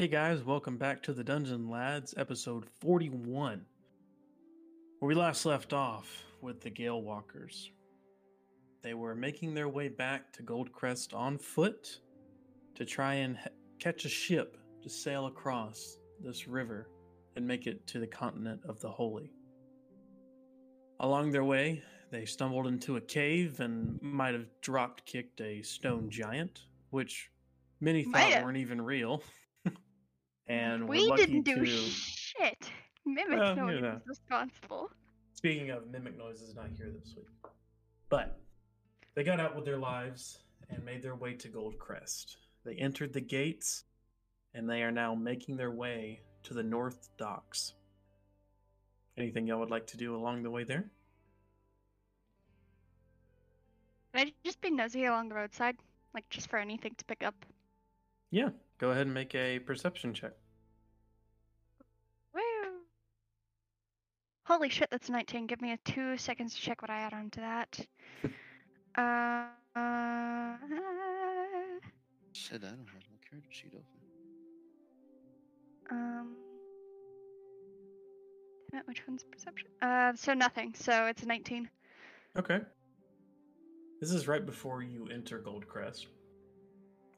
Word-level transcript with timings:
Hey 0.00 0.06
guys, 0.06 0.44
welcome 0.44 0.76
back 0.76 1.02
to 1.02 1.12
the 1.12 1.24
Dungeon 1.24 1.68
Lads, 1.68 2.14
episode 2.16 2.66
41. 2.80 3.66
Where 5.00 5.08
we 5.08 5.16
last 5.16 5.44
left 5.44 5.72
off 5.72 6.22
with 6.40 6.60
the 6.60 6.70
Gale 6.70 7.02
Walkers. 7.02 7.72
They 8.80 8.94
were 8.94 9.16
making 9.16 9.54
their 9.54 9.68
way 9.68 9.88
back 9.88 10.32
to 10.34 10.44
Goldcrest 10.44 11.16
on 11.16 11.36
foot 11.36 11.98
to 12.76 12.84
try 12.84 13.14
and 13.14 13.38
h- 13.44 13.52
catch 13.80 14.04
a 14.04 14.08
ship 14.08 14.56
to 14.84 14.88
sail 14.88 15.26
across 15.26 15.98
this 16.20 16.46
river 16.46 16.88
and 17.34 17.44
make 17.44 17.66
it 17.66 17.84
to 17.88 17.98
the 17.98 18.06
continent 18.06 18.60
of 18.68 18.78
the 18.78 18.88
Holy. 18.88 19.32
Along 21.00 21.32
their 21.32 21.42
way, 21.42 21.82
they 22.12 22.24
stumbled 22.24 22.68
into 22.68 22.98
a 22.98 23.00
cave 23.00 23.58
and 23.58 24.00
might 24.00 24.34
have 24.34 24.46
dropped 24.60 25.06
kicked 25.06 25.40
a 25.40 25.60
stone 25.62 26.08
giant, 26.08 26.66
which 26.90 27.32
many 27.80 28.04
thought 28.04 28.44
weren't 28.44 28.58
even 28.58 28.80
real. 28.80 29.24
Mm, 30.48 30.54
and 30.54 30.88
we 30.88 31.10
didn't 31.16 31.42
do 31.42 31.64
to... 31.64 31.66
shit. 31.66 32.70
Mimic 33.04 33.38
Well, 33.38 33.56
know. 33.56 33.68
is 33.68 34.06
responsible. 34.06 34.90
Speaking 35.34 35.70
of 35.70 35.88
mimic 35.90 36.18
noises, 36.18 36.54
not 36.54 36.70
here 36.76 36.90
this 36.90 37.14
week. 37.16 37.26
But 38.10 38.38
they 39.14 39.24
got 39.24 39.40
out 39.40 39.54
with 39.54 39.64
their 39.64 39.78
lives 39.78 40.38
and 40.68 40.84
made 40.84 41.02
their 41.02 41.14
way 41.14 41.34
to 41.34 41.48
Goldcrest. 41.48 42.36
They 42.64 42.74
entered 42.74 43.12
the 43.12 43.20
gates 43.20 43.84
and 44.54 44.68
they 44.68 44.82
are 44.82 44.90
now 44.90 45.14
making 45.14 45.56
their 45.56 45.70
way 45.70 46.20
to 46.44 46.54
the 46.54 46.62
North 46.62 47.08
Docks. 47.16 47.74
Anything 49.16 49.46
y'all 49.46 49.60
would 49.60 49.70
like 49.70 49.86
to 49.88 49.96
do 49.96 50.14
along 50.14 50.42
the 50.42 50.50
way 50.50 50.64
there? 50.64 50.84
Can 54.14 54.26
I 54.26 54.32
just 54.44 54.60
be 54.60 54.70
nosy 54.70 55.04
along 55.04 55.28
the 55.28 55.34
roadside? 55.34 55.76
Like, 56.14 56.28
just 56.30 56.48
for 56.48 56.58
anything 56.58 56.94
to 56.96 57.04
pick 57.04 57.22
up? 57.22 57.34
Yeah, 58.30 58.50
go 58.78 58.90
ahead 58.90 59.06
and 59.06 59.14
make 59.14 59.34
a 59.34 59.58
perception 59.60 60.14
check. 60.14 60.32
Woo! 62.34 62.40
Holy 64.44 64.68
shit, 64.68 64.88
that's 64.90 65.10
19. 65.10 65.46
Give 65.46 65.60
me 65.60 65.72
a 65.72 65.78
two 65.84 66.16
seconds 66.16 66.54
to 66.54 66.60
check 66.60 66.80
what 66.82 66.90
I 66.90 67.00
add 67.00 67.12
on 67.12 67.30
to 67.30 67.40
that. 67.40 67.86
uh, 68.96 69.46
uh, 69.78 70.56
Shit, 72.32 72.62
I 72.62 72.68
don't 72.68 72.88
have 72.92 73.04
my 73.10 73.18
character 73.28 73.50
sheet 73.52 73.72
open. 73.74 73.84
um, 75.90 76.36
which 78.84 79.02
one's 79.08 79.24
perception? 79.24 79.68
Uh, 79.82 80.12
so 80.14 80.34
nothing. 80.34 80.72
So 80.74 81.06
it's 81.06 81.22
a 81.22 81.26
19. 81.26 81.68
Okay. 82.38 82.60
This 84.00 84.12
is 84.12 84.28
right 84.28 84.44
before 84.46 84.82
you 84.82 85.08
enter 85.12 85.40
Goldcrest. 85.40 86.06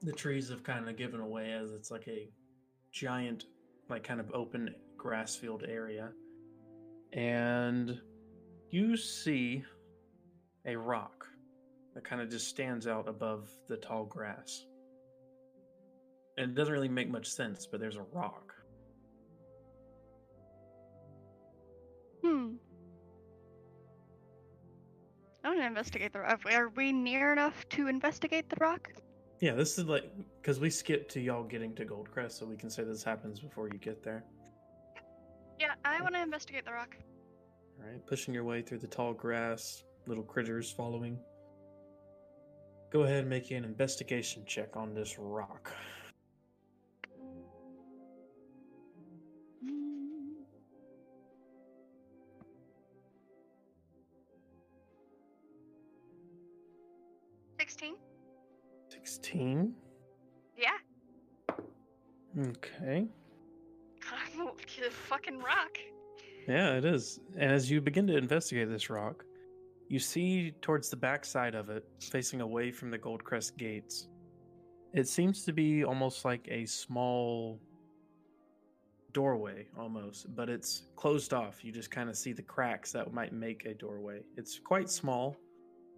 The 0.02 0.12
trees 0.12 0.48
have 0.48 0.62
kind 0.62 0.88
of 0.88 0.96
given 0.96 1.20
away 1.20 1.52
as 1.52 1.72
it's 1.72 1.90
like 1.90 2.08
a 2.08 2.30
giant, 2.92 3.44
like 3.88 4.02
kind 4.02 4.18
of 4.20 4.30
open 4.32 4.74
grass 4.96 5.36
field 5.36 5.64
area. 5.68 6.10
And 7.12 8.00
you 8.70 8.96
see 8.96 9.62
a 10.64 10.76
rock 10.76 11.26
that 11.94 12.04
kind 12.04 12.22
of 12.22 12.30
just 12.30 12.48
stands 12.48 12.86
out 12.86 13.08
above 13.08 13.50
the 13.68 13.76
tall 13.76 14.04
grass. 14.04 14.64
And 16.38 16.52
it 16.52 16.54
doesn't 16.54 16.72
really 16.72 16.88
make 16.88 17.10
much 17.10 17.28
sense, 17.28 17.66
but 17.66 17.80
there's 17.80 17.96
a 17.96 18.06
rock. 18.12 18.54
Hmm. 22.22 22.52
I 25.44 25.48
want 25.48 25.60
to 25.60 25.66
investigate 25.66 26.12
the 26.12 26.20
rock. 26.20 26.40
Are 26.50 26.68
we 26.70 26.92
near 26.92 27.32
enough 27.32 27.68
to 27.70 27.88
investigate 27.88 28.48
the 28.48 28.56
rock? 28.60 28.92
Yeah, 29.40 29.54
this 29.54 29.78
is 29.78 29.86
like 29.86 30.04
because 30.40 30.60
we 30.60 30.68
skipped 30.68 31.10
to 31.12 31.20
y'all 31.20 31.44
getting 31.44 31.74
to 31.76 31.86
Goldcrest, 31.86 32.32
so 32.32 32.44
we 32.44 32.56
can 32.56 32.68
say 32.68 32.84
this 32.84 33.02
happens 33.02 33.40
before 33.40 33.68
you 33.68 33.78
get 33.78 34.02
there. 34.02 34.22
Yeah, 35.58 35.72
I 35.84 36.00
want 36.02 36.14
to 36.14 36.22
investigate 36.22 36.66
the 36.66 36.72
rock. 36.72 36.94
All 37.78 37.90
right, 37.90 38.06
pushing 38.06 38.34
your 38.34 38.44
way 38.44 38.60
through 38.60 38.78
the 38.78 38.86
tall 38.86 39.14
grass, 39.14 39.84
little 40.06 40.22
critters 40.22 40.70
following. 40.70 41.18
Go 42.90 43.04
ahead 43.04 43.20
and 43.20 43.30
make 43.30 43.50
an 43.50 43.64
investigation 43.64 44.44
check 44.46 44.76
on 44.76 44.92
this 44.92 45.18
rock. 45.18 45.72
Sixteen. 57.58 57.94
16. 59.10 59.74
Yeah. 60.56 60.68
Okay. 62.38 63.08
the 64.36 64.90
fucking 64.90 65.38
rock. 65.40 65.78
Yeah, 66.46 66.76
it 66.76 66.84
is. 66.84 67.18
And 67.36 67.50
as 67.50 67.68
you 67.68 67.80
begin 67.80 68.06
to 68.06 68.16
investigate 68.16 68.68
this 68.68 68.88
rock, 68.88 69.24
you 69.88 69.98
see 69.98 70.52
towards 70.62 70.90
the 70.90 70.96
backside 70.96 71.56
of 71.56 71.70
it, 71.70 71.84
facing 72.00 72.40
away 72.40 72.70
from 72.70 72.92
the 72.92 72.98
Goldcrest 72.98 73.56
gates, 73.56 74.06
it 74.94 75.08
seems 75.08 75.44
to 75.44 75.52
be 75.52 75.82
almost 75.82 76.24
like 76.24 76.46
a 76.48 76.64
small 76.66 77.58
doorway, 79.12 79.66
almost, 79.76 80.32
but 80.36 80.48
it's 80.48 80.84
closed 80.94 81.34
off. 81.34 81.64
You 81.64 81.72
just 81.72 81.90
kind 81.90 82.08
of 82.08 82.16
see 82.16 82.32
the 82.32 82.42
cracks 82.42 82.92
that 82.92 83.12
might 83.12 83.32
make 83.32 83.64
a 83.64 83.74
doorway. 83.74 84.20
It's 84.36 84.60
quite 84.60 84.88
small, 84.88 85.36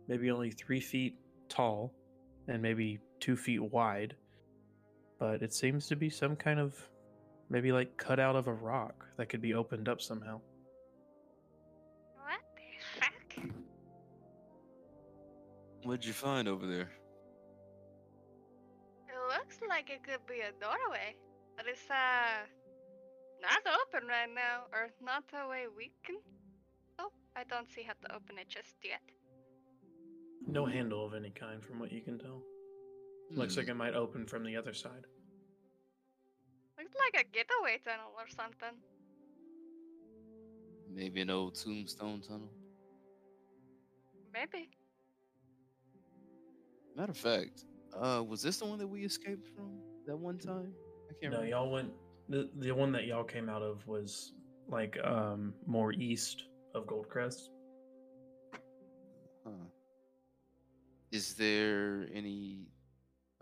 maybe 0.08 0.30
only 0.30 0.50
three 0.50 0.80
feet 0.80 1.18
tall, 1.50 1.92
and 2.48 2.60
maybe 2.60 2.98
two 3.20 3.36
feet 3.36 3.62
wide, 3.62 4.14
but 5.18 5.42
it 5.42 5.52
seems 5.54 5.86
to 5.88 5.96
be 5.96 6.10
some 6.10 6.36
kind 6.36 6.58
of 6.58 6.74
maybe 7.50 7.72
like 7.72 7.96
cut 7.96 8.18
out 8.18 8.36
of 8.36 8.48
a 8.48 8.52
rock 8.52 9.06
that 9.16 9.28
could 9.28 9.42
be 9.42 9.54
opened 9.54 9.88
up 9.88 10.00
somehow. 10.00 10.40
What 12.16 12.40
the 12.56 13.00
fuck? 13.00 13.46
What'd 15.84 16.04
you 16.04 16.12
find 16.12 16.48
over 16.48 16.66
there? 16.66 16.90
It 19.08 19.18
looks 19.28 19.58
like 19.68 19.90
it 19.90 20.02
could 20.02 20.26
be 20.26 20.40
a 20.40 20.52
doorway, 20.60 21.16
but 21.56 21.66
it's 21.68 21.88
uh 21.90 22.46
not 23.40 23.62
open 23.66 24.08
right 24.08 24.30
now, 24.32 24.70
or 24.72 24.88
not 25.04 25.24
the 25.32 25.48
way 25.48 25.66
we 25.76 25.92
can. 26.04 26.16
Oh, 26.98 27.10
I 27.36 27.44
don't 27.44 27.68
see 27.68 27.82
how 27.82 27.94
to 28.06 28.14
open 28.14 28.38
it 28.38 28.48
just 28.48 28.76
yet. 28.84 29.02
No 30.46 30.66
handle 30.66 31.04
of 31.06 31.14
any 31.14 31.30
kind, 31.30 31.62
from 31.62 31.78
what 31.78 31.92
you 31.92 32.00
can 32.00 32.18
tell. 32.18 32.42
Looks 33.30 33.54
Hmm, 33.54 33.60
like 33.60 33.68
it 33.68 33.74
might 33.74 33.94
open 33.94 34.26
from 34.26 34.44
the 34.44 34.56
other 34.56 34.74
side. 34.74 35.06
Looks 36.78 36.94
like 37.12 37.24
a 37.24 37.28
getaway 37.30 37.78
tunnel 37.84 38.12
or 38.16 38.28
something. 38.28 38.76
Maybe 40.92 41.20
an 41.22 41.30
old 41.30 41.54
tombstone 41.54 42.20
tunnel. 42.20 42.50
Maybe. 44.32 44.68
Matter 46.96 47.12
of 47.12 47.16
fact, 47.16 47.64
uh, 47.98 48.22
was 48.26 48.42
this 48.42 48.58
the 48.58 48.66
one 48.66 48.78
that 48.78 48.86
we 48.86 49.04
escaped 49.04 49.46
from 49.54 49.78
that 50.06 50.16
one 50.16 50.38
time? 50.38 50.72
I 51.08 51.14
can't 51.20 51.32
No, 51.32 51.38
remember. 51.40 51.46
y'all 51.46 51.70
went. 51.70 51.92
The, 52.28 52.50
the 52.58 52.72
one 52.72 52.92
that 52.92 53.04
y'all 53.06 53.24
came 53.24 53.48
out 53.48 53.62
of 53.62 53.86
was 53.86 54.32
like 54.68 54.96
um 55.04 55.54
more 55.66 55.92
east 55.92 56.44
of 56.74 56.86
Goldcrest. 56.86 57.48
Huh. 59.44 59.50
Is 61.12 61.34
there 61.34 62.08
any? 62.12 62.66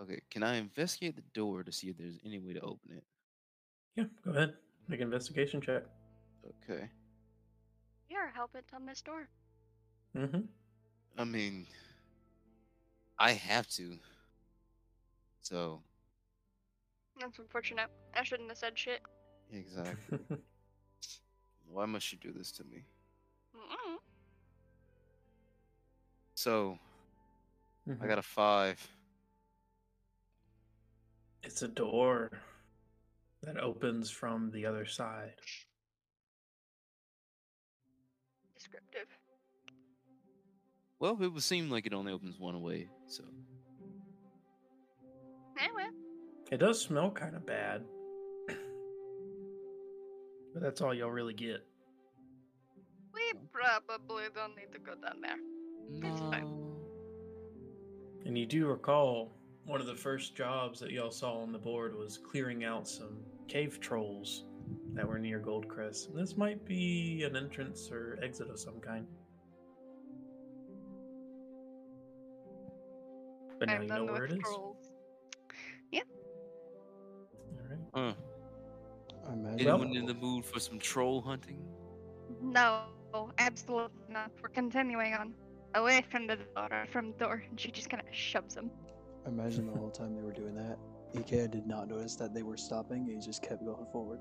Okay, 0.03 0.20
can 0.31 0.42
I 0.42 0.56
investigate 0.56 1.14
the 1.14 1.22
door 1.34 1.62
to 1.62 1.70
see 1.70 1.88
if 1.88 1.97
there's 1.97 2.19
any 2.26 2.38
way 2.38 2.53
to 2.54 2.60
open 2.60 2.91
it? 2.97 3.04
Yeah, 3.97 4.04
go 4.25 4.32
ahead. 4.32 4.54
Make 4.88 5.00
an 5.00 5.06
investigation 5.06 5.60
check. 5.60 5.84
Okay. 6.69 6.88
You're 8.08 8.28
hell 8.34 8.50
bent 8.53 8.66
on 8.75 8.86
this 8.86 9.00
door. 9.03 9.28
Mm-hmm. 10.16 10.41
I 11.16 11.25
mean, 11.25 11.66
I 13.19 13.32
have 13.32 13.69
to. 13.69 13.97
So 15.42 15.81
That's 17.20 17.38
unfortunate. 17.38 17.88
I 18.16 18.25
shouldn't 18.25 18.49
have 18.49 18.58
said 18.58 18.76
shit. 18.76 19.00
exactly. 19.52 20.19
Why 21.70 21.87
must 21.87 22.11
you 22.11 22.19
do 22.19 22.32
this 22.32 22.50
to 22.52 22.64
me? 22.64 22.84
Mm-mm. 23.56 23.96
So 26.34 26.78
Mm-hmm. 27.90 28.04
I 28.04 28.06
got 28.06 28.19
a 28.19 28.22
five. 28.22 28.88
It's 31.42 31.62
a 31.62 31.69
door 31.69 32.31
that 33.42 33.58
opens 33.58 34.10
from 34.10 34.50
the 34.52 34.66
other 34.66 34.84
side. 34.87 35.32
Descriptive. 38.54 39.08
Well, 40.98 41.16
it 41.20 41.28
would 41.32 41.42
seem 41.42 41.70
like 41.70 41.87
it 41.87 41.94
only 41.94 42.12
opens 42.12 42.38
one 42.38 42.60
way. 42.62 42.88
So 43.06 43.25
Anyway, 45.58 45.88
It 46.52 46.58
does 46.58 46.81
smell 46.81 47.10
kind 47.10 47.34
of 47.34 47.44
bad, 47.46 47.82
but 48.46 48.56
that's 50.62 50.81
all 50.81 50.94
y'all 50.94 51.10
really 51.10 51.34
get. 51.34 51.66
we 53.12 53.32
probably 53.52 54.25
don't 54.34 54.54
need 54.56 54.72
to 54.72 54.78
go 54.78 54.92
down 54.94 55.20
there. 55.20 55.37
It's 56.10 56.20
fine. 56.20 56.44
no. 56.44 56.60
And 58.31 58.38
you 58.38 58.47
do 58.47 58.69
recall 58.69 59.32
one 59.65 59.81
of 59.81 59.88
the 59.88 59.94
first 59.97 60.37
jobs 60.37 60.79
that 60.79 60.93
y'all 60.93 61.11
saw 61.11 61.43
on 61.43 61.50
the 61.50 61.59
board 61.59 61.99
was 61.99 62.17
clearing 62.17 62.62
out 62.62 62.87
some 62.87 63.17
cave 63.49 63.81
trolls 63.81 64.44
that 64.94 65.05
were 65.05 65.19
near 65.19 65.41
Goldcrest. 65.41 66.15
This 66.15 66.37
might 66.37 66.65
be 66.65 67.25
an 67.25 67.35
entrance 67.35 67.91
or 67.91 68.21
exit 68.23 68.49
of 68.49 68.61
some 68.61 68.79
kind. 68.79 69.05
But 73.59 73.67
now 73.67 73.75
I'm 73.75 73.82
you 73.82 73.88
know 73.88 74.05
where 74.05 74.27
it 74.27 74.31
with 74.31 74.38
is. 74.38 74.44
trolls. 74.44 74.93
All 75.93 76.00
right. 77.69 77.81
Huh. 77.93 78.15
I 79.29 79.33
imagine. 79.33 79.59
Anyone 79.59 79.97
in 79.97 80.06
the 80.06 80.15
mood 80.15 80.44
for 80.44 80.61
some 80.61 80.79
troll 80.79 81.21
hunting? 81.21 81.65
No, 82.41 82.83
absolutely 83.38 84.05
not. 84.09 84.31
We're 84.41 84.50
continuing 84.50 85.15
on. 85.15 85.35
Away 85.75 86.05
from 86.11 86.26
the 86.26 86.37
door, 86.56 86.87
from 86.93 87.12
the 87.12 87.19
door, 87.19 87.44
and 87.49 87.58
she 87.58 87.70
just 87.70 87.90
kind 87.90 88.02
of 88.06 88.14
shoves 88.14 88.56
him. 88.56 88.70
Imagine 89.26 89.67
the 89.67 89.72
whole 89.78 89.90
time 89.90 90.17
they 90.17 90.22
were 90.22 90.32
doing 90.32 90.55
that. 90.56 90.78
Ikea 91.14 91.50
did 91.50 91.67
not 91.67 91.88
notice 91.88 92.17
that 92.17 92.34
they 92.34 92.43
were 92.43 92.56
stopping. 92.56 93.06
He 93.06 93.25
just 93.25 93.43
kept 93.43 93.64
going 93.64 93.87
forward. 93.93 94.20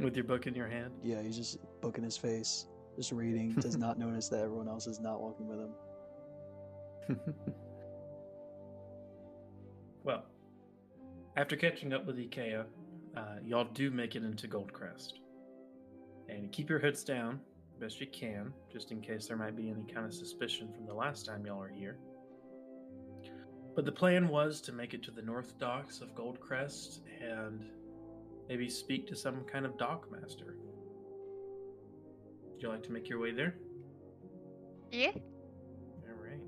With 0.00 0.16
your 0.16 0.24
book 0.24 0.46
in 0.46 0.54
your 0.54 0.68
hand. 0.68 0.92
Yeah, 1.02 1.22
he's 1.22 1.36
just 1.36 1.58
booking 1.80 2.02
his 2.02 2.16
face, 2.16 2.66
just 2.96 3.12
reading. 3.12 3.52
Does 3.52 3.76
not 3.76 3.98
notice 4.04 4.28
that 4.28 4.40
everyone 4.40 4.68
else 4.68 4.86
is 4.86 5.00
not 5.00 5.20
walking 5.20 5.46
with 5.46 5.60
him. 5.60 7.18
well, 10.02 10.24
after 11.36 11.56
catching 11.56 11.92
up 11.92 12.06
with 12.06 12.16
Ikea, 12.16 12.64
uh, 13.16 13.22
y'all 13.44 13.68
do 13.72 13.90
make 13.90 14.16
it 14.16 14.24
into 14.24 14.48
Goldcrest. 14.48 15.14
And 16.28 16.50
keep 16.50 16.68
your 16.68 16.78
heads 16.80 17.04
down 17.04 17.40
best 17.84 18.00
you 18.00 18.06
can, 18.06 18.50
just 18.72 18.92
in 18.92 19.00
case 19.02 19.26
there 19.26 19.36
might 19.36 19.54
be 19.54 19.68
any 19.68 19.84
kind 19.84 20.06
of 20.06 20.14
suspicion 20.14 20.72
from 20.74 20.86
the 20.86 20.94
last 20.94 21.26
time 21.26 21.44
y'all 21.44 21.58
were 21.58 21.68
here. 21.68 21.98
But 23.76 23.84
the 23.84 23.92
plan 23.92 24.28
was 24.28 24.62
to 24.62 24.72
make 24.72 24.94
it 24.94 25.02
to 25.02 25.10
the 25.10 25.20
north 25.20 25.58
docks 25.58 26.00
of 26.00 26.14
Goldcrest 26.14 27.00
and 27.20 27.62
maybe 28.48 28.70
speak 28.70 29.06
to 29.08 29.14
some 29.14 29.44
kind 29.44 29.66
of 29.66 29.72
dockmaster. 29.72 30.54
Would 32.52 32.62
you 32.62 32.70
like 32.70 32.82
to 32.84 32.92
make 32.92 33.06
your 33.06 33.18
way 33.18 33.32
there? 33.32 33.56
Yeah. 34.90 35.10
All 35.10 36.16
right. 36.18 36.40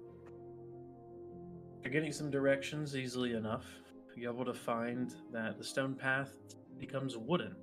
You're 1.83 1.93
getting 1.93 2.13
some 2.13 2.31
directions 2.31 2.97
easily 2.97 3.35
enough. 3.35 3.67
You're 4.17 4.33
able 4.33 4.47
to 4.47 4.55
find 4.55 5.15
that 5.35 5.59
the 5.59 5.65
stone 5.65 5.97
path 5.97 6.31
becomes 6.79 7.19
wooden, 7.19 7.55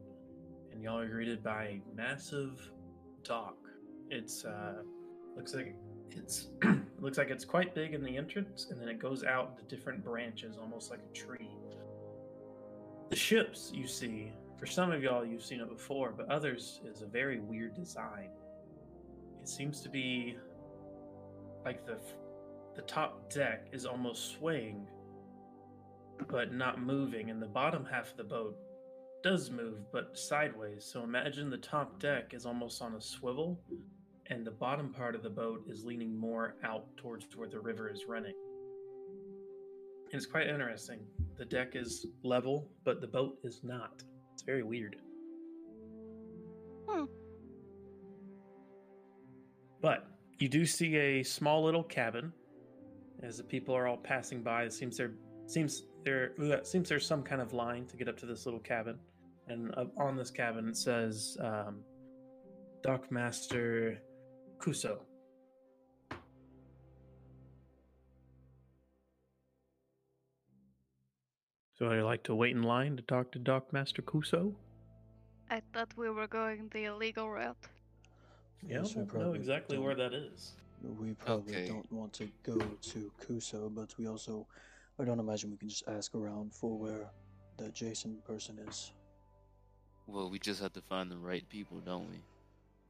and 0.72 0.84
y'all 0.84 1.00
are 1.00 1.10
greeted 1.10 1.42
by 1.42 1.64
a 1.64 1.82
massive 1.96 2.70
dock. 3.24 3.56
It's 4.14 4.46
uh, 4.46 4.84
looks 5.36 5.56
like 5.56 5.76
it's 6.12 6.50
looks 7.00 7.18
like 7.18 7.32
it's 7.32 7.46
quite 7.46 7.74
big 7.74 7.96
in 7.96 8.04
the 8.04 8.16
entrance, 8.16 8.68
and 8.70 8.80
then 8.80 8.88
it 8.88 9.00
goes 9.00 9.24
out 9.24 9.56
into 9.58 9.76
different 9.76 10.04
branches, 10.04 10.56
almost 10.58 10.92
like 10.92 11.00
a 11.00 11.14
tree. 11.14 11.50
The 13.10 13.16
ships 13.16 13.72
you 13.74 13.88
see, 13.88 14.32
for 14.60 14.68
some 14.68 14.92
of 14.92 15.02
y'all, 15.02 15.26
you've 15.26 15.44
seen 15.44 15.62
it 15.62 15.70
before, 15.70 16.14
but 16.16 16.30
others 16.30 16.80
is 16.86 17.02
a 17.02 17.08
very 17.08 17.40
weird 17.40 17.74
design. 17.74 18.30
It 19.42 19.50
seems 19.50 19.82
to 19.82 19.90
be 19.90 20.38
like 21.66 21.84
the 21.88 21.98
the 22.76 22.84
top 22.84 23.34
deck 23.34 23.68
is 23.72 23.86
almost 23.86 24.32
swaying 24.32 24.88
but 26.28 26.54
not 26.54 26.82
moving 26.82 27.30
and 27.30 27.42
the 27.42 27.48
bottom 27.48 27.86
half 27.86 28.12
of 28.12 28.18
the 28.18 28.24
boat 28.24 28.56
does 29.24 29.50
move 29.52 29.80
but 29.92 30.18
sideways 30.18 30.84
so 30.84 31.04
imagine 31.04 31.50
the 31.50 31.58
top 31.58 32.00
deck 32.00 32.34
is 32.34 32.46
almost 32.46 32.82
on 32.82 32.96
a 32.96 33.02
swivel 33.02 33.60
and 34.28 34.46
the 34.46 34.52
bottom 34.52 34.94
part 34.94 35.16
of 35.16 35.24
the 35.24 35.30
boat 35.30 35.64
is 35.70 35.84
leaning 35.84 36.18
more 36.18 36.56
out 36.64 36.86
towards 36.98 37.26
where 37.36 37.50
the 37.50 37.60
river 37.60 37.90
is 37.90 38.06
running. 38.08 38.34
And 40.12 40.14
it's 40.14 40.26
quite 40.26 40.48
interesting. 40.48 41.00
The 41.38 41.46
deck 41.46 41.76
is 41.76 42.06
level 42.24 42.70
but 42.84 43.02
the 43.02 43.08
boat 43.08 43.38
is 43.44 43.62
not. 43.64 44.04
It's 44.34 44.44
very 44.44 44.64
weird. 44.64 44.98
Hmm. 46.88 47.06
but 49.84 50.08
you 50.40 50.50
do 50.50 50.66
see 50.66 50.96
a 50.96 51.24
small 51.24 51.64
little 51.64 51.84
cabin 51.84 52.34
as 53.22 53.38
the 53.38 53.44
people 53.44 53.76
are 53.76 53.86
all 53.86 53.98
passing 53.98 54.42
by. 54.42 54.64
It 54.64 54.74
seems 54.74 54.98
there 54.98 55.12
seems 55.46 55.84
there 56.04 56.32
uh, 56.42 56.64
seems 56.64 56.90
there's 56.90 57.06
some 57.06 57.22
kind 57.22 57.42
of 57.42 57.54
line 57.54 57.86
to 57.88 57.98
get 57.98 58.08
up 58.08 58.18
to 58.20 58.26
this 58.26 58.46
little 58.46 58.60
cabin, 58.60 58.98
and 59.48 59.74
on 59.98 60.16
this 60.16 60.32
cabin 60.32 60.68
it 60.68 60.78
says 60.78 61.38
um, 61.42 61.82
Dock 62.82 63.12
Master 63.12 64.00
Kuso. 64.64 64.98
So 71.78 71.88
I 71.88 72.02
like 72.02 72.24
to 72.24 72.36
wait 72.36 72.56
in 72.56 72.64
line 72.64 72.96
to 72.98 73.04
talk 73.04 73.32
to 73.32 73.40
Dock 73.40 73.74
Master 73.74 74.02
Kuso. 74.02 74.54
I 75.50 75.62
thought 75.74 75.90
we 75.98 76.10
were 76.10 76.28
going 76.28 76.70
the 76.72 76.86
illegal 76.86 77.30
route. 77.30 77.58
Yeah, 78.66 78.78
Yes, 78.80 78.96
we 78.96 79.04
don't 79.04 79.14
know 79.16 79.34
exactly 79.34 79.76
don't- 79.78 79.86
where 79.86 79.96
that 79.96 80.14
is. 80.14 80.56
We 80.82 81.14
probably 81.16 81.56
Okay. 81.56 81.68
don't 81.68 81.92
want 81.92 82.14
to 82.14 82.28
go 82.44 82.58
to 82.58 83.12
Kuso, 83.20 83.74
but 83.74 83.98
we 83.98 84.08
also, 84.08 84.48
I 85.00 85.06
don't 85.06 85.20
imagine 85.20 85.52
we 85.52 85.58
can 85.58 85.70
just 85.70 85.88
ask 85.88 86.14
around 86.16 86.54
for 86.54 86.78
where 86.78 87.10
the 87.58 87.72
Jason 87.72 88.22
person 88.22 88.60
is. 88.60 88.94
Well, 90.08 90.30
we 90.30 90.40
just 90.40 90.62
have 90.62 90.74
to 90.74 90.82
find 90.82 91.10
the 91.10 91.18
right 91.18 91.48
people, 91.50 91.80
don't 91.80 92.10
we? 92.10 92.22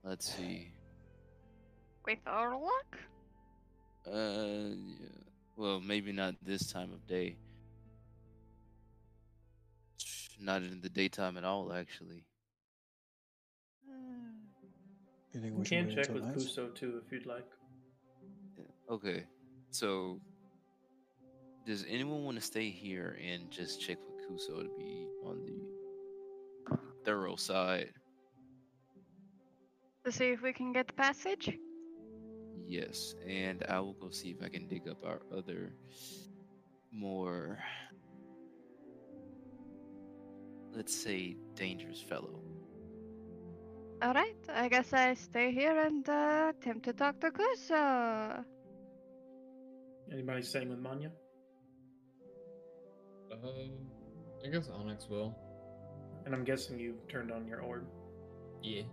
Let's 0.03 0.25
see. 0.35 0.71
With 2.05 2.19
our 2.27 2.59
luck? 2.59 2.97
Uh, 4.05 4.75
yeah. 4.75 5.07
Well, 5.55 5.79
maybe 5.79 6.11
not 6.11 6.35
this 6.41 6.71
time 6.71 6.91
of 6.91 7.05
day. 7.07 7.37
Not 10.39 10.63
in 10.63 10.81
the 10.81 10.89
daytime 10.89 11.37
at 11.37 11.45
all, 11.45 11.71
actually. 11.71 12.25
You 15.33 15.39
think 15.39 15.53
We 15.53 15.59
we 15.61 15.65
can 15.65 15.89
check 15.89 16.13
with 16.13 16.23
night? 16.23 16.35
Kuso 16.35 16.73
too 16.75 17.01
if 17.05 17.11
you'd 17.11 17.25
like. 17.25 17.47
Yeah, 18.57 18.65
Okay, 18.93 19.23
so 19.71 20.19
does 21.65 21.85
anyone 21.89 22.23
want 22.23 22.37
to 22.37 22.43
stay 22.43 22.69
here 22.69 23.17
and 23.25 23.49
just 23.49 23.81
check 23.81 23.97
with 24.05 24.27
Kuso 24.27 24.61
to 24.61 24.69
be 24.77 25.07
on 25.25 25.39
the 26.69 26.77
thorough 27.05 27.35
side? 27.35 27.93
To 30.05 30.11
see 30.11 30.25
if 30.31 30.41
we 30.41 30.51
can 30.53 30.73
get 30.73 30.87
the 30.87 30.93
passage? 30.93 31.57
Yes, 32.67 33.15
and 33.27 33.63
I 33.69 33.79
will 33.79 33.93
go 33.93 34.09
see 34.09 34.31
if 34.31 34.41
I 34.43 34.49
can 34.49 34.67
dig 34.67 34.87
up 34.87 35.03
our 35.05 35.21
other 35.35 35.73
more, 36.91 37.59
let's 40.71 40.95
say, 40.95 41.37
dangerous 41.55 42.01
fellow. 42.01 42.39
Alright, 44.03 44.35
I 44.53 44.67
guess 44.69 44.91
I 44.91 45.13
stay 45.13 45.51
here 45.51 45.79
and 45.79 46.07
uh, 46.09 46.51
attempt 46.51 46.85
to 46.85 46.93
talk 46.93 47.19
to 47.21 47.31
Kuso. 47.31 48.43
Anybody 50.11 50.41
staying 50.41 50.69
with 50.69 50.79
Manya? 50.79 51.11
Um, 53.31 53.71
I 54.45 54.49
guess 54.49 54.69
Onyx 54.69 55.07
will. 55.09 55.35
And 56.25 56.35
I'm 56.35 56.43
guessing 56.43 56.79
you 56.79 56.95
turned 57.09 57.31
on 57.31 57.47
your 57.47 57.61
orb. 57.61 57.85
Yeah. 58.61 58.83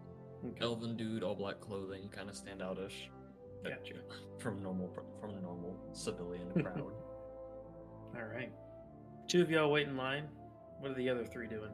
Okay. 0.45 0.59
Elven 0.61 0.97
dude, 0.97 1.23
all 1.23 1.35
black 1.35 1.61
clothing, 1.61 2.09
kind 2.09 2.29
of 2.31 2.37
standoutish. 2.37 3.09
Gotcha. 3.65 3.95
From 4.39 4.63
normal, 4.63 4.91
from 5.21 5.35
the 5.35 5.41
normal 5.41 5.77
civilian 5.93 6.51
crowd. 6.63 6.93
All 8.17 8.25
right. 8.33 8.53
Two 9.29 9.43
of 9.43 9.51
y'all 9.51 9.71
wait 9.71 9.87
in 9.87 9.97
line. 9.97 10.29
What 10.79 10.91
are 10.93 10.95
the 10.95 11.09
other 11.09 11.25
three 11.25 11.47
doing? 11.47 11.71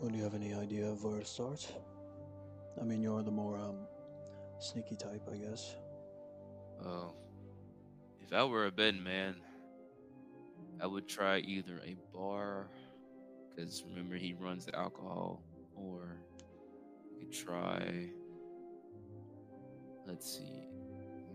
Well, 0.00 0.10
do 0.10 0.16
you 0.16 0.24
have 0.24 0.34
any 0.34 0.54
idea 0.54 0.86
of 0.86 1.04
where 1.04 1.18
to 1.18 1.24
start? 1.24 1.70
I 2.80 2.84
mean, 2.84 3.02
you're 3.02 3.22
the 3.22 3.30
more 3.30 3.58
um 3.58 3.76
sneaky 4.58 4.96
type, 4.96 5.28
I 5.30 5.36
guess. 5.36 5.76
Oh, 6.84 7.12
if 8.22 8.32
I 8.32 8.42
were 8.44 8.66
a 8.66 8.70
betting 8.70 9.02
man, 9.02 9.36
I 10.80 10.86
would 10.86 11.06
try 11.06 11.38
either 11.38 11.78
a 11.84 11.94
bar, 12.14 12.68
because 13.50 13.84
remember 13.86 14.16
he 14.16 14.32
runs 14.32 14.64
the 14.64 14.74
alcohol, 14.74 15.42
or 15.76 16.16
we 17.18 17.26
could 17.26 17.32
try. 17.32 18.08
Let's 20.10 20.38
see. 20.38 20.66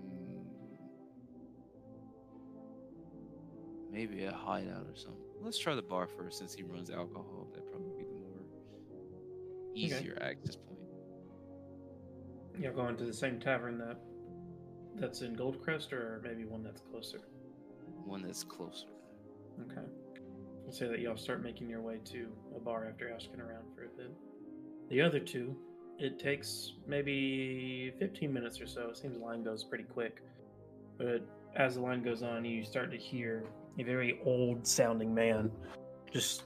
mm, 0.02 0.44
Maybe 3.90 4.26
a 4.26 4.34
hideout 4.34 4.86
or 4.88 4.96
something. 4.96 5.22
Let's 5.42 5.58
try 5.58 5.76
the 5.76 5.82
bar 5.82 6.08
first, 6.08 6.38
since 6.40 6.54
he 6.54 6.64
runs 6.64 6.90
alcohol. 6.90 7.48
That'd 7.54 7.72
probably 7.72 7.92
be 7.98 8.04
the 8.04 8.14
more 8.20 8.44
easier 9.74 10.18
access 10.22 10.58
point. 10.58 10.80
Y'all 12.60 12.74
going 12.74 12.98
to 12.98 13.06
the 13.06 13.14
same 13.14 13.40
tavern 13.40 13.78
that 13.78 13.98
that's 14.96 15.22
in 15.22 15.36
Goldcrest, 15.36 15.94
or 15.94 16.22
maybe 16.24 16.46
one 16.46 16.64
that's 16.64 16.82
closer? 16.92 17.22
One 18.06 18.22
that's 18.24 18.44
closer. 18.44 18.88
Okay. 19.72 19.88
I'll 20.66 20.72
say 20.74 20.88
that 20.88 21.00
y'all 21.00 21.18
start 21.18 21.42
making 21.44 21.70
your 21.70 21.82
way 21.82 22.00
to 22.12 22.28
a 22.56 22.60
bar 22.60 22.88
after 22.90 23.10
asking 23.14 23.40
around 23.40 23.66
for 23.76 23.84
a 23.84 23.88
bit. 23.90 24.12
The 24.90 25.02
other 25.02 25.20
two, 25.20 25.56
it 25.98 26.20
takes 26.20 26.74
maybe 26.88 27.94
15 28.00 28.32
minutes 28.32 28.60
or 28.60 28.68
so. 28.68 28.90
It 28.90 28.98
seems 28.98 29.18
the 29.18 29.24
line 29.24 29.44
goes 29.44 29.64
pretty 29.64 29.86
quick. 29.86 30.22
But 30.98 31.26
as 31.56 31.76
the 31.76 31.82
line 31.82 32.04
goes 32.04 32.24
on, 32.24 32.46
you 32.46 32.64
start 32.64 32.92
to 32.92 32.98
hear 32.98 33.44
a 33.80 33.84
very 33.84 34.20
old 34.26 34.66
sounding 34.66 35.14
man 35.14 35.52
just 36.12 36.44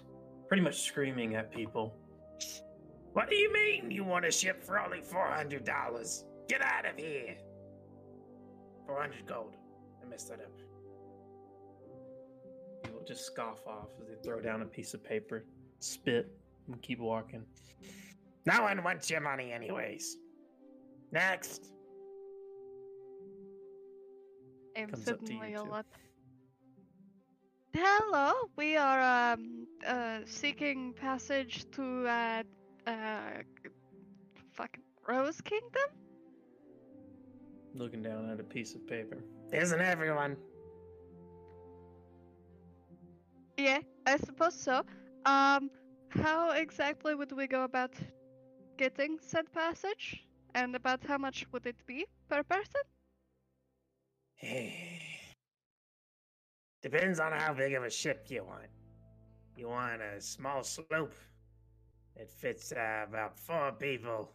pretty 0.47 0.63
much 0.63 0.81
screaming 0.81 1.35
at 1.35 1.51
people. 1.51 1.95
What 3.13 3.29
do 3.29 3.35
you 3.35 3.51
mean 3.51 3.91
you 3.91 4.03
want 4.03 4.25
a 4.25 4.31
ship 4.31 4.63
for 4.63 4.79
only 4.79 5.01
$400? 5.01 6.23
Get 6.47 6.61
out 6.61 6.85
of 6.85 6.95
here! 6.97 7.35
400 8.87 9.25
gold. 9.27 9.55
I 10.03 10.07
messed 10.07 10.29
that 10.29 10.39
up. 10.39 10.51
Will 12.91 13.05
just 13.05 13.25
scoff 13.25 13.65
off 13.67 13.89
as 14.01 14.07
they 14.07 14.15
throw 14.23 14.39
down 14.39 14.61
a 14.61 14.65
piece 14.65 14.93
of 14.93 15.03
paper, 15.03 15.45
spit, 15.79 16.31
and 16.67 16.81
keep 16.81 16.99
walking. 16.99 17.43
No 18.49 18.63
one 18.63 18.83
wants 18.83 19.11
your 19.11 19.21
money, 19.21 19.51
anyways. 19.51 20.17
Next. 21.11 21.71
I'm 24.75 24.89
Comes 24.89 25.07
up 25.07 25.19
to 25.19 25.25
suddenly 25.25 25.51
you 25.51 25.59
a 25.59 25.61
lot. 25.61 25.85
Hello, 27.73 28.33
we 28.55 28.75
are 28.75 29.33
um 29.33 29.67
uh 29.85 30.19
seeking 30.25 30.93
passage 30.93 31.69
to 31.71 32.07
uh 32.07 32.43
uh 32.87 33.43
fucking 34.53 34.83
Rose 35.07 35.41
Kingdom. 35.41 35.89
Looking 37.75 38.01
down 38.01 38.31
at 38.31 38.39
a 38.39 38.43
piece 38.43 38.73
of 38.73 38.87
paper. 38.87 39.23
Isn't 39.53 39.79
everyone? 39.79 40.37
Yeah, 43.57 43.79
I 44.07 44.17
suppose 44.17 44.55
so. 44.55 44.83
Um, 45.25 45.69
how 46.09 46.51
exactly 46.51 47.13
would 47.13 47.31
we 47.31 47.45
go 47.45 47.63
about 47.63 47.93
getting 48.79 49.19
said 49.21 49.51
passage? 49.53 50.23
And 50.55 50.73
about 50.75 51.03
how 51.05 51.17
much 51.17 51.45
would 51.51 51.65
it 51.67 51.75
be 51.85 52.07
per 52.29 52.41
person? 52.43 52.81
Depends 56.81 57.19
on 57.19 57.33
how 57.33 57.53
big 57.53 57.73
of 57.73 57.83
a 57.83 57.89
ship 57.89 58.25
you 58.29 58.45
want. 58.45 58.71
You 59.57 59.67
want 59.67 60.01
a 60.01 60.21
small 60.21 60.63
sloop. 60.63 61.13
It 62.15 62.31
fits 62.31 62.71
uh, 62.71 63.05
about 63.07 63.37
four 63.37 63.73
people. 63.73 64.31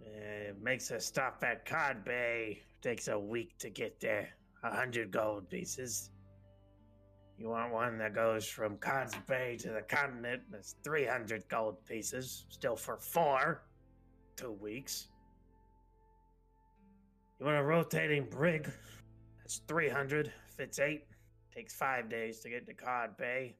Uh, 0.00 0.52
makes 0.62 0.90
a 0.90 1.00
stop 1.00 1.42
at 1.42 1.64
Cod 1.64 2.04
Bay. 2.04 2.60
Takes 2.82 3.08
a 3.08 3.18
week 3.18 3.56
to 3.58 3.70
get 3.70 3.98
there. 3.98 4.28
A 4.62 4.70
hundred 4.70 5.10
gold 5.10 5.48
pieces. 5.48 6.10
You 7.38 7.50
want 7.50 7.72
one 7.72 7.98
that 7.98 8.14
goes 8.14 8.46
from 8.46 8.76
Cod's 8.78 9.14
Bay 9.28 9.56
to 9.60 9.68
the 9.70 9.82
continent? 9.82 10.42
That's 10.50 10.74
three 10.82 11.04
hundred 11.04 11.48
gold 11.48 11.84
pieces. 11.86 12.46
Still 12.48 12.76
for 12.76 12.96
four. 12.96 13.62
Two 14.36 14.52
weeks. 14.52 15.08
You 17.38 17.46
want 17.46 17.58
a 17.58 17.62
rotating 17.62 18.26
brig? 18.28 18.68
That's 19.38 19.62
300, 19.68 20.32
fits 20.56 20.80
eight. 20.80 21.04
Takes 21.54 21.74
five 21.74 22.08
days 22.08 22.40
to 22.40 22.50
get 22.50 22.66
to 22.66 22.74
Cod 22.74 23.16
Bay. 23.16 23.54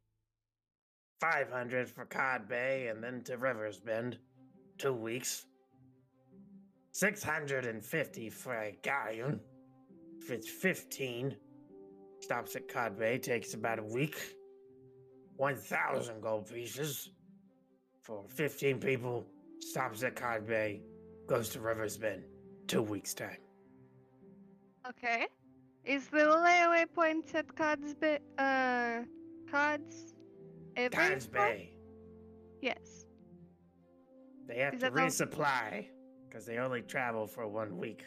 500 1.20 1.88
for 1.88 2.04
Cod 2.04 2.48
Bay 2.48 2.88
and 2.88 3.02
then 3.02 3.22
to 3.24 3.36
Rivers 3.36 3.78
Bend. 3.78 4.18
Two 4.78 4.92
weeks. 4.92 5.46
650 6.92 8.30
for 8.30 8.54
a 8.54 8.76
galleon. 8.82 9.40
Fits 10.20 10.48
15. 10.48 11.36
Stops 12.20 12.56
at 12.56 12.68
Cod 12.68 12.98
Bay, 12.98 13.18
takes 13.18 13.54
about 13.54 13.78
a 13.78 13.84
week. 13.84 14.36
1,000 15.36 16.20
gold 16.20 16.50
pieces 16.52 17.10
for 18.02 18.24
15 18.28 18.78
people. 18.80 19.24
Stops 19.60 20.02
at 20.02 20.16
Cod 20.16 20.46
Bay, 20.46 20.82
goes 21.26 21.48
to 21.50 21.60
Rivers 21.60 21.96
Bend. 21.96 22.24
Two 22.66 22.82
weeks' 22.82 23.14
time. 23.14 23.38
Okay. 24.88 25.26
Is 25.84 26.06
the 26.08 26.18
layaway 26.18 26.84
point 26.92 27.34
at 27.34 27.54
Cod's 27.56 27.94
Bay? 27.94 28.18
Uh, 28.36 29.00
Cod's. 29.50 30.14
Cod's? 30.92 31.26
Bay. 31.26 31.72
Yes. 32.60 33.06
They 34.46 34.58
have 34.58 34.74
Is 34.74 34.80
to 34.80 34.90
resupply 34.90 35.86
because 36.28 36.46
they 36.46 36.58
only 36.58 36.82
travel 36.82 37.26
for 37.26 37.46
one 37.48 37.76
week. 37.78 38.04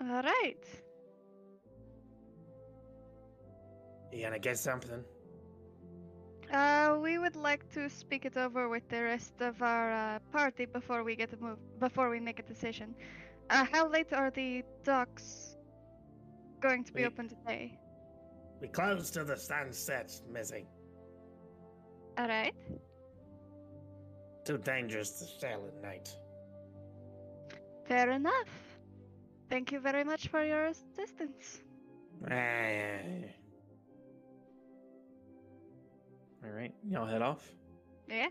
All 0.00 0.22
right. 0.22 0.64
You 4.12 4.22
gonna 4.22 4.38
get 4.38 4.58
something? 4.58 5.04
Uh, 6.52 6.96
we 7.02 7.18
would 7.18 7.36
like 7.36 7.70
to 7.74 7.90
speak 7.90 8.24
it 8.24 8.36
over 8.36 8.68
with 8.70 8.88
the 8.88 9.02
rest 9.02 9.34
of 9.40 9.60
our 9.62 9.92
uh, 9.92 10.18
party 10.32 10.64
before 10.64 11.04
we 11.04 11.14
get 11.14 11.32
a 11.34 11.36
move. 11.36 11.58
Before 11.78 12.08
we 12.08 12.20
make 12.20 12.38
a 12.38 12.42
decision. 12.42 12.94
Uh, 13.50 13.66
how 13.70 13.88
late 13.88 14.12
are 14.12 14.30
the 14.30 14.62
docks 14.82 15.56
going 16.60 16.84
to 16.84 16.92
be 16.92 17.02
We- 17.02 17.06
open 17.06 17.28
today? 17.28 17.78
We 18.60 18.68
close 18.68 19.10
till 19.10 19.24
the 19.24 19.36
sun 19.36 19.72
sets, 19.72 20.22
Missy. 20.32 20.66
All 22.18 22.26
right. 22.26 22.54
Too 24.44 24.58
dangerous 24.58 25.10
to 25.20 25.24
sail 25.38 25.62
at 25.68 25.80
night. 25.82 26.08
Fair 27.86 28.10
enough. 28.10 28.48
Thank 29.48 29.70
you 29.70 29.78
very 29.80 30.02
much 30.02 30.28
for 30.28 30.42
your 30.42 30.64
assistance. 30.66 31.60
All 36.44 36.50
right, 36.50 36.72
y'all 36.88 37.06
head 37.06 37.22
off. 37.22 37.52
Yeah. 38.08 38.28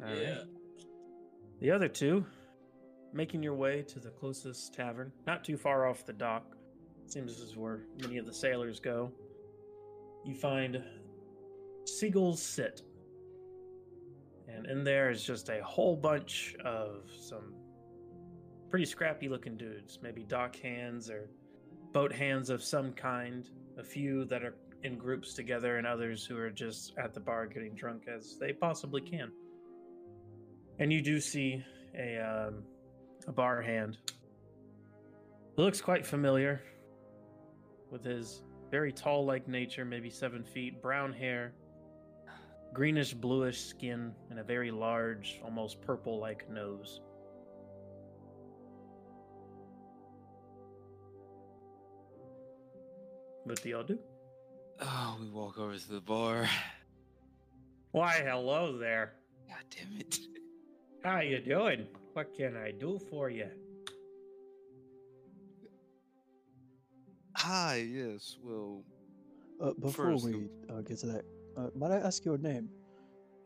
All 0.00 0.08
right. 0.08 0.22
yeah. 0.22 0.38
The 1.60 1.70
other 1.70 1.88
two, 1.88 2.24
making 3.12 3.42
your 3.42 3.54
way 3.54 3.82
to 3.82 3.98
the 3.98 4.10
closest 4.10 4.74
tavern, 4.74 5.12
not 5.26 5.44
too 5.44 5.56
far 5.56 5.86
off 5.86 6.04
the 6.04 6.12
dock. 6.12 6.44
Seems 7.06 7.32
this 7.32 7.48
is 7.48 7.56
where 7.56 7.80
many 8.00 8.18
of 8.18 8.26
the 8.26 8.32
sailors 8.32 8.80
go. 8.80 9.12
You 10.24 10.34
find 10.34 10.82
Seagulls 11.86 12.42
Sit. 12.42 12.82
And 14.48 14.66
in 14.66 14.84
there 14.84 15.10
is 15.10 15.22
just 15.22 15.48
a 15.48 15.62
whole 15.62 15.96
bunch 15.96 16.54
of 16.64 17.10
some 17.18 17.54
pretty 18.70 18.84
scrappy 18.84 19.28
looking 19.28 19.56
dudes, 19.56 19.98
maybe 20.02 20.24
dock 20.24 20.56
hands 20.56 21.10
or 21.10 21.30
boat 21.92 22.12
hands 22.12 22.50
of 22.50 22.62
some 22.62 22.92
kind. 22.92 23.48
A 23.78 23.84
few 23.84 24.24
that 24.26 24.42
are 24.42 24.54
in 24.84 24.98
groups 24.98 25.34
together, 25.34 25.76
and 25.76 25.86
others 25.86 26.24
who 26.24 26.36
are 26.36 26.50
just 26.50 26.92
at 26.98 27.14
the 27.14 27.20
bar 27.20 27.46
getting 27.46 27.74
drunk 27.74 28.04
as 28.08 28.36
they 28.38 28.52
possibly 28.52 29.00
can. 29.00 29.30
And 30.78 30.92
you 30.92 31.00
do 31.00 31.20
see 31.20 31.64
a 31.98 32.18
um, 32.18 32.62
a 33.26 33.32
bar 33.32 33.62
hand. 33.62 33.98
He 35.56 35.62
looks 35.62 35.80
quite 35.80 36.06
familiar, 36.06 36.62
with 37.90 38.02
his 38.02 38.42
very 38.70 38.90
tall 38.90 39.26
like 39.26 39.46
nature, 39.46 39.84
maybe 39.84 40.08
seven 40.08 40.42
feet, 40.42 40.80
brown 40.80 41.12
hair, 41.12 41.52
greenish 42.72 43.12
bluish 43.12 43.60
skin, 43.60 44.12
and 44.30 44.38
a 44.38 44.42
very 44.42 44.70
large, 44.70 45.40
almost 45.44 45.80
purple 45.82 46.18
like 46.18 46.48
nose. 46.50 47.02
What 53.44 53.60
do 53.62 53.68
y'all 53.68 53.82
do? 53.82 53.98
Oh, 54.80 55.16
we 55.20 55.28
walk 55.28 55.58
over 55.58 55.76
to 55.76 55.88
the 55.92 56.00
bar. 56.00 56.48
Why, 57.92 58.22
hello 58.24 58.76
there. 58.78 59.12
God 59.48 59.64
damn 59.70 60.00
it. 60.00 60.18
How 61.04 61.20
you 61.20 61.40
doing? 61.40 61.86
What 62.14 62.34
can 62.36 62.56
I 62.56 62.72
do 62.72 62.98
for 63.10 63.30
you? 63.30 63.48
Hi, 67.36 67.76
yes, 67.76 68.36
well, 68.42 68.84
Uh, 69.60 69.72
before 69.78 70.12
First, 70.12 70.24
we 70.24 70.48
uh, 70.70 70.80
get 70.82 70.98
to 71.00 71.06
that, 71.06 71.24
uh, 71.56 71.68
might 71.76 71.92
I 71.92 71.96
ask 71.98 72.24
your 72.24 72.38
name? 72.38 72.68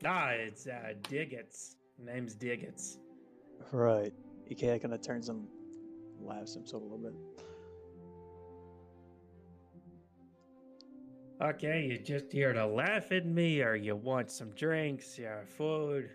Ah, 0.04 0.30
it's 0.30 0.66
uh, 0.66 0.94
Diggets. 1.08 1.76
Name's 1.98 2.34
Diggets. 2.34 2.98
Right. 3.72 4.12
Ikea 4.50 4.80
kind 4.80 4.94
of 4.94 5.02
turns 5.02 5.28
and 5.28 5.46
laughs 6.20 6.54
himself 6.54 6.82
a 6.82 6.84
little 6.84 6.98
bit. 6.98 7.14
Okay, 11.40 11.84
you 11.84 11.98
just 11.98 12.32
here 12.32 12.52
to 12.54 12.66
laugh 12.66 13.12
at 13.12 13.26
me, 13.26 13.60
or 13.62 13.74
you 13.76 13.94
want 13.94 14.30
some 14.30 14.50
drinks, 14.52 15.18
or 15.18 15.44
food? 15.46 16.08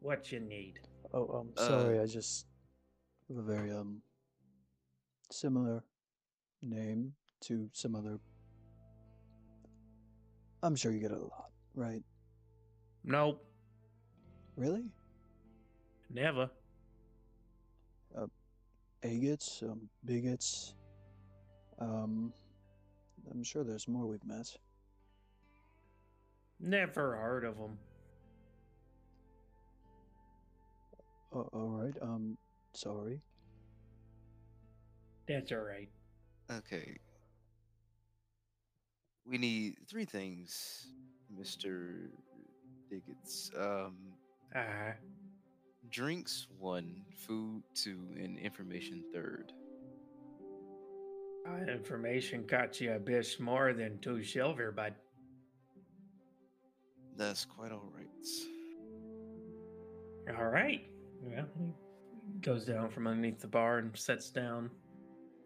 What 0.00 0.30
you 0.30 0.38
need? 0.40 0.78
Oh, 1.12 1.40
um, 1.40 1.48
Uh, 1.56 1.66
sorry, 1.66 1.98
I 1.98 2.06
just 2.06 2.46
have 3.28 3.38
a 3.38 3.42
very 3.42 3.72
um 3.72 4.00
similar 5.32 5.82
name 6.62 7.12
to 7.42 7.68
some 7.72 7.96
other. 7.96 8.18
I'm 10.62 10.76
sure 10.76 10.92
you 10.92 11.00
get 11.00 11.10
it 11.10 11.18
a 11.18 11.22
lot, 11.22 11.50
right? 11.74 12.02
Nope, 13.02 13.44
Really? 14.56 14.84
never. 16.10 16.50
Agates, 19.02 19.62
um, 19.62 19.88
bigots. 20.04 20.74
Um, 21.78 22.34
I'm 23.30 23.42
sure 23.44 23.64
there's 23.64 23.86
more 23.88 24.06
we've 24.06 24.24
met. 24.24 24.46
Never 26.58 27.16
heard 27.16 27.44
of 27.44 27.56
them. 27.56 27.78
Uh, 31.34 31.38
all 31.52 31.68
right. 31.68 31.94
Um, 32.02 32.36
sorry. 32.72 33.20
That's 35.28 35.52
all 35.52 35.58
right. 35.58 35.88
Okay. 36.50 36.98
We 39.24 39.38
need 39.38 39.76
three 39.88 40.04
things, 40.04 40.88
Mr. 41.32 42.08
Diggins. 42.90 43.50
Um, 43.56 43.96
Uh, 44.54 44.92
drinks 45.90 46.48
one, 46.58 47.04
food 47.16 47.62
two, 47.74 48.00
and 48.18 48.36
information 48.36 49.04
third. 49.14 49.52
Uh, 51.48 51.70
information 51.70 52.46
cost 52.46 52.80
you 52.80 52.92
a 52.92 52.98
bit 52.98 53.36
more 53.40 53.72
than 53.72 53.98
two 54.00 54.22
silver, 54.22 54.72
but 54.72 54.94
That's 57.16 57.44
quite 57.44 57.72
all 57.72 57.92
right. 57.96 58.06
all 60.38 60.46
right. 60.46 60.86
Well, 61.22 61.46
he 62.32 62.38
goes 62.40 62.64
down 62.64 62.88
from 62.90 63.06
underneath 63.06 63.40
the 63.40 63.46
bar 63.48 63.78
and 63.78 63.96
sets 63.96 64.30
down 64.30 64.70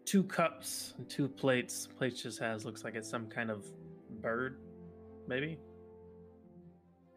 two 0.05 0.23
cups 0.23 0.93
and 0.97 1.09
two 1.09 1.27
plates. 1.27 1.87
Plate 1.97 2.15
just 2.15 2.39
has 2.39 2.65
looks 2.65 2.83
like 2.83 2.95
it's 2.95 3.09
some 3.09 3.27
kind 3.27 3.49
of 3.49 3.65
bird, 4.21 4.57
maybe. 5.27 5.57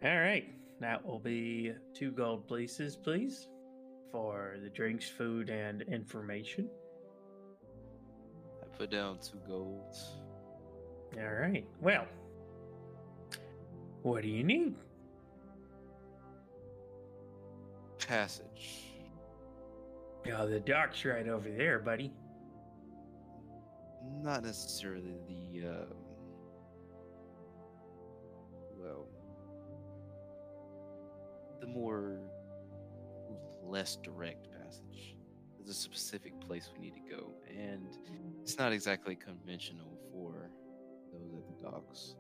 All 0.05 0.17
right, 0.21 0.49
that 0.81 1.05
will 1.05 1.19
be 1.19 1.73
two 1.95 2.11
gold 2.13 2.49
pieces, 2.49 2.97
please, 2.97 3.49
for 4.13 4.57
the 4.63 4.71
drinks, 4.71 5.09
food, 5.09 5.51
and 5.51 5.83
information. 5.83 6.69
Put 8.79 8.91
down 8.91 9.19
two 9.19 9.41
golds. 9.49 10.19
All 11.17 11.33
right. 11.33 11.67
Well, 11.81 12.07
what 14.03 14.23
do 14.23 14.29
you 14.29 14.45
need? 14.45 14.77
Passage. 17.99 18.85
Oh, 20.33 20.47
the 20.47 20.61
dock's 20.61 21.05
right 21.05 21.27
over 21.27 21.49
there, 21.51 21.81
buddy. 21.81 22.13
Not 24.23 24.45
necessarily 24.45 25.15
the 25.27 25.69
um, 25.69 25.87
well, 28.79 29.07
the 31.61 31.67
more 31.67 32.21
less 33.65 33.97
direct. 33.97 34.48
There's 35.69 35.77
a 35.77 35.81
specific 35.83 36.41
place 36.41 36.71
we 36.73 36.81
need 36.81 36.95
to 36.95 37.15
go, 37.15 37.31
and 37.47 37.95
it's 38.41 38.57
not 38.57 38.73
exactly 38.73 39.15
conventional 39.15 39.99
for 40.11 40.49
those 41.13 41.35
at 41.35 41.47
the 41.47 41.63
docks. 41.63 42.15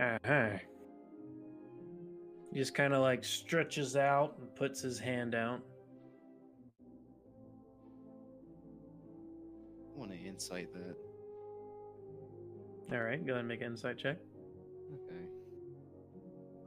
Uh 0.00 0.18
huh. 0.24 0.58
He 2.50 2.58
just 2.58 2.74
kind 2.74 2.94
of 2.94 3.02
like 3.02 3.24
stretches 3.24 3.94
out 3.94 4.38
and 4.38 4.56
puts 4.56 4.80
his 4.80 4.98
hand 4.98 5.34
out. 5.34 5.60
I 9.94 9.98
want 9.98 10.10
to 10.10 10.16
insight 10.16 10.72
that. 10.72 10.96
All 12.90 13.02
right, 13.02 13.22
go 13.22 13.32
ahead 13.32 13.40
and 13.40 13.48
make 13.48 13.60
an 13.60 13.72
insight 13.72 13.98
check. 13.98 14.16
Okay. 14.94 15.28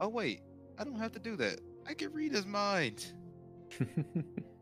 Oh 0.00 0.08
wait, 0.08 0.40
I 0.78 0.84
don't 0.84 1.00
have 1.00 1.10
to 1.14 1.18
do 1.18 1.34
that. 1.34 1.58
I 1.84 1.94
can 1.94 2.12
read 2.12 2.30
his 2.30 2.46
mind. 2.46 3.04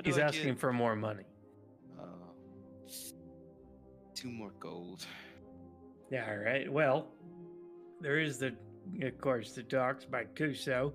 What 0.00 0.06
He's 0.06 0.16
asking 0.16 0.52
get? 0.52 0.58
for 0.58 0.72
more 0.72 0.96
money. 0.96 1.24
Uh, 2.00 2.04
two 4.14 4.30
more 4.30 4.54
gold. 4.58 5.04
Yeah, 6.10 6.26
all 6.26 6.38
right. 6.38 6.72
Well, 6.72 7.08
there 8.00 8.18
is 8.18 8.38
the, 8.38 8.56
of 9.02 9.18
course, 9.18 9.52
the 9.52 9.62
docks 9.62 10.06
by 10.06 10.24
Kuso. 10.24 10.94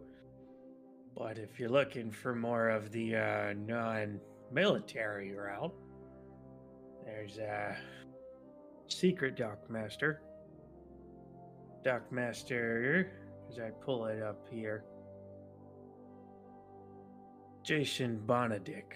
But 1.16 1.38
if 1.38 1.60
you're 1.60 1.70
looking 1.70 2.10
for 2.10 2.34
more 2.34 2.70
of 2.70 2.92
the 2.92 3.16
uh, 3.16 3.54
non-military 3.68 5.34
route, 5.34 5.76
there's 7.06 7.38
a 7.38 7.78
secret 8.88 9.38
dockmaster. 9.38 10.18
Dockmaster, 11.86 13.10
as 13.52 13.60
I 13.60 13.70
pull 13.70 14.08
it 14.08 14.24
up 14.24 14.48
here, 14.50 14.84
Jason 17.66 18.22
Bonadick. 18.28 18.94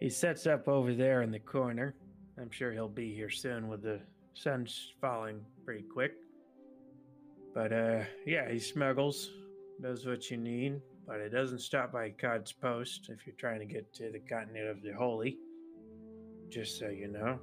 He 0.00 0.08
sets 0.08 0.46
up 0.46 0.66
over 0.66 0.94
there 0.94 1.20
in 1.20 1.30
the 1.30 1.38
corner. 1.38 1.94
I'm 2.40 2.50
sure 2.50 2.72
he'll 2.72 2.88
be 2.88 3.14
here 3.14 3.28
soon 3.28 3.68
with 3.68 3.82
the 3.82 4.00
sun's 4.32 4.94
falling 5.02 5.44
pretty 5.66 5.84
quick. 5.92 6.12
But 7.54 7.74
uh 7.74 8.04
yeah, 8.26 8.50
he 8.50 8.58
smuggles, 8.58 9.32
does 9.82 10.06
what 10.06 10.30
you 10.30 10.38
need, 10.38 10.80
but 11.06 11.20
it 11.20 11.28
doesn't 11.28 11.60
stop 11.60 11.92
by 11.92 12.08
Cod's 12.08 12.52
Post 12.52 13.10
if 13.10 13.26
you're 13.26 13.36
trying 13.36 13.60
to 13.60 13.66
get 13.66 13.92
to 13.94 14.10
the 14.10 14.20
continent 14.20 14.68
of 14.68 14.82
the 14.82 14.94
Holy. 14.94 15.36
Just 16.48 16.78
so 16.78 16.88
you 16.88 17.08
know. 17.08 17.38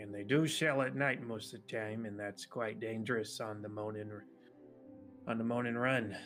And 0.00 0.14
they 0.14 0.22
do 0.22 0.46
sell 0.46 0.82
at 0.82 0.94
night 0.94 1.26
most 1.26 1.52
of 1.52 1.60
the 1.60 1.76
time, 1.76 2.06
and 2.06 2.18
that's 2.18 2.46
quite 2.46 2.78
dangerous 2.78 3.40
on 3.40 3.62
the 3.62 3.68
Monin 3.68 4.12
on 5.26 5.38
the 5.38 5.44
Monin 5.44 5.76
Run. 5.76 6.16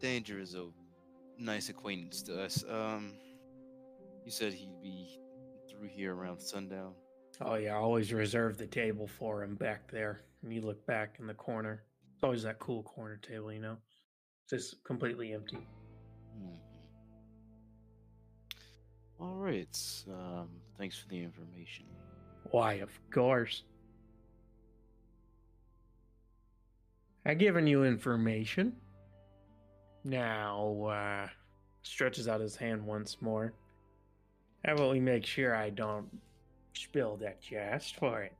Danger 0.00 0.38
is 0.38 0.54
a 0.54 0.66
nice 1.38 1.68
acquaintance 1.68 2.22
to 2.22 2.42
us. 2.42 2.64
Um, 2.68 3.14
you 4.24 4.30
said 4.30 4.52
he'd 4.52 4.80
be 4.82 5.18
through 5.70 5.88
here 5.88 6.14
around 6.14 6.40
sundown. 6.40 6.92
Oh 7.40 7.54
yeah, 7.54 7.74
I 7.74 7.78
always 7.78 8.12
reserve 8.12 8.58
the 8.58 8.66
table 8.66 9.06
for 9.06 9.42
him 9.42 9.54
back 9.54 9.90
there. 9.90 10.20
And 10.42 10.52
you 10.52 10.60
look 10.60 10.84
back 10.86 11.16
in 11.18 11.26
the 11.26 11.34
corner. 11.34 11.82
It's 12.14 12.22
always 12.24 12.42
that 12.42 12.58
cool 12.58 12.82
corner 12.82 13.16
table, 13.16 13.52
you 13.52 13.60
know. 13.60 13.76
Just 14.48 14.82
completely 14.84 15.32
empty. 15.32 15.58
Hmm. 16.36 16.56
All 19.20 19.34
right. 19.34 19.76
Um, 20.08 20.48
thanks 20.78 20.98
for 20.98 21.08
the 21.08 21.22
information. 21.22 21.86
Why, 22.50 22.74
of 22.74 22.90
course. 23.12 23.64
I 27.26 27.34
given 27.34 27.66
you 27.66 27.84
information. 27.84 28.74
Now, 30.04 30.84
uh, 30.84 31.28
stretches 31.82 32.28
out 32.28 32.40
his 32.40 32.56
hand 32.56 32.84
once 32.86 33.18
more. 33.20 33.52
How 34.64 34.74
about 34.74 34.90
we 34.90 35.00
make 35.00 35.24
sure 35.24 35.54
I 35.54 35.70
don't 35.70 36.08
spill 36.72 37.16
that 37.18 37.50
you 37.50 37.58
asked 37.58 37.96
for 37.96 38.22
it? 38.22 38.32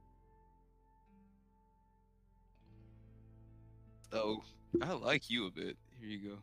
Oh, 4.13 4.43
I 4.83 4.93
like 4.93 5.31
you 5.31 5.47
a 5.47 5.51
bit. 5.51 5.77
Here 6.01 6.09
you 6.09 6.31
go. 6.31 6.37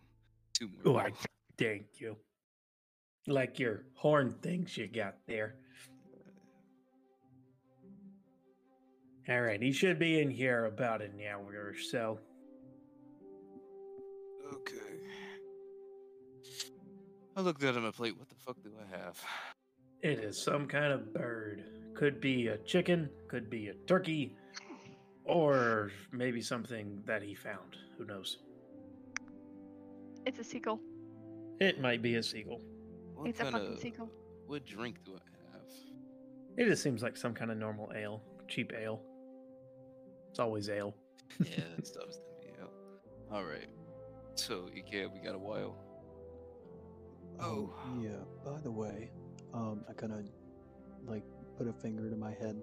Two 0.53 0.69
more. 0.83 0.95
Oh, 0.95 0.97
I 0.97 1.11
thank 1.57 1.85
you. 1.97 2.15
Like 3.27 3.59
your 3.59 3.83
horn 3.95 4.35
things 4.41 4.77
you 4.77 4.87
got 4.87 5.15
there. 5.27 5.55
All 9.27 9.41
right, 9.41 9.61
he 9.61 9.71
should 9.71 9.97
be 9.97 10.21
in 10.21 10.29
here 10.29 10.65
about 10.65 11.01
an 11.01 11.13
hour 11.27 11.47
or 11.47 11.75
so. 11.75 12.19
Okay. 14.53 14.94
I 17.35 17.41
looked 17.41 17.63
at 17.63 17.75
my 17.75 17.91
plate. 17.91 18.17
What 18.17 18.29
the 18.29 18.35
fuck 18.35 18.61
do 18.63 18.71
I 18.79 18.97
have? 18.97 19.19
It 20.01 20.19
is 20.19 20.41
some 20.41 20.67
kind 20.67 20.93
of 20.93 21.13
bird. 21.13 21.63
Could 21.93 22.21
be 22.21 22.47
a 22.47 22.57
chicken, 22.59 23.09
could 23.27 23.49
be 23.49 23.67
a 23.67 23.73
turkey, 23.87 24.35
or 25.25 25.91
maybe 26.11 26.41
something 26.41 27.01
that 27.05 27.21
he 27.21 27.35
found. 27.35 27.77
Who 27.97 28.05
knows? 28.05 28.39
It's 30.25 30.39
a 30.39 30.43
seagull. 30.43 30.79
It 31.59 31.81
might 31.81 32.01
be 32.01 32.15
a 32.15 32.23
seagull. 32.23 32.61
What 33.15 33.29
it's 33.29 33.39
a 33.39 33.45
fucking 33.45 33.79
seagull. 33.79 34.09
what 34.47 34.65
drink 34.65 34.97
do 35.05 35.13
I 35.13 35.53
have? 35.53 35.71
It 36.57 36.69
just 36.69 36.83
seems 36.83 37.01
like 37.03 37.17
some 37.17 37.33
kind 37.33 37.51
of 37.51 37.57
normal 37.57 37.91
ale, 37.95 38.21
cheap 38.47 38.73
ale. 38.77 39.01
It's 40.29 40.39
always 40.39 40.69
ale. 40.69 40.95
yeah, 41.39 41.63
that 41.75 41.87
stuff's 41.87 42.17
gonna 42.17 42.53
be 42.53 42.61
out. 42.61 42.71
All 43.31 43.43
right. 43.43 43.67
So, 44.35 44.69
yeah, 44.91 45.05
we 45.05 45.19
got 45.19 45.35
a 45.35 45.39
while. 45.39 45.77
Oh. 47.39 47.73
yeah. 48.01 48.09
By 48.43 48.59
the 48.61 48.71
way, 48.71 49.11
um, 49.53 49.83
I 49.89 49.93
kind 49.93 50.13
of 50.13 50.19
like 51.05 51.23
put 51.57 51.67
a 51.67 51.73
finger 51.73 52.09
to 52.09 52.15
my 52.15 52.31
head. 52.31 52.61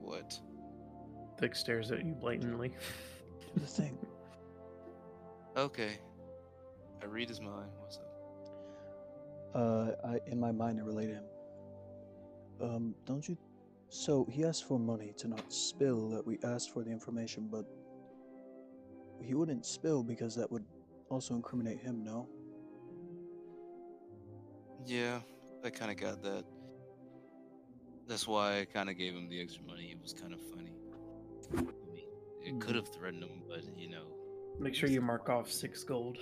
What? 0.00 0.38
Thix 1.38 1.58
stares 1.60 1.90
at 1.90 2.04
you 2.04 2.14
blatantly. 2.14 2.68
Do 3.40 3.60
the 3.60 3.66
thing. 3.66 3.98
Okay. 5.56 5.98
I 7.02 7.06
read 7.06 7.28
his 7.28 7.40
mind. 7.40 7.70
What's 7.78 7.98
up? 7.98 8.04
Uh, 9.54 9.90
I 10.06 10.18
in 10.26 10.38
my 10.38 10.52
mind 10.52 10.80
I 10.80 10.84
relate 10.84 11.06
to 11.08 11.14
him. 11.14 11.24
Um, 12.60 12.94
don't 13.06 13.26
you? 13.28 13.36
So 13.88 14.26
he 14.30 14.44
asked 14.44 14.66
for 14.66 14.78
money 14.78 15.14
to 15.18 15.28
not 15.28 15.52
spill 15.52 16.08
that 16.10 16.26
we 16.26 16.38
asked 16.44 16.72
for 16.72 16.82
the 16.82 16.90
information, 16.90 17.48
but 17.50 17.64
he 19.22 19.34
wouldn't 19.34 19.64
spill 19.66 20.02
because 20.02 20.34
that 20.36 20.50
would 20.50 20.64
also 21.10 21.34
incriminate 21.34 21.78
him. 21.80 22.02
No. 22.04 22.28
Yeah, 24.86 25.20
I 25.64 25.70
kind 25.70 25.90
of 25.90 25.96
got 25.96 26.22
that. 26.22 26.44
That's 28.06 28.26
why 28.26 28.60
I 28.60 28.64
kind 28.64 28.88
of 28.88 28.96
gave 28.96 29.14
him 29.14 29.28
the 29.28 29.40
extra 29.40 29.62
money. 29.64 29.90
It 29.92 30.00
was 30.00 30.14
kind 30.14 30.32
of 30.32 30.40
funny. 30.54 30.72
I 31.56 31.60
mean, 31.92 32.04
it 32.42 32.60
could 32.60 32.74
have 32.74 32.88
threatened 32.88 33.22
him, 33.22 33.42
but 33.48 33.60
you 33.76 33.88
know, 33.90 34.04
Make 34.58 34.74
sure 34.74 34.88
you 34.88 35.00
mark 35.00 35.28
off 35.28 35.50
six 35.52 35.84
gold. 35.84 36.18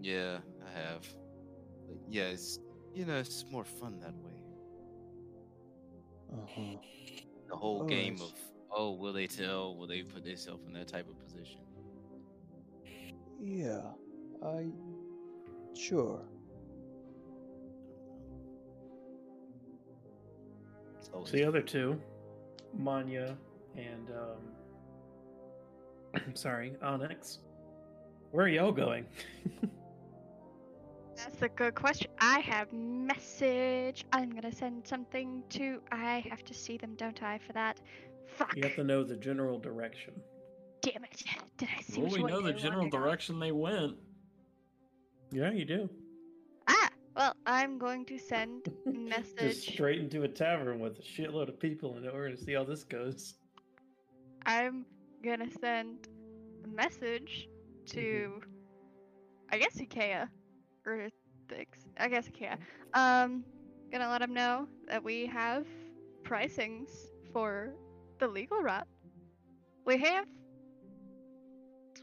yeah, 0.00 0.38
I 0.66 0.78
have. 0.78 1.06
But 1.86 1.96
yeah, 2.08 2.24
it's 2.24 2.58
you 2.94 3.04
know, 3.06 3.16
it's 3.18 3.44
more 3.50 3.64
fun 3.64 4.00
that 4.00 4.14
way. 4.16 4.32
Uh-huh. 6.34 6.76
The 7.48 7.56
whole 7.56 7.82
Oh, 7.82 7.86
game 7.86 8.14
nice. 8.14 8.22
of 8.22 8.32
oh, 8.70 8.92
will 8.92 9.12
they 9.12 9.26
tell? 9.26 9.76
Will 9.76 9.86
they 9.86 10.02
put 10.02 10.24
themselves 10.24 10.64
in 10.66 10.72
that 10.74 10.88
type 10.88 11.08
of 11.08 11.18
position? 11.20 11.60
Yeah, 13.44 13.80
I. 14.44 14.66
Sure. 15.74 16.20
So 21.00 21.24
the 21.32 21.42
other 21.44 21.60
two, 21.60 22.00
Manya 22.72 23.36
and 23.76 24.10
um, 24.10 24.38
I'm 26.14 26.36
sorry, 26.36 26.76
Onyx. 26.82 27.40
Where 28.30 28.46
are 28.46 28.48
y'all 28.48 28.70
going? 28.70 29.06
That's 31.16 31.42
a 31.42 31.48
good 31.48 31.74
question. 31.74 32.12
I 32.20 32.38
have 32.40 32.72
message. 32.72 34.04
I'm 34.12 34.30
gonna 34.30 34.54
send 34.54 34.86
something 34.86 35.42
to. 35.50 35.80
I 35.90 36.24
have 36.30 36.44
to 36.44 36.54
see 36.54 36.76
them, 36.76 36.94
don't 36.94 37.20
I? 37.24 37.38
For 37.38 37.52
that. 37.54 37.80
Fuck. 38.36 38.54
you 38.56 38.62
have 38.62 38.76
to 38.76 38.84
know 38.84 39.02
the 39.02 39.16
general 39.16 39.58
direction. 39.58 40.14
Damn 40.82 41.04
it! 41.04 41.22
Did 41.56 41.68
I 41.76 41.80
see 41.80 42.00
Well, 42.00 42.10
which 42.10 42.18
we 42.18 42.24
way 42.24 42.30
know 42.32 42.42
the 42.42 42.52
general 42.52 42.88
direction 42.88 43.38
they 43.38 43.52
went. 43.52 43.94
Yeah, 45.30 45.50
you 45.50 45.64
do. 45.64 45.88
Ah, 46.68 46.88
well, 47.16 47.34
I'm 47.46 47.78
going 47.78 48.04
to 48.06 48.18
send 48.18 48.68
message 48.86 49.38
Just 49.38 49.68
straight 49.68 50.00
into 50.00 50.24
a 50.24 50.28
tavern 50.28 50.80
with 50.80 50.98
a 50.98 51.02
shitload 51.02 51.48
of 51.48 51.58
people 51.58 51.96
in 51.96 52.04
it. 52.04 52.12
We're 52.12 52.26
gonna 52.26 52.36
see 52.36 52.52
how 52.52 52.64
this 52.64 52.84
goes. 52.84 53.34
I'm 54.44 54.84
gonna 55.24 55.48
send 55.60 56.08
a 56.64 56.68
message 56.68 57.48
to, 57.86 58.40
I 59.50 59.58
guess 59.58 59.76
Ikea, 59.76 60.28
or 60.84 61.08
things. 61.48 61.86
I 61.98 62.08
guess 62.08 62.28
Ikea. 62.28 62.58
Um, 62.94 63.44
gonna 63.92 64.08
let 64.08 64.20
him 64.22 64.34
know 64.34 64.66
that 64.88 65.02
we 65.02 65.26
have 65.26 65.66
pricings 66.24 66.90
for 67.32 67.74
the 68.18 68.26
legal 68.26 68.58
route. 68.58 68.86
We 69.84 69.98
have, 69.98 70.26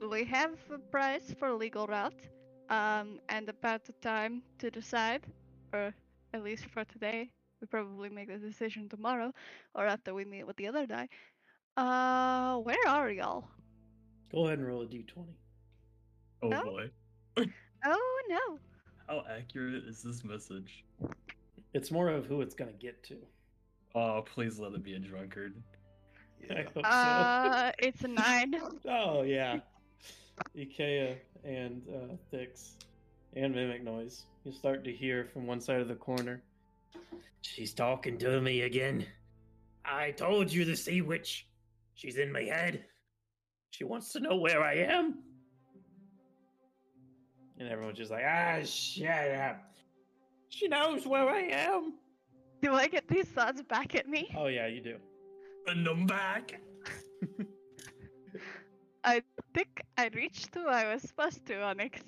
we 0.02 0.24
have 0.26 0.52
a 0.72 0.78
price 0.80 1.34
for 1.38 1.52
legal 1.54 1.88
route, 1.88 2.28
um, 2.70 3.20
and 3.30 3.50
about 3.50 3.84
the 3.86 3.94
time 4.02 4.44
to 4.60 4.70
decide, 4.70 5.26
or 5.74 5.94
at 6.34 6.44
least 6.44 6.66
for 6.66 6.84
today. 6.86 7.32
We 7.62 7.68
probably 7.68 8.10
make 8.10 8.28
the 8.28 8.38
decision 8.38 8.88
tomorrow, 8.90 9.34
or 9.76 9.86
after 9.86 10.14
we 10.14 10.26
meet 10.26 10.46
with 10.46 10.58
the 10.58 10.68
other 10.68 10.86
guy. 10.88 11.08
Uh, 11.78 12.58
where 12.60 12.88
are 12.88 13.10
y'all? 13.12 13.50
Go 14.32 14.46
ahead 14.46 14.60
and 14.60 14.68
roll 14.68 14.82
a 14.82 14.88
d20. 14.88 15.36
Oh 16.42 16.50
No? 16.50 16.62
boy. 16.62 16.92
Oh 17.86 18.22
no. 18.30 18.60
How 19.08 19.24
accurate 19.30 19.84
is 19.86 20.02
this 20.04 20.24
message? 20.24 20.86
It's 21.74 21.92
more 21.92 22.10
of 22.10 22.26
who 22.26 22.42
it's 22.42 22.56
gonna 22.56 22.74
get 22.74 23.04
to. 23.04 23.18
Oh, 23.96 24.22
please 24.24 24.60
let 24.60 24.74
it 24.74 24.84
be 24.84 24.94
a 24.94 25.00
drunkard. 25.00 25.62
I 26.50 26.64
hope 26.74 26.86
Uh, 26.86 27.72
it's 27.80 28.04
a 28.04 28.08
nine. 28.08 28.56
Oh 28.86 29.22
yeah, 29.24 29.60
Ikea 30.56 31.18
and 31.44 31.82
uh, 31.94 32.16
Thix 32.32 32.76
and 33.36 33.54
Mimic 33.54 33.84
Noise. 33.84 34.26
You 34.44 34.52
start 34.52 34.84
to 34.86 34.92
hear 34.92 35.26
from 35.34 35.48
one 35.48 35.62
side 35.62 35.82
of 35.82 35.88
the 35.88 35.96
corner. 35.96 36.42
She's 37.42 37.74
talking 37.74 38.18
to 38.20 38.42
me 38.42 38.62
again. 38.62 39.06
I 39.86 40.12
told 40.12 40.52
you 40.52 40.66
the 40.66 40.76
sea 40.76 41.02
witch. 41.02 41.48
She's 41.96 42.18
in 42.18 42.32
my 42.32 42.44
head. 42.44 42.84
She 43.72 43.84
wants 43.84 44.12
to 44.14 44.20
know 44.20 44.36
where 44.36 44.64
I 44.64 44.76
am. 44.76 45.20
And 47.60 47.68
everyone's 47.68 47.98
just 47.98 48.12
like, 48.12 48.24
ah, 48.26 48.60
shut 48.64 49.32
up. 49.32 49.74
She 50.50 50.68
knows 50.68 51.06
where 51.06 51.30
I 51.30 51.42
am. 51.42 51.94
Do 52.62 52.74
I 52.74 52.88
get 52.88 53.08
these 53.08 53.26
thoughts 53.26 53.62
back 53.62 53.96
at 53.96 54.08
me? 54.08 54.30
Oh 54.38 54.48
yeah, 54.48 54.68
you 54.68 54.82
do. 54.82 54.98
And 55.68 55.88
I'm 55.88 56.06
back. 56.06 56.60
I 59.04 59.22
think 59.54 59.82
I 59.98 60.10
reached 60.14 60.54
who 60.54 60.68
I 60.68 60.92
was 60.94 61.02
supposed 61.04 61.46
to, 61.48 61.62
Onyx. 61.62 62.02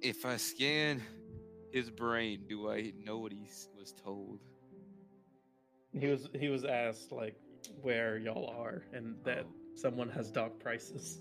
If 0.00 0.24
I 0.24 0.36
scan 0.36 1.02
his 1.72 1.90
brain, 1.90 2.44
do 2.48 2.70
I 2.70 2.92
know 3.04 3.18
what 3.18 3.32
he 3.32 3.48
was 3.78 3.92
told? 3.92 4.40
He 5.92 6.06
was 6.06 6.28
he 6.34 6.48
was 6.48 6.64
asked 6.64 7.12
like 7.12 7.36
where 7.82 8.18
y'all 8.18 8.54
are 8.58 8.82
and 8.92 9.16
that 9.24 9.44
Oh. 9.46 9.52
someone 9.74 10.08
has 10.10 10.30
dog 10.30 10.58
prices. 10.60 11.20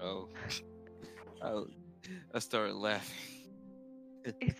Oh, 0.00 0.28
I, 1.42 1.46
oh, 1.46 1.66
I 2.34 2.38
started 2.38 2.74
laughing. 2.74 3.14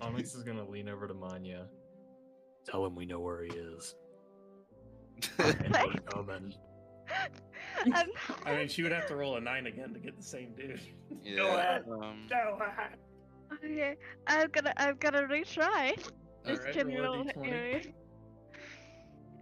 Onyx 0.00 0.34
is 0.34 0.42
gonna 0.44 0.68
lean 0.68 0.88
over 0.88 1.06
to 1.08 1.14
Manya. 1.14 1.66
Tell 2.66 2.84
him 2.86 2.94
we 2.94 3.04
know 3.06 3.20
where 3.20 3.42
he 3.44 3.50
is. 3.50 3.94
Like- 5.38 5.60
And 5.64 5.72
we're 5.72 6.00
coming. 6.10 6.54
I'm, 7.94 8.56
mean, 8.56 8.68
she 8.68 8.82
would 8.82 8.92
have 8.92 9.06
to 9.06 9.16
roll 9.16 9.36
a 9.36 9.40
nine 9.40 9.66
again 9.66 9.92
to 9.94 9.98
get 10.00 10.16
the 10.16 10.22
same 10.22 10.54
dude. 10.56 10.80
Yeah. 11.22 11.56
ahead. 11.56 11.84
Um, 11.90 12.26
Go 12.28 12.58
ahead. 12.60 12.98
okay, 13.54 13.96
I'm 14.26 14.48
gonna, 14.50 14.72
I'm 14.76 14.96
gonna 14.96 15.22
retry. 15.22 15.96
This 16.44 16.58
Alright, 16.58 16.74
can 16.74 16.88
roll 16.88 16.96
a 17.04 17.08
roll 17.16 17.24
d20. 17.24 17.52
area. 17.52 17.80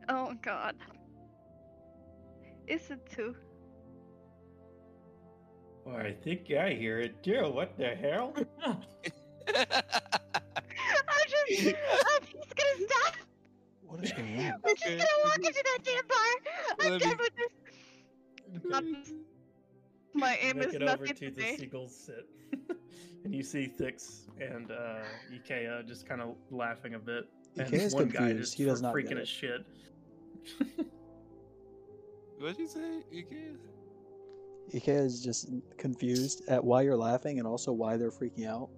Oh 0.09 0.33
god. 0.43 0.77
Is 2.69 2.91
it 2.91 3.01
two. 3.13 3.35
Well, 5.85 5.97
I 5.97 6.13
think 6.13 6.51
I 6.53 6.71
hear 6.75 7.01
it 7.01 7.21
too. 7.25 7.51
What 7.51 7.77
the 7.77 7.95
hell? 7.97 8.33
I'm 8.65 8.77
just, 11.29 11.67
I'm 11.67 12.23
just 12.33 12.55
gonna 12.57 12.87
stop. 12.89 13.15
What 13.83 14.05
is 14.05 14.13
going 14.13 14.39
on? 14.39 14.53
I'm 14.65 14.75
just 14.77 14.87
Okay. 14.87 14.97
gonna 14.99 15.25
walk 15.25 15.39
into 15.39 15.63
that 15.65 15.79
damn 15.83 16.07
bar. 16.07 16.19
I'm 16.81 16.93
Let 16.93 17.01
done 17.01 17.11
me- 17.11 17.17
with 17.19 17.37
this. 17.37 17.52
Not- 18.65 18.85
My 20.15 20.37
aim 20.43 20.59
Make 20.59 20.69
is 20.69 20.75
it 20.75 20.81
not 20.83 20.97
over 20.97 21.07
in 21.07 21.15
to 21.15 21.31
the 21.31 21.31
today. 21.31 21.57
seagulls 21.57 21.97
sit, 21.97 22.27
and 23.25 23.35
you 23.35 23.43
see 23.43 23.67
Thix 23.67 24.29
and 24.41 24.71
uh, 24.71 24.99
Ikea 25.33 25.87
just 25.87 26.07
kind 26.07 26.21
of 26.21 26.35
laughing 26.51 26.95
a 26.95 26.99
bit, 26.99 27.25
and 27.57 27.67
Ikea's 27.67 27.95
one 27.95 28.09
guy 28.09 28.19
confused. 28.19 28.41
just 28.41 28.55
He 28.59 28.65
does 28.65 28.83
not 28.83 28.95
freaking 28.95 29.09
get 29.11 29.19
as 29.19 29.29
shit. 29.29 29.65
What'd 32.39 32.59
you 32.59 32.67
say? 32.69 33.03
You 33.11 33.25
can 33.25 33.59
Ike 34.75 34.89
is 34.89 35.23
just 35.23 35.51
confused 35.79 36.43
at 36.49 36.63
why 36.63 36.83
you're 36.83 36.97
laughing 36.97 37.39
and 37.39 37.47
also 37.49 37.73
why 37.73 37.97
they're 37.97 38.11
freaking 38.11 38.47
out. 38.47 38.69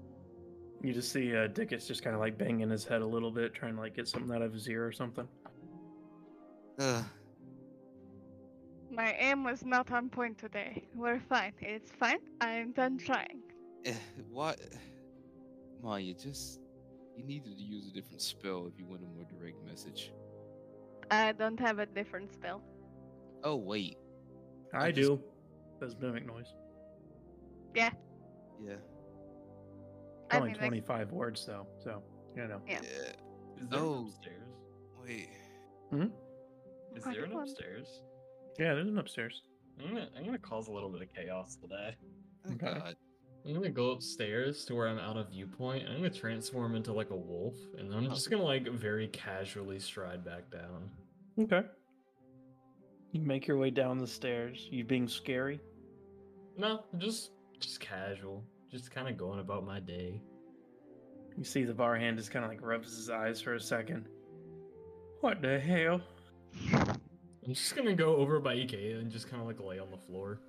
You 0.82 0.92
just 0.92 1.10
see 1.12 1.34
uh, 1.34 1.48
Dickus 1.48 1.86
just 1.86 2.02
kind 2.04 2.14
of 2.14 2.20
like 2.20 2.36
banging 2.36 2.68
his 2.70 2.84
head 2.84 3.00
a 3.02 3.06
little 3.06 3.30
bit, 3.30 3.54
trying 3.54 3.74
to 3.74 3.80
like 3.80 3.96
get 3.96 4.06
something 4.06 4.34
out 4.34 4.42
of 4.42 4.52
his 4.52 4.68
ear 4.68 4.86
or 4.86 4.92
something. 4.92 5.26
Uh, 6.78 7.02
My 8.94 9.12
aim 9.18 9.42
was 9.44 9.64
not 9.64 9.90
on 9.92 10.08
point 10.08 10.38
today. 10.38 10.84
We're 10.94 11.20
fine. 11.20 11.52
It's 11.60 11.90
fine. 11.92 12.18
I'm 12.40 12.72
done 12.72 12.98
trying. 12.98 13.40
eh, 13.84 13.94
what? 14.30 14.60
You 15.98 16.14
just 16.14 16.60
you 17.16 17.24
needed 17.24 17.58
to 17.58 17.62
use 17.62 17.86
a 17.88 17.92
different 17.92 18.22
spell 18.22 18.66
if 18.66 18.78
you 18.78 18.86
want 18.86 19.02
a 19.02 19.06
more 19.06 19.24
direct 19.24 19.62
message. 19.66 20.12
I 21.10 21.32
don't 21.32 21.60
have 21.60 21.78
a 21.78 21.86
different 21.86 22.32
spell. 22.32 22.62
Oh 23.42 23.56
wait, 23.56 23.98
I 24.72 24.90
just- 24.92 25.08
do. 25.10 25.20
Does 25.80 25.96
mimic 26.00 26.24
noise. 26.26 26.54
yeah. 27.74 27.90
I 30.30 30.36
Only 30.38 30.48
mean, 30.52 30.52
like- 30.54 30.68
25 30.86 31.12
words 31.12 31.44
though, 31.44 31.66
so 31.82 32.02
you 32.34 32.46
know. 32.46 32.60
Yeah. 32.66 32.80
Is 33.60 33.68
there 33.68 33.80
Oh. 33.80 33.94
an 33.98 34.06
upstairs? 34.06 34.48
Wait. 35.04 35.28
Hmm? 35.90 36.06
Is 36.96 37.04
there 37.04 37.24
an 37.24 37.32
not? 37.32 37.42
upstairs? 37.42 38.00
Yeah, 38.58 38.74
there's 38.74 38.88
an 38.88 38.98
upstairs. 38.98 39.42
I'm 39.80 39.88
gonna, 39.94 40.08
I'm 40.16 40.24
gonna 40.24 40.38
cause 40.38 40.68
a 40.68 40.72
little 40.72 40.88
bit 40.90 41.02
of 41.02 41.08
chaos 41.14 41.56
today. 41.56 41.96
Oh, 42.46 42.52
Okay. 42.52 42.78
God. 42.78 42.96
I'm 43.46 43.52
gonna 43.52 43.68
go 43.68 43.90
upstairs 43.90 44.64
to 44.66 44.74
where 44.74 44.88
I'm 44.88 44.98
out 44.98 45.16
of 45.18 45.28
viewpoint. 45.30 45.84
and 45.84 45.92
I'm 45.92 45.98
gonna 45.98 46.10
transform 46.10 46.74
into 46.76 46.92
like 46.92 47.10
a 47.10 47.16
wolf, 47.16 47.54
and 47.78 47.90
then 47.90 47.98
I'm 47.98 48.08
just 48.10 48.28
oh. 48.28 48.30
gonna 48.30 48.42
like 48.44 48.66
very 48.68 49.08
casually 49.08 49.78
stride 49.78 50.24
back 50.24 50.50
down. 50.50 50.90
Okay. 51.38 51.62
You 53.12 53.20
make 53.20 53.46
your 53.46 53.58
way 53.58 53.70
down 53.70 53.98
the 53.98 54.06
stairs. 54.06 54.66
You 54.70 54.84
being 54.84 55.08
scary? 55.08 55.60
No, 56.56 56.84
just 56.98 57.32
just 57.60 57.80
casual, 57.80 58.42
just 58.70 58.90
kind 58.90 59.08
of 59.08 59.16
going 59.16 59.40
about 59.40 59.64
my 59.66 59.80
day. 59.80 60.22
You 61.36 61.44
see 61.44 61.64
the 61.64 61.74
bar 61.74 61.96
hand 61.96 62.16
just 62.16 62.30
kind 62.30 62.44
of 62.44 62.50
like 62.50 62.62
rubs 62.62 62.96
his 62.96 63.10
eyes 63.10 63.40
for 63.40 63.54
a 63.54 63.60
second. 63.60 64.06
What 65.20 65.42
the 65.42 65.58
hell? 65.58 66.00
I'm 67.46 67.54
just 67.54 67.76
gonna 67.76 67.94
go 67.94 68.16
over 68.16 68.40
by 68.40 68.54
Ikea 68.56 68.98
and 69.00 69.10
just 69.10 69.28
kind 69.28 69.40
of 69.42 69.46
like 69.46 69.60
lay 69.60 69.78
on 69.78 69.90
the 69.90 69.98
floor. 69.98 70.40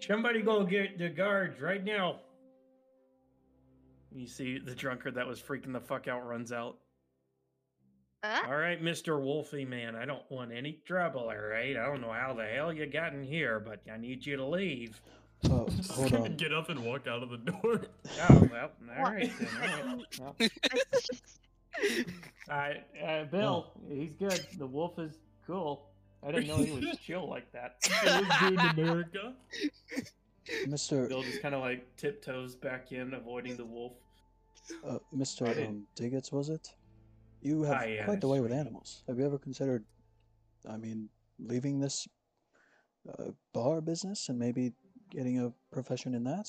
Somebody 0.00 0.42
go 0.42 0.64
get 0.64 0.98
the 0.98 1.08
guards 1.08 1.60
right 1.60 1.82
now. 1.84 2.20
You 4.14 4.26
see 4.26 4.58
the 4.58 4.74
drunkard 4.74 5.14
that 5.14 5.26
was 5.26 5.40
freaking 5.40 5.72
the 5.72 5.80
fuck 5.80 6.08
out 6.08 6.26
runs 6.26 6.52
out. 6.52 6.76
Uh, 8.24 8.40
All 8.46 8.56
right, 8.56 8.80
Mr. 8.82 9.20
Wolfie 9.20 9.64
man, 9.64 9.96
I 9.96 10.04
don't 10.04 10.22
want 10.30 10.52
any 10.52 10.78
trouble, 10.86 11.22
all 11.22 11.36
right? 11.36 11.76
I 11.76 11.84
don't 11.86 12.00
know 12.00 12.12
how 12.12 12.34
the 12.34 12.44
hell 12.44 12.72
you 12.72 12.86
got 12.86 13.14
in 13.14 13.24
here, 13.24 13.58
but 13.58 13.80
I 13.92 13.96
need 13.96 14.24
you 14.24 14.36
to 14.36 14.44
leave. 14.46 15.00
Oh, 15.50 15.66
I'm 15.68 15.76
just 15.76 15.90
hold 15.90 16.14
on. 16.14 16.36
get 16.36 16.52
up 16.54 16.68
and 16.68 16.84
walk 16.84 17.08
out 17.08 17.22
of 17.24 17.30
the 17.30 17.38
door. 17.38 17.80
Oh, 18.30 18.48
well, 18.52 18.70
all 18.96 19.02
What? 19.02 19.12
right 19.12 19.32
then. 19.40 19.48
All 19.60 19.68
right. 19.96 20.20
Well, 20.20 20.36
it's 20.38 21.08
just- 21.08 21.40
I, 22.48 22.82
uh, 23.04 23.24
Bill, 23.24 23.72
he's 23.88 24.14
good. 24.14 24.46
The 24.58 24.66
wolf 24.66 24.98
is 25.00 25.18
cool. 25.46 25.88
I 26.24 26.30
didn't 26.32 26.46
know 26.48 26.56
he 26.58 26.70
was 26.72 26.98
chill 27.04 27.28
like 27.28 27.50
that. 27.52 27.76
It 28.04 28.26
was 28.28 28.38
good 28.40 28.52
in 28.52 28.84
America. 28.84 29.34
Mr. 30.66 31.08
Bill 31.08 31.22
just 31.22 31.40
kind 31.42 31.54
of 31.54 31.60
like 31.60 31.84
tiptoes 31.96 32.54
back 32.54 32.92
in, 32.92 33.14
avoiding 33.14 33.56
the 33.56 33.64
wolf. 33.64 33.92
Uh, 34.86 34.98
Mr. 35.14 35.48
I 35.48 35.66
Um, 35.66 35.86
Diggets, 35.94 36.30
was 36.32 36.48
it? 36.48 36.68
You 37.40 37.62
have 37.64 37.76
Ah, 37.82 37.84
yeah, 37.84 38.04
quite 38.04 38.20
the 38.20 38.28
way 38.28 38.40
with 38.40 38.52
animals. 38.52 39.02
Have 39.08 39.18
you 39.18 39.24
ever 39.26 39.38
considered, 39.38 39.84
I 40.68 40.76
mean, 40.76 41.08
leaving 41.40 41.80
this 41.80 42.06
uh, 43.18 43.30
bar 43.52 43.80
business 43.80 44.28
and 44.28 44.38
maybe 44.38 44.72
getting 45.10 45.40
a 45.40 45.52
profession 45.72 46.14
in 46.14 46.22
that? 46.24 46.48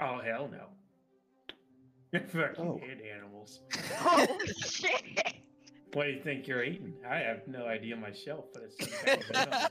Oh 0.00 0.20
hell 0.20 0.48
no! 0.52 0.66
I 2.14 2.18
fucking 2.32 2.64
Oh. 2.64 2.78
hate 2.78 3.00
animals. 3.14 3.60
oh 4.00 4.26
shit! 4.66 5.36
What 5.94 6.04
do 6.04 6.10
you 6.10 6.20
think 6.22 6.46
you're 6.46 6.62
eating? 6.64 6.94
I 7.08 7.18
have 7.18 7.46
no 7.46 7.66
idea 7.66 7.96
myself, 7.96 8.46
but 8.52 8.64
it's 8.64 8.76
some 8.78 9.06
kind 9.06 9.22
of 9.30 9.36
animal. 9.36 9.68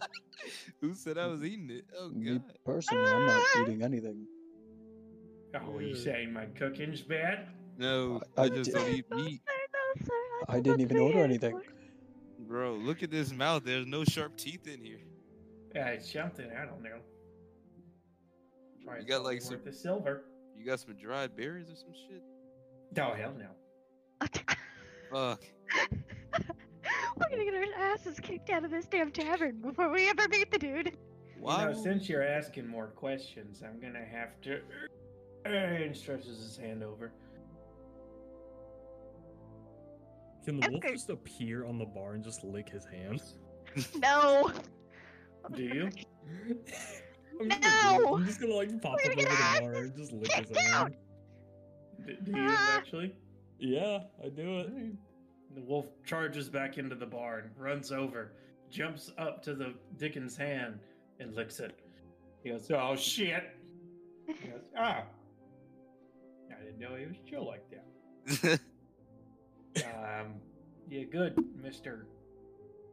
Who 0.81 0.93
said 0.95 1.17
I 1.17 1.27
was 1.27 1.43
eating 1.43 1.69
it? 1.69 1.85
Oh 1.97 2.09
Me 2.09 2.39
personally, 2.65 3.09
I'm 3.11 3.25
not 3.27 3.41
eating 3.61 3.83
anything. 3.83 4.25
Oh, 5.55 5.79
you 5.79 5.95
saying 5.95 6.33
my 6.33 6.45
cooking's 6.47 7.01
bad? 7.01 7.47
No, 7.77 8.21
I- 8.37 8.41
I, 8.41 8.45
I 8.45 8.49
just 8.49 8.71
did- 8.71 8.75
don't 8.75 8.89
eat 8.89 9.05
meat. 9.11 9.41
no, 9.47 10.05
sir. 10.05 10.13
I 10.49 10.55
did 10.55 10.63
didn't 10.63 10.81
even 10.81 10.97
order 10.97 11.19
anything. 11.19 11.59
Bro, 12.39 12.75
look 12.75 13.03
at 13.03 13.11
this 13.11 13.31
mouth. 13.31 13.63
There's 13.65 13.85
no 13.85 14.03
sharp 14.03 14.37
teeth 14.37 14.67
in 14.67 14.81
here. 14.83 14.99
Yeah, 15.75 15.87
it's 15.89 16.11
something. 16.11 16.47
I 16.51 16.65
don't 16.65 16.81
know. 16.81 16.97
Probably 18.85 19.03
You 19.03 19.07
got, 19.07 19.23
like, 19.23 19.41
some- 19.41 19.59
the 19.63 19.71
silver. 19.73 20.23
You 20.57 20.65
got 20.65 20.79
some 20.79 20.95
dried 20.95 21.35
berries 21.35 21.69
or 21.69 21.75
some 21.75 21.93
shit? 21.93 22.23
Oh 22.99 23.13
hell 23.13 23.33
no! 23.37 24.27
Fuck. 25.11 25.43
We're 27.17 27.29
gonna 27.29 27.43
get 27.45 27.53
our 27.55 27.91
asses 27.93 28.19
kicked 28.19 28.49
out 28.49 28.63
of 28.63 28.71
this 28.71 28.85
damn 28.85 29.11
tavern 29.11 29.59
before 29.61 29.89
we 29.91 30.09
ever 30.09 30.27
meet 30.29 30.51
the 30.51 30.57
dude. 30.59 30.97
Why? 31.39 31.69
You 31.69 31.75
know, 31.75 31.83
since 31.83 32.07
you're 32.09 32.23
asking 32.23 32.67
more 32.67 32.87
questions, 32.87 33.61
I'm 33.63 33.79
gonna 33.79 34.05
have 34.05 34.39
to. 34.41 34.61
And 35.45 35.95
stretches 35.95 36.37
his 36.43 36.57
hand 36.57 36.83
over. 36.83 37.11
Can 40.45 40.59
the 40.59 40.69
wolf 40.69 40.83
Okay. 40.83 40.93
just 40.93 41.09
appear 41.09 41.65
on 41.65 41.77
the 41.77 41.85
bar 41.85 42.13
and 42.13 42.23
just 42.23 42.43
lick 42.43 42.69
his 42.69 42.85
hands? 42.85 43.37
No. 44.01 44.51
Do 45.53 45.61
you? 45.63 45.89
I'm 47.39 47.49
just 47.49 47.61
gonna. 47.61 47.99
No! 47.99 48.15
I'm 48.15 48.25
just 48.25 48.39
gonna 48.41 48.53
like 48.55 48.81
pop 48.81 48.97
We're 49.05 49.11
up 49.11 49.17
gonna 49.17 49.29
over 49.29 49.37
the 49.37 49.61
bar 49.61 49.73
and 49.83 49.95
just 49.97 50.11
lick 50.13 50.31
his 50.31 50.47
kicked 50.47 50.57
out. 50.69 50.91
hand. 50.91 50.95
D- 52.07 52.17
do 52.23 52.31
you 52.31 52.45
Ah. 52.49 52.77
actually? 52.77 53.15
Yeah, 53.59 53.99
I 54.23 54.29
do 54.29 54.59
it. 54.59 54.69
The 55.57 55.63
wolf 55.63 55.87
charges 56.05 56.49
back 56.49 56.77
into 56.77 56.93
the 56.93 57.07
barn, 57.07 57.49
runs 57.57 57.91
over, 57.91 58.33
jumps 58.69 59.11
up 59.17 59.41
to 59.41 59.55
the 59.55 59.73
Dickens 59.97 60.37
hand, 60.37 60.77
and 61.19 61.33
licks 61.33 61.59
it. 61.59 61.79
He 62.43 62.51
goes, 62.51 62.69
"Oh 62.69 62.95
shit!" 62.95 63.43
He 64.27 64.33
goes, 64.49 64.69
"Ah, 64.77 65.01
I 66.51 66.63
didn't 66.63 66.77
know 66.77 66.95
he 66.95 67.07
was 67.07 67.15
chill 67.27 67.45
like 67.47 67.63
that." 67.71 68.59
Um, 69.77 70.33
yeah, 70.89 71.03
good, 71.03 71.37
Mister 71.61 72.07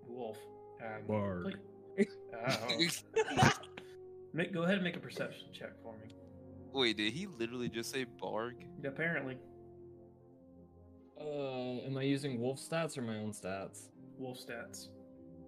Wolf. 0.06 0.36
Um, 0.84 1.06
Bark. 1.08 1.54
please- 1.96 3.04
make, 4.34 4.52
go 4.52 4.64
ahead 4.64 4.74
and 4.74 4.84
make 4.84 4.96
a 4.96 5.00
perception 5.00 5.46
check 5.50 5.70
for 5.82 5.94
me. 5.96 6.08
Wait, 6.74 6.98
did 6.98 7.14
he 7.14 7.26
literally 7.26 7.70
just 7.70 7.90
say 7.90 8.04
barg? 8.22 8.52
Apparently, 8.86 9.38
Uh, 11.20 11.86
am 11.86 11.96
I 11.96 12.02
using 12.02 12.40
wolf 12.40 12.60
stats 12.60 12.98
or 12.98 13.02
my 13.02 13.16
own 13.18 13.32
stats? 13.32 13.88
wolf 14.18 14.38
stats. 14.38 14.88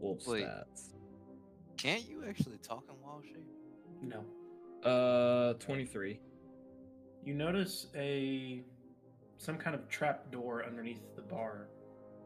Wolf 0.01 0.27
Wait. 0.27 0.45
stats. 0.45 0.95
Can't 1.77 2.09
you 2.09 2.25
actually 2.29 2.59
talk 2.59 2.85
in 2.89 2.95
wild 3.03 3.25
shape? 3.25 3.47
No. 4.03 4.25
Uh, 4.89 5.55
23. 5.55 6.21
You 7.25 7.35
notice 7.35 7.87
a 7.97 8.63
some 9.39 9.59
kind 9.59 9.75
of 9.75 9.89
trap 9.89 10.31
door 10.31 10.65
underneath 10.65 11.03
the 11.17 11.23
bar. 11.23 11.69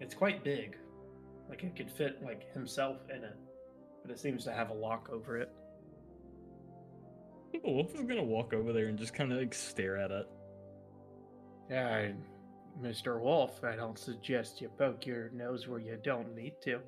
It's 0.01 0.15
quite 0.15 0.45
big. 0.45 0.77
Like 1.49 1.65
it 1.65 1.75
could 1.75 1.91
fit 1.91 2.23
like 2.23 2.53
himself 2.53 2.99
in 3.11 3.25
it. 3.25 3.37
But 4.03 4.11
it 4.11 4.19
seems 4.19 4.45
to 4.45 4.53
have 4.53 4.71
a 4.71 4.75
lock 4.75 5.09
over 5.13 5.37
it. 5.37 5.51
The 7.53 7.61
wolf 7.65 7.95
is 7.95 8.03
gonna 8.03 8.23
walk 8.23 8.55
over 8.55 8.73
there 8.73 8.87
and 8.87 8.99
just 8.99 9.15
kind 9.15 9.33
of 9.33 9.39
like 9.39 9.55
stare 9.55 9.97
at 9.97 10.11
it. 10.11 10.27
Yeah, 11.69 12.13
Mr. 12.83 13.21
Wolf, 13.21 13.63
I 13.63 13.77
don't 13.77 13.99
suggest 13.99 14.61
you 14.61 14.71
poke 14.79 15.05
your 15.07 15.31
nose 15.31 15.69
where 15.69 15.81
you 15.81 15.99
don't 16.03 16.35
need 16.35 16.55
to. 16.63 16.81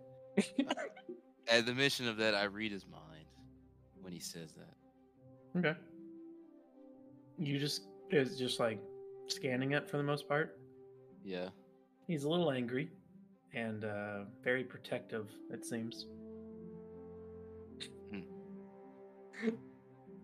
At 1.48 1.66
the 1.66 1.74
mention 1.74 2.08
of 2.08 2.16
that, 2.16 2.34
I 2.34 2.44
read 2.44 2.72
his 2.72 2.86
mind 2.86 3.26
when 4.00 4.12
he 4.12 4.18
says 4.18 4.52
that. 4.52 5.58
Okay. 5.58 5.78
You 7.38 7.58
just 7.58 7.82
is 8.10 8.38
just 8.38 8.58
like 8.58 8.80
scanning 9.26 9.72
it 9.72 9.88
for 9.88 9.98
the 9.98 10.02
most 10.02 10.28
part. 10.28 10.58
Yeah. 11.24 11.48
He's 12.06 12.24
a 12.24 12.28
little 12.28 12.50
angry 12.50 12.90
and 13.54 13.84
uh, 13.84 14.20
very 14.42 14.64
protective, 14.64 15.28
it 15.50 15.64
seems. 15.64 16.06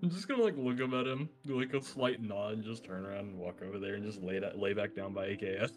I'm 0.02 0.11
just 0.11 0.28
gonna 0.28 0.42
like 0.42 0.56
look 0.56 0.80
up 0.80 0.92
at 0.92 1.06
him, 1.06 1.28
do 1.46 1.58
like 1.58 1.74
a 1.74 1.82
slight 1.82 2.22
nod, 2.22 2.54
and 2.54 2.64
just 2.64 2.84
turn 2.84 3.04
around 3.04 3.20
and 3.26 3.38
walk 3.38 3.62
over 3.62 3.78
there 3.78 3.94
and 3.94 4.04
just 4.04 4.22
lay 4.22 4.38
that 4.38 4.58
lay 4.58 4.72
back 4.72 4.94
down 4.94 5.12
by 5.12 5.28
AKS. 5.28 5.72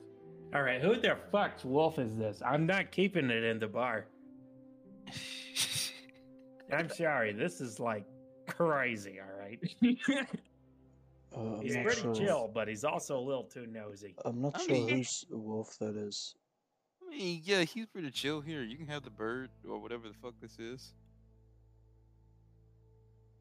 All 0.53 0.62
right, 0.62 0.81
who 0.81 0.95
the 0.95 1.17
fuck's 1.31 1.63
wolf 1.65 1.97
is 1.97 2.15
this? 2.17 2.41
I'm 2.45 2.65
not 2.65 2.91
keeping 2.91 3.29
it 3.31 3.43
in 3.43 3.57
the 3.60 3.67
bar. 3.67 4.05
I'm 6.71 6.89
sorry, 6.89 7.34
this 7.34 7.60
is 7.62 7.79
like 7.79 8.05
crazy. 8.47 9.19
All 9.19 9.39
right, 9.39 9.60
Uh, 11.34 11.60
he's 11.62 11.77
pretty 11.77 12.01
sure. 12.01 12.13
chill, 12.13 12.51
but 12.53 12.67
he's 12.67 12.84
also 12.84 13.17
a 13.17 13.21
little 13.21 13.45
too 13.45 13.65
nosy. 13.65 14.13
I'm 14.25 14.41
not 14.41 14.53
I 14.60 14.60
sure 14.65 14.71
mean- 14.75 14.89
whose 14.89 15.25
wolf 15.29 15.77
that 15.79 15.95
is. 15.95 16.36
I 17.01 17.10
mean, 17.15 17.41
yeah, 17.45 17.62
he's 17.63 17.86
pretty 17.86 18.12
chill 18.12 18.41
here. 18.41 18.63
You 18.63 18.75
can 18.75 18.88
have 18.88 19.03
the 19.03 19.10
bird 19.12 19.49
or 19.65 19.79
whatever 19.79 20.10
the 20.10 20.13
fuck 20.21 20.34
this 20.41 20.60
is. 20.60 20.93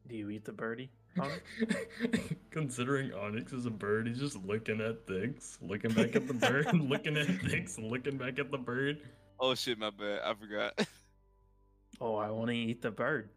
Do 0.07 0.15
you 0.15 0.29
eat 0.29 0.45
the 0.45 0.51
birdie? 0.51 0.89
Connor? 1.15 1.41
Considering 2.51 3.13
Onyx 3.13 3.53
is 3.53 3.65
a 3.65 3.69
bird, 3.69 4.07
he's 4.07 4.19
just 4.19 4.37
looking 4.45 4.81
at 4.81 5.05
things, 5.07 5.57
looking 5.61 5.91
back 5.93 6.15
at 6.15 6.27
the 6.27 6.33
bird, 6.33 6.67
looking 6.73 7.17
at 7.17 7.27
things, 7.27 7.77
looking 7.77 8.17
back 8.17 8.39
at 8.39 8.51
the 8.51 8.57
bird. 8.57 9.01
Oh 9.39 9.55
shit, 9.55 9.77
my 9.77 9.89
bad. 9.89 10.21
I 10.25 10.33
forgot. 10.33 10.87
oh, 12.01 12.15
I 12.15 12.29
want 12.29 12.49
to 12.49 12.55
eat 12.55 12.81
the 12.81 12.91
bird. 12.91 13.29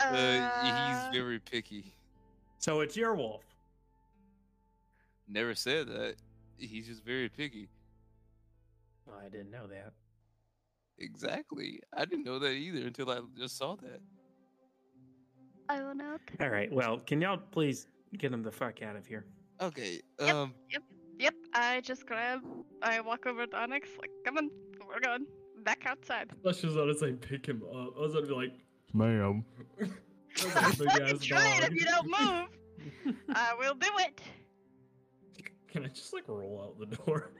Uh, 0.00 0.04
Uh, 0.04 1.08
he's 1.10 1.16
very 1.18 1.38
picky. 1.38 1.92
So 2.58 2.80
it's 2.80 2.96
your 2.96 3.14
wolf. 3.14 3.42
Never 5.28 5.54
said 5.54 5.88
that. 5.88 6.16
He's 6.58 6.86
just 6.86 7.04
very 7.04 7.28
picky. 7.28 7.68
I 9.20 9.28
didn't 9.28 9.50
know 9.50 9.66
that. 9.66 9.92
Exactly. 10.98 11.80
I 11.94 12.04
didn't 12.04 12.24
know 12.24 12.38
that 12.38 12.52
either 12.52 12.86
until 12.86 13.10
I 13.10 13.20
just 13.36 13.56
saw 13.56 13.76
that. 13.76 14.00
I 15.68 15.82
will 15.82 15.94
not. 15.94 16.20
All 16.40 16.48
right, 16.48 16.72
well, 16.72 16.98
can 16.98 17.20
y'all 17.20 17.38
please 17.50 17.88
get 18.18 18.32
him 18.32 18.42
the 18.42 18.52
fuck 18.52 18.82
out 18.82 18.96
of 18.96 19.06
here? 19.06 19.26
Okay. 19.60 20.00
Yep. 20.20 20.34
Um. 20.34 20.54
Yep, 21.18 21.34
I 21.54 21.80
just 21.80 22.06
grab. 22.06 22.40
I 22.82 23.00
walk 23.00 23.26
over 23.26 23.46
to 23.46 23.56
Onyx, 23.56 23.88
like, 23.98 24.10
come 24.24 24.36
on, 24.36 24.50
we're 24.86 25.00
going 25.00 25.26
back 25.64 25.84
outside. 25.86 26.30
Let's 26.42 26.60
just 26.60 26.76
let 26.76 26.88
us 26.88 27.00
say 27.00 27.12
pick 27.12 27.46
him 27.46 27.62
up. 27.62 27.94
I 27.96 28.00
was 28.00 28.12
gonna 28.12 28.26
be 28.26 28.34
like, 28.34 28.52
ma'am. 28.92 29.44
I'm 29.80 30.72
Big 30.78 30.88
ass 30.88 31.24
trying 31.24 31.62
if 31.62 31.74
you 31.74 31.86
don't 31.86 32.06
move. 32.06 33.16
I 33.34 33.54
will 33.58 33.74
do 33.74 33.88
it. 33.98 34.20
Can 35.68 35.84
I 35.84 35.88
just 35.88 36.12
like 36.12 36.28
roll 36.28 36.62
out 36.62 36.78
the 36.78 36.96
door? 36.96 37.32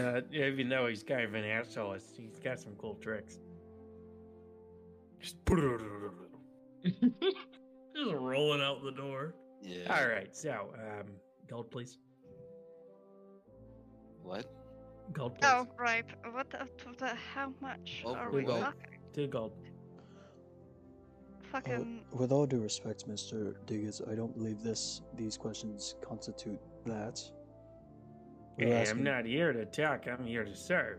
Uh, 0.00 0.20
even 0.32 0.68
though 0.68 0.86
he's 0.86 1.02
kind 1.02 1.22
of 1.22 1.34
an 1.34 1.44
asshole, 1.44 1.96
he's 2.16 2.40
got 2.40 2.58
some 2.58 2.74
cool 2.76 2.94
tricks. 2.96 3.38
Just 5.20 5.36
just 6.84 8.12
rolling 8.12 8.60
out 8.62 8.82
the 8.84 8.92
door. 8.92 9.34
Yeah. 9.62 9.96
All 9.98 10.08
right, 10.08 10.34
so 10.36 10.70
um, 10.74 11.06
gold, 11.48 11.70
please. 11.70 11.98
What? 14.22 14.46
Gold, 15.12 15.34
please. 15.36 15.48
Oh, 15.50 15.66
right. 15.78 16.04
What 16.32 16.50
the, 16.50 16.66
the 16.98 17.14
how 17.34 17.52
much 17.60 18.02
Oh, 18.04 18.14
are 18.14 18.30
we 18.30 18.38
we 18.40 18.44
go. 18.44 18.60
talking? 18.60 18.98
Two 19.12 19.26
gold. 19.26 19.52
Uh, 19.96 20.22
Fucking. 21.50 22.00
with 22.12 22.30
all 22.30 22.46
due 22.46 22.60
respect, 22.60 23.08
Mr. 23.08 23.54
Diggins, 23.66 24.02
I 24.10 24.14
don't 24.14 24.36
believe 24.36 24.62
this 24.62 25.00
these 25.16 25.36
questions 25.38 25.94
constitute 26.06 26.60
that. 26.84 27.20
We're 28.58 28.66
Hey, 28.66 28.90
I'm 28.90 29.02
not 29.02 29.24
here 29.24 29.52
to 29.52 29.64
talk. 29.64 30.06
I'm 30.08 30.26
here 30.26 30.44
to 30.44 30.54
serve. 30.54 30.98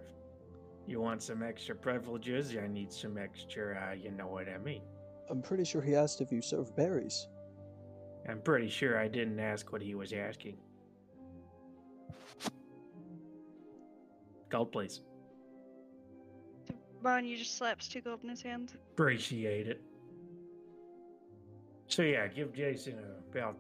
You 0.87 1.01
want 1.01 1.21
some 1.21 1.43
extra 1.43 1.75
privileges? 1.75 2.55
I 2.57 2.65
need 2.67 2.91
some 2.91 3.17
extra, 3.17 3.89
uh, 3.91 3.93
you 3.93 4.09
know 4.11 4.27
what 4.27 4.47
I 4.49 4.57
mean. 4.57 4.81
I'm 5.29 5.41
pretty 5.41 5.63
sure 5.63 5.81
he 5.81 5.95
asked 5.95 6.21
if 6.21 6.31
you 6.31 6.41
serve 6.41 6.75
berries. 6.75 7.27
I'm 8.27 8.41
pretty 8.41 8.69
sure 8.69 8.99
I 8.99 9.07
didn't 9.07 9.39
ask 9.39 9.71
what 9.71 9.81
he 9.81 9.95
was 9.95 10.11
asking. 10.13 10.57
Gold, 14.49 14.71
please. 14.71 15.01
Barney 17.01 17.35
just 17.35 17.57
slaps 17.57 17.87
two 17.87 18.01
gold 18.01 18.21
in 18.23 18.29
his 18.29 18.41
hand. 18.41 18.73
Appreciate 18.93 19.67
it. 19.67 19.81
So 21.87 22.01
yeah, 22.01 22.27
give 22.27 22.53
Jason 22.53 22.99
about 23.31 23.57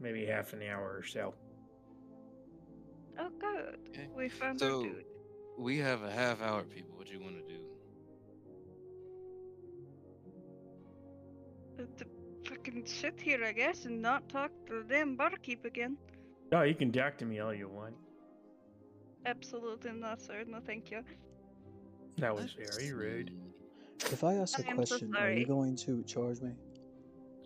maybe 0.00 0.26
half 0.26 0.52
an 0.52 0.62
hour 0.62 0.96
or 0.98 1.04
so. 1.04 1.34
Oh, 3.18 3.28
good. 3.38 3.78
Okay. 3.90 4.08
We 4.16 4.28
found 4.28 4.62
our 4.62 4.68
So 4.68 4.82
dude. 4.82 5.04
we 5.58 5.78
have 5.78 6.02
a 6.02 6.10
half 6.10 6.40
hour, 6.42 6.62
people. 6.62 6.96
What 6.96 7.06
do 7.06 7.12
you 7.12 7.20
want 7.20 7.36
to 7.36 7.42
do? 7.54 7.60
To 11.98 12.04
fucking 12.48 12.86
sit 12.86 13.20
here, 13.20 13.44
I 13.44 13.52
guess, 13.52 13.84
and 13.86 14.00
not 14.00 14.28
talk 14.28 14.50
to 14.66 14.82
the 14.82 14.94
damn 14.94 15.16
barkeep 15.16 15.64
again. 15.64 15.96
Oh, 16.52 16.62
you 16.62 16.74
can 16.74 16.92
talk 16.92 17.16
to 17.18 17.24
me 17.24 17.40
all 17.40 17.54
you 17.54 17.68
want. 17.68 17.94
Absolutely 19.26 19.92
not, 19.92 20.20
sir. 20.20 20.44
No, 20.46 20.58
thank 20.64 20.90
you. 20.90 21.02
That 22.18 22.34
was 22.34 22.54
very 22.76 22.92
rude. 22.92 23.32
If 24.10 24.24
I 24.24 24.34
ask 24.34 24.58
a 24.58 24.66
I 24.66 24.70
am 24.70 24.84
so 24.84 24.96
question, 24.96 25.16
are 25.16 25.32
you 25.32 25.46
going 25.46 25.76
to 25.76 26.02
charge 26.02 26.40
me? 26.40 26.52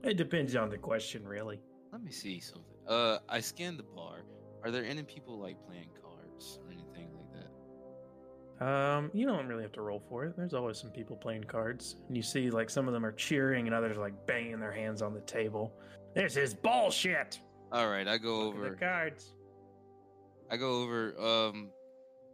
It 0.02 0.16
depends 0.16 0.56
on 0.56 0.70
the 0.70 0.78
question, 0.78 1.26
really. 1.26 1.60
Let 1.92 2.02
me 2.02 2.10
see 2.10 2.40
something. 2.40 2.64
Uh, 2.88 3.18
I 3.28 3.40
scanned 3.40 3.78
the 3.78 3.84
bar. 3.84 4.24
Are 4.64 4.70
there 4.70 4.84
any 4.84 5.02
people 5.02 5.38
like 5.38 5.56
playing 5.66 5.90
Um, 8.60 9.10
you 9.12 9.26
don't 9.26 9.46
really 9.46 9.62
have 9.62 9.72
to 9.72 9.82
roll 9.82 10.02
for 10.08 10.24
it. 10.24 10.34
There's 10.36 10.54
always 10.54 10.78
some 10.78 10.90
people 10.90 11.14
playing 11.16 11.44
cards, 11.44 11.96
and 12.08 12.16
you 12.16 12.22
see 12.22 12.50
like 12.50 12.70
some 12.70 12.88
of 12.88 12.94
them 12.94 13.04
are 13.04 13.12
cheering, 13.12 13.66
and 13.66 13.74
others 13.74 13.96
are 13.98 14.00
like 14.00 14.26
banging 14.26 14.58
their 14.60 14.72
hands 14.72 15.02
on 15.02 15.12
the 15.12 15.20
table. 15.20 15.74
This 16.14 16.36
is 16.36 16.54
bullshit. 16.54 17.38
All 17.72 17.90
right, 17.90 18.08
I 18.08 18.16
go 18.16 18.46
Look 18.46 18.54
over. 18.54 18.70
the 18.70 18.76
cards. 18.76 19.34
I 20.50 20.56
go 20.56 20.82
over. 20.82 21.14
Um, 21.20 21.68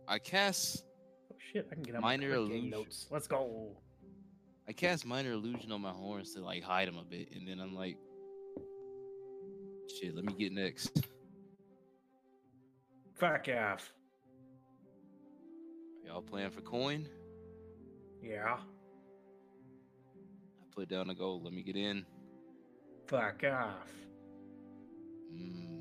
I 0.06 0.18
cast. 0.20 0.84
Oh 1.32 1.36
shit! 1.52 1.66
I 1.70 1.74
can 1.74 1.82
get 1.82 1.96
out 1.96 2.02
Minor 2.02 2.28
my 2.28 2.34
illusion. 2.36 2.70
notes. 2.70 3.08
Let's 3.10 3.26
go. 3.26 3.76
I 4.68 4.72
cast 4.72 5.04
minor 5.04 5.32
illusion 5.32 5.72
on 5.72 5.80
my 5.80 5.90
horns 5.90 6.34
to 6.34 6.40
like 6.40 6.62
hide 6.62 6.86
them 6.86 6.98
a 6.98 7.04
bit, 7.04 7.30
and 7.34 7.48
then 7.48 7.58
I'm 7.58 7.74
like, 7.74 7.96
shit. 9.98 10.14
Let 10.14 10.24
me 10.24 10.34
get 10.34 10.52
next. 10.52 11.04
Fuck 13.16 13.48
off. 13.48 13.92
Y'all 16.04 16.22
playing 16.22 16.50
for 16.50 16.60
coin? 16.60 17.08
Yeah. 18.22 18.56
I 20.60 20.74
put 20.74 20.88
down 20.88 21.10
a 21.10 21.14
gold. 21.14 21.44
Let 21.44 21.52
me 21.52 21.62
get 21.62 21.76
in. 21.76 22.04
Fuck 23.06 23.44
off. 23.44 23.90
Mm. 25.34 25.80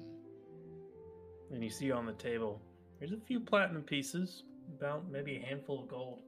And 1.51 1.63
you 1.63 1.69
see 1.69 1.91
on 1.91 2.05
the 2.05 2.13
table, 2.13 2.61
there's 2.99 3.11
a 3.11 3.17
few 3.17 3.39
platinum 3.39 3.83
pieces, 3.83 4.43
about 4.77 5.09
maybe 5.11 5.35
a 5.35 5.45
handful 5.45 5.83
of 5.83 5.89
gold. 5.89 6.21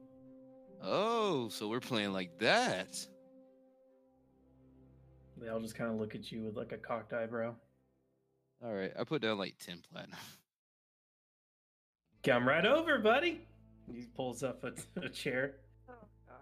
Oh, 0.82 1.48
so 1.48 1.68
we're 1.68 1.80
playing 1.80 2.12
like 2.12 2.38
that. 2.38 2.94
They 5.40 5.48
all 5.48 5.60
just 5.60 5.74
kind 5.74 5.90
of 5.90 5.98
look 5.98 6.14
at 6.14 6.30
you 6.30 6.42
with 6.42 6.56
like 6.56 6.72
a 6.72 6.76
cocked 6.76 7.12
eyebrow. 7.12 7.54
All 8.62 8.72
right, 8.72 8.92
I 8.98 9.04
put 9.04 9.22
down 9.22 9.38
like 9.38 9.56
ten 9.58 9.80
platinum. 9.90 10.18
Come 12.22 12.46
right 12.48 12.64
over, 12.64 12.98
buddy. 12.98 13.46
He 13.92 14.06
pulls 14.16 14.42
up 14.42 14.64
a, 14.64 14.72
a 15.00 15.08
chair. 15.08 15.56
Oh, 15.88 15.92
God. 16.28 16.36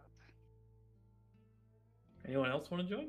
Anyone 2.26 2.50
else 2.50 2.70
want 2.70 2.88
to 2.88 2.94
join? 2.94 3.09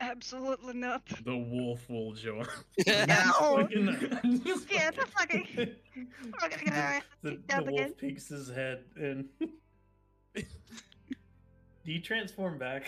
Absolutely 0.00 0.74
not. 0.74 1.02
The 1.24 1.36
wolf 1.36 1.88
will 1.88 2.12
join. 2.12 2.44
No! 2.86 3.56
Fucking- 3.62 4.42
Yeah, 4.70 4.90
the 4.90 5.06
fucking. 5.16 5.46
We're 5.56 6.48
gonna 6.48 6.64
get 6.64 6.74
our 6.74 7.00
the, 7.22 7.38
the 7.48 7.62
wolf 7.62 7.68
again. 7.80 7.92
peeks 7.94 8.28
his 8.28 8.48
head 8.50 8.84
and. 8.96 9.26
Do 11.84 11.92
you 11.92 12.00
transform 12.00 12.58
back? 12.58 12.84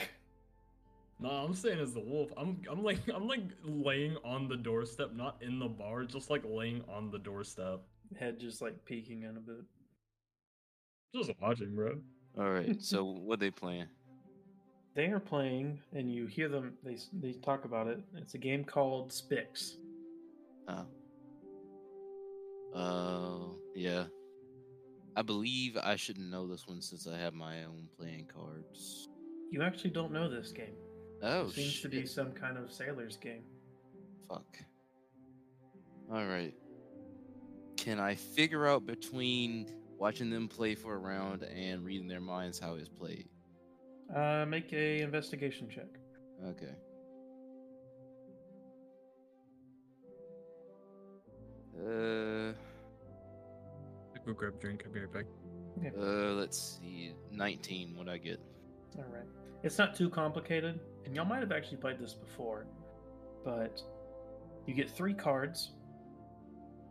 No, 1.20 1.30
I'm 1.30 1.54
saying 1.54 1.78
as 1.80 1.94
the 1.94 2.00
wolf. 2.00 2.30
I'm 2.36 2.60
I'm 2.70 2.82
like 2.82 2.98
I'm 3.14 3.26
like 3.28 3.42
laying 3.64 4.16
on 4.24 4.48
the 4.48 4.56
doorstep, 4.56 5.12
not 5.14 5.36
in 5.40 5.58
the 5.60 5.68
bar, 5.68 6.04
just 6.04 6.30
like 6.30 6.42
laying 6.44 6.82
on 6.92 7.10
the 7.10 7.18
doorstep. 7.18 7.80
Head 8.18 8.38
just 8.40 8.60
like 8.60 8.84
peeking 8.84 9.22
in 9.22 9.36
a 9.36 9.40
bit. 9.40 9.64
Just 11.14 11.32
watching, 11.40 11.74
bro. 11.74 11.96
All 12.38 12.50
right, 12.50 12.80
so 12.82 13.04
what 13.04 13.40
they 13.40 13.50
playing? 13.50 13.86
They 14.94 15.06
are 15.06 15.20
playing, 15.20 15.80
and 15.94 16.12
you 16.12 16.26
hear 16.26 16.48
them. 16.48 16.74
They 16.84 16.98
they 17.12 17.32
talk 17.32 17.64
about 17.64 17.86
it. 17.86 18.00
It's 18.16 18.34
a 18.34 18.38
game 18.38 18.64
called 18.64 19.10
Spix. 19.10 19.76
Oh. 20.68 20.86
Uh, 22.74 23.54
yeah. 23.74 24.04
I 25.14 25.22
believe 25.22 25.76
I 25.76 25.96
should 25.96 26.18
know 26.18 26.46
this 26.46 26.66
one 26.66 26.80
since 26.80 27.06
I 27.06 27.18
have 27.18 27.34
my 27.34 27.64
own 27.64 27.88
playing 27.98 28.28
cards. 28.34 29.08
You 29.50 29.62
actually 29.62 29.90
don't 29.90 30.12
know 30.12 30.30
this 30.30 30.52
game. 30.52 30.74
Oh, 31.22 31.46
it 31.46 31.52
seems 31.52 31.72
shit. 31.72 31.82
to 31.82 31.88
be 32.00 32.06
some 32.06 32.32
kind 32.32 32.56
of 32.56 32.72
sailor's 32.72 33.16
game. 33.16 33.42
Fuck. 34.28 34.58
All 36.10 36.26
right. 36.26 36.54
Can 37.76 38.00
I 38.00 38.14
figure 38.14 38.66
out 38.66 38.86
between 38.86 39.70
watching 40.02 40.30
them 40.30 40.48
play 40.48 40.74
for 40.74 40.94
a 40.94 40.98
round 40.98 41.44
and 41.44 41.84
reading 41.84 42.08
their 42.08 42.20
minds 42.20 42.58
how 42.58 42.74
it's 42.74 42.88
played? 42.88 43.28
Uh, 44.12 44.44
make 44.48 44.72
a 44.72 45.00
investigation 45.00 45.68
check. 45.70 45.86
Okay. 46.44 46.74
Uh, 51.78 52.52
I 54.12 54.26
Go 54.26 54.32
grab 54.32 54.54
a 54.54 54.60
drink. 54.60 54.82
I'll 54.84 54.92
be 54.92 54.98
right 54.98 55.12
back. 55.12 55.26
uh, 55.96 56.32
let's 56.32 56.80
see. 56.80 57.12
19, 57.30 57.96
what 57.96 58.08
I 58.08 58.18
get? 58.18 58.40
All 58.98 59.04
right. 59.04 59.22
It's 59.62 59.78
not 59.78 59.94
too 59.94 60.10
complicated, 60.10 60.80
and 61.04 61.14
y'all 61.14 61.26
might 61.26 61.38
have 61.38 61.52
actually 61.52 61.76
played 61.76 62.00
this 62.00 62.12
before, 62.12 62.66
but 63.44 63.80
you 64.66 64.74
get 64.74 64.90
three 64.90 65.14
cards, 65.14 65.70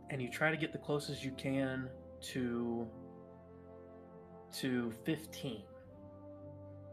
and 0.08 0.22
you 0.22 0.30
try 0.30 0.50
to 0.50 0.56
get 0.56 0.72
the 0.72 0.78
closest 0.78 1.22
you 1.22 1.32
can 1.32 1.90
to 2.22 2.88
to 4.60 4.92
15. 5.04 5.62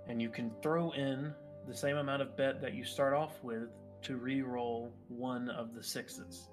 And 0.07 0.21
you 0.21 0.29
can 0.29 0.51
throw 0.61 0.91
in 0.91 1.33
the 1.67 1.75
same 1.75 1.97
amount 1.97 2.21
of 2.21 2.35
bet 2.35 2.61
that 2.61 2.73
you 2.73 2.83
start 2.83 3.13
off 3.13 3.43
with 3.43 3.69
to 4.01 4.17
re-roll 4.17 4.93
one 5.07 5.49
of 5.49 5.75
the 5.75 5.83
sixes. 5.83 6.49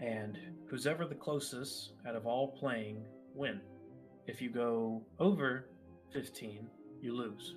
And 0.00 0.38
who's 0.68 0.86
ever 0.86 1.06
the 1.06 1.14
closest 1.14 1.92
out 2.08 2.16
of 2.16 2.26
all 2.26 2.48
playing 2.48 3.04
win. 3.34 3.60
If 4.26 4.40
you 4.40 4.50
go 4.50 5.02
over 5.18 5.68
15, 6.12 6.66
you 7.00 7.14
lose. 7.14 7.56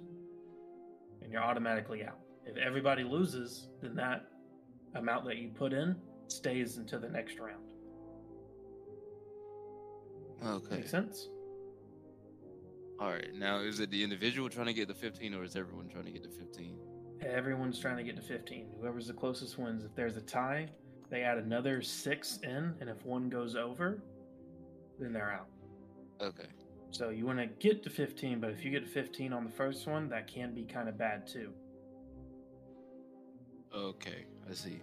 And 1.22 1.32
you're 1.32 1.44
automatically 1.44 2.04
out. 2.04 2.20
If 2.46 2.58
everybody 2.58 3.04
loses, 3.04 3.70
then 3.82 3.96
that 3.96 4.26
amount 4.96 5.26
that 5.26 5.38
you 5.38 5.50
put 5.50 5.74
in 5.74 5.96
stays 6.28 6.78
into 6.78 7.00
the 7.00 7.10
next 7.10 7.40
round. 7.40 7.64
Okay. 10.46 10.78
Make 10.78 10.88
sense? 10.88 11.30
All 13.00 13.10
right. 13.10 13.34
Now, 13.34 13.60
is 13.60 13.80
it 13.80 13.90
the 13.92 14.04
individual 14.04 14.50
trying 14.50 14.68
to 14.68 14.74
get 14.74 14.88
to 14.88 14.94
15 14.94 15.34
or 15.34 15.44
is 15.44 15.56
everyone 15.56 15.90
trying 15.90 16.06
to 16.06 16.12
get 16.12 16.24
to 16.24 16.30
15? 16.30 16.78
Everyone's 17.22 17.80
trying 17.80 17.98
to 17.98 18.04
get 18.04 18.16
to 18.16 18.22
15. 18.22 18.68
Whoever's 18.80 19.08
the 19.08 19.14
closest 19.14 19.58
wins. 19.58 19.84
If 19.84 19.96
there's 19.96 20.18
a 20.18 20.22
tie, 20.22 20.70
they 21.10 21.22
add 21.22 21.38
another 21.38 21.82
six 21.82 22.40
in, 22.44 22.74
and 22.80 22.90
if 22.90 23.06
one 23.06 23.30
goes 23.30 23.56
over, 23.56 24.04
then 25.00 25.14
they're 25.14 25.32
out. 25.32 25.48
Okay. 26.22 26.48
So 26.92 27.10
you 27.10 27.26
want 27.26 27.40
to 27.40 27.48
get 27.48 27.82
to 27.84 27.90
15, 27.90 28.40
but 28.40 28.52
if 28.52 28.64
you 28.64 28.72
get 28.72 28.84
to 28.84 28.90
15 28.90 29.34
on 29.34 29.44
the 29.44 29.50
first 29.50 29.88
one, 29.88 30.10
that 30.10 30.28
can 30.28 30.54
be 30.54 30.64
kind 30.64 30.88
of 30.88 30.98
bad 30.98 31.26
too. 31.26 31.52
Okay. 33.76 34.26
I 34.50 34.54
see. 34.54 34.82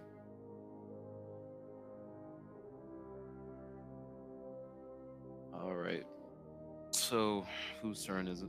All 5.53 5.75
right. 5.75 6.05
So, 7.11 7.45
whose 7.81 8.05
turn 8.05 8.29
is 8.29 8.41
it? 8.41 8.47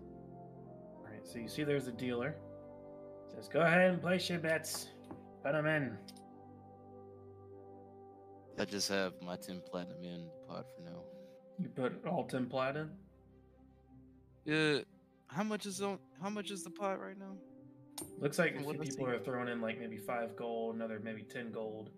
All 0.97 1.05
right, 1.05 1.27
so 1.27 1.41
you 1.41 1.49
see 1.49 1.65
there's 1.65 1.89
a 1.89 1.93
dealer. 1.93 2.37
Says, 3.35 3.49
go 3.49 3.63
ahead 3.63 3.91
and 3.91 4.01
place 4.01 4.31
your 4.31 4.39
bets. 4.39 4.87
Put 5.43 5.55
them 5.55 5.67
in. 5.67 5.99
I 8.57 8.65
just 8.65 8.89
have 8.89 9.15
my 9.21 9.35
10 9.35 9.63
platinum 9.69 10.05
in 10.05 10.27
the 10.27 10.47
pot 10.47 10.67
for 10.77 10.83
now. 10.85 11.01
You 11.59 11.71
put 11.71 12.07
all 12.07 12.23
10 12.23 12.47
plat 12.47 12.77
in. 12.77 12.91
Yeah. 14.45 14.79
Uh, 14.79 14.81
how 15.27 15.43
much 15.43 15.67
is 15.67 15.83
on? 15.83 15.99
How 16.23 16.31
much 16.31 16.53
is 16.53 16.63
the 16.63 16.71
pot 16.71 17.01
right 17.01 17.19
now? 17.19 17.35
Looks 18.21 18.39
like 18.39 18.55
a 18.55 18.61
few 18.61 18.79
people 18.79 19.09
are 19.09 19.19
throwing 19.19 19.49
in 19.49 19.61
like 19.61 19.81
maybe 19.81 19.97
five 19.97 20.37
gold, 20.37 20.77
another 20.77 21.01
maybe 21.03 21.23
10 21.23 21.51
gold. 21.51 21.91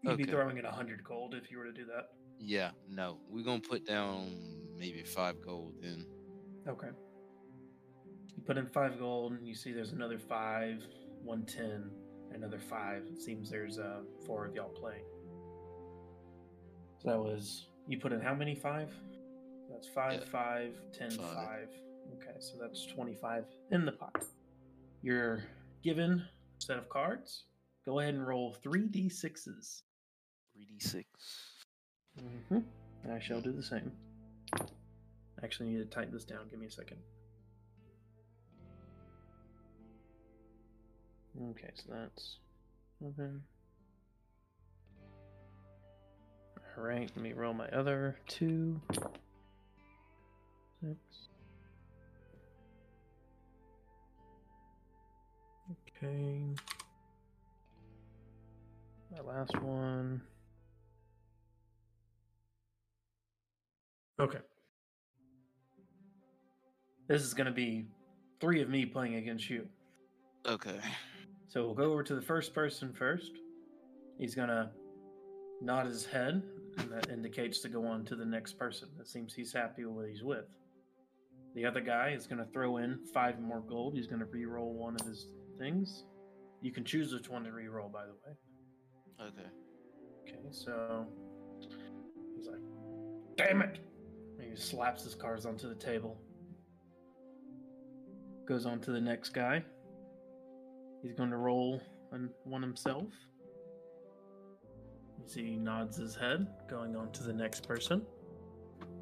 You'd 0.00 0.16
be 0.16 0.24
throwing 0.24 0.56
in 0.56 0.64
a 0.64 0.72
hundred 0.72 1.04
gold 1.04 1.34
if 1.34 1.50
you 1.50 1.58
were 1.58 1.64
to 1.64 1.72
do 1.72 1.84
that. 1.84 2.12
Yeah, 2.40 2.70
no. 2.88 3.18
We're 3.30 3.44
gonna 3.44 3.60
put 3.60 3.84
down 3.86 4.30
maybe 4.78 5.02
five 5.02 5.40
gold 5.42 5.74
then. 5.82 6.06
Okay. 6.68 6.88
You 8.36 8.42
put 8.46 8.56
in 8.58 8.66
five 8.66 8.98
gold, 8.98 9.32
and 9.32 9.46
you 9.46 9.54
see 9.54 9.72
there's 9.72 9.92
another 9.92 10.18
five, 10.18 10.82
one 11.22 11.44
ten, 11.44 11.90
another 12.32 12.58
five. 12.58 13.02
It 13.12 13.20
seems 13.20 13.50
there's 13.50 13.78
uh, 13.78 14.00
four 14.26 14.46
of 14.46 14.54
y'all 14.54 14.68
playing. 14.68 15.04
So 17.02 17.08
that 17.10 17.18
was 17.18 17.66
you 17.86 17.98
put 17.98 18.12
in 18.12 18.20
how 18.20 18.34
many 18.34 18.54
five? 18.54 18.92
That's 19.70 19.88
five, 19.88 20.20
Yeah. 20.20 20.30
five, 20.30 20.74
ten, 20.92 21.10
Five. 21.10 21.34
five. 21.34 21.68
Okay, 22.14 22.36
so 22.40 22.54
that's 22.60 22.86
twenty-five 22.86 23.44
in 23.70 23.84
the 23.84 23.92
pot. 23.92 24.24
You're 25.02 25.44
given 25.82 26.12
a 26.20 26.62
set 26.62 26.78
of 26.78 26.88
cards. 26.88 27.44
Go 27.84 28.00
ahead 28.00 28.14
and 28.14 28.26
roll 28.26 28.54
three 28.62 28.86
d 28.88 29.08
sixes. 29.08 29.82
Three 30.54 30.64
D 30.64 30.78
six. 30.78 31.06
Mm-hmm. 32.18 32.58
I 33.12 33.18
shall 33.20 33.40
do 33.40 33.52
the 33.52 33.62
same. 33.62 33.92
I 34.54 35.44
actually 35.44 35.70
need 35.70 35.78
to 35.78 35.84
type 35.84 36.12
this 36.12 36.24
down. 36.24 36.48
Give 36.50 36.58
me 36.58 36.66
a 36.66 36.70
second. 36.70 36.98
Okay, 41.50 41.70
so 41.74 41.84
that's 41.90 42.38
seven. 42.98 43.42
Alright, 46.76 47.10
let 47.14 47.22
me 47.22 47.32
roll 47.32 47.54
my 47.54 47.68
other 47.68 48.16
two. 48.26 48.80
Six. 50.80 50.96
Okay. 56.02 56.40
My 59.12 59.20
last 59.22 59.60
one. 59.60 60.22
Okay. 64.20 64.38
This 67.08 67.22
is 67.22 67.34
going 67.34 67.46
to 67.46 67.52
be 67.52 67.86
three 68.40 68.60
of 68.60 68.68
me 68.68 68.84
playing 68.84 69.14
against 69.14 69.48
you. 69.48 69.66
Okay. 70.46 70.78
So 71.48 71.64
we'll 71.64 71.74
go 71.74 71.92
over 71.92 72.02
to 72.02 72.14
the 72.14 72.22
first 72.22 72.54
person 72.54 72.92
first. 72.92 73.32
He's 74.18 74.34
going 74.34 74.48
to 74.48 74.70
nod 75.62 75.86
his 75.86 76.04
head, 76.04 76.42
and 76.76 76.92
that 76.92 77.08
indicates 77.10 77.60
to 77.60 77.68
go 77.68 77.86
on 77.86 78.04
to 78.06 78.16
the 78.16 78.24
next 78.24 78.58
person. 78.58 78.88
It 79.00 79.08
seems 79.08 79.32
he's 79.32 79.52
happy 79.52 79.84
with 79.84 79.94
what 79.94 80.08
he's 80.08 80.22
with. 80.22 80.44
The 81.54 81.64
other 81.64 81.80
guy 81.80 82.10
is 82.10 82.26
going 82.26 82.44
to 82.44 82.50
throw 82.52 82.76
in 82.78 82.98
five 83.14 83.40
more 83.40 83.60
gold. 83.60 83.94
He's 83.94 84.06
going 84.06 84.20
to 84.20 84.26
re-roll 84.26 84.74
one 84.74 84.96
of 85.00 85.06
his 85.06 85.28
things. 85.58 86.04
You 86.60 86.72
can 86.72 86.84
choose 86.84 87.12
which 87.12 87.28
one 87.28 87.44
to 87.44 87.52
re-roll, 87.52 87.88
by 87.88 88.04
the 88.04 88.12
way. 88.12 89.28
Okay. 89.28 89.48
Okay, 90.22 90.48
so 90.50 91.06
he's 92.36 92.46
like, 92.46 92.60
"Damn 93.36 93.62
it!" 93.62 93.78
He 94.40 94.56
slaps 94.56 95.04
his 95.04 95.14
cards 95.14 95.46
onto 95.46 95.68
the 95.68 95.74
table. 95.74 96.20
Goes 98.46 98.66
on 98.66 98.80
to 98.80 98.90
the 98.90 99.00
next 99.00 99.30
guy. 99.30 99.62
He's 101.02 101.12
going 101.12 101.30
to 101.30 101.36
roll 101.36 101.80
on 102.12 102.30
one 102.44 102.62
himself. 102.62 103.12
You 105.20 105.28
see, 105.28 105.44
he 105.44 105.56
nods 105.56 105.96
his 105.96 106.14
head, 106.14 106.46
going 106.68 106.96
on 106.96 107.10
to 107.12 107.22
the 107.22 107.32
next 107.32 107.66
person, 107.66 108.02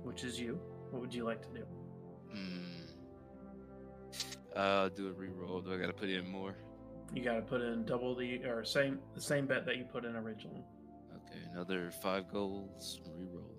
which 0.03 0.25
is 0.25 0.41
you. 0.41 0.59
What 0.91 1.01
would 1.03 1.15
you 1.15 1.25
like 1.25 1.43
to 1.43 1.49
do? 1.61 1.65
Hmm. 2.35 2.67
I'll 4.57 4.89
do 4.89 5.09
a 5.09 5.13
reroll. 5.13 5.63
Do 5.65 5.75
I 5.75 5.77
gotta 5.77 5.93
put 5.93 6.09
in 6.09 6.27
more? 6.27 6.57
You 7.15 7.23
got 7.23 7.35
to 7.35 7.43
put 7.43 7.61
in 7.61 7.85
double 7.85 8.15
the 8.15 8.45
or 8.45 8.65
same 8.65 8.99
the 9.15 9.21
same 9.21 9.47
bet 9.47 9.65
that 9.67 9.77
you 9.77 9.85
put 9.85 10.05
in 10.05 10.17
originally. 10.17 10.65
Okay, 11.15 11.39
another 11.53 11.91
five 12.03 12.31
golds. 12.33 13.01
Reroll. 13.19 13.56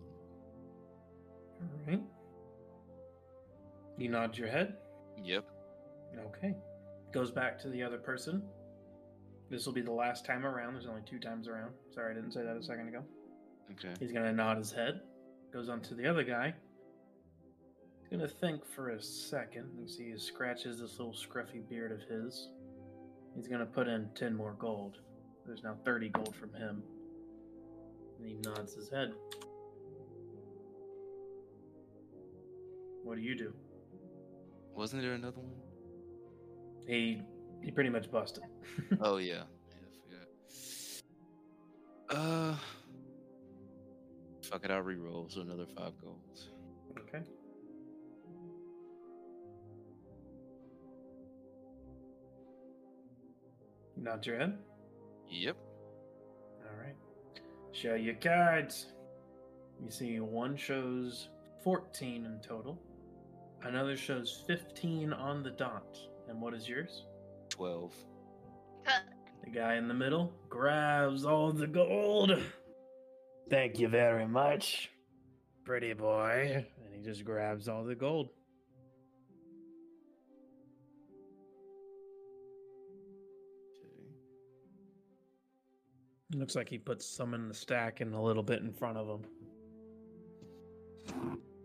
All 1.62 1.68
right. 1.88 2.02
You 3.98 4.10
nod 4.10 4.38
your 4.38 4.48
head. 4.48 4.76
Yep. 5.24 5.46
Okay. 6.28 6.56
Goes 7.12 7.32
back 7.32 7.60
to 7.62 7.70
the 7.70 7.82
other 7.84 7.98
person. 7.98 8.44
This 9.50 9.66
will 9.66 9.74
be 9.74 9.82
the 9.82 9.92
last 9.92 10.26
time 10.26 10.46
around. 10.46 10.74
There's 10.74 10.88
only 10.88 11.04
two 11.06 11.20
times 11.20 11.48
around. 11.48 11.72
Sorry, 11.94 12.12
I 12.12 12.16
didn't 12.16 12.32
say 12.32 12.44
that 12.44 12.58
a 12.58 12.64
second 12.64 12.90
ago. 12.90 13.04
Okay. 13.72 13.94
He's 14.00 14.12
going 14.12 14.26
to 14.26 14.34
nod 14.34 14.58
his 14.58 14.72
head. 14.72 15.02
Goes 15.54 15.70
on 15.70 15.82
to 15.82 15.96
the 15.96 16.06
other 16.08 16.24
guy. 16.24 16.54
He's 18.02 18.10
going 18.10 18.28
to 18.28 18.36
think 18.36 18.66
for 18.66 18.90
a 18.90 19.02
second. 19.02 19.70
You 19.80 19.88
see, 19.88 20.12
he 20.12 20.18
scratches 20.18 20.80
this 20.80 21.00
little 21.00 21.14
scruffy 21.14 21.68
beard 21.68 21.92
of 21.92 22.02
his. 22.10 22.50
He's 23.36 23.48
going 23.48 23.60
to 23.60 23.66
put 23.66 23.88
in 23.88 24.10
10 24.16 24.36
more 24.36 24.56
gold. 24.60 24.98
There's 25.46 25.64
now 25.64 25.78
30 25.86 26.10
gold 26.10 26.36
from 26.36 26.54
him. 26.54 26.84
And 28.20 28.28
he 28.28 28.36
nods 28.44 28.74
his 28.74 28.90
head. 28.90 29.14
What 33.08 33.16
do 33.16 33.24
you 33.24 33.38
do? 33.38 33.54
Wasn't 34.76 35.02
there 35.02 35.14
another 35.14 35.40
one? 35.40 35.56
He 36.86 37.22
he 37.64 37.72
pretty 37.72 37.90
much 37.90 38.12
busted. 38.12 38.44
oh 39.02 39.16
yeah. 39.16 39.44
Yeah. 40.12 42.18
Uh. 42.18 42.56
Fuck 44.44 44.66
it, 44.66 44.72
I'll 44.72 44.84
reroll. 44.84 45.32
So 45.32 45.40
another 45.40 45.68
five 45.78 45.94
goals. 46.02 46.50
Okay. 47.00 47.24
Nod 53.96 54.26
your 54.26 54.38
head. 54.38 54.58
Yep. 55.30 55.56
All 56.60 56.78
right. 56.78 56.96
Show 57.72 57.96
your 57.96 58.16
cards. 58.16 58.88
You 59.82 59.92
see, 59.92 60.20
one 60.20 60.58
shows 60.58 61.30
14 61.64 62.26
in 62.26 62.42
total. 62.46 62.78
Another 63.64 63.98
shows 63.98 64.44
15 64.48 65.14
on 65.14 65.44
the 65.44 65.52
dot. 65.52 65.98
And 66.30 66.42
what 66.42 66.54
is 66.54 66.68
yours? 66.68 67.06
Twelve. 67.50 67.94
The 69.44 69.52
guy 69.52 69.76
in 69.76 69.88
the 69.88 69.94
middle 69.94 70.34
grabs 70.50 71.26
all 71.26 71.52
the 71.52 71.68
gold. 71.68 72.32
Thank 73.50 73.80
you 73.80 73.88
very 73.88 74.28
much, 74.28 74.92
pretty 75.64 75.94
boy. 75.94 76.66
And 76.84 76.94
he 76.94 77.02
just 77.02 77.24
grabs 77.24 77.70
all 77.70 77.86
the 77.86 77.96
gold. 77.96 78.30
Okay. 83.72 83.94
Looks 86.38 86.56
like 86.56 86.68
he 86.68 86.78
puts 86.78 87.06
some 87.06 87.34
in 87.34 87.48
the 87.48 87.54
stack 87.54 88.02
and 88.02 88.14
a 88.14 88.20
little 88.22 88.44
bit 88.44 88.62
in 88.62 88.74
front 88.74 88.98
of 88.98 89.08
him. 89.08 89.22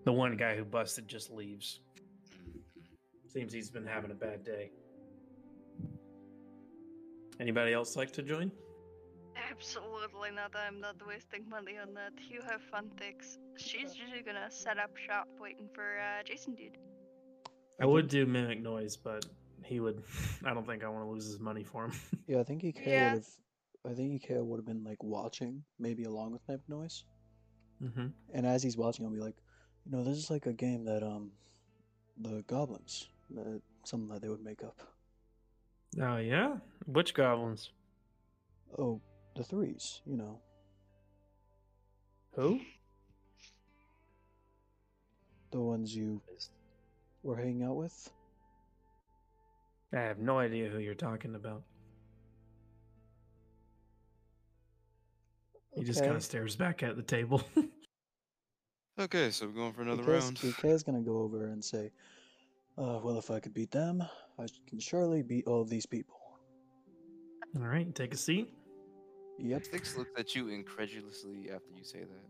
The 0.04 0.12
one 0.12 0.36
guy 0.36 0.56
who 0.56 0.64
busted 0.64 1.06
just 1.08 1.30
leaves. 1.30 1.80
Seems 3.26 3.52
he's 3.52 3.70
been 3.70 3.86
having 3.86 4.10
a 4.10 4.14
bad 4.14 4.44
day. 4.44 4.70
Anybody 7.40 7.72
else 7.72 7.96
like 7.96 8.12
to 8.12 8.22
join? 8.22 8.52
Absolutely 9.50 10.30
not. 10.34 10.52
I'm 10.54 10.80
not 10.80 10.96
wasting 11.06 11.48
money 11.48 11.74
on 11.80 11.94
that. 11.94 12.12
You 12.28 12.40
have 12.48 12.60
fun, 12.62 12.90
Thix. 12.96 13.38
She's 13.56 13.92
just 13.94 14.12
gonna 14.26 14.50
set 14.50 14.78
up 14.78 14.96
shop 14.96 15.28
waiting 15.40 15.68
for 15.74 15.98
uh, 15.98 16.22
Jason, 16.24 16.54
dude. 16.54 16.76
I 17.80 17.86
would 17.86 18.08
do 18.08 18.26
mimic 18.26 18.60
noise, 18.62 18.96
but 18.96 19.24
he 19.64 19.80
would. 19.80 20.02
I 20.44 20.52
don't 20.52 20.66
think 20.66 20.84
I 20.84 20.88
want 20.88 21.04
to 21.06 21.10
lose 21.10 21.24
his 21.26 21.40
money 21.40 21.64
for 21.64 21.86
him. 21.86 21.92
Yeah, 22.28 22.40
I 22.40 22.44
think 22.44 22.62
Ikea 22.62 22.86
Yeah. 22.86 23.04
would 23.14 23.14
have. 23.14 23.26
I 23.90 23.94
think 23.94 24.22
Ikea 24.22 24.44
would 24.44 24.58
have 24.58 24.66
been 24.66 24.84
like 24.84 25.02
watching, 25.02 25.62
maybe 25.78 26.04
along 26.04 26.32
with 26.32 26.42
Mimic 26.48 26.68
Noise. 26.68 27.04
mm-hmm. 27.82 28.06
And 28.32 28.46
as 28.46 28.62
he's 28.62 28.76
watching, 28.76 29.04
I'll 29.06 29.10
be 29.12 29.18
like, 29.18 29.36
you 29.84 29.96
know, 29.96 30.04
this 30.04 30.16
is 30.16 30.30
like 30.30 30.46
a 30.46 30.52
game 30.52 30.84
that 30.84 31.02
um, 31.02 31.30
the 32.20 32.44
goblins, 32.46 33.08
uh, 33.38 33.58
something 33.84 34.08
that 34.08 34.22
they 34.22 34.28
would 34.28 34.44
make 34.44 34.62
up. 34.62 34.80
Oh 36.00 36.16
yeah, 36.16 36.56
which 36.86 37.14
goblins? 37.14 37.70
Oh, 38.78 39.00
the 39.36 39.44
threes, 39.44 40.00
you 40.06 40.16
know. 40.16 40.40
Who? 42.34 42.60
The 45.50 45.60
ones 45.60 45.94
you 45.94 46.22
were 47.22 47.36
hanging 47.36 47.62
out 47.62 47.76
with. 47.76 48.10
I 49.94 50.00
have 50.00 50.18
no 50.18 50.38
idea 50.38 50.70
who 50.70 50.78
you're 50.78 50.94
talking 50.94 51.34
about. 51.34 51.62
He 55.74 55.84
just 55.84 56.00
kind 56.00 56.16
of 56.16 56.22
stares 56.22 56.56
back 56.56 56.82
at 56.82 56.96
the 56.96 57.02
table. 57.02 57.42
Okay, 58.98 59.30
so 59.30 59.46
we're 59.46 59.52
going 59.52 59.72
for 59.72 59.82
another 59.82 60.02
Ikea's, 60.02 60.24
round. 60.24 60.38
Ikea's 60.38 60.82
gonna 60.82 61.00
go 61.00 61.18
over 61.18 61.46
and 61.46 61.64
say, 61.64 61.90
uh, 62.76 63.00
well, 63.02 63.18
if 63.18 63.30
I 63.30 63.40
could 63.40 63.54
beat 63.54 63.70
them, 63.70 64.02
I 64.38 64.46
can 64.66 64.78
surely 64.78 65.22
beat 65.22 65.46
all 65.46 65.62
of 65.62 65.70
these 65.70 65.86
people. 65.86 66.16
All 67.56 67.66
right, 67.66 67.92
take 67.94 68.12
a 68.12 68.16
seat. 68.16 68.52
Yep. 69.38 69.64
Thix 69.64 69.96
looks 69.96 70.10
at 70.18 70.34
you 70.34 70.48
incredulously 70.48 71.50
after 71.50 71.70
you 71.76 71.84
say 71.84 72.00
that. 72.00 72.28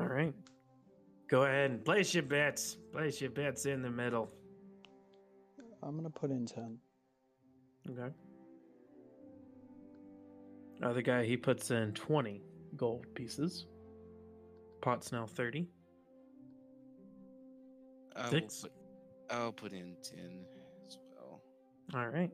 All 0.00 0.06
right. 0.06 0.34
Go 1.28 1.42
ahead 1.42 1.70
and 1.70 1.84
place 1.84 2.14
your 2.14 2.22
bets. 2.22 2.76
Place 2.92 3.20
your 3.20 3.30
bets 3.30 3.66
in 3.66 3.82
the 3.82 3.90
middle. 3.90 4.30
I'm 5.82 5.96
gonna 5.96 6.10
put 6.10 6.30
in 6.30 6.46
10. 6.46 6.78
Okay. 7.90 8.14
Other 10.82 11.02
guy, 11.02 11.24
he 11.24 11.36
puts 11.36 11.70
in 11.70 11.92
20 11.92 12.42
gold 12.76 13.04
pieces. 13.14 13.66
Pot's 14.80 15.12
now 15.12 15.26
30. 15.26 15.66
I 18.16 18.22
will 18.22 18.30
Six. 18.30 18.62
put, 18.62 18.72
I'll 19.30 19.52
put 19.52 19.72
in 19.72 19.96
ten 20.02 20.44
as 20.86 20.98
well. 21.16 21.40
All 21.94 22.08
right. 22.08 22.30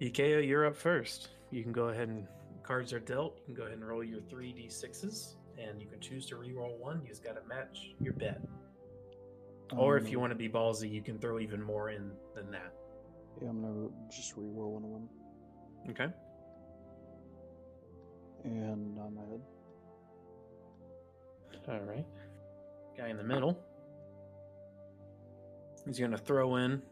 Ikea, 0.00 0.46
you're 0.46 0.66
up 0.66 0.76
first. 0.76 1.28
You 1.50 1.62
can 1.62 1.72
go 1.72 1.88
ahead 1.88 2.08
and 2.08 2.26
cards 2.62 2.92
are 2.92 3.00
dealt. 3.00 3.38
You 3.38 3.44
can 3.46 3.54
go 3.54 3.62
ahead 3.62 3.76
and 3.78 3.86
roll 3.86 4.04
your 4.04 4.20
three 4.22 4.52
d6s, 4.52 5.34
and 5.58 5.80
you 5.80 5.88
can 5.88 6.00
choose 6.00 6.26
to 6.26 6.36
re-roll 6.36 6.76
one. 6.78 7.00
You 7.02 7.08
just 7.08 7.24
got 7.24 7.34
to 7.40 7.46
match 7.48 7.94
your 8.00 8.12
bet. 8.12 8.40
Or 9.76 9.96
if 9.96 10.10
you 10.10 10.18
Um, 10.18 10.22
want 10.22 10.30
to 10.32 10.36
be 10.38 10.48
ballsy, 10.48 10.90
you 10.90 11.02
can 11.02 11.18
throw 11.18 11.38
even 11.40 11.60
more 11.62 11.90
in 11.90 12.12
than 12.34 12.50
that. 12.52 12.72
Yeah, 13.42 13.48
I'm 13.48 13.62
gonna 13.62 13.88
just 14.10 14.36
re-roll 14.36 14.74
one 14.74 14.84
of 14.84 14.90
them 14.90 15.08
Okay. 15.90 16.12
and 18.44 18.94
nod 18.94 19.12
my 19.14 19.24
head. 19.24 19.40
All 21.68 21.80
right. 21.80 22.04
Guy 22.96 23.08
in 23.08 23.16
the 23.16 23.24
middle. 23.24 23.58
He's 25.86 25.98
going 25.98 26.10
to 26.10 26.18
throw 26.18 26.56
in 26.56 26.82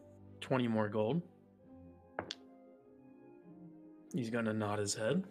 20 0.41 0.67
more 0.67 0.89
gold. 0.89 1.21
He's 4.13 4.29
going 4.29 4.45
to 4.45 4.53
nod 4.53 4.79
his 4.79 4.93
head. 4.93 5.23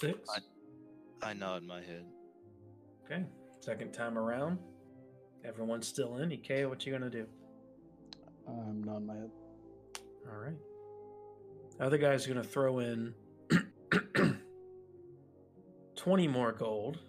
Thix. 0.00 0.18
I 1.22 1.32
nod 1.32 1.62
my 1.62 1.78
head. 1.78 2.04
Okay. 3.04 3.24
Second 3.60 3.92
time 3.92 4.18
around. 4.18 4.58
Everyone's 5.44 5.86
still 5.86 6.18
in. 6.18 6.30
Ikea, 6.30 6.68
what 6.68 6.84
you 6.84 6.92
going 6.92 7.10
to 7.10 7.10
do? 7.10 7.26
I'm 8.46 8.82
nodding 8.84 9.06
my 9.06 9.14
head. 9.14 9.30
All 10.28 10.38
right. 10.38 10.56
Other 11.80 11.98
guy's 11.98 12.26
going 12.26 12.40
to 12.40 12.46
throw 12.46 12.80
in 12.80 13.14
20 16.06 16.28
more 16.28 16.52
gold 16.52 17.00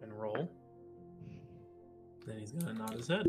and 0.00 0.12
roll. 0.12 0.48
Then 2.24 2.38
he's 2.38 2.52
going 2.52 2.66
to 2.66 2.72
nod 2.80 2.94
his 2.94 3.08
head. 3.08 3.26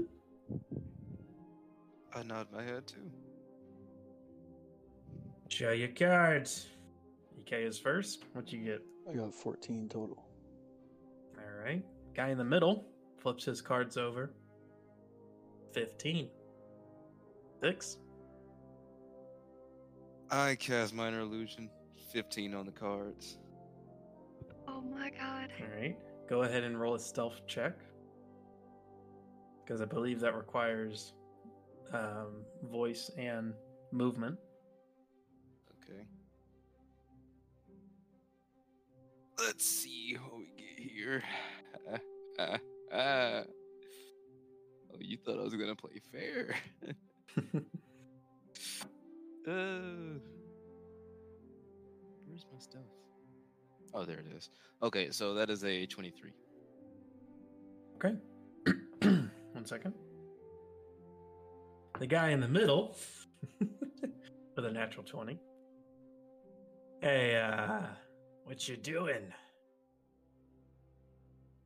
I 2.14 2.22
nod 2.22 2.46
my 2.54 2.62
head 2.62 2.86
too. 2.86 3.10
Show 5.50 5.72
your 5.72 5.88
cards. 5.88 6.68
Ikea 7.40 7.70
is 7.70 7.80
first. 7.80 8.26
What 8.34 8.54
you 8.54 8.64
get? 8.64 8.84
I 9.10 9.16
got 9.16 9.34
14 9.34 9.90
total. 9.90 10.24
All 11.40 11.66
right. 11.66 11.84
Guy 12.16 12.30
in 12.30 12.38
the 12.38 12.44
middle 12.44 12.86
flips 13.18 13.46
his 13.46 13.62
cards 13.62 13.98
over. 13.98 14.32
15. 15.74 16.30
Six. 17.64 17.98
I 20.30 20.54
cast 20.54 20.94
minor 20.94 21.22
illusion. 21.22 21.68
Fifteen 22.14 22.54
on 22.54 22.68
the 22.68 22.72
cards. 22.72 23.38
Oh 24.72 24.82
my 24.82 25.10
god. 25.10 25.50
All 25.60 25.80
right. 25.80 25.98
Go 26.30 26.44
ahead 26.44 26.64
and 26.64 26.80
roll 26.80 26.96
a 26.96 27.00
stealth 27.00 27.42
check. 27.48 27.74
Because 29.64 29.82
I 29.82 29.86
believe 29.86 30.20
that 30.22 30.36
requires 30.36 31.14
um, 31.94 32.46
voice 32.64 33.12
and 33.18 33.54
movement. 33.92 34.38
Okay. 35.84 36.06
Let's 39.38 39.66
see 39.66 40.16
how 40.16 40.38
we 40.38 40.52
get 40.58 40.80
here. 40.80 41.24
Ah, 42.40 42.58
ah. 42.94 43.44
Oh, 44.94 44.98
you 45.00 45.18
thought 45.18 45.40
I 45.40 45.44
was 45.44 45.56
gonna 45.56 45.76
play 45.76 46.00
fair? 46.12 46.56
uh, 49.48 50.20
where's 52.26 52.46
my 52.52 52.60
stuff? 52.60 53.01
Oh, 53.94 54.06
there 54.06 54.20
it 54.20 54.28
is. 54.36 54.50
Okay, 54.82 55.12
so 55.12 55.34
that 55.34 55.50
is 55.50 55.64
a 55.64 55.86
twenty-three. 55.86 56.34
Okay. 57.96 58.16
One 59.54 59.66
second. 59.66 59.94
The 62.00 62.08
guy 62.08 62.30
in 62.30 62.40
the 62.40 62.48
middle 62.48 62.98
with 64.56 64.66
a 64.66 64.72
natural 64.72 65.04
20. 65.04 65.40
Hey, 67.02 67.36
uh, 67.36 67.82
what 68.46 68.68
you 68.68 68.76
doing? 68.76 69.32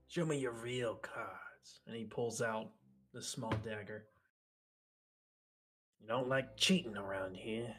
Show 0.08 0.26
me 0.26 0.38
your 0.38 0.52
real 0.52 0.96
cards. 0.96 1.80
And 1.88 1.96
he 1.96 2.04
pulls 2.04 2.42
out 2.42 2.70
the 3.14 3.22
small 3.22 3.54
dagger. 3.64 4.06
You 6.02 6.08
don't 6.08 6.28
like 6.28 6.58
cheating 6.58 6.98
around 6.98 7.36
here. 7.38 7.74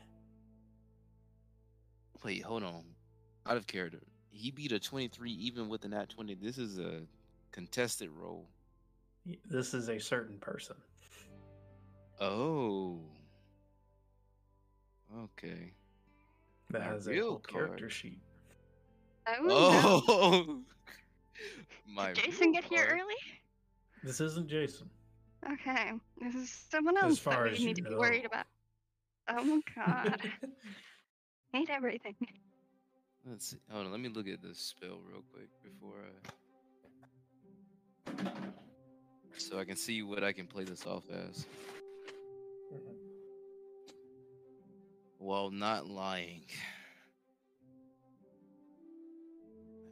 Wait, 2.25 2.43
hold 2.43 2.63
on. 2.63 2.85
Out 3.47 3.59
of 3.59 3.67
character. 3.67 4.01
He 4.37 4.51
beat 4.51 4.73
a 4.73 4.79
twenty-three 4.79 5.31
even 5.33 5.69
with 5.69 5.85
an 5.85 5.95
at 5.95 6.11
twenty. 6.11 6.35
This 6.35 6.59
is 6.59 6.79
a 6.79 7.01
contested 7.53 8.11
roll. 8.11 8.47
This 9.49 9.73
is 9.73 9.89
a 9.89 9.99
certain 9.99 10.39
person. 10.39 10.77
Oh. 12.21 13.01
Okay. 15.25 15.73
that 16.71 16.81
My 16.83 16.87
has 16.87 17.07
a 17.07 17.11
real 17.11 17.29
whole 17.29 17.39
character 17.39 17.89
sheet. 17.91 18.21
Oh. 19.29 20.05
Oh. 20.07 20.59
My 21.89 22.13
Did 22.13 22.27
Jason 22.27 22.53
real 22.53 22.53
get 22.53 22.65
here 22.65 22.87
early? 22.89 23.17
This 24.05 24.21
isn't 24.21 24.49
Jason. 24.49 24.89
Okay. 25.53 25.91
This 26.21 26.37
is 26.37 26.65
someone 26.71 26.97
As 26.99 27.03
else 27.03 27.19
far 27.19 27.45
that 27.45 27.55
as 27.55 27.59
we 27.59 27.63
you 27.65 27.67
need 27.75 27.77
to 27.77 27.83
be 27.83 27.95
worried 27.97 28.25
about. 28.25 28.47
Oh 29.29 29.43
my 29.43 29.61
god. 29.75 30.21
Hate 31.53 31.71
everything. 31.71 32.15
Let's 33.29 33.51
see. 33.51 33.57
Hold 33.71 33.87
on. 33.87 33.93
Let 33.93 34.01
me 34.01 34.09
look 34.09 34.29
at 34.29 34.41
this 34.41 34.59
spell 34.59 35.01
real 35.11 35.23
quick 35.33 35.49
before 35.65 35.95
I. 35.99 36.31
So 39.37 39.59
I 39.59 39.65
can 39.65 39.77
see 39.77 40.03
what 40.03 40.23
I 40.23 40.33
can 40.33 40.47
play 40.47 40.63
this 40.65 40.87
off 40.87 41.03
as 41.11 41.45
while 45.19 45.51
not 45.51 45.89
lying. 45.89 46.45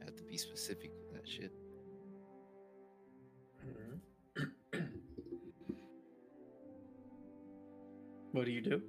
I 0.00 0.04
have 0.04 0.14
to 0.16 0.22
be 0.22 0.36
specific 0.36 0.92
with 0.96 1.10
that 1.12 1.28
shit. 1.28 1.52
Mhm. 3.66 4.00
what 8.32 8.44
do 8.44 8.52
you 8.52 8.60
do? 8.60 8.82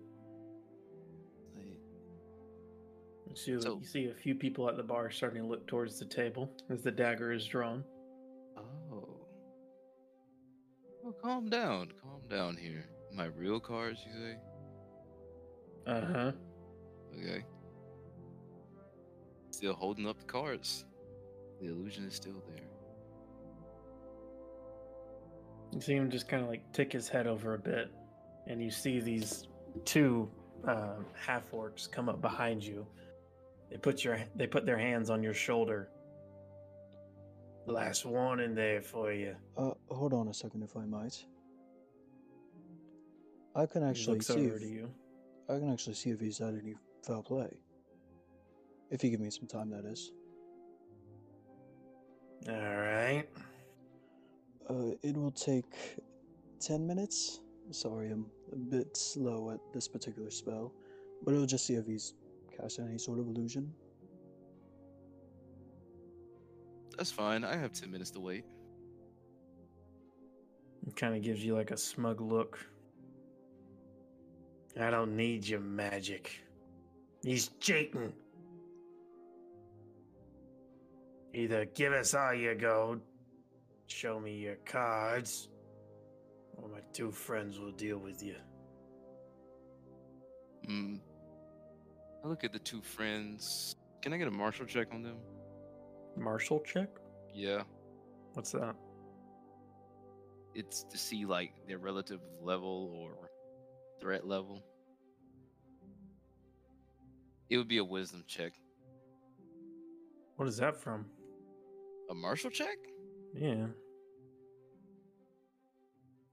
You 3.36 3.42
see, 3.42 3.62
So- 3.62 3.80
you 3.80 3.86
see 3.86 4.06
a 4.08 4.14
few 4.14 4.34
people 4.34 4.70
at 4.70 4.78
the 4.78 4.84
bar 4.84 5.12
starting 5.12 5.42
to 5.44 5.48
look 5.48 5.68
towards 5.68 6.00
the 6.00 6.06
table 6.06 6.50
as 6.70 6.84
the 6.84 6.92
dagger 6.92 7.34
is 7.34 7.46
drawn. 7.46 7.84
Oh. 8.58 9.28
Oh, 11.04 11.12
calm 11.22 11.50
down. 11.50 11.92
Calm 12.02 12.22
down 12.30 12.56
here. 12.56 12.88
My 13.12 13.26
real 13.26 13.60
cards, 13.60 14.00
you 14.06 14.14
say? 14.14 14.38
Uh 15.86 16.02
huh. 16.06 16.32
Okay. 17.18 17.44
Still 19.52 19.74
holding 19.74 20.08
up 20.08 20.18
the 20.18 20.26
cards. 20.26 20.86
The 21.60 21.68
illusion 21.68 22.06
is 22.06 22.14
still 22.16 22.42
there. 22.48 22.64
You 25.74 25.82
see 25.82 25.94
him 25.96 26.10
just 26.10 26.28
kind 26.30 26.42
of 26.42 26.48
like 26.50 26.72
tick 26.72 26.92
his 26.94 27.10
head 27.10 27.28
over 27.28 27.54
a 27.54 27.60
bit, 27.60 27.92
and 28.48 28.62
you 28.64 28.72
see 28.72 29.00
these 29.02 29.48
two 29.84 30.30
uh, 30.66 30.96
half 31.14 31.52
orcs 31.52 31.90
come 31.92 32.08
up 32.08 32.22
behind 32.22 32.64
you. 32.64 32.88
They 33.76 33.80
put 33.80 34.06
your 34.06 34.18
they 34.38 34.48
put 34.48 34.66
their 34.66 34.78
hands 34.78 35.10
on 35.10 35.22
your 35.22 35.34
shoulder. 35.34 35.90
Last 37.66 38.06
warning 38.06 38.56
there 38.56 38.82
for 38.82 39.12
you. 39.12 39.36
Uh, 39.58 39.72
hold 39.90 40.14
on 40.14 40.30
a 40.30 40.34
second, 40.34 40.64
if 40.64 40.78
I 40.78 40.86
might. 40.86 41.26
I 43.54 43.66
can 43.66 43.84
actually 43.84 44.22
see. 44.22 44.46
If, 44.46 44.62
to 44.62 44.66
you. 44.66 44.90
I 45.50 45.60
can 45.60 45.74
actually 45.74 45.96
see 45.96 46.12
if 46.12 46.22
he's 46.22 46.38
had 46.38 46.54
any 46.54 46.76
foul 47.06 47.22
play. 47.22 47.50
If 48.92 49.04
you 49.04 49.10
give 49.10 49.20
me 49.20 49.30
some 49.30 49.46
time, 49.46 49.70
that 49.72 49.84
is. 49.84 50.14
All 52.48 52.56
right. 52.56 53.26
Uh, 54.70 54.96
it 55.04 55.18
will 55.18 55.32
take 55.32 56.00
ten 56.62 56.88
minutes. 56.88 57.42
Sorry, 57.72 58.10
I'm 58.10 58.28
a 58.54 58.56
bit 58.56 58.96
slow 58.96 59.52
at 59.52 59.60
this 59.74 59.90
particular 59.90 60.32
spell, 60.32 60.72
but 61.26 61.34
it'll 61.34 61.46
just 61.46 61.68
see 61.68 61.74
if 61.74 61.86
he's 61.86 62.14
cast 62.56 62.80
any 62.80 62.98
sort 62.98 63.20
of 63.20 63.28
illusion. 63.28 63.72
That's 66.98 67.12
fine. 67.12 67.44
I 67.44 67.56
have 67.56 67.74
10 67.74 67.92
minutes 67.92 68.12
to 68.12 68.20
wait. 68.20 68.46
It 70.88 70.96
kind 70.96 71.16
of 71.16 71.22
gives 71.22 71.44
you 71.44 71.56
like 71.56 71.72
a 71.72 71.78
smug 71.78 72.22
look. 72.22 72.60
I 74.80 74.90
don't 74.90 75.16
need 75.16 75.48
your 75.48 75.62
magic. 75.62 76.42
He's 77.24 77.50
cheating. 77.60 78.14
Either 81.34 81.66
give 81.66 81.92
us 81.92 82.14
all 82.14 82.34
your 82.34 82.56
gold, 82.56 83.02
show 83.88 84.20
me 84.20 84.38
your 84.38 84.56
cards, 84.66 85.50
or 86.56 86.70
my 86.70 86.80
two 86.94 87.12
friends 87.12 87.60
will 87.60 87.72
deal 87.72 87.98
with 87.98 88.24
you. 88.24 88.36
Mm. 90.70 91.00
I 92.26 92.28
look 92.28 92.44
at 92.44 92.52
the 92.52 92.60
two 92.60 92.82
friends. 92.82 93.76
Can 94.02 94.12
I 94.12 94.18
get 94.18 94.28
a 94.28 94.32
martial 94.32 94.66
check 94.66 94.88
on 94.92 95.04
them? 95.04 95.18
Marshall 96.18 96.60
check? 96.62 96.90
Yeah. 97.32 97.62
What's 98.34 98.52
that? 98.54 98.76
It's 100.56 100.84
to 100.86 100.98
see 100.98 101.26
like 101.26 101.52
their 101.68 101.78
relative 101.78 102.22
level 102.42 102.92
or 102.96 103.30
threat 104.02 104.26
level. 104.26 104.64
It 107.52 107.58
would 107.58 107.68
be 107.68 107.78
a 107.78 107.84
wisdom 107.84 108.24
check. 108.28 108.54
What 110.38 110.48
is 110.48 110.58
that 110.58 110.76
from? 110.76 111.06
A 112.10 112.16
martial 112.16 112.50
check? 112.50 112.78
Yeah. 113.36 113.68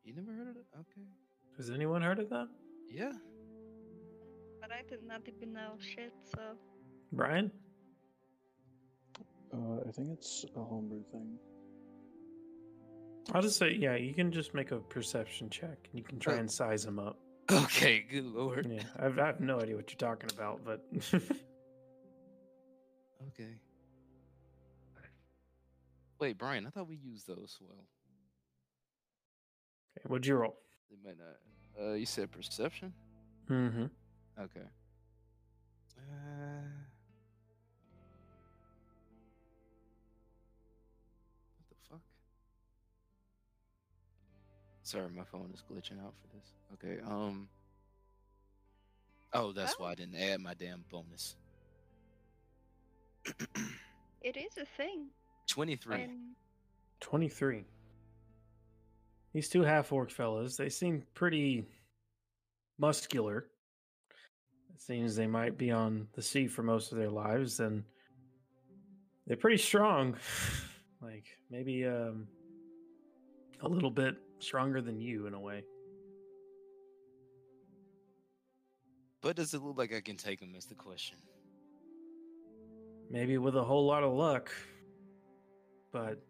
You 0.04 0.14
never 0.14 0.32
heard 0.32 0.48
of 0.48 0.56
it? 0.56 0.64
Okay. 0.74 1.06
Has 1.58 1.68
anyone 1.68 2.00
heard 2.00 2.18
of 2.18 2.30
that? 2.30 2.48
Yeah. 2.90 3.12
But 4.72 4.78
I 4.78 4.88
did 4.88 5.06
not 5.06 5.22
even 5.28 5.52
know 5.52 5.74
shit, 5.78 6.12
so. 6.34 6.40
Brian? 7.12 7.50
Uh, 9.52 9.80
I 9.86 9.90
think 9.90 10.08
it's 10.12 10.46
a 10.56 10.60
homebrew 10.60 11.02
thing. 11.12 11.36
I'll 13.34 13.42
just 13.42 13.58
say, 13.58 13.72
yeah, 13.72 13.96
you 13.96 14.14
can 14.14 14.32
just 14.32 14.54
make 14.54 14.70
a 14.70 14.78
perception 14.78 15.50
check 15.50 15.76
and 15.90 15.98
you 15.98 16.04
can 16.04 16.18
try 16.18 16.36
and 16.36 16.50
size 16.50 16.84
them 16.84 16.98
up. 16.98 17.18
Okay, 17.50 18.06
good 18.10 18.24
lord. 18.24 18.70
Yeah, 18.70 18.84
I've, 18.98 19.18
I 19.18 19.26
have 19.26 19.40
no 19.40 19.60
idea 19.60 19.74
what 19.76 19.90
you're 19.90 19.98
talking 19.98 20.30
about, 20.32 20.60
but 20.64 20.80
Okay. 23.28 23.56
Wait, 26.20 26.38
Brian, 26.38 26.66
I 26.66 26.70
thought 26.70 26.88
we 26.88 26.96
used 26.96 27.26
those 27.26 27.58
well. 27.60 27.84
Okay, 29.98 30.06
what'd 30.06 30.24
you 30.24 30.36
roll? 30.36 30.56
They 30.88 30.96
might 31.04 31.18
not. 31.18 31.36
Uh, 31.84 31.94
you 31.94 32.06
said 32.06 32.30
perception? 32.30 32.92
Mm-hmm. 33.50 33.86
Okay. 34.42 34.66
Uh, 35.96 36.66
what 41.58 41.68
the 41.68 41.76
fuck? 41.90 42.00
Sorry, 44.82 45.08
my 45.14 45.24
phone 45.24 45.50
is 45.54 45.62
glitching 45.70 46.02
out 46.04 46.14
for 46.20 46.36
this. 46.36 46.52
Okay, 46.74 47.00
um. 47.06 47.48
Oh, 49.32 49.52
that's 49.52 49.74
Oh. 49.78 49.84
why 49.84 49.92
I 49.92 49.94
didn't 49.94 50.16
add 50.16 50.40
my 50.40 50.54
damn 50.54 50.84
bonus. 50.90 51.36
It 54.24 54.36
is 54.36 54.56
a 54.56 54.64
thing. 54.76 55.08
23. 55.48 55.96
When 55.96 56.36
23. 57.00 57.64
These 59.32 59.48
two 59.48 59.62
half 59.62 59.90
orc 59.90 60.12
fellas, 60.12 60.56
they 60.56 60.68
seem 60.68 61.02
pretty 61.14 61.66
muscular. 62.78 63.48
It 64.82 64.86
seems 64.86 65.14
they 65.14 65.28
might 65.28 65.56
be 65.56 65.70
on 65.70 66.08
the 66.14 66.22
sea 66.22 66.48
for 66.48 66.64
most 66.64 66.90
of 66.90 66.98
their 66.98 67.08
lives, 67.08 67.60
and 67.60 67.84
they're 69.28 69.36
pretty 69.36 69.58
strong. 69.58 70.16
like 71.00 71.24
maybe 71.50 71.86
um 71.86 72.26
a 73.60 73.68
little 73.68 73.92
bit 73.92 74.16
stronger 74.40 74.80
than 74.80 75.00
you 75.00 75.28
in 75.28 75.34
a 75.34 75.40
way. 75.40 75.62
But 79.20 79.36
does 79.36 79.54
it 79.54 79.62
look 79.62 79.78
like 79.78 79.94
I 79.94 80.00
can 80.00 80.16
take 80.16 80.40
them? 80.40 80.56
Is 80.56 80.66
the 80.66 80.74
question. 80.74 81.18
Maybe 83.08 83.38
with 83.38 83.54
a 83.54 83.62
whole 83.62 83.86
lot 83.86 84.02
of 84.02 84.12
luck. 84.12 84.50
But 85.92 86.20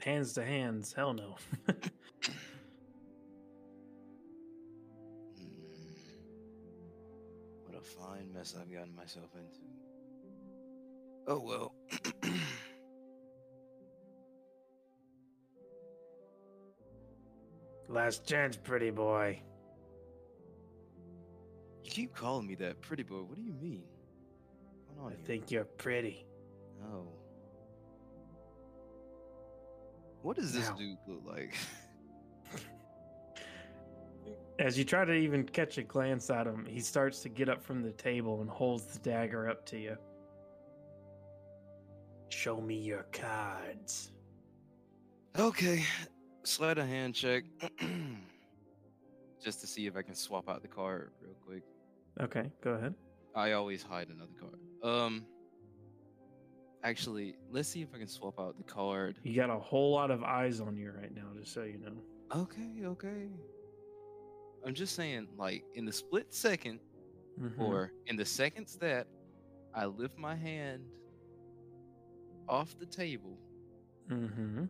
hands 0.00 0.32
to 0.32 0.44
hands, 0.44 0.92
hell 0.92 1.14
no. 1.14 1.36
mess 8.40 8.56
I've 8.58 8.72
gotten 8.72 8.96
myself 8.96 9.28
into. 9.34 9.60
Oh 11.26 11.40
well. 11.40 11.74
Last 17.88 18.26
chance, 18.26 18.56
pretty 18.56 18.90
boy. 18.90 19.42
you 21.84 21.90
keep 21.90 22.14
calling 22.14 22.46
me 22.46 22.54
that, 22.54 22.80
pretty 22.80 23.02
boy. 23.02 23.18
What 23.22 23.36
do 23.36 23.42
you 23.42 23.52
mean? 23.52 23.82
What's 24.62 24.96
going 24.96 25.00
on 25.00 25.12
I 25.12 25.16
here? 25.16 25.24
think 25.26 25.50
you're 25.50 25.64
pretty. 25.64 26.24
Oh. 26.82 27.08
What 30.22 30.36
does 30.36 30.54
this 30.54 30.70
dude 30.70 30.96
look 31.06 31.22
like? 31.26 31.54
As 34.60 34.76
you 34.76 34.84
try 34.84 35.06
to 35.06 35.14
even 35.14 35.44
catch 35.44 35.78
a 35.78 35.82
glance 35.82 36.28
at 36.28 36.46
him, 36.46 36.66
he 36.68 36.80
starts 36.80 37.20
to 37.20 37.30
get 37.30 37.48
up 37.48 37.62
from 37.62 37.82
the 37.82 37.92
table 37.92 38.42
and 38.42 38.50
holds 38.50 38.84
the 38.84 38.98
dagger 38.98 39.48
up 39.48 39.64
to 39.66 39.78
you. 39.78 39.96
Show 42.28 42.60
me 42.60 42.74
your 42.74 43.06
cards. 43.10 44.12
okay. 45.38 45.82
Slide 46.42 46.76
a 46.76 46.84
hand 46.84 47.14
check. 47.14 47.44
Just 49.42 49.62
to 49.62 49.66
see 49.66 49.86
if 49.86 49.96
I 49.96 50.02
can 50.02 50.14
swap 50.14 50.50
out 50.50 50.60
the 50.60 50.68
card 50.68 51.12
real 51.22 51.34
quick. 51.46 51.62
Okay, 52.20 52.52
go 52.62 52.72
ahead. 52.72 52.94
I 53.34 53.52
always 53.52 53.82
hide 53.82 54.08
another 54.08 54.32
card. 54.38 54.58
Um 54.84 55.24
actually, 56.84 57.36
let's 57.50 57.68
see 57.70 57.80
if 57.80 57.88
I 57.94 57.98
can 57.98 58.08
swap 58.08 58.38
out 58.38 58.58
the 58.58 58.64
card. 58.64 59.16
You 59.22 59.34
got 59.34 59.48
a 59.48 59.58
whole 59.58 59.92
lot 59.92 60.10
of 60.10 60.22
eyes 60.22 60.60
on 60.60 60.76
you 60.76 60.90
right 60.90 61.14
now, 61.14 61.28
just 61.38 61.54
so 61.54 61.62
you 61.62 61.78
know. 61.78 61.96
Okay, 62.34 62.84
okay. 62.84 63.28
I'm 64.64 64.74
just 64.74 64.94
saying, 64.94 65.28
like, 65.36 65.64
in 65.74 65.84
the 65.84 65.92
split 65.92 66.32
second, 66.34 66.80
Mhm. 67.38 67.58
or 67.58 67.92
in 68.06 68.16
the 68.16 68.24
seconds 68.24 68.76
that 68.78 69.06
I 69.74 69.86
lift 69.86 70.18
my 70.18 70.34
hand 70.34 70.84
off 72.48 72.76
the 72.78 72.86
table, 72.86 73.38
Mhm. 74.08 74.68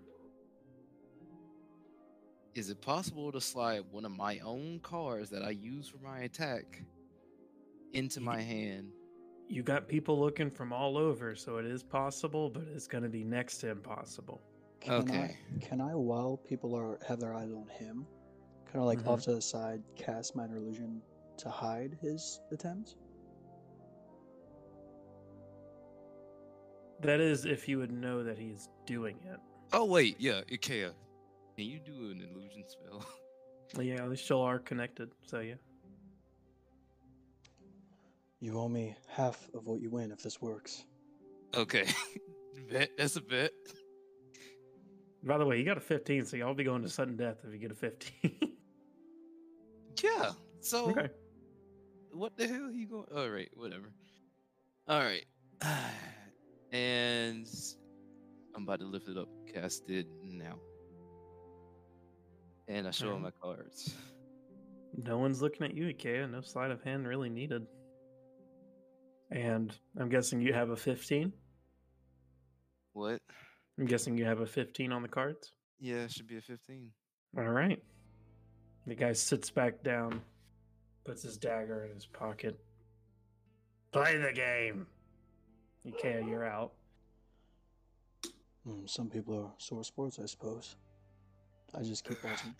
is 2.54 2.68
it 2.70 2.80
possible 2.80 3.32
to 3.32 3.40
slide 3.40 3.80
one 3.90 4.04
of 4.04 4.12
my 4.12 4.38
own 4.40 4.80
cards 4.80 5.30
that 5.30 5.42
I 5.42 5.50
use 5.50 5.88
for 5.88 5.98
my 5.98 6.20
attack 6.20 6.84
into 7.92 8.20
Ye- 8.20 8.26
my 8.26 8.40
hand? 8.40 8.92
You 9.48 9.62
got 9.64 9.88
people 9.88 10.18
looking 10.20 10.50
from 10.50 10.72
all 10.72 10.96
over, 10.96 11.34
so 11.34 11.56
it 11.56 11.64
is 11.66 11.82
possible, 11.82 12.50
but 12.50 12.62
it's 12.68 12.86
going 12.86 13.02
to 13.02 13.08
be 13.10 13.24
next 13.24 13.58
to 13.58 13.70
impossible. 13.70 14.40
Can 14.80 14.94
Okay. 15.02 15.36
I, 15.54 15.58
can 15.58 15.80
I, 15.80 15.94
while 15.96 16.36
people 16.36 16.74
are 16.76 16.98
have 17.06 17.18
their 17.20 17.34
eyes 17.34 17.52
on 17.52 17.66
him, 17.68 18.06
kind 18.72 18.82
of 18.82 18.86
like 18.86 19.00
Mhm. 19.00 19.08
off 19.08 19.22
to 19.22 19.34
the 19.34 19.40
side, 19.42 19.82
cast 19.96 20.34
minor 20.36 20.56
illusion 20.56 21.02
to 21.38 21.48
hide 21.50 21.94
his 22.00 22.40
attempt? 22.52 22.96
That 27.00 27.20
is 27.20 27.46
if 27.46 27.66
you 27.68 27.78
would 27.78 27.92
know 27.92 28.22
that 28.22 28.38
he's 28.38 28.68
doing 28.86 29.16
it. 29.24 29.40
Oh 29.72 29.84
wait, 29.86 30.16
yeah, 30.20 30.42
Ikea. 30.52 30.92
Can 31.56 31.64
you 31.66 31.78
do 31.80 31.92
an 32.10 32.20
illusion 32.30 32.64
spell? 32.66 33.04
Yeah, 33.80 34.06
they 34.06 34.16
still 34.16 34.40
are 34.42 34.58
connected, 34.58 35.10
so 35.22 35.38
yeah. 35.40 35.54
You 38.40 38.58
owe 38.58 38.68
me 38.68 38.96
half 39.08 39.48
of 39.54 39.66
what 39.66 39.80
you 39.80 39.90
win 39.90 40.10
if 40.12 40.22
this 40.22 40.40
works. 40.42 40.84
okay. 41.54 41.86
bet 42.70 42.90
that's 42.98 43.16
a 43.16 43.20
bet. 43.20 43.52
By 45.22 45.38
the 45.38 45.44
way, 45.46 45.58
you 45.58 45.64
got 45.64 45.76
a 45.76 45.80
15, 45.80 46.24
so 46.24 46.36
y'all 46.36 46.54
be 46.54 46.64
going 46.64 46.82
to 46.82 46.88
sudden 46.88 47.16
death 47.16 47.44
if 47.46 47.52
you 47.52 47.58
get 47.58 47.70
a 47.70 47.74
15. 47.74 48.12
Yeah. 50.02 50.32
So 50.60 50.90
okay. 50.90 51.08
what 52.12 52.36
the 52.36 52.46
hell 52.46 52.70
he 52.72 52.84
going? 52.84 53.06
All 53.14 53.28
right, 53.28 53.50
whatever. 53.54 53.92
All 54.88 55.00
right, 55.00 55.24
and 56.72 57.48
I'm 58.54 58.64
about 58.64 58.80
to 58.80 58.86
lift 58.86 59.08
it 59.08 59.16
up. 59.16 59.28
Cast 59.52 59.88
it 59.88 60.06
now, 60.22 60.56
and 62.68 62.86
I 62.86 62.90
show 62.90 63.14
him 63.14 63.22
my 63.22 63.30
cards. 63.42 63.94
No 64.96 65.18
one's 65.18 65.40
looking 65.40 65.64
at 65.64 65.76
you, 65.76 65.84
Ikea. 65.86 66.30
No 66.30 66.40
sleight 66.40 66.70
of 66.70 66.82
hand 66.82 67.06
really 67.06 67.30
needed. 67.30 67.66
And 69.30 69.72
I'm 69.98 70.08
guessing 70.08 70.40
you 70.40 70.52
have 70.52 70.70
a 70.70 70.76
15. 70.76 71.32
What? 72.92 73.20
I'm 73.78 73.86
guessing 73.86 74.18
you 74.18 74.24
have 74.24 74.40
a 74.40 74.46
15 74.46 74.92
on 74.92 75.02
the 75.02 75.08
cards. 75.08 75.52
Yeah, 75.78 76.04
it 76.04 76.10
should 76.10 76.26
be 76.26 76.36
a 76.36 76.40
15. 76.40 76.90
All 77.38 77.44
right. 77.44 77.80
The 78.90 78.96
guy 78.96 79.12
sits 79.12 79.50
back 79.50 79.84
down, 79.84 80.20
puts 81.04 81.22
his 81.22 81.36
dagger 81.36 81.84
in 81.84 81.94
his 81.94 82.06
pocket. 82.06 82.58
Play 83.92 84.16
the 84.16 84.32
game. 84.32 84.84
Ikea, 85.86 86.28
you're 86.28 86.44
out. 86.44 86.72
Hmm, 88.66 88.86
some 88.86 89.08
people 89.08 89.38
are 89.38 89.52
sore 89.58 89.84
sports, 89.84 90.18
I 90.20 90.26
suppose. 90.26 90.74
I 91.72 91.84
just 91.84 92.04
keep 92.04 92.20
watching. 92.24 92.52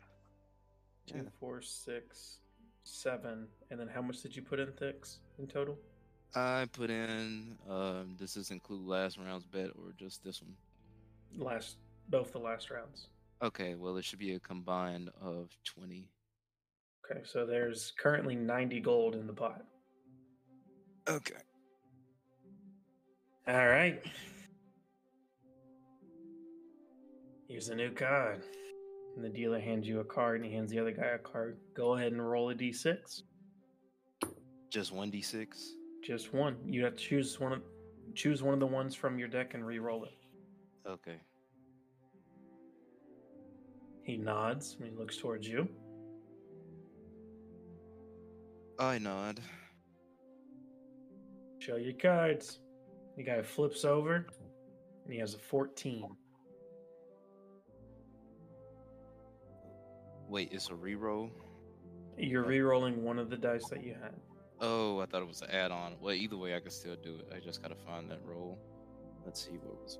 Two, 1.09 1.17
Yeah. 1.17 1.23
four, 1.41 1.63
six, 1.63 2.39
seven, 2.85 3.49
and 3.73 3.81
then 3.81 3.89
how 3.89 4.01
much 4.01 4.23
did 4.23 4.37
you 4.37 4.43
put 4.43 4.61
in 4.61 4.71
Thix 4.75 5.19
in 5.41 5.49
total? 5.49 5.77
I 6.37 6.69
put 6.73 6.91
in. 6.91 7.59
Um, 7.69 8.15
does 8.17 8.35
this 8.35 8.53
include 8.53 8.87
last 8.87 9.19
round's 9.19 9.47
bet 9.47 9.71
or 9.71 9.91
just 9.99 10.23
this 10.23 10.41
one? 10.41 10.55
Last, 11.45 11.79
both 12.09 12.31
the 12.31 12.39
last 12.39 12.71
rounds. 12.71 13.09
Okay, 13.43 13.75
well 13.75 13.97
it 13.97 14.05
should 14.05 14.21
be 14.21 14.35
a 14.35 14.39
combined 14.39 15.11
of 15.21 15.49
20. 15.65 16.07
Okay, 17.11 17.21
so 17.25 17.45
there's 17.45 17.93
currently 17.99 18.37
90 18.37 18.81
gold 18.81 19.15
in 19.15 19.27
the 19.27 19.33
pot. 19.33 19.63
Okay. 21.09 21.35
All 23.49 23.67
right. 23.67 24.01
Here's 27.49 27.69
a 27.69 27.75
new 27.75 27.91
card. 27.91 28.43
And 29.17 29.25
the 29.25 29.29
dealer 29.29 29.59
hands 29.59 29.89
you 29.89 29.99
a 30.01 30.05
card 30.05 30.37
and 30.37 30.45
he 30.45 30.55
hands 30.55 30.71
the 30.71 30.79
other 30.79 30.93
guy 30.93 31.07
a 31.07 31.19
card. 31.19 31.59
Go 31.75 31.95
ahead 31.97 32.13
and 32.13 32.31
roll 32.31 32.51
a 32.51 32.55
d6. 32.55 33.23
Just 34.71 34.93
one 34.93 35.11
d 35.11 35.21
six. 35.21 35.75
Just 36.05 36.33
one. 36.33 36.57
You 36.65 36.85
have 36.85 36.95
to 36.95 37.03
choose 37.03 37.41
one 37.41 37.53
of 37.53 37.63
choose 38.15 38.43
one 38.43 38.55
of 38.55 38.61
the 38.61 38.67
ones 38.67 38.95
from 38.95 39.19
your 39.19 39.27
deck 39.27 39.55
and 39.55 39.67
re-roll 39.67 40.05
it. 40.05 40.15
Okay. 40.89 41.21
He 44.05 44.17
nods 44.17 44.77
and 44.79 44.89
he 44.89 44.97
looks 44.97 45.17
towards 45.17 45.49
you. 45.49 45.69
I 48.81 48.97
nod. 48.97 49.39
Show 51.59 51.77
your 51.77 51.93
cards. 51.93 52.61
The 53.19 53.23
guy 53.23 53.43
flips 53.43 53.85
over 53.85 54.27
and 55.05 55.13
he 55.13 55.19
has 55.19 55.35
a 55.35 55.39
14. 55.39 56.17
Wait, 60.29 60.49
it's 60.51 60.71
a 60.71 60.73
reroll. 60.73 61.31
You're 62.17 62.45
re-rolling 62.45 63.03
one 63.03 63.19
of 63.19 63.29
the 63.29 63.37
dice 63.37 63.69
that 63.69 63.85
you 63.85 63.95
had. 64.01 64.15
Oh, 64.63 65.01
I 65.01 65.07
thought 65.07 65.21
it 65.21 65.29
was 65.29 65.43
an 65.43 65.51
add-on. 65.51 65.97
Well, 66.01 66.15
either 66.15 66.39
way, 66.39 66.57
I 66.57 66.61
can 66.61 66.71
still 66.71 66.97
do 67.03 67.17
it. 67.17 67.31
I 67.35 67.41
just 67.41 67.61
gotta 67.61 67.75
find 67.75 68.11
that 68.11 68.21
roll. 68.25 68.59
Let's 69.27 69.45
see 69.45 69.59
what 69.63 69.83
was. 69.83 69.99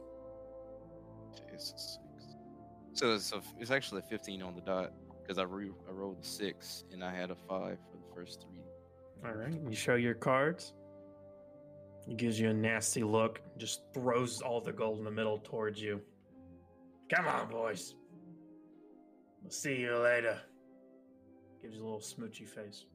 Okay, 1.35 1.55
it's 1.55 1.73
a 1.73 1.79
six. 1.79 2.37
So 2.95 3.15
it's 3.15 3.33
a, 3.33 3.43
it's 3.59 3.71
actually 3.71 4.01
a 4.01 4.09
fifteen 4.09 4.43
on 4.43 4.55
the 4.55 4.61
dot 4.63 4.93
because 5.23 5.39
I 5.39 5.43
re 5.45 5.71
I 5.89 5.93
rolled 5.93 6.19
a 6.21 6.25
six 6.25 6.85
and 6.93 7.05
I 7.05 7.15
had 7.15 7.31
a 7.31 7.37
five 7.37 7.79
for 7.91 7.97
the 7.97 8.15
first 8.15 8.43
three. 8.43 8.70
All 9.25 9.33
right. 9.33 9.55
You 9.69 9.75
show 9.77 9.95
your 9.97 10.15
cards. 10.15 10.73
He 12.07 12.15
gives 12.15 12.41
you 12.41 12.49
a 12.51 12.55
nasty 12.55 13.03
look, 13.05 13.41
just 13.59 13.83
throws 13.93 14.41
all 14.41 14.61
the 14.61 14.73
gold 14.73 14.99
in 14.99 15.05
the 15.05 15.11
middle 15.11 15.39
towards 15.39 15.81
you. 15.81 16.01
Come 17.15 17.27
on, 17.29 17.49
boys. 17.51 17.95
We'll 19.43 19.51
see 19.51 19.77
you 19.77 19.97
later. 19.99 20.39
Gives 21.63 21.77
you 21.77 21.83
a 21.83 21.85
little 21.85 22.01
smoochy 22.01 22.49
face. 22.49 22.87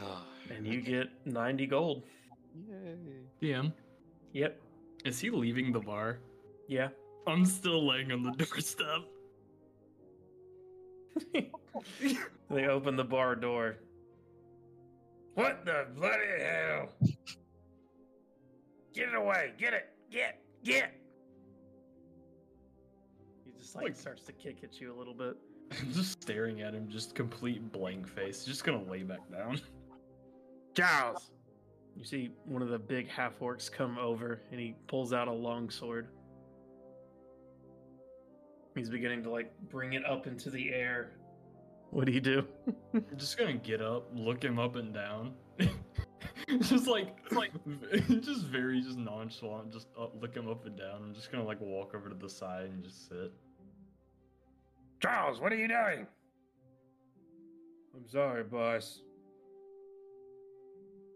Oh, 0.00 0.22
And 0.54 0.66
you 0.66 0.80
get 0.80 1.08
90 1.26 1.66
gold. 1.66 2.02
yay! 2.68 2.96
DM, 3.40 3.72
Yep. 4.32 4.60
is 5.04 5.18
he 5.20 5.30
leaving 5.30 5.72
the 5.72 5.80
bar? 5.80 6.18
Yeah. 6.68 6.88
I'm 7.26 7.44
still 7.44 7.86
laying 7.86 8.10
on 8.12 8.22
the 8.22 8.30
doorstep. 8.44 9.04
they 12.50 12.66
open 12.66 12.96
the 12.96 13.04
bar 13.04 13.34
door. 13.34 13.76
What 15.34 15.64
the 15.64 15.86
bloody 15.94 16.24
hell? 16.42 16.88
Get 18.92 19.08
it 19.08 19.14
away! 19.14 19.52
Get 19.58 19.72
it! 19.74 19.88
Get! 20.10 20.40
Get! 20.64 20.92
He 23.44 23.52
just 23.58 23.74
like 23.76 23.84
Like- 23.84 23.96
starts 23.96 24.22
to 24.24 24.32
kick 24.32 24.58
at 24.64 24.80
you 24.80 24.92
a 24.92 24.96
little 24.96 25.14
bit. 25.14 25.36
I'm 25.80 25.92
just 25.92 26.20
staring 26.22 26.62
at 26.62 26.74
him, 26.74 26.88
just 26.88 27.14
complete 27.14 27.70
blank 27.72 28.08
face. 28.08 28.44
Just 28.44 28.64
gonna 28.64 28.82
lay 28.90 29.02
back 29.02 29.30
down. 29.30 29.60
Giles! 30.74 31.30
You 31.96 32.04
see 32.04 32.30
one 32.44 32.62
of 32.62 32.68
the 32.68 32.78
big 32.78 33.08
half 33.08 33.38
orcs 33.40 33.70
come 33.70 33.98
over 33.98 34.40
and 34.50 34.60
he 34.60 34.74
pulls 34.88 35.12
out 35.12 35.28
a 35.28 35.32
long 35.32 35.70
sword. 35.70 36.08
He's 38.80 38.88
beginning 38.88 39.22
to 39.24 39.30
like 39.30 39.52
bring 39.68 39.92
it 39.92 40.06
up 40.06 40.26
into 40.26 40.48
the 40.48 40.72
air. 40.72 41.10
What 41.90 42.06
do 42.06 42.12
you 42.12 42.20
do? 42.22 42.46
I'm 42.94 43.04
just 43.18 43.36
gonna 43.36 43.52
get 43.52 43.82
up, 43.82 44.08
look 44.14 44.42
him 44.42 44.58
up 44.58 44.76
and 44.76 44.94
down. 44.94 45.34
just 46.62 46.86
like, 46.86 47.14
like, 47.30 47.52
just 48.22 48.46
very, 48.46 48.80
just 48.80 48.96
nonchalant. 48.96 49.70
Just 49.70 49.88
up, 50.00 50.14
look 50.18 50.34
him 50.34 50.48
up 50.48 50.64
and 50.64 50.78
down. 50.78 51.02
I'm 51.04 51.14
just 51.14 51.30
gonna 51.30 51.44
like 51.44 51.60
walk 51.60 51.94
over 51.94 52.08
to 52.08 52.14
the 52.14 52.30
side 52.30 52.70
and 52.70 52.82
just 52.82 53.06
sit. 53.06 53.32
Charles, 54.98 55.42
what 55.42 55.52
are 55.52 55.56
you 55.56 55.68
doing? 55.68 56.06
I'm 57.94 58.08
sorry, 58.08 58.44
boss. 58.44 59.02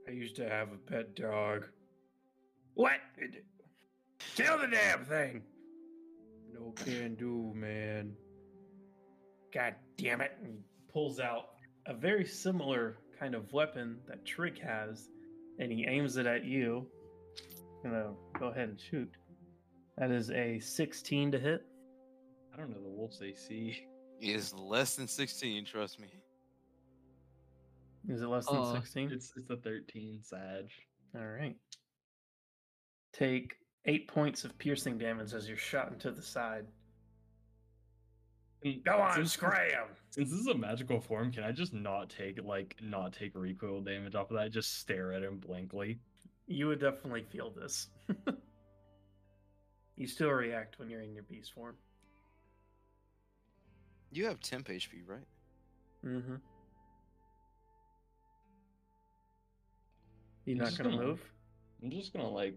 I 0.07 0.11
used 0.11 0.37
to 0.37 0.47
have 0.47 0.69
a 0.71 0.77
pet 0.77 1.17
dog. 1.17 1.69
What? 2.75 3.01
Kill 4.37 4.59
the 4.59 4.67
damn 4.67 5.07
thing! 5.07 5.43
No 6.55 6.73
can 6.85 7.17
do, 7.17 7.53
man. 7.55 8.13
God 9.53 9.75
damn 9.99 10.21
it. 10.21 10.33
And 10.43 10.59
pulls 10.93 11.19
out 11.21 11.51
a 11.87 11.95
very 11.95 12.25
similar 12.25 12.99
kind 13.19 13.35
of 13.35 13.53
weapon 13.53 13.99
that 14.09 14.25
Trick 14.25 14.59
has, 14.59 15.09
and 15.59 15.71
he 15.71 15.85
aims 15.87 16.17
it 16.17 16.27
at 16.27 16.45
you. 16.45 16.87
Gonna 17.83 18.15
go 18.39 18.47
ahead 18.49 18.69
and 18.71 18.81
shoot. 18.81 19.11
That 19.99 20.11
is 20.11 20.31
a 20.31 20.59
16 20.61 21.33
to 21.33 21.39
hit. 21.39 21.65
I 22.53 22.57
don't 22.57 22.71
know 22.71 22.81
the 22.83 22.89
wolf's 22.89 23.21
AC. 23.21 23.85
It's 24.21 24.55
less 24.55 24.95
than 24.95 25.09
sixteen. 25.09 25.65
Trust 25.65 25.99
me. 26.01 26.07
Is 28.09 28.23
it 28.23 28.27
less 28.29 28.47
than 28.47 28.57
Uh, 28.59 28.75
16? 28.75 29.11
It's 29.11 29.33
it's 29.37 29.51
a 29.51 29.57
13 29.57 30.21
Sag. 30.23 30.69
All 31.17 31.27
right. 31.27 31.57
Take 33.13 33.55
eight 33.87 34.09
points 34.09 34.45
of 34.45 34.57
piercing 34.59 34.99
damage 34.99 35.33
as 35.35 35.49
you're 35.49 35.57
shot 35.57 35.93
into 35.93 36.11
the 36.11 36.23
side. 36.23 36.67
Go 38.85 38.99
on, 38.99 39.15
since- 39.17 39.33
scram! 39.33 39.89
Since 40.11 40.31
this 40.31 40.41
is 40.41 40.47
a 40.47 40.55
magical 40.55 41.01
form, 41.01 41.31
can 41.33 41.43
I 41.45 41.53
just 41.53 41.75
not 41.75 42.09
take 42.09 42.43
like 42.43 42.77
not 42.81 43.13
take 43.13 43.33
recoil 43.35 43.83
damage 43.83 44.15
off 44.15 44.31
of 44.31 44.37
that? 44.39 44.53
Just 44.53 44.79
stare 44.79 45.13
at 45.13 45.23
him 45.23 45.39
blankly. 45.39 45.99
You 46.47 46.69
would 46.69 46.81
definitely 46.81 47.25
feel 47.31 47.51
this. 47.51 47.89
you 49.97 50.07
still 50.07 50.31
react 50.31 50.79
when 50.79 50.89
you're 50.89 51.01
in 51.03 51.13
your 51.13 51.25
beast 51.25 51.53
form. 51.53 51.75
You 54.13 54.25
have 54.27 54.41
temp 54.41 54.69
HP, 54.69 55.03
right? 55.07 55.19
Mm-hmm. 56.07 56.35
You're 60.47 60.57
I'm 60.57 60.71
not 60.71 60.79
gonna 60.79 60.91
gonna- 60.91 61.03
move? 61.07 61.21
I'm 61.83 61.91
just 61.91 62.13
gonna 62.13 62.29
like 62.31 62.55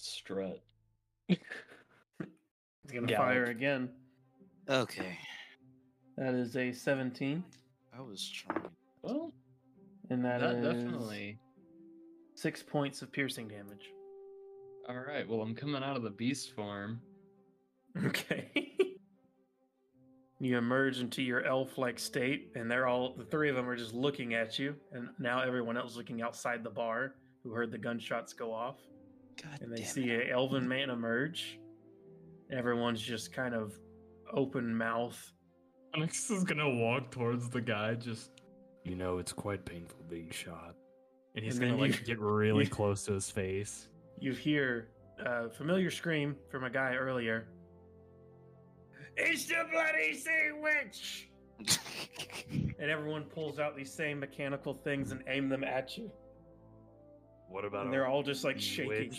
strut. 0.00 0.60
He's 1.28 1.38
gonna 2.92 3.06
Gallop. 3.06 3.28
fire 3.28 3.44
again. 3.44 3.90
Okay. 4.68 5.18
That 6.16 6.34
is 6.34 6.56
a 6.56 6.72
17, 6.72 7.42
I 7.96 8.00
was 8.00 8.28
trying. 8.28 8.60
Well, 9.02 9.32
and 10.10 10.24
that, 10.24 10.40
that 10.40 10.56
is 10.56 10.82
definitely. 10.82 11.38
six 12.34 12.62
points 12.62 13.00
of 13.02 13.12
piercing 13.12 13.48
damage. 13.48 13.90
All 14.88 14.98
right. 14.98 15.28
Well, 15.28 15.40
I'm 15.40 15.54
coming 15.54 15.82
out 15.82 15.96
of 15.96 16.02
the 16.02 16.10
beast 16.10 16.52
form. 16.52 17.00
Okay. 18.04 18.50
you 20.40 20.58
emerge 20.58 20.98
into 21.00 21.22
your 21.22 21.44
elf-like 21.44 21.98
state, 21.98 22.52
and 22.54 22.70
they're 22.70 22.86
all 22.86 23.14
the 23.16 23.24
three 23.24 23.48
of 23.48 23.56
them 23.56 23.68
are 23.68 23.76
just 23.76 23.94
looking 23.94 24.34
at 24.34 24.58
you, 24.58 24.74
and 24.92 25.08
now 25.18 25.40
everyone 25.40 25.76
else 25.76 25.96
looking 25.96 26.22
outside 26.22 26.64
the 26.64 26.70
bar 26.70 27.14
who 27.42 27.52
heard 27.52 27.70
the 27.70 27.78
gunshots 27.78 28.32
go 28.32 28.52
off, 28.52 28.76
God 29.42 29.60
and 29.62 29.72
they 29.76 29.82
see 29.82 30.10
it. 30.10 30.28
a 30.28 30.32
elven 30.32 30.68
man 30.68 30.90
emerge. 30.90 31.58
Everyone's 32.52 33.00
just 33.00 33.32
kind 33.32 33.54
of 33.54 33.74
open 34.32 34.74
mouth. 34.74 35.32
Alex 35.94 36.30
is 36.30 36.44
gonna 36.44 36.68
walk 36.68 37.10
towards 37.10 37.48
the 37.48 37.60
guy. 37.60 37.94
Just 37.94 38.30
you 38.84 38.96
know, 38.96 39.18
it's 39.18 39.32
quite 39.32 39.64
painful 39.64 39.98
being 40.08 40.30
shot, 40.30 40.74
and 41.34 41.44
he's 41.44 41.58
And 41.58 41.70
gonna 41.70 41.80
like 41.80 42.00
you- 42.00 42.06
get 42.06 42.18
really 42.20 42.64
you- 42.64 42.70
close 42.70 43.04
to 43.06 43.12
his 43.12 43.30
face. 43.30 43.88
You 44.18 44.32
hear 44.32 44.88
a 45.18 45.48
familiar 45.50 45.90
scream 45.90 46.36
from 46.50 46.64
a 46.64 46.70
guy 46.70 46.94
earlier. 46.94 47.46
It's 49.16 49.46
the 49.46 49.56
bloody 49.70 50.14
sea 50.14 50.50
witch! 50.60 51.28
And 52.80 52.90
everyone 52.90 53.24
pulls 53.24 53.58
out 53.58 53.76
these 53.76 53.92
same 53.92 54.18
mechanical 54.20 54.72
things 54.72 55.12
and 55.12 55.22
aim 55.28 55.50
them 55.50 55.62
at 55.62 55.98
you. 55.98 56.10
What 57.50 57.64
about? 57.64 57.84
And 57.84 57.92
they're 57.92 58.06
all 58.06 58.22
just 58.22 58.44
like 58.44 58.60
shaking. 58.60 59.18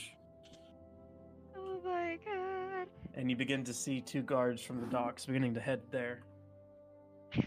Oh 1.55 1.81
my 1.83 2.17
god. 2.25 2.87
And 3.13 3.29
you 3.29 3.35
begin 3.35 3.63
to 3.65 3.73
see 3.73 3.99
two 3.99 4.21
guards 4.21 4.61
from 4.61 4.77
the 4.77 4.83
mm-hmm. 4.83 4.91
docks 4.91 5.25
beginning 5.25 5.53
to 5.55 5.59
head 5.59 5.81
there. 5.91 6.21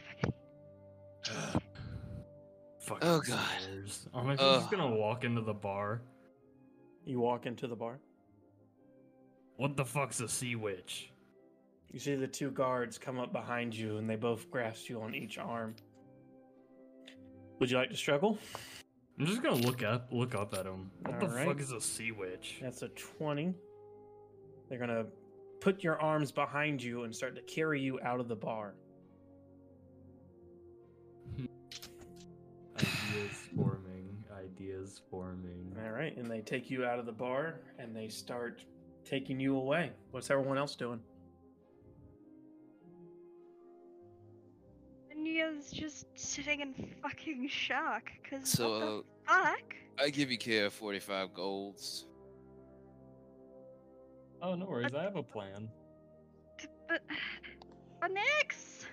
Fucking 2.80 3.08
Oh, 3.08 3.20
God. 3.20 3.40
stairs. 3.60 4.06
Onyx 4.12 4.42
is 4.42 4.46
Ugh. 4.46 4.60
just 4.60 4.70
gonna 4.70 4.94
walk 4.94 5.24
into 5.24 5.40
the 5.40 5.54
bar. 5.54 6.02
You 7.06 7.18
walk 7.18 7.46
into 7.46 7.66
the 7.66 7.76
bar. 7.76 7.98
What 9.56 9.76
the 9.76 9.84
fuck's 9.86 10.20
a 10.20 10.28
sea 10.28 10.56
witch? 10.56 11.10
You 11.90 11.98
see 11.98 12.14
the 12.16 12.26
two 12.26 12.50
guards 12.50 12.98
come 12.98 13.18
up 13.18 13.32
behind 13.32 13.74
you 13.74 13.96
and 13.96 14.10
they 14.10 14.16
both 14.16 14.50
grasp 14.50 14.90
you 14.90 15.00
on 15.00 15.14
each 15.14 15.38
arm. 15.38 15.76
Would 17.60 17.70
you 17.70 17.78
like 17.78 17.90
to 17.90 17.96
struggle? 17.96 18.36
I'm 19.18 19.26
just 19.26 19.42
gonna 19.42 19.56
look 19.56 19.82
up, 19.82 20.08
look 20.10 20.34
up 20.34 20.54
at 20.54 20.66
him. 20.66 20.90
What 21.02 21.20
the 21.20 21.26
Alright. 21.26 21.46
fuck 21.46 21.60
is 21.60 21.70
a 21.70 21.80
sea 21.80 22.10
witch? 22.10 22.58
That's 22.60 22.82
a 22.82 22.88
20. 22.88 23.54
They're 24.68 24.78
to 24.86 25.06
put 25.60 25.84
your 25.84 26.00
arms 26.00 26.32
behind 26.32 26.82
you 26.82 27.04
and 27.04 27.14
start 27.14 27.36
to 27.36 27.42
carry 27.42 27.80
you 27.80 28.00
out 28.00 28.18
of 28.18 28.28
the 28.28 28.34
bar. 28.34 28.74
Ideas 32.76 33.38
forming. 33.56 34.24
Ideas 34.36 35.00
forming. 35.10 35.76
All 35.84 35.92
right, 35.92 36.16
and 36.16 36.28
they 36.28 36.40
take 36.40 36.70
you 36.70 36.84
out 36.84 36.98
of 36.98 37.06
the 37.06 37.12
bar 37.12 37.60
and 37.78 37.94
they 37.94 38.08
start 38.08 38.64
taking 39.04 39.38
you 39.38 39.56
away. 39.56 39.92
What's 40.10 40.30
everyone 40.30 40.58
else 40.58 40.74
doing? 40.74 41.00
Nia's 45.24 45.70
just 45.70 46.06
sitting 46.14 46.60
in 46.60 46.74
fucking 47.02 47.48
shock. 47.48 48.10
Cause 48.28 48.48
So, 48.50 48.70
what 48.70 48.82
uh, 48.82 48.86
the 48.86 49.02
fuck? 49.26 49.74
I 49.98 50.10
give 50.10 50.30
you 50.30 50.38
care 50.38 50.68
45 50.70 51.32
golds. 51.32 52.06
Oh, 54.42 54.54
no 54.54 54.66
worries. 54.66 54.92
I 54.94 55.02
have 55.02 55.16
a 55.16 55.22
plan. 55.22 55.70
T- 56.60 56.68
But, 56.86 57.00
but 58.00 58.10
next. 58.12 58.86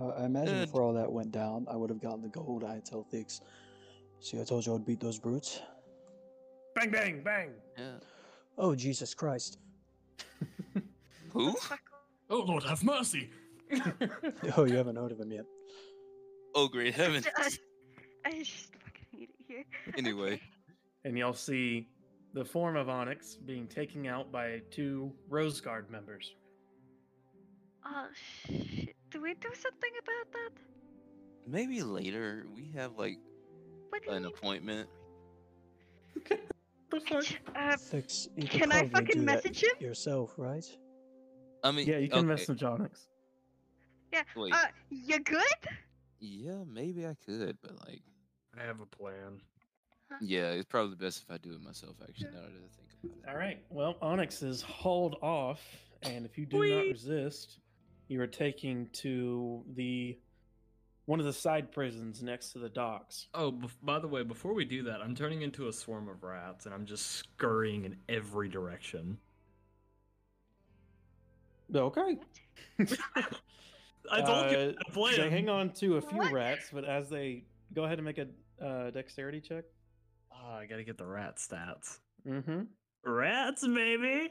Uh, 0.00 0.08
I 0.08 0.24
imagine 0.24 0.54
Uh, 0.56 0.64
before 0.64 0.82
all 0.82 0.94
that 0.94 1.12
went 1.12 1.30
down, 1.32 1.66
I 1.70 1.76
would 1.76 1.90
have 1.90 2.00
gotten 2.00 2.22
the 2.22 2.28
gold. 2.28 2.64
I 2.64 2.80
tell 2.80 3.04
Thix. 3.04 3.42
See, 4.20 4.40
I 4.40 4.44
told 4.44 4.64
you 4.64 4.74
I'd 4.74 4.86
beat 4.86 5.00
those 5.00 5.18
brutes. 5.18 5.60
Bang, 6.74 6.90
bang, 6.90 7.22
bang. 7.22 7.50
Yeah. 7.76 7.98
Oh, 8.56 8.74
Jesus 8.74 9.12
Christ. 9.12 9.58
Who? 11.32 11.54
Oh, 12.30 12.40
Lord, 12.40 12.62
have 12.62 12.82
mercy! 12.84 13.28
Oh, 14.56 14.64
you 14.64 14.76
haven't 14.76 14.96
heard 14.96 15.12
of 15.12 15.20
him 15.20 15.30
yet. 15.32 15.44
Oh, 16.54 16.68
great 16.68 16.94
heavens. 16.94 17.26
I, 17.36 17.50
I 18.26 18.30
just 18.32 18.72
fucking 18.72 19.06
hate 19.12 19.30
it 19.38 19.44
here. 19.46 19.64
Anyway, 19.96 20.40
and 21.04 21.16
y'all 21.16 21.32
see 21.32 21.88
the 22.34 22.44
form 22.44 22.76
of 22.76 22.88
Onyx 22.88 23.36
being 23.36 23.66
taken 23.66 24.06
out 24.06 24.30
by 24.32 24.60
two 24.70 25.12
Rose 25.28 25.60
Guard 25.60 25.90
members. 25.90 26.34
Oh 27.84 28.06
shit! 28.14 28.94
Do 29.10 29.20
we 29.22 29.34
do 29.34 29.48
something 29.54 29.90
about 30.02 30.32
that? 30.32 30.50
maybe 31.46 31.82
later 31.82 32.46
we 32.54 32.70
have 32.76 32.96
like 32.98 33.18
What 33.88 34.06
an 34.08 34.26
appointment. 34.26 34.88
The 36.90 37.00
fuck? 37.00 37.24
Uh, 37.56 37.76
Thix, 37.76 38.28
you 38.36 38.48
could 38.48 38.60
can 38.62 38.72
I 38.72 38.88
fucking 38.88 39.06
do 39.06 39.12
that 39.20 39.24
message 39.24 39.62
him? 39.62 39.70
yourself, 39.78 40.34
right? 40.36 40.64
I 41.62 41.70
mean, 41.70 41.86
Yeah, 41.86 41.98
you 41.98 42.08
can 42.08 42.18
okay, 42.20 42.26
message 42.28 42.62
Onyx. 42.64 43.06
Wait, 44.36 44.52
Uh, 44.52 44.66
you 44.90 45.18
good? 45.20 45.42
yeah, 46.20 46.62
maybe 46.66 47.06
I 47.06 47.14
could, 47.24 47.58
but 47.62 47.72
like, 47.86 48.02
I 48.58 48.64
have 48.64 48.80
a 48.80 48.86
plan. 48.86 49.40
yeah, 50.20 50.50
it's 50.50 50.64
probably 50.68 50.96
best 50.96 51.22
if 51.22 51.30
I 51.30 51.38
do 51.38 51.52
it 51.52 51.62
myself. 51.62 51.96
Actually, 52.02 52.30
now 52.32 52.40
that 52.40 52.48
I 52.48 52.68
think 52.76 52.88
about 53.04 53.14
it. 53.24 53.30
All 53.30 53.36
right. 53.36 53.62
Well, 53.70 53.96
Onyx 54.02 54.42
is 54.42 54.60
hauled 54.62 55.16
off, 55.22 55.60
and 56.02 56.26
if 56.26 56.36
you 56.36 56.46
do 56.46 56.58
not 56.58 56.86
resist, 56.86 57.60
you 58.08 58.20
are 58.20 58.26
taking 58.26 58.88
to 58.94 59.62
the 59.74 60.18
one 61.06 61.18
of 61.20 61.26
the 61.26 61.32
side 61.32 61.72
prisons 61.72 62.22
next 62.22 62.52
to 62.52 62.58
the 62.58 62.68
docks. 62.68 63.28
Oh, 63.34 63.50
bef- 63.50 63.70
by 63.82 63.98
the 63.98 64.06
way, 64.08 64.22
before 64.22 64.52
we 64.52 64.64
do 64.64 64.82
that, 64.84 65.00
I'm 65.00 65.14
turning 65.14 65.42
into 65.42 65.66
a 65.68 65.72
swarm 65.72 66.08
of 66.08 66.22
rats 66.22 66.66
and 66.66 66.74
I'm 66.74 66.86
just 66.86 67.06
scurrying 67.06 67.84
in 67.84 67.96
every 68.08 68.48
direction. 68.48 69.18
Okay. 71.74 72.16
I 74.10 74.20
told 74.22 74.50
you 74.52 74.56
Uh, 74.58 74.72
a 74.86 74.90
plan. 74.92 75.16
They 75.16 75.30
hang 75.30 75.48
on 75.48 75.70
to 75.74 75.96
a 75.96 76.00
few 76.00 76.18
What? 76.18 76.32
rats, 76.32 76.70
but 76.72 76.84
as 76.84 77.08
they 77.08 77.44
go 77.74 77.84
ahead 77.84 77.98
and 77.98 78.04
make 78.04 78.18
a 78.18 78.26
uh, 78.64 78.90
dexterity 78.90 79.40
check. 79.40 79.64
Oh, 80.32 80.52
I 80.54 80.66
gotta 80.66 80.84
get 80.84 80.96
the 80.98 81.06
rat 81.06 81.36
stats. 81.36 81.98
Mm-hmm. 82.26 82.62
Rats, 83.04 83.66
baby! 83.66 84.30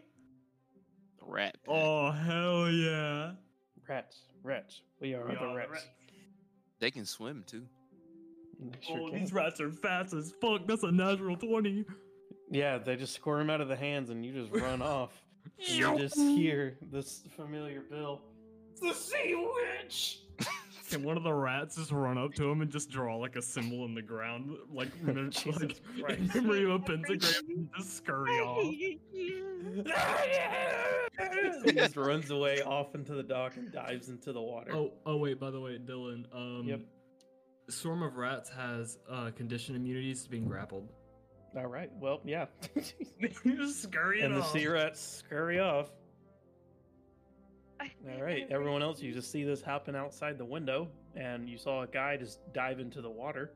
Rat. 1.22 1.54
pack. 1.66 1.74
Oh, 1.74 2.12
hell 2.12 2.70
yeah. 2.72 3.32
Rats, 3.88 4.20
rats. 4.44 4.82
We 5.00 5.14
are 5.14 5.26
We 5.28 5.34
the 5.36 5.40
are 5.42 5.48
the 5.50 5.56
rats. 5.56 5.72
rats. 5.72 5.88
They 6.80 6.92
can 6.92 7.06
swim 7.06 7.44
too. 7.46 7.64
They 8.60 8.78
sure 8.82 9.00
oh, 9.02 9.10
can. 9.10 9.20
these 9.20 9.34
rats 9.34 9.60
are 9.62 9.72
fast 9.72 10.14
as 10.14 10.34
fuck. 10.42 10.68
That's 10.68 10.84
a 10.84 10.92
natural 10.92 11.36
20. 11.38 11.86
Yeah, 12.52 12.78
they 12.78 12.96
just 12.96 13.14
squirm 13.16 13.50
out 13.50 13.62
of 13.62 13.68
the 13.68 13.76
hands, 13.76 14.10
and 14.10 14.26
you 14.26 14.32
just 14.34 14.52
run 14.52 14.82
off. 14.82 15.12
You 15.58 15.98
just 15.98 16.16
hear 16.16 16.78
this 16.92 17.24
familiar 17.36 17.82
bill. 17.82 18.22
It's 18.82 19.00
the 19.00 19.18
sea 19.18 19.36
witch. 19.36 20.20
Can 20.90 21.04
one 21.04 21.18
of 21.18 21.24
the 21.24 21.34
rats 21.34 21.76
just 21.76 21.92
run 21.92 22.18
up 22.18 22.34
to 22.36 22.50
him 22.50 22.62
and 22.62 22.72
just 22.72 22.90
draw 22.90 23.16
like 23.18 23.36
a 23.36 23.42
symbol 23.42 23.86
in 23.86 23.94
the 23.94 24.02
ground, 24.02 24.56
like, 24.74 24.90
mem- 25.04 25.30
Jesus 25.30 25.62
like 25.62 25.80
in 25.98 26.04
Christ. 26.04 26.36
memory 26.36 26.64
of 26.64 26.72
a 26.72 26.80
pentagram, 26.80 27.20
and 27.50 27.70
just 27.78 27.98
scurry 27.98 28.40
off? 28.40 28.64
he 31.66 31.72
just 31.74 31.96
runs 31.96 32.32
away 32.32 32.62
off 32.62 32.96
into 32.96 33.14
the 33.14 33.24
dock 33.24 33.58
and 33.58 33.72
dives 33.72 34.10
into 34.10 34.34
the 34.34 34.42
water. 34.42 34.72
Oh, 34.74 34.92
oh 35.06 35.18
wait. 35.18 35.40
By 35.40 35.52
the 35.52 35.60
way, 35.60 35.78
Dylan. 35.78 36.26
Um, 36.34 36.64
Yep. 36.66 36.82
Swarm 37.70 38.02
of 38.02 38.16
Rats 38.16 38.50
has 38.50 38.98
uh, 39.12 39.30
condition 39.36 39.76
immunities 39.76 40.24
to 40.24 40.30
being 40.30 40.48
grappled. 40.48 40.90
All 41.56 41.68
right. 41.68 41.92
Well, 42.00 42.20
yeah. 42.26 42.46
just 43.46 43.84
scurry 43.84 44.22
and 44.22 44.36
the 44.36 44.44
sea 44.46 44.68
rats 44.68 45.00
scurry 45.00 45.60
off. 45.60 45.92
I 47.80 47.84
All 47.84 47.90
hate 47.90 48.22
right. 48.22 48.42
every- 48.42 48.48
Everyone 48.52 48.82
else, 48.82 49.02
you 49.02 49.14
just 49.14 49.32
see 49.32 49.44
this 49.44 49.62
happen 49.62 49.96
outside 49.96 50.38
the 50.38 50.46
window, 50.46 50.88
and 51.16 51.48
you 51.50 51.58
saw 51.58 51.84
a 51.84 51.88
guy 51.88 52.18
just 52.18 52.40
dive 52.54 52.80
into 52.80 53.02
the 53.02 53.10
water, 53.10 53.54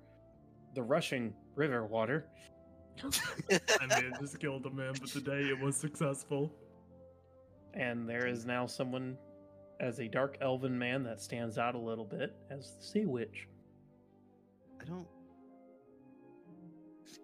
the 0.75 0.81
rushing 0.83 1.33
river 1.55 1.85
water. 1.85 2.25
I 3.03 3.85
may 3.87 3.95
have 4.09 4.19
just 4.19 4.39
killed 4.39 4.65
a 4.65 4.69
man, 4.69 4.93
but 4.99 5.09
today 5.09 5.41
it 5.49 5.59
was 5.59 5.75
successful. 5.75 6.51
And 7.73 8.07
there 8.07 8.27
is 8.27 8.45
now 8.45 8.67
someone 8.67 9.17
as 9.79 9.99
a 9.99 10.07
dark 10.07 10.37
elven 10.41 10.77
man 10.77 11.03
that 11.03 11.19
stands 11.19 11.57
out 11.57 11.73
a 11.73 11.79
little 11.79 12.05
bit 12.05 12.35
as 12.51 12.75
the 12.77 12.83
sea 12.83 13.05
witch. 13.05 13.47
I 14.79 14.85
don't. 14.85 15.07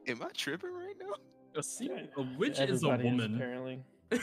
Am 0.08 0.24
I 0.24 0.30
tripping 0.36 0.74
right 0.74 0.95
now? 1.00 1.14
A 1.56 1.62
sea, 1.64 1.91
a 2.18 2.22
witch 2.38 2.60
is 2.60 2.84
a 2.84 2.88
Everybody 2.88 3.04
woman. 3.04 3.36
apparently. 3.36 3.84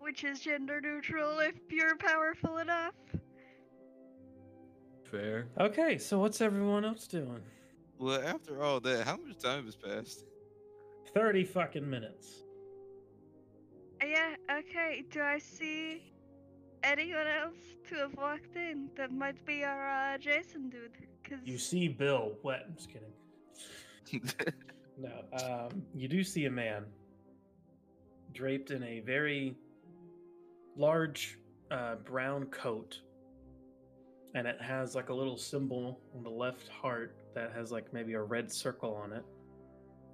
Which 0.00 0.24
is 0.24 0.40
gender 0.40 0.80
neutral 0.80 1.38
if 1.40 1.54
you're 1.70 1.96
powerful 1.96 2.58
enough. 2.58 2.94
Fair. 5.04 5.46
Okay, 5.58 5.98
so 5.98 6.18
what's 6.18 6.40
everyone 6.40 6.84
else 6.84 7.06
doing? 7.06 7.42
Well, 7.98 8.20
after 8.22 8.62
all 8.62 8.80
that, 8.80 9.04
how 9.06 9.16
much 9.16 9.38
time 9.38 9.66
has 9.66 9.76
passed? 9.76 10.24
30 11.14 11.44
fucking 11.44 11.88
minutes. 11.88 12.44
Uh, 14.02 14.06
Yeah, 14.06 14.34
okay. 14.50 15.04
Do 15.10 15.20
I 15.20 15.38
see 15.38 16.12
anyone 16.82 17.26
else 17.26 17.56
to 17.88 17.96
have 17.96 18.14
walked 18.16 18.56
in 18.56 18.88
that 18.96 19.12
might 19.12 19.44
be 19.44 19.64
our 19.64 20.14
uh, 20.14 20.18
Jason 20.18 20.70
dude? 20.70 20.92
Cause 21.28 21.40
You 21.44 21.58
see 21.58 21.88
Bill. 21.88 22.32
What? 22.42 22.64
I'm 22.66 22.74
just 22.74 22.88
kidding. 22.90 24.22
No. 25.02 25.22
Um, 25.42 25.82
you 25.94 26.08
do 26.08 26.22
see 26.22 26.44
a 26.44 26.50
man 26.50 26.84
draped 28.34 28.70
in 28.70 28.82
a 28.82 29.00
very 29.00 29.56
large 30.76 31.38
uh, 31.70 31.96
brown 31.96 32.46
coat. 32.46 32.98
And 34.34 34.46
it 34.46 34.60
has 34.60 34.94
like 34.94 35.08
a 35.08 35.14
little 35.14 35.36
symbol 35.36 36.00
on 36.14 36.22
the 36.22 36.30
left 36.30 36.68
heart 36.68 37.16
that 37.34 37.52
has 37.52 37.72
like 37.72 37.92
maybe 37.92 38.14
a 38.14 38.22
red 38.22 38.52
circle 38.52 38.94
on 38.94 39.12
it. 39.12 39.24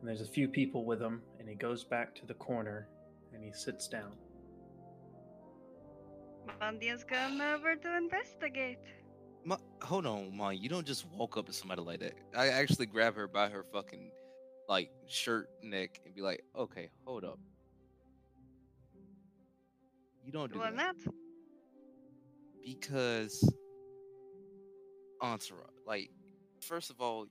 And 0.00 0.08
there's 0.08 0.22
a 0.22 0.26
few 0.26 0.48
people 0.48 0.84
with 0.84 1.00
him. 1.00 1.22
And 1.38 1.48
he 1.48 1.54
goes 1.54 1.84
back 1.84 2.14
to 2.16 2.26
the 2.26 2.34
corner 2.34 2.88
and 3.32 3.44
he 3.44 3.52
sits 3.52 3.88
down. 3.88 4.12
Mandia's 6.60 7.04
gone 7.04 7.40
over 7.40 7.74
to 7.76 7.96
investigate. 7.96 8.78
Ma- 9.44 9.58
hold 9.82 10.06
on, 10.06 10.36
Ma. 10.36 10.50
You 10.50 10.68
don't 10.68 10.86
just 10.86 11.06
walk 11.10 11.36
up 11.36 11.46
to 11.46 11.52
somebody 11.52 11.82
like 11.82 12.00
that. 12.00 12.14
I 12.36 12.48
actually 12.48 12.86
grab 12.86 13.14
her 13.16 13.28
by 13.28 13.48
her 13.48 13.64
fucking 13.72 14.10
like 14.68 14.90
shirt 15.06 15.48
neck 15.62 16.00
and 16.04 16.14
be 16.14 16.22
like, 16.22 16.42
"Okay, 16.56 16.90
hold 17.04 17.24
up. 17.24 17.38
You 20.26 20.32
don't 20.32 20.52
do 20.52 20.58
Why 20.58 20.72
that 20.72 20.76
not? 20.76 20.96
because 22.64 23.54
entourage. 25.22 25.70
Like, 25.86 26.10
first 26.60 26.90
of 26.90 27.00
all, 27.00 27.26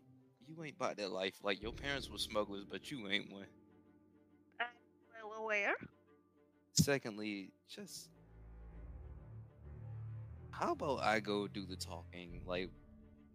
you 0.48 0.64
ain't 0.64 0.78
about 0.78 0.96
that 0.98 1.12
life. 1.12 1.36
Like 1.44 1.62
your 1.62 1.74
parents 1.74 2.10
were 2.10 2.18
smugglers, 2.18 2.64
but 2.64 2.90
you 2.90 3.08
ain't 3.10 3.32
one. 3.34 3.48
I'm 4.62 4.68
Well 5.30 5.44
aware. 5.44 5.74
Secondly, 6.72 7.52
just 7.68 8.10
how 10.52 10.72
about 10.72 11.02
I 11.02 11.20
go 11.20 11.48
do 11.48 11.66
the 11.66 11.76
talking? 11.76 12.42
Like, 12.46 12.70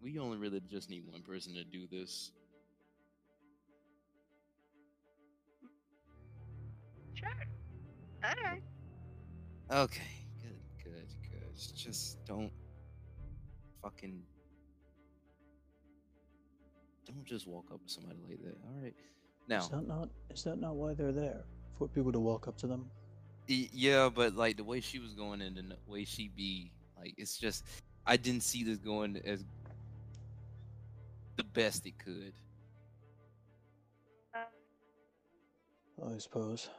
we 0.01 0.17
only 0.17 0.37
really 0.37 0.61
just 0.71 0.89
need 0.89 1.03
one 1.05 1.21
person 1.21 1.53
to 1.53 1.63
do 1.63 1.85
this. 1.85 2.31
Sure. 7.13 7.29
Alright. 8.25 8.63
Okay, 9.71 10.03
good, 10.41 10.59
good, 10.83 11.07
good. 11.31 11.75
Just 11.75 12.23
don't 12.25 12.51
fucking 13.81 14.21
don't 17.05 17.25
just 17.25 17.47
walk 17.47 17.71
up 17.73 17.81
to 17.85 17.89
somebody 17.89 18.19
like 18.27 18.43
that. 18.43 18.57
All 18.65 18.81
right. 18.83 18.93
Now, 19.47 19.59
Is 19.59 19.69
that 19.69 19.87
not? 19.87 20.09
Is 20.29 20.43
that 20.43 20.59
not 20.59 20.75
why 20.75 20.93
they're 20.93 21.13
there? 21.13 21.45
For 21.77 21.87
people 21.87 22.11
to 22.11 22.19
walk 22.19 22.49
up 22.49 22.57
to 22.57 22.67
them? 22.67 22.89
yeah, 23.47 24.09
but 24.13 24.35
like 24.35 24.57
the 24.57 24.63
way 24.63 24.81
she 24.81 24.99
was 24.99 25.13
going 25.13 25.41
and 25.41 25.55
the 25.55 25.75
way 25.87 26.05
she 26.05 26.29
be, 26.35 26.71
like 26.97 27.13
it's 27.17 27.37
just 27.37 27.63
I 28.05 28.17
didn't 28.17 28.43
see 28.43 28.63
this 28.63 28.77
going 28.77 29.21
as 29.25 29.43
the 31.37 31.43
best 31.43 31.85
it 31.85 31.97
could. 31.97 32.33
Uh 34.35 36.13
I 36.13 36.17
suppose. 36.17 36.69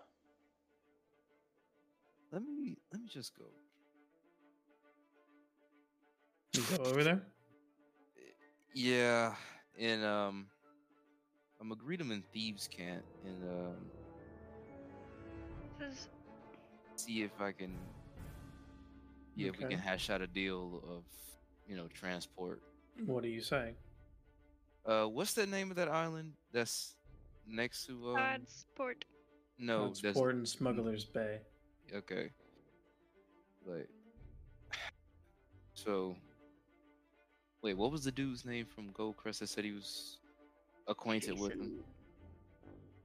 Let 2.32 2.42
me 2.42 2.78
let 2.90 3.02
me 3.02 3.08
just 3.08 3.36
go. 3.36 3.44
You 6.54 6.62
go 6.76 6.84
over 6.84 7.04
there. 7.04 7.22
Yeah, 8.74 9.34
and 9.78 10.02
um, 10.02 10.46
I'm 11.60 11.68
gonna 11.68 11.80
greet 11.80 11.98
them 11.98 12.10
in 12.10 12.22
thieves' 12.32 12.68
cant 12.68 13.04
and 13.26 13.42
um, 13.44 13.76
This 15.78 15.92
is 15.92 16.08
see 16.96 17.22
if 17.22 17.32
I 17.38 17.52
can. 17.52 17.74
Yeah, 19.36 19.48
if 19.48 19.58
we 19.58 19.66
can 19.66 19.78
hash 19.78 20.10
out 20.10 20.20
a 20.20 20.26
deal 20.26 20.82
of, 20.88 21.04
you 21.66 21.76
know, 21.76 21.88
transport. 21.94 22.60
What 23.06 23.24
are 23.24 23.28
you 23.28 23.40
saying? 23.40 23.74
Uh, 24.84 25.04
what's 25.04 25.32
the 25.32 25.46
name 25.46 25.70
of 25.70 25.76
that 25.76 25.88
island 25.88 26.32
that's 26.52 26.96
next 27.46 27.86
to 27.86 28.10
um? 28.10 28.16
God's 28.16 28.66
no, 29.58 29.86
it's 29.86 30.00
that's 30.00 30.18
Port 30.18 30.34
and 30.34 30.48
Smuggler's 30.48 31.04
Bay. 31.04 31.40
Okay. 31.94 32.30
Like, 33.66 33.88
so. 35.74 36.16
Wait, 37.62 37.76
what 37.76 37.92
was 37.92 38.02
the 38.02 38.10
dude's 38.10 38.44
name 38.44 38.66
from 38.66 38.90
Goldcrest 38.92 39.38
that 39.38 39.48
said 39.48 39.64
he 39.64 39.70
was 39.72 40.18
acquainted 40.88 41.38
with 41.38 41.52
him? 41.52 41.84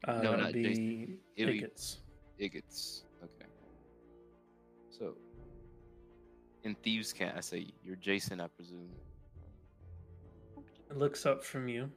Uh, 0.08 0.22
No, 0.22 0.36
not 0.36 0.54
be 0.54 0.64
Jason. 0.64 1.18
Iggits. 1.38 1.98
Iggits. 2.42 3.02
Okay. 3.24 3.46
So, 4.90 5.14
in 6.64 6.76
Thieves' 6.76 7.14
Cant, 7.14 7.38
I 7.38 7.42
say 7.42 7.68
you're 7.84 7.96
Jason, 7.98 8.42
I 8.42 8.48
presume. 8.48 8.90
It 10.90 10.98
looks 10.98 11.26
up 11.26 11.44
from 11.44 11.68
you 11.68 11.90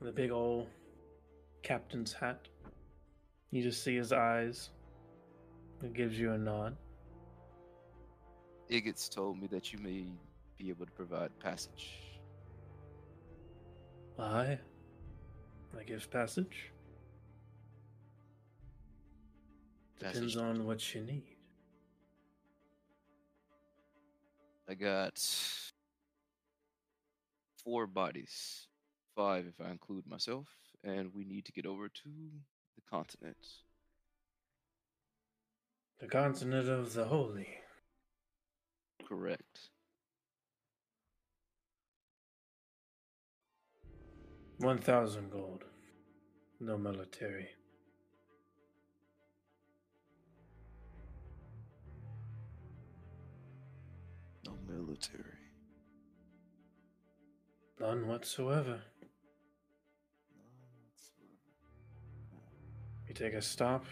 with 0.00 0.10
a 0.10 0.12
big 0.12 0.30
old 0.30 0.66
captain's 1.62 2.12
hat. 2.12 2.48
You 3.50 3.62
just 3.62 3.82
see 3.82 3.96
his 3.96 4.12
eyes. 4.12 4.70
It 5.86 5.94
gives 5.94 6.18
you 6.18 6.32
a 6.32 6.38
nod. 6.38 6.76
Iggits 8.68 9.08
told 9.08 9.40
me 9.40 9.46
that 9.46 9.72
you 9.72 9.78
may 9.78 10.06
be 10.58 10.68
able 10.68 10.84
to 10.84 10.90
provide 10.90 11.30
passage. 11.38 11.92
Aye. 14.18 14.58
I 15.78 15.82
give 15.84 16.10
passage. 16.10 16.72
Depends 20.00 20.36
on 20.36 20.66
what 20.66 20.92
you 20.92 21.02
need. 21.02 21.22
I 24.68 24.74
got 24.74 25.22
four 27.62 27.86
bodies, 27.86 28.66
five 29.14 29.46
if 29.46 29.64
I 29.64 29.70
include 29.70 30.04
myself, 30.08 30.48
and 30.82 31.14
we 31.14 31.24
need 31.24 31.44
to 31.44 31.52
get 31.52 31.64
over 31.64 31.88
to 31.88 32.08
the 32.74 32.82
continent. 32.90 33.36
The 35.98 36.06
continent 36.08 36.68
of 36.68 36.92
the 36.92 37.06
holy. 37.06 37.48
Correct. 39.08 39.70
One 44.58 44.78
thousand 44.78 45.30
gold. 45.30 45.64
No 46.60 46.76
military. 46.76 47.48
No 54.44 54.52
military. 54.68 55.24
None 57.80 58.06
whatsoever. 58.06 58.80
We 63.08 63.14
take 63.14 63.34
a 63.34 63.42
stop 63.42 63.84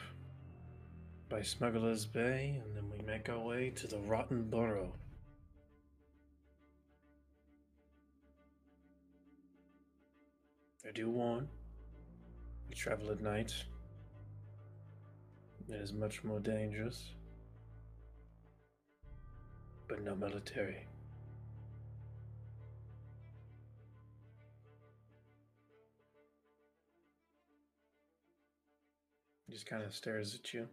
by 1.29 1.43
Smuggler's 1.43 2.07
Bay, 2.07 2.61
and 2.62 2.77
then 2.77 2.91
we 2.91 3.05
make 3.05 3.29
our 3.29 3.41
way 3.41 3.70
to 3.70 3.87
the 3.87 3.99
Rotten 3.99 4.49
Burrow. 4.51 4.93
I 10.87 10.93
do 10.93 11.09
warn, 11.09 11.49
we 12.68 12.75
travel 12.75 13.11
at 13.11 13.20
night. 13.20 13.53
It 15.68 15.75
is 15.75 15.93
much 15.95 16.22
more 16.22 16.41
dangerous, 16.41 17.14
but 19.89 20.03
no 20.03 20.14
military. 20.14 20.87
Just 29.51 29.66
kind 29.66 29.83
of 29.83 29.95
stares 29.95 30.35
at 30.35 30.53
you. 30.53 30.68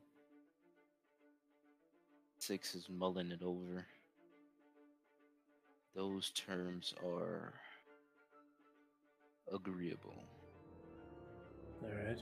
Thix 2.41 2.73
is 2.73 2.89
mulling 2.89 3.29
it 3.31 3.43
over. 3.43 3.85
Those 5.95 6.31
terms 6.31 6.93
are 7.05 7.53
agreeable. 9.53 10.23
All 11.83 11.89
right. 11.89 12.19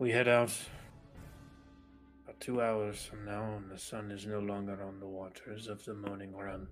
We 0.00 0.10
head 0.10 0.26
out 0.26 0.52
about 2.24 2.40
two 2.40 2.60
hours 2.60 3.04
from 3.04 3.24
now, 3.24 3.54
and 3.56 3.70
the 3.70 3.78
sun 3.78 4.10
is 4.10 4.26
no 4.26 4.40
longer 4.40 4.82
on 4.82 4.98
the 4.98 5.06
waters 5.06 5.68
of 5.68 5.84
the 5.84 5.94
morning 5.94 6.34
run. 6.34 6.66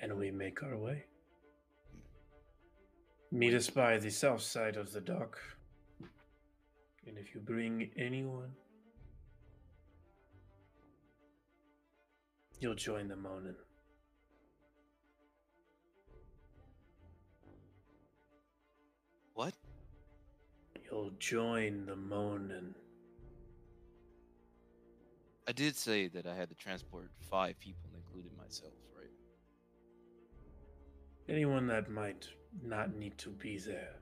And 0.00 0.16
we 0.16 0.30
make 0.30 0.62
our 0.62 0.78
way. 0.78 1.04
Meet 3.30 3.52
us 3.52 3.68
by 3.68 3.98
the 3.98 4.10
south 4.10 4.42
side 4.42 4.76
of 4.76 4.92
the 4.92 5.00
dock. 5.00 5.38
And 7.06 7.18
if 7.18 7.34
you 7.34 7.40
bring 7.40 7.90
anyone, 7.98 8.52
you'll 12.62 12.74
join 12.76 13.08
the 13.08 13.16
Monin. 13.16 13.56
What? 19.34 19.54
You'll 20.84 21.10
join 21.18 21.86
the 21.86 21.96
Monin. 21.96 22.74
I 25.48 25.52
did 25.52 25.76
say 25.76 26.06
that 26.08 26.24
I 26.24 26.36
had 26.36 26.50
to 26.50 26.54
transport 26.54 27.10
five 27.28 27.58
people, 27.58 27.90
including 27.96 28.30
myself, 28.38 28.72
right? 28.96 29.10
Anyone 31.28 31.66
that 31.66 31.90
might 31.90 32.28
not 32.62 32.94
need 32.94 33.18
to 33.18 33.30
be 33.30 33.58
there. 33.58 33.96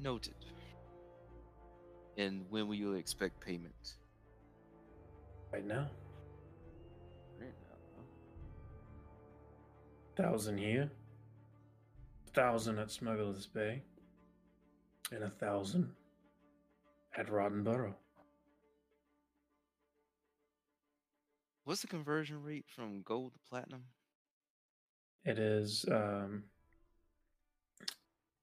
Noted. 0.00 0.34
And 2.16 2.44
when 2.50 2.68
will 2.68 2.76
you 2.76 2.92
expect 2.92 3.40
payment? 3.40 3.96
Right 5.52 5.66
now, 5.66 5.88
Right 7.40 7.52
now. 7.66 8.04
thousand 10.16 10.58
here, 10.58 10.90
thousand 12.34 12.78
at 12.78 12.90
Smuggler's 12.90 13.46
Bay, 13.46 13.82
and 15.10 15.24
a 15.24 15.30
thousand 15.30 15.90
at 17.16 17.26
Roddenborough. 17.26 17.94
What's 21.64 21.82
the 21.82 21.88
conversion 21.88 22.42
rate 22.42 22.66
from 22.68 23.02
gold 23.02 23.32
to 23.34 23.38
platinum? 23.48 23.82
It 25.24 25.38
is 25.38 25.84
um, 25.90 26.44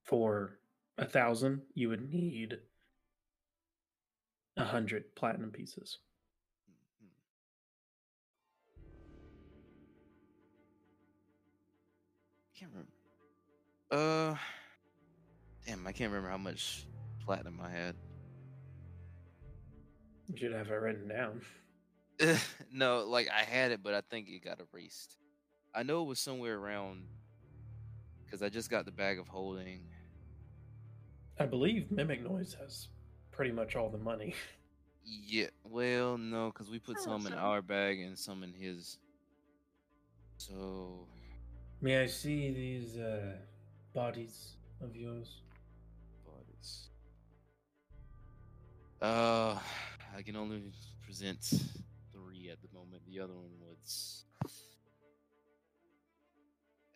for 0.04 0.58
a 0.98 1.06
thousand. 1.06 1.62
You 1.74 1.88
would 1.88 2.10
need 2.10 2.58
a 4.56 4.64
hundred 4.64 5.14
platinum 5.16 5.50
pieces. 5.50 5.98
Can't 12.58 12.72
remember. 12.72 12.92
Uh, 13.90 14.36
damn, 15.64 15.86
I 15.86 15.92
can't 15.92 16.10
remember 16.10 16.28
how 16.28 16.38
much 16.38 16.86
platinum 17.24 17.60
I 17.62 17.70
had. 17.70 17.94
You 20.26 20.36
should 20.36 20.52
have 20.52 20.66
it 20.66 20.74
written 20.74 21.08
down. 21.08 21.40
no, 22.72 23.04
like 23.06 23.28
I 23.28 23.44
had 23.44 23.70
it, 23.70 23.82
but 23.82 23.94
I 23.94 24.00
think 24.00 24.28
it 24.28 24.44
got 24.44 24.58
erased. 24.72 25.16
I 25.72 25.84
know 25.84 26.02
it 26.02 26.06
was 26.06 26.18
somewhere 26.18 26.58
around 26.58 27.04
because 28.24 28.42
I 28.42 28.48
just 28.48 28.70
got 28.70 28.84
the 28.84 28.90
bag 28.90 29.20
of 29.20 29.28
holding. 29.28 29.82
I 31.38 31.46
believe 31.46 31.92
Mimic 31.92 32.28
Noise 32.28 32.56
has 32.60 32.88
pretty 33.30 33.52
much 33.52 33.76
all 33.76 33.90
the 33.90 33.98
money. 33.98 34.34
Yeah, 35.10 35.46
well, 35.64 36.18
no, 36.18 36.50
because 36.52 36.68
we 36.68 36.78
put 36.78 37.00
some 37.00 37.26
in 37.26 37.32
our 37.32 37.62
bag 37.62 37.98
and 37.98 38.18
some 38.18 38.42
in 38.42 38.52
his. 38.52 38.98
So 40.36 41.08
May 41.80 42.02
I 42.02 42.06
see 42.06 42.50
these 42.50 42.96
uh, 42.98 43.36
bodies 43.94 44.54
of 44.80 44.96
yours? 44.96 45.42
bodies. 46.26 46.88
Uh, 49.00 49.56
I 50.16 50.22
can 50.22 50.34
only 50.34 50.72
present 51.04 51.40
three 52.12 52.50
at 52.50 52.58
the 52.62 52.68
moment. 52.76 53.02
The 53.06 53.20
other 53.20 53.34
one 53.34 53.52
was 53.60 54.24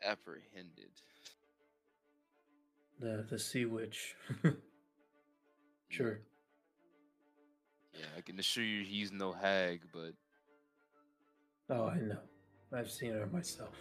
apprehended. 0.04 0.90
The 2.98 3.24
the 3.30 3.38
sea 3.38 3.66
witch. 3.66 4.16
sure. 5.90 6.20
Yeah, 7.94 8.06
I 8.18 8.20
can 8.22 8.38
assure 8.40 8.64
you 8.64 8.84
he's 8.84 9.12
no 9.12 9.32
hag, 9.32 9.82
but 9.92 10.14
Oh, 11.70 11.86
I 11.86 11.98
know. 12.00 12.18
I've 12.72 12.90
seen 12.90 13.12
her 13.12 13.26
myself. 13.26 13.74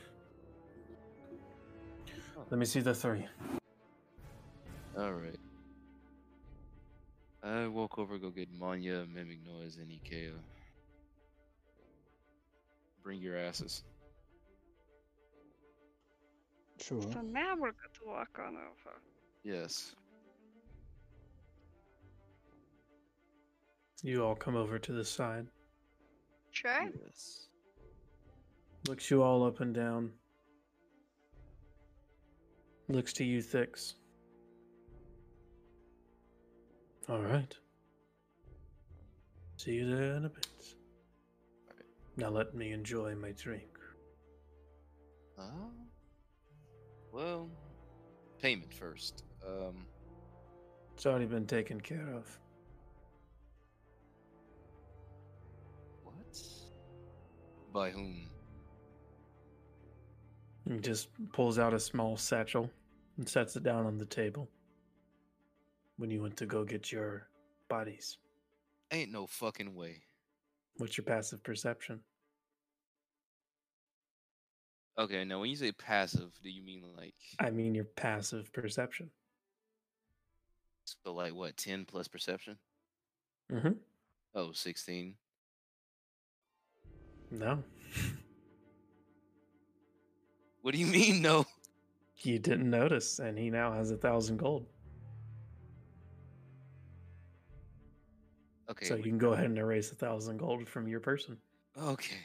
Let 2.50 2.60
me 2.60 2.66
see 2.66 2.82
the 2.82 2.94
three. 2.94 3.26
all 4.98 5.14
right. 5.14 5.40
I 7.44 7.68
walk 7.68 7.98
over, 7.98 8.18
go 8.18 8.30
get 8.30 8.50
Manya, 8.54 9.06
Mimic 9.14 9.40
Noise, 9.46 9.78
and 9.78 9.90
Ikea. 9.90 10.34
Bring 13.04 13.20
your 13.20 13.38
asses. 13.38 13.84
Sure. 16.80 17.02
So 17.02 17.22
now 17.22 17.54
we're 17.54 17.72
going 17.72 17.94
to 17.94 18.08
walk 18.08 18.40
on 18.40 18.56
over. 18.56 19.02
Yes. 19.44 19.96
You 24.04 24.24
all 24.24 24.36
come 24.36 24.56
over 24.56 24.80
to 24.80 24.92
the 24.92 25.06
side. 25.06 25.48
Sure. 26.52 26.90
Yes. 27.06 27.48
Looks 28.88 29.10
you 29.12 29.22
all 29.22 29.44
up 29.46 29.60
and 29.60 29.74
down. 29.74 30.12
Looks 32.92 33.14
to 33.14 33.24
you, 33.24 33.42
Thix. 33.42 33.94
All 37.08 37.22
right. 37.22 37.56
See 39.56 39.72
you 39.76 39.96
there 39.96 40.16
in 40.16 40.26
a 40.26 40.30
bit. 40.30 40.48
Now 42.18 42.28
let 42.28 42.54
me 42.54 42.74
enjoy 42.74 43.16
my 43.16 43.32
drink. 43.32 43.70
Uh, 45.40 45.70
well, 47.14 47.50
payment 48.42 48.74
first. 48.74 49.24
Um, 49.48 49.86
It's 50.94 51.06
already 51.06 51.26
been 51.28 51.48
taken 51.48 51.80
care 51.80 52.10
of. 52.14 52.38
what? 56.04 56.40
By 57.74 57.92
whom? 57.92 58.28
He 60.70 60.78
just 60.80 61.08
pulls 61.32 61.58
out 61.58 61.74
a 61.74 61.80
small 61.80 62.18
satchel 62.18 62.70
and 63.22 63.30
sets 63.30 63.56
it 63.56 63.62
down 63.62 63.86
on 63.86 64.00
the 64.00 64.06
table. 64.08 64.50
When 65.98 66.10
you 66.10 66.24
went 66.24 66.36
to 66.38 66.48
go 66.48 66.64
get 66.66 66.92
your 66.92 67.28
bodies, 67.70 68.18
Ain't 68.92 69.12
no 69.12 69.28
fucking 69.28 69.76
way. 69.76 70.02
what's 70.78 70.98
your 70.98 71.06
passive 71.06 71.44
perception? 71.44 72.00
Okay, 74.98 75.24
now 75.24 75.40
when 75.40 75.52
you 75.52 75.56
say 75.56 75.72
passive, 75.72 76.32
do 76.44 76.50
you 76.50 76.64
mean 76.64 76.84
like 76.98 77.14
I 77.40 77.52
mean 77.52 77.76
your 77.76 77.84
passive 77.86 78.52
perception. 78.52 79.12
so 80.84 81.14
like 81.14 81.36
what, 81.36 81.56
10 81.58 81.86
plus 81.86 82.08
perception? 82.08 82.58
Mm-hmm. 83.52 83.74
Oh, 84.34 84.52
16. 84.52 85.14
No. 87.30 87.64
What 90.64 90.74
do 90.74 90.80
you 90.80 90.88
mean 90.88 91.22
no? 91.22 91.46
You 92.24 92.38
didn't 92.40 92.70
notice, 92.70 93.20
and 93.20 93.38
he 93.38 93.50
now 93.50 93.72
has 93.74 93.92
a 93.92 93.98
thousand 93.98 94.38
gold. 94.38 94.68
Okay. 98.70 98.86
so 98.86 98.96
you 98.96 99.04
can 99.04 99.18
go 99.18 99.34
ahead 99.34 99.46
and 99.46 99.58
erase 99.58 99.92
a 99.92 99.96
thousand 99.96 100.38
gold 100.38 100.68
from 100.68 100.88
your 100.88 101.02
person. 101.02 101.38
Okay. 101.78 102.16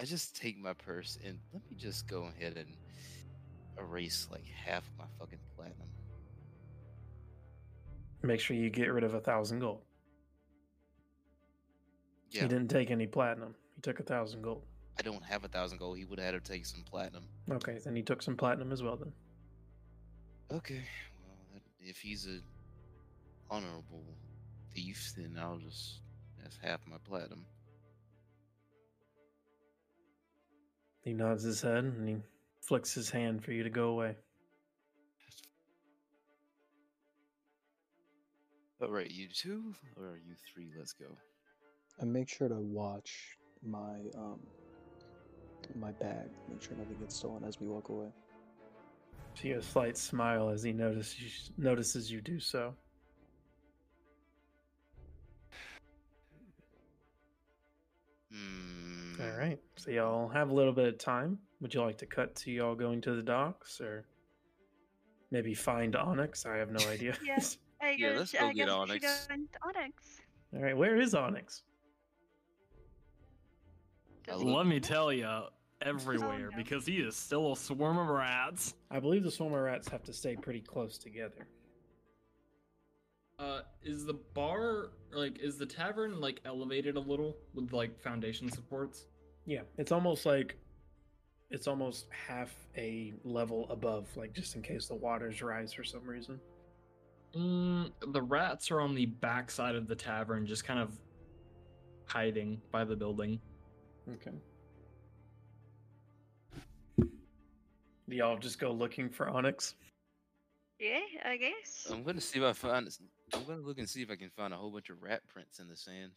I 0.00 0.04
just 0.04 0.36
take 0.36 0.58
my 0.58 0.74
purse 0.74 1.18
and 1.24 1.38
let 1.52 1.62
me 1.68 1.76
just 1.76 2.06
go 2.06 2.24
ahead 2.36 2.56
and 2.56 2.68
erase 3.78 4.28
like 4.30 4.44
half 4.44 4.84
my 4.98 5.06
fucking 5.18 5.38
platinum. 5.56 5.88
Make 8.22 8.40
sure 8.40 8.56
you 8.56 8.70
get 8.70 8.92
rid 8.92 9.02
of 9.02 9.14
a 9.14 9.20
thousand 9.20 9.60
gold. 9.60 9.80
Yeah, 12.30 12.42
He 12.42 12.48
didn't 12.48 12.68
take 12.68 12.90
any 12.90 13.06
platinum. 13.06 13.54
He 13.74 13.80
took 13.80 13.98
a 13.98 14.02
thousand 14.02 14.42
gold. 14.42 14.62
I 14.98 15.02
don't 15.02 15.24
have 15.24 15.44
a 15.44 15.48
thousand 15.48 15.78
gold. 15.78 15.98
He 15.98 16.04
would 16.04 16.18
have 16.18 16.34
had 16.34 16.44
to 16.44 16.52
take 16.52 16.64
some 16.66 16.82
platinum. 16.82 17.24
Okay, 17.50 17.78
then 17.84 17.94
he 17.94 18.02
took 18.02 18.22
some 18.22 18.36
platinum 18.36 18.72
as 18.72 18.82
well. 18.82 18.96
Then 18.96 19.12
Okay, 20.52 20.82
well, 21.24 21.36
that, 21.52 21.62
if 21.80 21.98
he's 21.98 22.26
a 22.26 22.38
honorable 23.50 24.04
thief, 24.74 25.12
then 25.16 25.36
I'll 25.40 25.58
just 25.58 26.00
that's 26.42 26.58
half 26.62 26.80
my 26.86 26.96
platinum. 27.04 27.44
he 31.06 31.12
nods 31.12 31.44
his 31.44 31.62
head 31.62 31.84
and 31.84 32.08
he 32.08 32.16
flicks 32.60 32.92
his 32.92 33.08
hand 33.08 33.42
for 33.44 33.52
you 33.52 33.62
to 33.62 33.70
go 33.70 33.90
away. 33.90 34.16
All 38.82 38.90
right, 38.90 39.08
you 39.08 39.28
two 39.28 39.72
or 39.96 40.16
you 40.16 40.34
three? 40.52 40.72
Let's 40.76 40.92
go. 40.92 41.06
And 42.00 42.12
make 42.12 42.28
sure 42.28 42.48
to 42.48 42.56
watch 42.56 43.38
my 43.64 44.00
um 44.18 44.40
my 45.74 45.90
bag. 45.92 46.28
Make 46.48 46.62
sure 46.62 46.76
nothing 46.76 46.96
gets 47.00 47.16
stolen 47.16 47.44
as 47.44 47.60
we 47.60 47.66
walk 47.66 47.88
away. 47.88 48.08
See 49.34 49.50
a 49.52 49.62
slight 49.62 49.96
smile 49.98 50.48
as 50.48 50.62
he 50.62 50.72
notices 50.72 51.20
you, 51.20 51.28
notices 51.58 52.10
you 52.10 52.20
do 52.20 52.38
so. 52.40 52.74
Hmm. 58.32 59.14
All 59.20 59.38
right, 59.38 59.58
so 59.76 59.90
y'all 59.90 60.28
have 60.28 60.50
a 60.50 60.54
little 60.54 60.72
bit 60.72 60.88
of 60.88 60.98
time. 60.98 61.38
Would 61.60 61.72
you 61.72 61.80
like 61.82 61.98
to 61.98 62.06
cut 62.06 62.34
to 62.36 62.50
y'all 62.50 62.74
going 62.74 63.00
to 63.02 63.14
the 63.14 63.22
docks, 63.22 63.80
or 63.80 64.04
maybe 65.30 65.54
find 65.54 65.96
Onyx? 65.96 66.44
I 66.44 66.56
have 66.56 66.70
no 66.70 66.86
idea. 66.88 67.16
Yeah. 67.24 67.38
I 67.80 67.90
Yeah, 67.98 68.14
let's 68.16 68.32
go 68.32 68.38
I 68.46 68.52
get 68.52 68.66
guess 68.66 68.78
we 68.88 68.98
should 68.98 69.04
Onyx. 69.04 69.26
go 69.28 69.34
into 69.34 69.58
Onyx. 69.64 70.20
All 70.54 70.62
right, 70.62 70.76
where 70.76 70.96
is 71.00 71.14
Onyx? 71.14 71.62
I 74.28 74.32
Does 74.32 74.40
look- 74.42 74.48
he- 74.48 74.56
Let 74.56 74.66
me 74.66 74.80
tell 74.80 75.12
you, 75.12 75.28
everywhere 75.82 76.50
no. 76.50 76.56
because 76.56 76.86
he 76.86 76.96
is 76.96 77.16
still 77.16 77.52
a 77.52 77.56
swarm 77.56 77.98
of 77.98 78.08
rats. 78.08 78.74
I 78.90 79.00
believe 79.00 79.22
the 79.22 79.30
swarm 79.30 79.52
of 79.52 79.60
rats 79.60 79.88
have 79.88 80.02
to 80.04 80.12
stay 80.12 80.36
pretty 80.36 80.60
close 80.60 80.98
together. 80.98 81.46
Uh, 83.38 83.60
is 83.82 84.06
the 84.06 84.14
bar 84.14 84.92
like 85.12 85.38
is 85.40 85.58
the 85.58 85.66
tavern 85.66 86.20
like 86.20 86.40
elevated 86.46 86.96
a 86.96 87.00
little 87.00 87.36
with 87.54 87.72
like 87.72 88.00
foundation 88.00 88.50
supports? 88.50 89.06
Yeah, 89.44 89.62
it's 89.76 89.92
almost 89.92 90.24
like 90.24 90.56
it's 91.50 91.68
almost 91.68 92.06
half 92.10 92.54
a 92.76 93.12
level 93.24 93.66
above, 93.70 94.08
like 94.16 94.32
just 94.32 94.56
in 94.56 94.62
case 94.62 94.86
the 94.86 94.94
waters 94.94 95.42
rise 95.42 95.72
for 95.72 95.84
some 95.84 96.06
reason. 96.06 96.40
Mm, 97.34 97.92
the 98.08 98.22
rats 98.22 98.70
are 98.70 98.80
on 98.80 98.94
the 98.94 99.06
back 99.06 99.50
side 99.50 99.74
of 99.74 99.86
the 99.86 99.94
tavern, 99.94 100.46
just 100.46 100.64
kind 100.64 100.80
of 100.80 100.98
hiding 102.06 102.60
by 102.72 102.84
the 102.84 102.96
building. 102.96 103.38
Okay. 104.14 104.32
Y'all 108.08 108.38
just 108.38 108.58
go 108.58 108.72
looking 108.72 109.08
for 109.08 109.28
Onyx? 109.28 109.74
Yeah, 110.78 111.00
I 111.24 111.36
guess. 111.36 111.88
I'm 111.90 112.02
gonna 112.02 112.20
see 112.20 112.38
if 112.38 112.44
I 112.44 112.52
find. 112.52 112.88
I'm 113.32 113.44
gonna 113.44 113.62
look 113.62 113.78
and 113.78 113.88
see 113.88 114.02
if 114.02 114.10
I 114.10 114.16
can 114.16 114.30
find 114.30 114.52
a 114.52 114.56
whole 114.56 114.70
bunch 114.70 114.90
of 114.90 115.02
rat 115.02 115.22
prints 115.28 115.58
in 115.58 115.68
the 115.68 115.76
sand. 115.76 116.12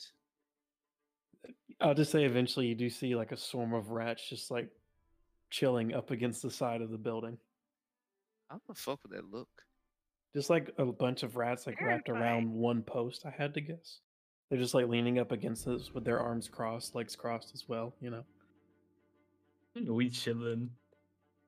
I'll 1.80 1.94
just 1.94 2.11
say 2.11 2.26
eventually 2.26 2.68
you 2.68 2.76
do 2.76 2.90
see 2.90 3.16
like 3.16 3.32
a 3.32 3.38
swarm 3.38 3.74
of 3.74 3.91
rats 3.91 4.28
just 4.28 4.52
like 4.52 4.70
chilling 5.49 5.94
up 5.94 6.11
against 6.11 6.41
the 6.41 6.52
side 6.52 6.82
of 6.82 6.91
the 6.91 6.98
building. 6.98 7.38
How 8.49 8.60
the 8.68 8.76
fuck 8.76 8.99
would 9.03 9.14
that 9.18 9.32
look? 9.32 9.48
Just 10.36 10.49
like 10.49 10.72
a 10.78 10.86
bunch 10.86 11.24
of 11.24 11.38
rats 11.38 11.66
like 11.66 11.82
wrapped 11.82 12.10
around 12.10 12.52
one 12.52 12.84
post, 12.84 13.26
I 13.26 13.34
had 13.36 13.53
to 13.53 13.61
guess. 13.61 13.99
They're 14.49 14.60
just 14.60 14.74
like 14.74 14.88
leaning 14.88 15.20
up 15.20 15.32
against 15.32 15.66
this 15.66 15.94
with 15.94 16.03
their 16.03 16.20
arms 16.20 16.48
crossed, 16.48 16.95
legs 16.95 17.16
crossed 17.16 17.52
as 17.53 17.68
well, 17.68 17.94
you 18.02 18.10
know. 18.10 18.24
We 19.88 20.10
chillin'. 20.10 20.70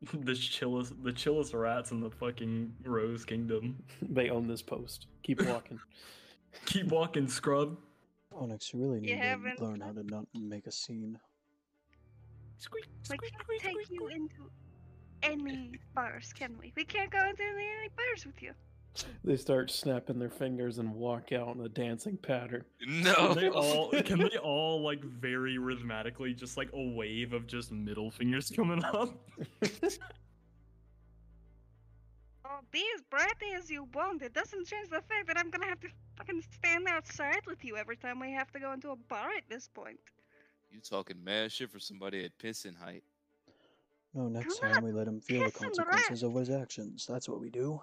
the 0.14 0.34
chillest, 0.36 0.94
the 1.04 1.12
chillest 1.14 1.54
rats 1.54 1.92
in 1.92 2.00
the 2.00 2.10
fucking 2.10 2.74
Rose 2.84 3.24
Kingdom. 3.26 3.82
they 4.02 4.30
own 4.30 4.48
this 4.48 4.62
post. 4.62 5.08
Keep 5.24 5.42
walking. 5.48 5.80
Keep 6.66 6.88
walking, 6.88 7.28
scrub. 7.28 7.78
Onyx, 8.34 8.74
you 8.74 8.80
really 8.82 8.96
You 8.96 9.16
need 9.16 9.22
to 9.22 9.28
haven't- 9.28 9.62
learn 9.62 9.82
how 9.82 9.92
to 9.92 10.04
not 10.04 10.26
make 10.34 10.66
a 10.68 10.72
scene. 10.72 11.20
Squeak, 12.58 12.86
We 12.86 13.04
squeak, 13.18 13.22
can't 13.32 13.44
squeak, 13.44 13.62
take 13.62 13.72
squeak, 13.86 13.88
you 13.90 14.08
into 14.08 14.50
any 15.24 15.72
bars, 15.96 16.32
can 16.34 16.56
we? 16.60 16.72
We 16.76 16.84
can't 16.86 17.10
go 17.12 17.18
into 17.28 17.44
any 17.44 17.90
bars 17.98 18.26
with 18.26 18.42
you. 18.42 18.54
they 19.24 19.38
start 19.38 19.72
snapping 19.72 20.20
their 20.20 20.30
fingers 20.30 20.78
and 20.78 20.94
walk 20.94 21.32
out 21.32 21.56
in 21.56 21.62
a 21.62 21.70
dancing 21.70 22.18
pattern. 22.18 22.64
No. 22.86 23.14
Can 23.14 23.36
they 23.36 23.50
all 23.50 23.90
can 23.90 24.20
they 24.20 24.38
all 24.38 24.82
like 24.82 25.04
very 25.04 25.58
rhythmically 25.58 26.34
just 26.34 26.58
like 26.58 26.70
a 26.74 26.94
wave 26.94 27.34
of 27.34 27.48
just 27.48 27.72
middle 27.72 28.12
fingers 28.12 28.52
coming 28.54 28.84
up? 28.84 29.16
Oh 32.54 32.60
be 32.72 32.86
as 32.96 33.02
bratty 33.02 33.58
as 33.58 33.70
you 33.70 33.88
want. 33.94 34.22
It 34.22 34.34
doesn't 34.34 34.68
change 34.68 34.90
the 34.90 35.02
fact 35.02 35.28
that 35.28 35.38
I'm 35.38 35.50
gonna 35.50 35.68
have 35.68 35.80
to 35.80 35.88
fucking 36.18 36.44
stand 36.52 36.86
outside 36.90 37.40
with 37.48 37.64
you 37.64 37.78
every 37.78 37.96
time 37.96 38.20
we 38.20 38.32
have 38.34 38.52
to 38.52 38.60
go 38.60 38.74
into 38.74 38.90
a 38.90 38.96
bar 38.96 39.30
at 39.38 39.44
this 39.50 39.70
point. 39.70 40.00
You 40.70 40.82
talking 40.82 41.24
mad 41.24 41.52
shit 41.52 41.72
for 41.72 41.80
somebody 41.80 42.26
at 42.26 42.38
pissing 42.38 42.78
height. 42.78 43.04
No, 44.14 44.28
next 44.28 44.62
not 44.62 44.74
time 44.74 44.84
we 44.84 44.92
let 44.92 45.08
him 45.08 45.22
feel 45.22 45.46
the 45.46 45.46
pissing 45.46 45.54
the 45.54 45.84
consequences 45.84 46.24
of 46.24 46.36
his 46.36 46.50
actions. 46.50 47.06
That's 47.10 47.30
what 47.30 47.40
we 47.40 47.50
do. 47.50 47.82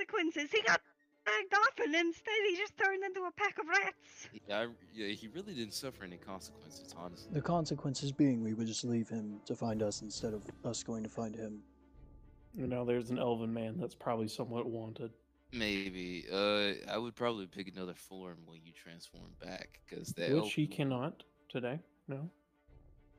What 0.00 0.08
consequences? 0.08 0.50
He 0.50 0.62
got 0.62 0.80
bagged 1.26 1.54
off 1.54 1.84
and 1.84 1.94
instead 1.94 2.32
he 2.48 2.56
just 2.56 2.76
turned 2.78 3.04
into 3.04 3.20
a 3.22 3.30
pack 3.32 3.58
of 3.58 3.66
rats. 3.68 4.28
Yeah, 4.48 4.60
I, 4.60 4.66
yeah, 4.94 5.08
he 5.08 5.28
really 5.28 5.54
didn't 5.54 5.74
suffer 5.74 6.04
any 6.04 6.16
consequences, 6.16 6.94
honestly. 6.96 7.32
The 7.32 7.42
consequences 7.42 8.10
being 8.10 8.42
we 8.42 8.54
would 8.54 8.66
just 8.66 8.84
leave 8.84 9.08
him 9.08 9.40
to 9.46 9.54
find 9.54 9.82
us 9.82 10.02
instead 10.02 10.32
of 10.32 10.42
us 10.64 10.82
going 10.82 11.02
to 11.02 11.08
find 11.08 11.34
him. 11.34 11.60
You 12.54 12.66
know, 12.66 12.84
there's 12.84 13.10
an 13.10 13.18
elven 13.18 13.52
man 13.52 13.76
that's 13.78 13.94
probably 13.94 14.28
somewhat 14.28 14.66
wanted. 14.66 15.12
Maybe. 15.52 16.24
Uh, 16.32 16.72
I 16.90 16.96
would 16.96 17.14
probably 17.14 17.46
pick 17.46 17.68
another 17.68 17.94
form 17.94 18.38
when 18.46 18.60
you 18.64 18.72
transform 18.72 19.30
back, 19.44 19.80
because 19.88 20.08
that. 20.14 20.32
Which 20.32 20.54
he 20.54 20.66
cannot 20.66 21.24
today. 21.48 21.78
No. 22.08 22.30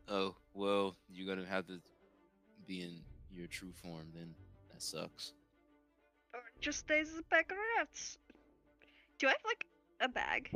Oh 0.10 0.36
well, 0.54 0.96
you're 1.10 1.34
gonna 1.34 1.48
have 1.48 1.68
to 1.68 1.80
be 2.66 2.82
in 2.82 3.02
your 3.32 3.48
true 3.48 3.72
form. 3.72 4.08
Then 4.14 4.34
that 4.72 4.82
sucks. 4.82 5.34
Or 6.62 6.64
just 6.64 6.80
stays 6.80 7.10
as 7.12 7.20
a 7.20 7.24
bag 7.24 7.46
of 7.52 7.58
rats. 7.78 8.18
Do 9.18 9.28
I 9.28 9.32
have 9.32 9.38
like 9.46 9.66
a 10.00 10.08
bag? 10.10 10.52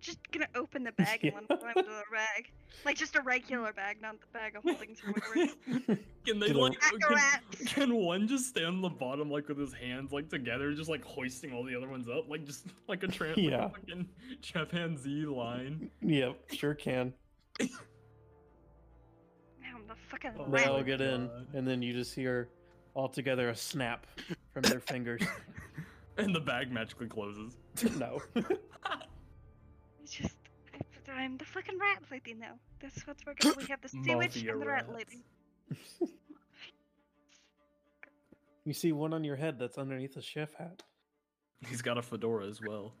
Just 0.00 0.18
gonna 0.32 0.48
open 0.54 0.84
the 0.84 0.92
bag 0.92 1.20
Yeah. 1.22 1.32
and 1.38 1.46
let 1.48 1.60
him 1.62 1.68
into 1.78 1.82
the 1.90 2.02
bag. 2.12 2.50
Like 2.84 2.96
just 2.96 3.16
a 3.16 3.22
regular 3.22 3.72
bag, 3.72 4.00
not 4.02 4.16
the 4.20 4.26
bag 4.32 4.54
I'm 4.56 4.62
holding 4.62 4.94
to. 4.96 5.96
Can 6.26 6.38
they 6.38 6.48
Get 6.48 6.56
like? 6.56 6.78
Can, 6.80 6.98
rats. 7.14 7.64
can 7.74 7.94
one 7.94 8.26
just 8.28 8.46
stand 8.48 8.66
on 8.66 8.80
the 8.82 8.88
bottom 8.88 9.30
like 9.30 9.48
with 9.48 9.58
his 9.58 9.72
hands 9.74 10.12
like 10.12 10.28
together, 10.30 10.72
just 10.72 10.88
like 10.90 11.04
hoisting 11.04 11.52
all 11.52 11.62
the 11.64 11.74
other 11.76 11.88
ones 11.88 12.08
up, 12.08 12.28
like 12.28 12.44
just 12.46 12.66
like 12.88 13.02
a 13.02 13.08
tramp, 13.08 13.36
Yeah. 13.38 13.64
like 13.64 13.72
a 13.76 13.80
fucking 13.80 14.08
chimpanzee 14.42 15.26
line? 15.26 15.90
yep, 16.02 16.38
sure 16.52 16.74
can. 16.74 17.12
Now 17.60 17.66
I'm 19.76 19.86
the 19.86 19.94
fucking 20.08 20.32
Oh, 20.38 20.44
They 20.46 20.50
rat. 20.52 20.68
all 20.68 20.76
my 20.78 20.82
get 20.82 21.00
in, 21.02 21.30
and 21.54 21.66
then 21.68 21.82
you 21.82 21.92
just 21.92 22.14
hear 22.14 22.48
all 22.94 23.08
together 23.08 23.48
a 23.50 23.56
snap 23.56 24.06
from 24.54 24.62
their 24.62 24.80
fingers. 24.80 25.20
and 26.16 26.34
the 26.34 26.40
bag 26.40 26.70
magically 26.72 27.08
closes. 27.08 27.58
no. 27.98 28.22
It's 30.02 30.12
just 30.12 30.36
I'm 31.10 31.38
the 31.38 31.46
fucking 31.46 31.78
rat 31.78 32.02
lady 32.10 32.34
now. 32.34 32.56
That's 32.78 33.06
what 33.06 33.16
we're 33.26 33.32
gonna 33.40 33.54
we 33.56 33.64
have 33.70 33.80
the 33.80 33.88
sea 33.88 34.14
witch 34.14 34.36
and 34.36 34.60
the 34.60 34.66
rat 34.66 34.86
rats. 34.86 34.92
lady. 34.92 36.12
you 38.66 38.74
see 38.74 38.92
one 38.92 39.14
on 39.14 39.24
your 39.24 39.36
head 39.36 39.58
that's 39.58 39.78
underneath 39.78 40.18
a 40.18 40.20
chef 40.20 40.52
hat. 40.52 40.82
He's 41.66 41.80
got 41.80 41.96
a 41.96 42.02
fedora 42.02 42.46
as 42.46 42.60
well. 42.60 42.92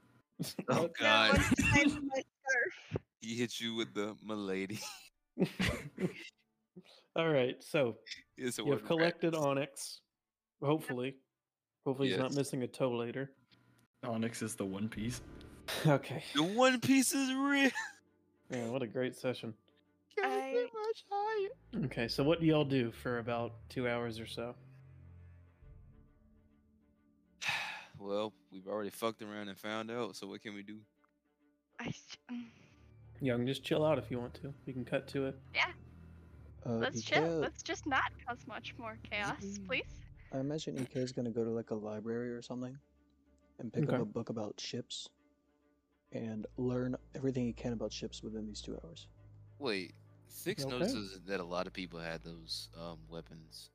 Oh 0.70 0.88
God, 0.98 1.32
one 1.32 1.44
side 1.56 1.86
of 1.88 2.02
my 2.04 2.22
scarf. 2.22 3.02
he 3.20 3.34
hit 3.34 3.60
you 3.60 3.74
with 3.74 3.92
the 3.92 4.16
milady. 4.24 4.80
All 7.16 7.28
right, 7.28 7.62
so 7.62 7.98
It's 8.38 8.58
a 8.58 8.62
you 8.62 8.72
have 8.72 8.86
collected 8.86 9.34
rat. 9.34 9.42
Onyx. 9.42 10.00
Hopefully. 10.62 11.16
Hopefully 11.84 12.08
he's 12.08 12.18
not 12.18 12.34
missing 12.34 12.62
a 12.62 12.66
toe 12.66 12.90
later. 12.90 13.30
Onyx 14.04 14.42
is 14.42 14.54
the 14.54 14.64
one 14.64 14.88
piece. 14.88 15.20
Okay. 15.86 16.22
The 16.34 16.42
One 16.42 16.78
Piece 16.78 17.14
is 17.14 17.32
real. 17.32 17.70
Yeah, 18.50 18.66
what 18.68 18.82
a 18.82 18.86
great 18.86 19.16
session. 19.16 19.54
Can't 20.14 20.30
I- 20.30 20.52
get 20.52 20.64
much 20.74 21.04
higher. 21.10 21.84
Okay, 21.86 22.06
so 22.06 22.22
what 22.22 22.38
do 22.40 22.46
y'all 22.46 22.66
do 22.66 22.92
for 22.92 23.18
about 23.18 23.52
two 23.70 23.88
hours 23.88 24.20
or 24.20 24.26
so? 24.26 24.54
Well, 27.98 28.32
we've 28.52 28.66
already 28.68 28.90
fucked 28.90 29.22
around 29.22 29.48
and 29.48 29.58
found 29.58 29.90
out. 29.90 30.16
So 30.16 30.26
what 30.26 30.42
can 30.42 30.54
we 30.54 30.62
do? 30.62 30.76
I 31.80 31.86
s- 31.86 32.18
mm. 32.30 32.44
You 33.22 33.32
can 33.34 33.46
just 33.46 33.64
chill 33.64 33.84
out 33.86 33.96
if 33.98 34.10
you 34.10 34.18
want 34.18 34.34
to. 34.42 34.52
We 34.66 34.72
can 34.74 34.84
cut 34.84 35.08
to 35.08 35.26
it. 35.28 35.38
Yeah. 35.54 35.66
Uh, 36.66 36.72
Let's 36.72 37.02
chill. 37.02 37.22
Ikea, 37.22 37.40
Let's 37.40 37.62
just 37.62 37.86
not 37.86 38.12
cause 38.28 38.46
much 38.46 38.74
more 38.78 38.98
chaos, 39.10 39.40
Mm. 39.42 39.66
please. 39.66 39.84
I 40.32 40.40
imagine 40.40 40.76
EK 40.78 41.00
is 41.00 41.12
gonna 41.12 41.30
go 41.30 41.44
to 41.44 41.50
like 41.50 41.70
a 41.70 41.74
library 41.74 42.30
or 42.32 42.42
something 42.42 42.76
and 43.58 43.72
pick 43.72 43.84
Okay. 43.84 43.96
up 43.96 44.02
a 44.02 44.04
book 44.04 44.28
about 44.30 44.60
ships 44.60 45.08
and 46.12 46.46
learn 46.56 46.96
everything 47.14 47.44
he 47.46 47.52
can 47.52 47.72
about 47.72 47.92
ships 47.92 48.22
within 48.22 48.46
these 48.46 48.60
two 48.60 48.78
hours. 48.84 49.06
Wait, 49.58 49.94
Thix 50.30 50.64
Okay. 50.64 50.70
notices 50.74 51.20
that 51.26 51.40
a 51.40 51.44
lot 51.44 51.66
of 51.66 51.72
people 51.72 52.00
had 52.00 52.22
those 52.22 52.68
um, 52.76 52.98
weapons. 53.08 53.70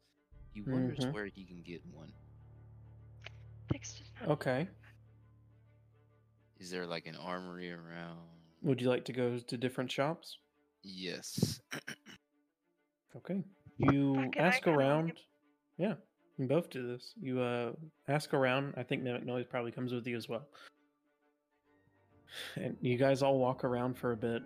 He 0.53 0.61
wonders 0.61 0.99
Mhm. 0.99 1.13
where 1.13 1.25
he 1.25 1.43
can 1.45 1.61
get 1.61 1.81
one. 1.93 2.11
Text. 3.71 4.01
Okay. 4.27 4.67
Is 6.59 6.71
there 6.71 6.85
like 6.85 7.07
an 7.07 7.15
armory 7.15 7.71
around? 7.71 8.17
Would 8.63 8.81
you 8.81 8.89
like 8.89 9.05
to 9.05 9.13
go 9.13 9.37
to 9.39 9.57
different 9.57 9.91
shops? 9.91 10.37
Yes. 10.83 11.61
Okay. 13.15 13.43
You 13.77 14.15
Fuck 14.15 14.35
it, 14.35 14.39
I 14.41 14.43
ask 14.47 14.63
kinda 14.63 14.77
wanna 14.77 14.87
around. 14.87 15.11
Yeah, 15.77 15.95
you 16.39 16.47
can 16.47 16.55
both 16.55 16.69
do 16.69 16.87
this. 16.87 17.13
You 17.21 17.41
uh 17.41 17.73
ask 18.07 18.33
around. 18.33 18.73
I 18.77 18.83
think 18.83 19.03
Mimic 19.03 19.25
Noise 19.25 19.45
probably 19.49 19.71
comes 19.71 19.93
with 19.93 20.07
you 20.07 20.15
as 20.15 20.29
well. 20.29 20.47
And 22.55 22.77
you 22.79 22.97
guys 22.97 23.21
all 23.21 23.39
walk 23.39 23.63
around 23.65 23.97
for 23.97 24.13
a 24.13 24.15
bit, 24.15 24.43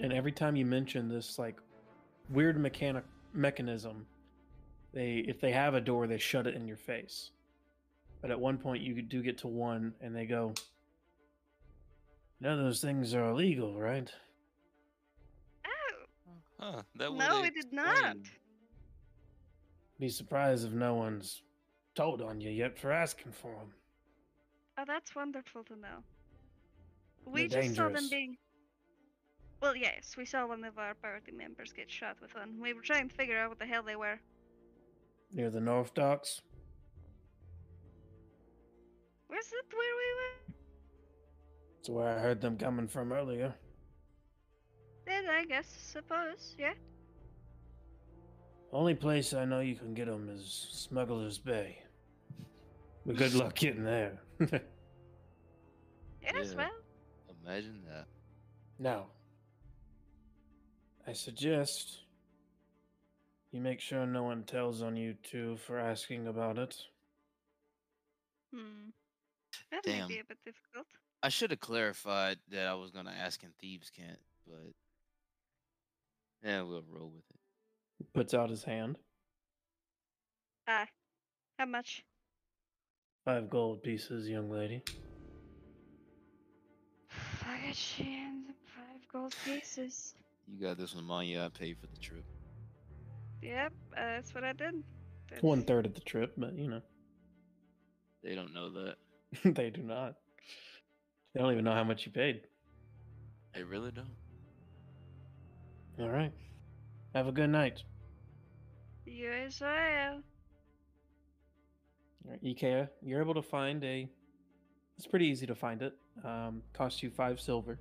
and 0.00 0.12
every 0.12 0.32
time 0.32 0.54
you 0.54 0.66
mention 0.66 1.08
this 1.08 1.38
like 1.38 1.56
weird 2.28 2.60
mechanic 2.60 3.04
mechanism, 3.32 4.04
they 4.92 5.24
if 5.26 5.40
they 5.40 5.52
have 5.52 5.74
a 5.74 5.80
door, 5.80 6.06
they 6.06 6.18
shut 6.18 6.46
it 6.46 6.54
in 6.54 6.68
your 6.68 6.76
face. 6.76 7.30
But 8.20 8.30
at 8.30 8.38
one 8.38 8.58
point, 8.58 8.82
you 8.82 9.00
do 9.00 9.22
get 9.22 9.38
to 9.38 9.48
one, 9.48 9.94
and 10.02 10.14
they 10.14 10.26
go, 10.26 10.52
"No, 12.40 12.56
those 12.56 12.82
things 12.82 13.14
are 13.14 13.30
illegal, 13.30 13.80
right?" 13.80 14.12
Oh, 15.66 16.04
Huh? 16.58 16.82
That 16.96 17.14
no, 17.14 17.40
we 17.40 17.50
did 17.50 17.72
not. 17.72 18.16
Be 19.98 20.08
surprised 20.08 20.66
if 20.66 20.72
no 20.72 20.94
one's 20.94 21.42
told 21.94 22.20
on 22.20 22.40
you 22.40 22.50
yet 22.50 22.78
for 22.78 22.90
asking 22.90 23.32
for 23.32 23.54
them. 23.54 23.72
Oh, 24.76 24.84
that's 24.86 25.14
wonderful 25.14 25.62
to 25.64 25.76
know. 25.76 26.02
We 27.24 27.46
They're 27.46 27.62
just 27.62 27.76
saw 27.76 27.88
them 27.88 28.08
being. 28.10 28.36
Well, 29.62 29.76
yes, 29.76 30.16
we 30.16 30.26
saw 30.26 30.46
one 30.46 30.64
of 30.64 30.78
our 30.78 30.94
party 30.94 31.32
members 31.32 31.72
get 31.72 31.90
shot 31.90 32.16
with 32.20 32.34
one. 32.34 32.60
We 32.60 32.74
were 32.74 32.82
trying 32.82 33.08
to 33.08 33.14
figure 33.14 33.38
out 33.38 33.50
what 33.50 33.58
the 33.58 33.66
hell 33.66 33.82
they 33.82 33.96
were. 33.96 34.18
Near 35.32 35.50
the 35.50 35.60
North 35.60 35.94
Docks. 35.94 36.42
Was 39.30 39.46
it 39.46 39.74
where 39.74 39.94
we 39.96 40.52
were? 40.52 40.54
That's 41.76 41.88
where 41.88 42.18
I 42.18 42.20
heard 42.20 42.40
them 42.40 42.58
coming 42.58 42.88
from 42.88 43.12
earlier. 43.12 43.54
Then 45.06 45.28
I 45.28 45.44
guess, 45.44 45.66
suppose, 45.92 46.56
yeah. 46.58 46.74
Only 48.74 48.94
place 48.94 49.32
I 49.32 49.44
know 49.44 49.60
you 49.60 49.76
can 49.76 49.94
get 49.94 50.06
them 50.06 50.28
is 50.28 50.66
Smuggler's 50.72 51.38
Bay. 51.38 51.78
But 53.06 53.16
good 53.16 53.34
luck 53.34 53.54
getting 53.54 53.84
there. 53.84 54.18
Yes, 56.22 56.48
Yeah. 56.52 56.56
well, 56.56 56.70
Imagine 57.44 57.82
that. 57.86 58.06
now, 58.78 59.08
I 61.06 61.12
suggest 61.12 61.98
you 63.52 63.60
make 63.60 63.78
sure 63.78 64.06
no 64.06 64.22
one 64.22 64.44
tells 64.44 64.80
on 64.80 64.96
you 64.96 65.14
two 65.22 65.58
for 65.58 65.78
asking 65.78 66.26
about 66.26 66.56
it. 66.56 66.82
hmm. 68.54 68.88
That 69.70 69.84
may 69.84 69.98
Damn. 69.98 70.08
be 70.08 70.18
a 70.20 70.24
bit 70.24 70.38
difficult. 70.46 70.86
I 71.22 71.28
should 71.28 71.50
have 71.50 71.60
clarified 71.60 72.38
that 72.48 72.66
I 72.66 72.74
was 72.74 72.90
gonna 72.90 73.12
ask 73.12 73.42
in 73.42 73.50
Thieves' 73.60 73.90
Cant, 73.90 74.18
but 74.46 74.72
yeah, 76.42 76.62
we'll 76.62 76.82
roll 76.90 77.10
with 77.14 77.24
it. 77.30 77.40
Puts 78.12 78.34
out 78.34 78.50
his 78.50 78.64
hand. 78.64 78.96
Ah, 80.68 80.86
how 81.58 81.66
much? 81.66 82.04
Five 83.24 83.48
gold 83.50 83.82
pieces, 83.82 84.28
young 84.28 84.50
lady. 84.50 84.82
Fuck 87.08 87.58
it, 87.68 87.74
Shan. 87.76 88.44
Five 88.76 89.08
gold 89.12 89.34
pieces. 89.44 90.14
You 90.46 90.66
got 90.66 90.78
this 90.78 90.94
one, 90.94 91.04
Manya. 91.04 91.42
I 91.44 91.58
paid 91.58 91.78
for 91.78 91.86
the 91.86 91.96
trip. 91.98 92.24
Yep, 93.42 93.72
uh, 93.96 94.00
that's 94.00 94.34
what 94.34 94.44
I 94.44 94.52
did. 94.52 94.82
That's- 95.28 95.42
One 95.42 95.62
third 95.62 95.86
of 95.86 95.94
the 95.94 96.00
trip, 96.00 96.32
but 96.36 96.54
you 96.56 96.68
know, 96.68 96.82
They 98.22 98.34
don't 98.34 98.54
know 98.54 98.70
that. 98.70 98.96
they 99.54 99.70
do 99.70 99.82
not. 99.82 100.14
They 101.34 101.40
don't 101.40 101.52
even 101.52 101.64
know 101.64 101.74
how 101.74 101.84
much 101.84 102.06
you 102.06 102.12
paid. 102.12 102.42
They 103.54 103.62
really 103.62 103.90
don't. 103.90 104.16
All 106.00 106.08
right. 106.10 106.32
Have 107.14 107.26
a 107.28 107.32
good 107.32 107.50
night. 107.50 107.82
You 109.06 109.30
as 109.30 109.60
well. 109.60 110.22
Ikea, 112.42 112.88
you're 113.02 113.20
able 113.20 113.34
to 113.34 113.42
find 113.42 113.84
a. 113.84 114.08
It's 114.96 115.06
pretty 115.06 115.26
easy 115.26 115.46
to 115.46 115.54
find 115.54 115.82
it. 115.82 115.94
Um, 116.24 116.62
costs 116.72 117.02
you 117.02 117.10
five 117.10 117.40
silver, 117.40 117.78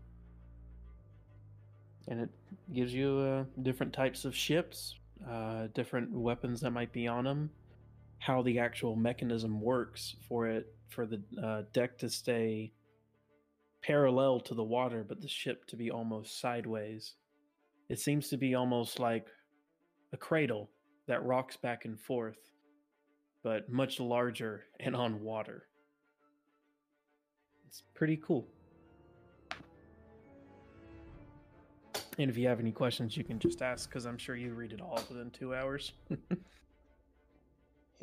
and 2.08 2.20
it 2.20 2.30
gives 2.74 2.94
you 2.94 3.18
uh, 3.20 3.62
different 3.62 3.94
types 3.94 4.26
of 4.26 4.36
ships, 4.36 4.96
uh, 5.30 5.68
different 5.74 6.12
weapons 6.12 6.60
that 6.62 6.72
might 6.72 6.92
be 6.92 7.08
on 7.08 7.24
them, 7.24 7.52
how 8.20 8.42
the 8.42 8.60
actual 8.60 8.96
mechanism 8.96 9.62
works 9.62 10.16
for 10.28 10.48
it 10.48 10.74
for 10.90 11.06
the 11.06 11.22
uh, 11.42 11.62
deck 11.72 11.98
to 12.00 12.10
stay 12.10 12.74
parallel 13.82 14.40
to 14.40 14.54
the 14.54 14.64
water, 14.64 15.06
but 15.08 15.22
the 15.22 15.28
ship 15.28 15.66
to 15.68 15.76
be 15.76 15.90
almost 15.92 16.40
sideways. 16.40 17.14
It 17.90 18.00
seems 18.00 18.30
to 18.30 18.38
be 18.38 18.56
almost 18.56 19.00
like 19.00 19.28
a 20.12 20.18
cradle 20.18 20.70
that 21.08 21.24
rocks 21.26 21.58
back 21.58 21.86
and 21.86 22.00
forth, 22.00 22.38
but 23.44 23.72
much 23.72 24.00
larger 24.00 24.66
and 24.80 24.96
on 24.96 25.22
water. 25.22 25.66
It's 27.68 27.84
pretty 27.94 28.18
cool. 28.18 28.48
And 32.20 32.30
if 32.30 32.38
you 32.38 32.48
have 32.48 32.60
any 32.60 32.72
questions, 32.72 33.18
you 33.18 33.24
can 33.24 33.40
just 33.40 33.62
ask 33.62 33.90
because 33.90 34.06
I'm 34.06 34.18
sure 34.18 34.36
you 34.36 34.54
read 34.54 34.72
it 34.72 34.82
all 34.82 35.02
within 35.10 35.32
two 35.32 35.56
hours. 35.56 35.94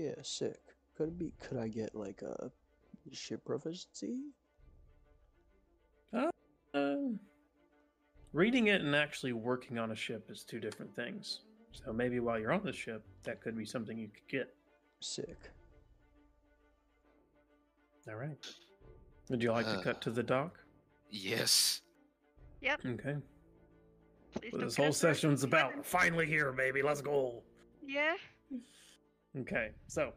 Yeah, 0.01 0.14
sick. 0.22 0.60
Could 0.97 1.09
it 1.09 1.18
be? 1.18 1.35
Could 1.47 1.59
I 1.59 1.68
get 1.68 1.94
like 1.94 2.22
a 2.22 2.51
ship 3.12 3.44
proficiency? 3.44 4.20
Uh, 6.14 6.31
reading 8.32 8.68
it 8.68 8.81
and 8.81 8.97
actually 8.97 9.35
working 9.35 9.78
on 9.78 9.90
a 9.90 9.94
ship 9.94 10.31
is 10.31 10.43
two 10.43 10.59
different 10.59 10.97
things. 10.97 11.40
So 11.72 11.92
maybe 11.92 12.20
while 12.20 12.38
you're 12.38 12.52
on 12.52 12.64
the 12.64 12.72
ship, 12.72 13.02
that 13.24 13.40
could 13.40 13.56
be 13.56 13.64
something 13.64 13.98
you 13.98 14.09
could 14.09 14.28
get. 14.28 14.55
Sick. 15.01 15.38
All 18.09 18.16
right. 18.16 18.36
Would 19.28 19.42
you 19.42 19.52
like 19.52 19.66
to 19.66 19.78
Uh. 19.78 19.82
cut 19.82 20.01
to 20.02 20.10
the 20.10 20.22
dock? 20.22 20.59
Yes. 21.10 21.82
Yep. 22.60 22.80
Okay. 22.84 23.16
Please 24.32 24.52
What 24.52 24.60
this 24.62 24.76
whole 24.76 24.92
session's 24.92 25.42
about. 25.44 25.76
We're 25.76 25.82
finally 25.82 26.26
here, 26.26 26.52
baby. 26.52 26.82
Let's 26.82 27.01
go. 27.01 27.42
Yeah. 27.84 28.16
Okay, 29.38 29.70
so 29.86 30.12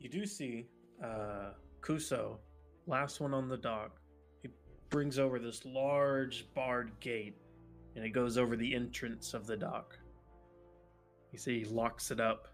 you 0.00 0.08
do 0.08 0.24
see 0.26 0.66
uh 1.04 1.50
Kuso, 1.82 2.38
last 2.86 3.20
one 3.20 3.34
on 3.34 3.48
the 3.48 3.56
dock. 3.58 4.00
He 4.42 4.48
brings 4.90 5.18
over 5.18 5.38
this 5.38 5.64
large 5.66 6.46
barred 6.54 6.98
gate 7.00 7.36
and 7.96 8.04
it 8.04 8.10
goes 8.10 8.36
over 8.36 8.56
the 8.56 8.74
entrance 8.74 9.34
of 9.34 9.46
the 9.46 9.56
dock. 9.56 9.98
You 11.32 11.38
see 11.38 11.60
he 11.60 11.64
locks 11.64 12.10
it 12.10 12.20
up 12.20 12.48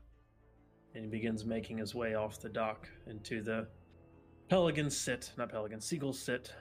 and 0.95 1.05
he 1.05 1.11
begins 1.11 1.45
making 1.45 1.79
his 1.79 1.95
way 1.95 2.15
off 2.15 2.41
the 2.41 2.49
dock 2.49 2.89
into 3.07 3.43
the 3.43 3.67
Pelican 4.49 4.89
sit, 4.89 5.33
not 5.37 5.51
Pelican, 5.51 5.81
Seagull 5.81 6.13
sit. 6.13 6.53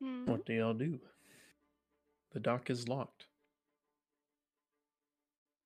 Hmm. 0.00 0.24
What 0.26 0.46
do 0.46 0.54
y'all 0.54 0.74
do? 0.74 0.98
The 2.32 2.40
dock 2.40 2.70
is 2.70 2.88
locked. 2.88 3.26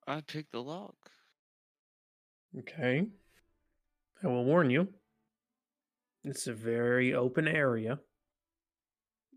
I 0.06 0.20
picked 0.22 0.52
the 0.52 0.62
lock. 0.62 0.97
Okay. 2.59 3.06
I 4.22 4.26
will 4.26 4.44
warn 4.44 4.70
you. 4.70 4.88
It's 6.24 6.47
a 6.47 6.52
very 6.52 7.14
open 7.14 7.48
area, 7.48 7.98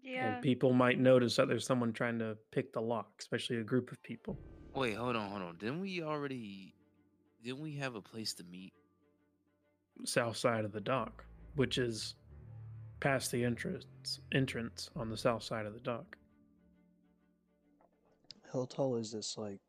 Yeah. 0.01 0.33
and 0.35 0.43
people 0.43 0.73
might 0.73 0.99
notice 0.99 1.35
that 1.37 1.47
there's 1.47 1.65
someone 1.65 1.93
trying 1.93 2.19
to 2.19 2.37
pick 2.51 2.73
the 2.73 2.81
lock, 2.81 3.13
especially 3.19 3.57
a 3.57 3.63
group 3.63 3.91
of 3.91 4.01
people. 4.03 4.37
Wait, 4.75 4.95
hold 4.95 5.15
on, 5.15 5.29
hold 5.29 5.41
on. 5.43 5.57
Didn't 5.57 5.79
we 5.79 6.01
already? 6.01 6.75
Didn't 7.43 7.61
we 7.61 7.75
have 7.77 7.95
a 7.95 8.01
place 8.01 8.33
to 8.35 8.43
meet? 8.45 8.73
South 10.05 10.35
side 10.35 10.65
of 10.65 10.71
the 10.71 10.81
dock, 10.81 11.23
which 11.55 11.77
is 11.77 12.15
past 12.99 13.31
the 13.31 13.43
entrance 13.43 14.19
entrance 14.31 14.89
on 14.95 15.09
the 15.09 15.17
south 15.17 15.43
side 15.43 15.65
of 15.65 15.73
the 15.73 15.79
dock. 15.79 16.17
How 18.51 18.65
tall 18.65 18.95
is 18.97 19.11
this? 19.11 19.37
Like, 19.37 19.59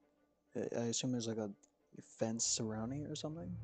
I- 0.56 0.68
I 0.76 0.84
assume 0.86 1.12
there's 1.12 1.28
like 1.28 1.38
a 1.38 1.50
fence 2.02 2.44
surrounding 2.46 3.02
it 3.02 3.10
or 3.10 3.14
something. 3.16 3.56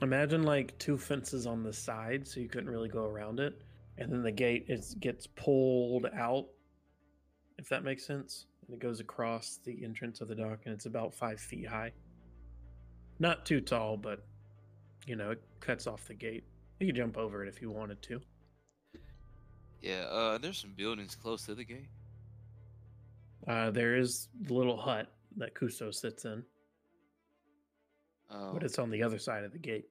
Imagine 0.00 0.42
like 0.42 0.76
two 0.78 0.96
fences 0.96 1.46
on 1.46 1.62
the 1.62 1.72
side, 1.72 2.26
so 2.26 2.40
you 2.40 2.48
couldn't 2.48 2.70
really 2.70 2.88
go 2.88 3.04
around 3.04 3.40
it, 3.40 3.60
and 3.98 4.10
then 4.10 4.22
the 4.22 4.32
gate 4.32 4.66
is 4.68 4.94
gets 4.98 5.26
pulled 5.26 6.06
out. 6.16 6.46
If 7.58 7.68
that 7.68 7.84
makes 7.84 8.06
sense, 8.06 8.46
and 8.66 8.74
it 8.74 8.80
goes 8.80 9.00
across 9.00 9.60
the 9.64 9.84
entrance 9.84 10.20
of 10.20 10.28
the 10.28 10.34
dock, 10.34 10.60
and 10.64 10.74
it's 10.74 10.86
about 10.86 11.14
five 11.14 11.38
feet 11.38 11.68
high. 11.68 11.92
Not 13.18 13.44
too 13.44 13.60
tall, 13.60 13.96
but 13.96 14.24
you 15.06 15.16
know, 15.16 15.32
it 15.32 15.42
cuts 15.60 15.86
off 15.86 16.06
the 16.06 16.14
gate. 16.14 16.44
You 16.80 16.86
could 16.86 16.96
jump 16.96 17.16
over 17.16 17.44
it 17.44 17.48
if 17.48 17.60
you 17.60 17.70
wanted 17.70 18.02
to. 18.02 18.20
Yeah. 19.80 20.04
Uh, 20.10 20.38
there's 20.38 20.58
some 20.58 20.72
buildings 20.76 21.14
close 21.14 21.44
to 21.46 21.54
the 21.54 21.64
gate. 21.64 21.88
Uh, 23.46 23.70
there 23.70 23.96
is 23.96 24.28
the 24.42 24.54
little 24.54 24.76
hut 24.76 25.12
that 25.36 25.54
Kuso 25.54 25.92
sits 25.92 26.24
in, 26.24 26.44
Oh, 28.34 28.52
but 28.54 28.62
it's 28.62 28.78
on 28.78 28.90
the 28.90 29.02
other 29.02 29.18
side 29.18 29.44
of 29.44 29.52
the 29.52 29.58
gate. 29.58 29.84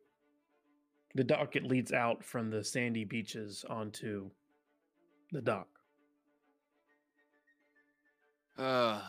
The 1.13 1.23
dock 1.23 1.55
it 1.55 1.63
leads 1.63 1.91
out 1.91 2.23
from 2.23 2.49
the 2.49 2.63
sandy 2.63 3.03
beaches 3.05 3.63
onto 3.69 4.30
the 5.31 5.41
dock. 5.41 5.68
uh, 8.57 9.01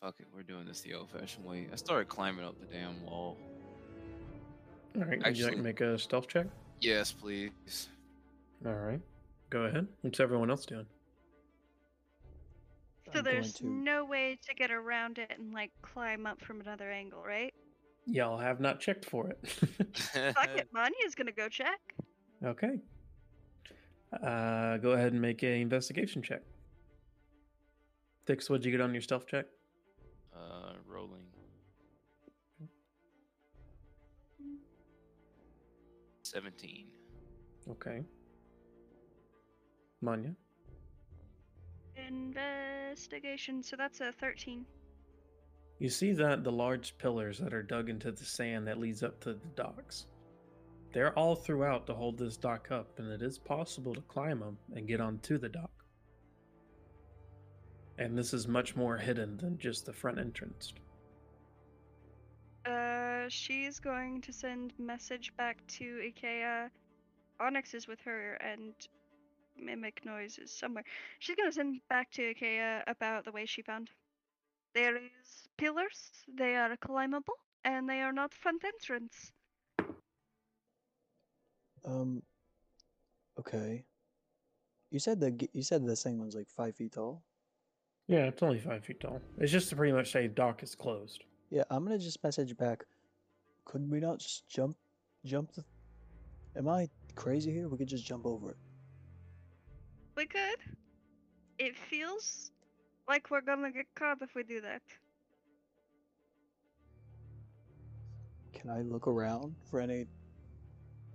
fuck 0.00 0.14
it. 0.20 0.26
We're 0.34 0.42
doing 0.42 0.66
this 0.66 0.80
the 0.80 0.94
old-fashioned 0.94 1.44
way. 1.44 1.68
I 1.72 1.76
started 1.76 2.08
climbing 2.08 2.44
up 2.44 2.58
the 2.60 2.66
damn 2.66 3.02
wall. 3.04 3.36
All 4.96 5.02
right, 5.04 5.22
would 5.24 5.36
you 5.36 5.44
like 5.46 5.56
to 5.56 5.62
make 5.62 5.80
a 5.80 5.98
stealth 5.98 6.28
check? 6.28 6.46
Yes, 6.80 7.10
please. 7.12 7.88
All 8.64 8.72
right, 8.72 9.00
go 9.50 9.62
ahead. 9.62 9.86
What's 10.02 10.20
everyone 10.20 10.50
else 10.50 10.66
doing? 10.66 10.86
So 13.12 13.18
I'm 13.18 13.24
there's 13.24 13.54
to- 13.54 13.66
no 13.66 14.04
way 14.04 14.38
to 14.46 14.54
get 14.54 14.70
around 14.70 15.18
it 15.18 15.32
and 15.36 15.52
like 15.52 15.70
climb 15.82 16.26
up 16.26 16.40
from 16.40 16.60
another 16.60 16.90
angle, 16.90 17.22
right? 17.26 17.52
Y'all 18.06 18.38
have 18.38 18.60
not 18.60 18.80
checked 18.80 19.04
for 19.04 19.28
it. 19.28 19.38
Fuck 20.34 20.50
it, 20.56 20.68
Manya's 20.72 21.14
gonna 21.16 21.32
go 21.32 21.48
check. 21.48 21.80
okay. 22.44 22.78
Uh, 24.22 24.76
go 24.76 24.90
ahead 24.92 25.12
and 25.12 25.20
make 25.20 25.42
an 25.42 25.52
investigation 25.52 26.22
check. 26.22 26.42
Thix, 28.26 28.48
what'd 28.48 28.64
you 28.64 28.70
get 28.70 28.80
on 28.80 28.92
your 28.94 29.02
stealth 29.02 29.26
check? 29.26 29.46
uh, 30.34 30.72
rolling. 30.86 31.24
Seventeen. 36.22 36.86
Okay. 37.70 38.02
Manya. 40.00 40.34
Investigation. 41.96 43.62
So 43.62 43.76
that's 43.76 44.00
a 44.00 44.12
13. 44.12 44.64
You 45.78 45.88
see 45.88 46.12
that 46.12 46.44
the 46.44 46.52
large 46.52 46.96
pillars 46.98 47.38
that 47.38 47.52
are 47.52 47.62
dug 47.62 47.88
into 47.88 48.12
the 48.12 48.24
sand 48.24 48.66
that 48.68 48.78
leads 48.78 49.02
up 49.02 49.20
to 49.20 49.34
the 49.34 49.48
docks. 49.56 50.06
They're 50.92 51.18
all 51.18 51.34
throughout 51.34 51.86
to 51.88 51.94
hold 51.94 52.16
this 52.16 52.36
dock 52.36 52.70
up, 52.70 52.98
and 52.98 53.10
it 53.10 53.20
is 53.20 53.36
possible 53.36 53.94
to 53.94 54.00
climb 54.02 54.38
them 54.38 54.56
and 54.74 54.86
get 54.86 55.00
onto 55.00 55.38
the 55.38 55.48
dock. 55.48 55.72
And 57.98 58.16
this 58.16 58.32
is 58.32 58.46
much 58.46 58.76
more 58.76 58.96
hidden 58.96 59.36
than 59.36 59.58
just 59.58 59.86
the 59.86 59.92
front 59.92 60.18
entrance. 60.18 60.72
Uh, 62.64 63.28
she's 63.28 63.80
going 63.80 64.20
to 64.22 64.32
send 64.32 64.72
message 64.78 65.32
back 65.36 65.66
to 65.66 65.84
Ikea. 65.84 66.70
Onyx 67.40 67.74
is 67.74 67.88
with 67.88 68.00
her 68.02 68.34
and 68.34 68.74
mimic 69.60 70.04
Noise 70.04 70.38
is 70.38 70.50
somewhere. 70.50 70.84
She's 71.18 71.36
gonna 71.36 71.52
send 71.52 71.80
back 71.88 72.10
to 72.12 72.34
Ikea 72.34 72.84
about 72.86 73.24
the 73.24 73.32
way 73.32 73.46
she 73.46 73.62
found. 73.62 73.90
There 74.74 74.96
is 74.96 75.48
pillars. 75.56 76.10
They 76.36 76.56
are 76.56 76.76
climbable, 76.76 77.38
and 77.64 77.88
they 77.88 78.00
are 78.00 78.12
not 78.12 78.34
front 78.34 78.62
entrance. 78.64 79.32
Um. 81.84 82.22
Okay. 83.38 83.84
You 84.90 84.98
said 84.98 85.20
the 85.20 85.30
g- 85.32 85.50
you 85.52 85.62
said 85.62 85.84
the 85.84 85.96
same 85.96 86.18
one's 86.18 86.34
like 86.34 86.48
five 86.48 86.74
feet 86.76 86.92
tall. 86.92 87.22
Yeah, 88.06 88.26
it's 88.26 88.42
only 88.42 88.58
five 88.58 88.84
feet 88.84 89.00
tall. 89.00 89.20
It's 89.38 89.50
just 89.52 89.68
to 89.70 89.76
pretty 89.76 89.92
much 89.92 90.12
say 90.12 90.28
dock 90.28 90.62
is 90.62 90.74
closed. 90.74 91.24
Yeah, 91.50 91.64
I'm 91.70 91.84
gonna 91.84 91.98
just 91.98 92.22
message 92.22 92.56
back. 92.56 92.84
Could 93.64 93.90
we 93.90 94.00
not 94.00 94.18
just 94.18 94.48
jump, 94.48 94.76
jump 95.24 95.52
the? 95.52 95.64
Am 96.56 96.68
I 96.68 96.88
crazy 97.14 97.52
here? 97.52 97.68
We 97.68 97.78
could 97.78 97.88
just 97.88 98.04
jump 98.06 98.26
over 98.26 98.50
it. 98.50 98.56
We 100.16 100.26
could. 100.26 100.58
It 101.58 101.76
feels 101.76 102.52
like 103.08 103.30
we're 103.30 103.40
gonna 103.40 103.70
get 103.70 103.86
caught 103.94 104.18
if 104.22 104.34
we 104.34 104.42
do 104.42 104.60
that. 104.60 104.82
Can 108.52 108.70
I 108.70 108.80
look 108.80 109.06
around 109.06 109.54
for 109.70 109.80
any, 109.80 110.06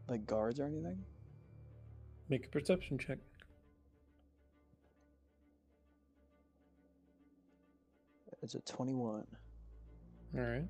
like 0.07 0.26
guards 0.26 0.60
or 0.60 0.66
anything? 0.66 1.03
Make 2.30 2.45
a 2.45 2.49
perception 2.49 2.98
check. 2.98 3.18
It's 8.41 8.56
a 8.56 8.61
twenty-one. 8.61 9.26
All 10.36 10.41
right. 10.41 10.68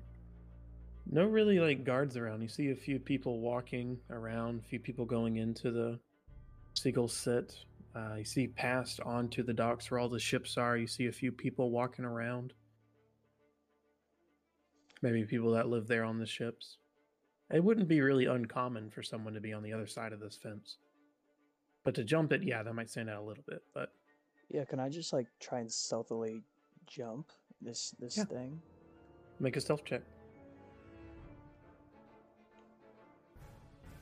No 1.12 1.24
really 1.24 1.60
like 1.60 1.84
guards 1.84 2.16
around. 2.16 2.42
You 2.42 2.48
see 2.48 2.70
a 2.70 2.74
few 2.74 2.98
people 2.98 3.40
walking 3.40 3.98
around, 4.10 4.60
a 4.60 4.68
few 4.68 4.78
people 4.78 5.04
going 5.04 5.36
into 5.36 5.70
the 5.70 5.98
seagull 6.74 7.08
sit. 7.08 7.54
Uh, 7.94 8.14
you 8.18 8.24
see 8.24 8.46
past 8.46 9.00
onto 9.00 9.42
the 9.42 9.52
docks 9.52 9.90
where 9.90 9.98
all 9.98 10.08
the 10.08 10.18
ships 10.18 10.56
are. 10.56 10.76
You 10.76 10.86
see 10.86 11.06
a 11.06 11.12
few 11.12 11.32
people 11.32 11.70
walking 11.70 12.04
around. 12.04 12.52
Maybe 15.02 15.24
people 15.24 15.52
that 15.52 15.68
live 15.68 15.86
there 15.88 16.04
on 16.04 16.18
the 16.18 16.26
ships. 16.26 16.76
It 17.52 17.64
wouldn't 17.64 17.88
be 17.88 18.00
really 18.00 18.26
uncommon 18.26 18.90
for 18.90 19.02
someone 19.02 19.34
to 19.34 19.40
be 19.40 19.52
on 19.52 19.62
the 19.62 19.72
other 19.72 19.86
side 19.88 20.12
of 20.12 20.20
this 20.20 20.36
fence. 20.36 20.76
But 21.82 21.94
to 21.96 22.04
jump 22.04 22.32
it, 22.32 22.42
yeah, 22.44 22.62
that 22.62 22.74
might 22.74 22.90
stand 22.90 23.10
out 23.10 23.22
a 23.22 23.26
little 23.26 23.42
bit. 23.48 23.62
But 23.74 23.92
Yeah, 24.50 24.64
can 24.64 24.78
I 24.78 24.88
just 24.88 25.12
like 25.12 25.26
try 25.40 25.60
and 25.60 25.72
stealthily 25.72 26.42
jump 26.86 27.30
this 27.60 27.90
this 27.98 28.16
Yeah. 28.18 28.24
thing? 28.24 28.60
make 29.40 29.56
a 29.56 29.60
stealth 29.60 29.84
check. 29.84 30.02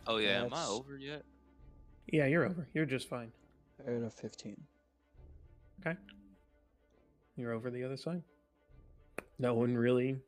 Oh 0.06 0.16
yeah, 0.16 0.42
am 0.42 0.52
I 0.52 0.66
over 0.66 0.96
yet? 0.98 1.22
Yeah, 2.10 2.26
you're 2.26 2.44
over. 2.44 2.66
You're 2.74 2.86
just 2.86 3.08
fine. 3.08 3.30
I 3.80 3.92
got 3.92 4.06
a 4.06 4.10
fifteen. 4.10 4.60
Okay. 5.80 5.96
You're 7.36 7.52
over 7.52 7.70
the 7.70 7.84
other 7.84 7.96
side. 7.96 8.22
No 9.38 9.54
one 9.54 9.76
really. 9.76 10.18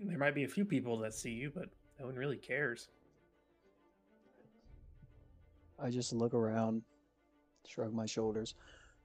There 0.00 0.18
might 0.18 0.34
be 0.34 0.44
a 0.44 0.48
few 0.48 0.64
people 0.64 0.98
that 0.98 1.14
see 1.14 1.30
you, 1.30 1.50
but 1.54 1.68
no 1.98 2.06
one 2.06 2.14
really 2.14 2.36
cares. 2.36 2.88
I 5.78 5.90
just 5.90 6.12
look 6.12 6.32
around, 6.32 6.82
shrug 7.66 7.92
my 7.92 8.06
shoulders. 8.06 8.54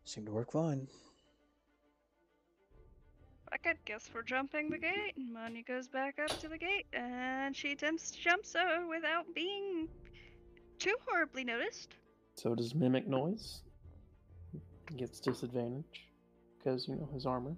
Seem 0.05 0.25
to 0.25 0.31
work 0.31 0.51
fine. 0.51 0.87
I 3.51 3.57
could 3.57 3.77
guess 3.85 4.09
we're 4.13 4.23
jumping 4.23 4.69
the 4.69 4.77
gate. 4.77 5.15
and 5.15 5.33
Manya 5.33 5.63
goes 5.63 5.87
back 5.87 6.19
up 6.19 6.37
to 6.39 6.47
the 6.47 6.57
gate, 6.57 6.85
and 6.93 7.55
she 7.55 7.71
attempts 7.71 8.11
to 8.11 8.19
jump 8.19 8.45
so 8.45 8.87
without 8.89 9.25
being 9.33 9.87
too 10.77 10.95
horribly 11.07 11.43
noticed. 11.43 11.95
So 12.37 12.53
does 12.53 12.75
mimic 12.75 13.07
noise. 13.07 13.61
He 14.89 14.95
gets 14.95 15.19
disadvantage 15.19 16.07
because 16.57 16.87
you 16.87 16.95
know 16.95 17.09
his 17.11 17.25
armor. 17.25 17.55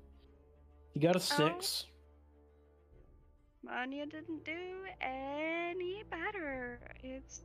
He 0.94 1.02
got 1.02 1.16
a 1.16 1.20
oh. 1.20 1.22
six. 1.22 1.86
Manya 3.62 4.06
didn't 4.06 4.46
do 4.46 4.86
any 5.02 6.04
better. 6.10 6.80
It's 7.04 7.42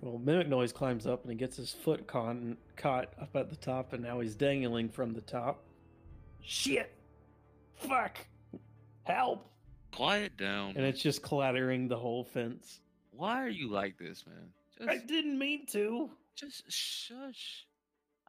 Well, 0.00 0.18
mimic 0.18 0.48
noise 0.48 0.72
climbs 0.72 1.06
up 1.06 1.22
and 1.22 1.30
he 1.30 1.36
gets 1.36 1.58
his 1.58 1.70
foot 1.70 2.06
caught 2.06 2.36
caught 2.76 3.12
up 3.20 3.36
at 3.36 3.50
the 3.50 3.56
top, 3.56 3.92
and 3.92 4.02
now 4.02 4.20
he's 4.20 4.34
dangling 4.34 4.88
from 4.88 5.12
the 5.12 5.20
top. 5.20 5.62
Shit! 6.40 6.94
Fuck! 7.74 8.16
Help! 9.04 9.50
Quiet 9.92 10.34
down. 10.38 10.70
And 10.76 10.86
it's 10.86 11.02
just 11.02 11.20
clattering 11.20 11.88
the 11.88 11.98
whole 11.98 12.24
fence. 12.24 12.80
Why 13.10 13.42
are 13.42 13.50
you 13.50 13.70
like 13.70 13.98
this, 13.98 14.24
man? 14.26 14.48
I 14.88 14.98
didn't 14.98 15.38
mean 15.38 15.66
to. 15.72 16.10
just 16.36 16.70
shush. 16.70 17.66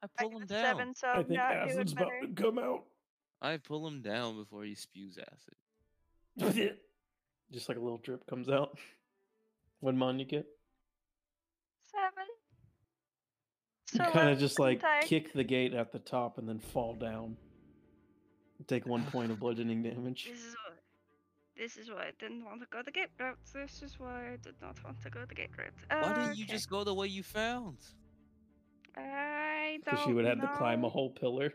I 0.01 0.07
I 0.19 0.23
pull 0.23 0.31
got 0.31 0.41
him 0.41 0.47
down. 0.47 0.63
seven, 0.63 0.95
so 0.95 1.07
I 1.07 1.11
I'm 1.11 1.25
think 1.25 1.37
not 1.39 1.49
doing 1.53 1.69
acid's 1.69 1.93
about 1.93 2.09
better. 2.09 2.33
to 2.33 2.41
come 2.41 2.59
out. 2.59 2.83
I 3.41 3.57
pull 3.57 3.87
him 3.87 4.01
down 4.01 4.35
before 4.37 4.63
he 4.63 4.75
spews 4.75 5.17
acid. 5.17 6.79
Just 7.51 7.69
like 7.69 7.77
a 7.77 7.81
little 7.81 7.97
drip 7.99 8.25
comes 8.25 8.49
out. 8.49 8.77
What 9.81 9.95
mon 9.95 10.17
you 10.19 10.25
get? 10.25 10.45
Seven. 11.91 12.25
You 13.93 13.97
So 14.05 14.11
kind 14.11 14.29
of 14.29 14.39
just 14.39 14.59
like 14.59 14.83
I- 14.83 15.01
kick 15.03 15.33
the 15.33 15.43
gate 15.43 15.73
at 15.73 15.91
the 15.91 15.99
top 15.99 16.37
and 16.37 16.47
then 16.49 16.59
fall 16.59 16.95
down. 16.95 17.37
Take 18.67 18.85
one 18.87 19.03
point 19.05 19.29
of 19.31 19.39
bludgeoning 19.39 19.83
damage. 19.83 20.29
This 20.31 20.39
is 20.39 20.55
why. 20.55 20.72
This 21.57 21.77
is 21.77 21.89
why 21.89 22.07
I 22.07 22.11
didn't 22.19 22.43
want 22.45 22.61
to 22.61 22.67
go 22.71 22.81
the 22.83 22.91
gate 22.91 23.09
route. 23.19 23.37
This 23.53 23.81
is 23.83 23.99
why 23.99 24.33
I 24.33 24.37
did 24.37 24.55
not 24.61 24.83
want 24.83 25.01
to 25.03 25.09
go 25.09 25.25
the 25.25 25.35
gate 25.35 25.51
route. 25.57 25.73
Why 25.99 26.13
didn't 26.13 26.35
you 26.35 26.45
Okay. 26.45 26.53
just 26.53 26.69
go 26.69 26.83
the 26.83 26.93
way 26.93 27.07
you 27.07 27.23
found? 27.23 27.77
I 28.97 29.79
don't 29.85 29.85
Because 29.85 30.07
you 30.07 30.15
would 30.15 30.25
have 30.25 30.41
to 30.41 30.47
climb 30.57 30.83
a 30.83 30.89
whole 30.89 31.11
pillar. 31.11 31.51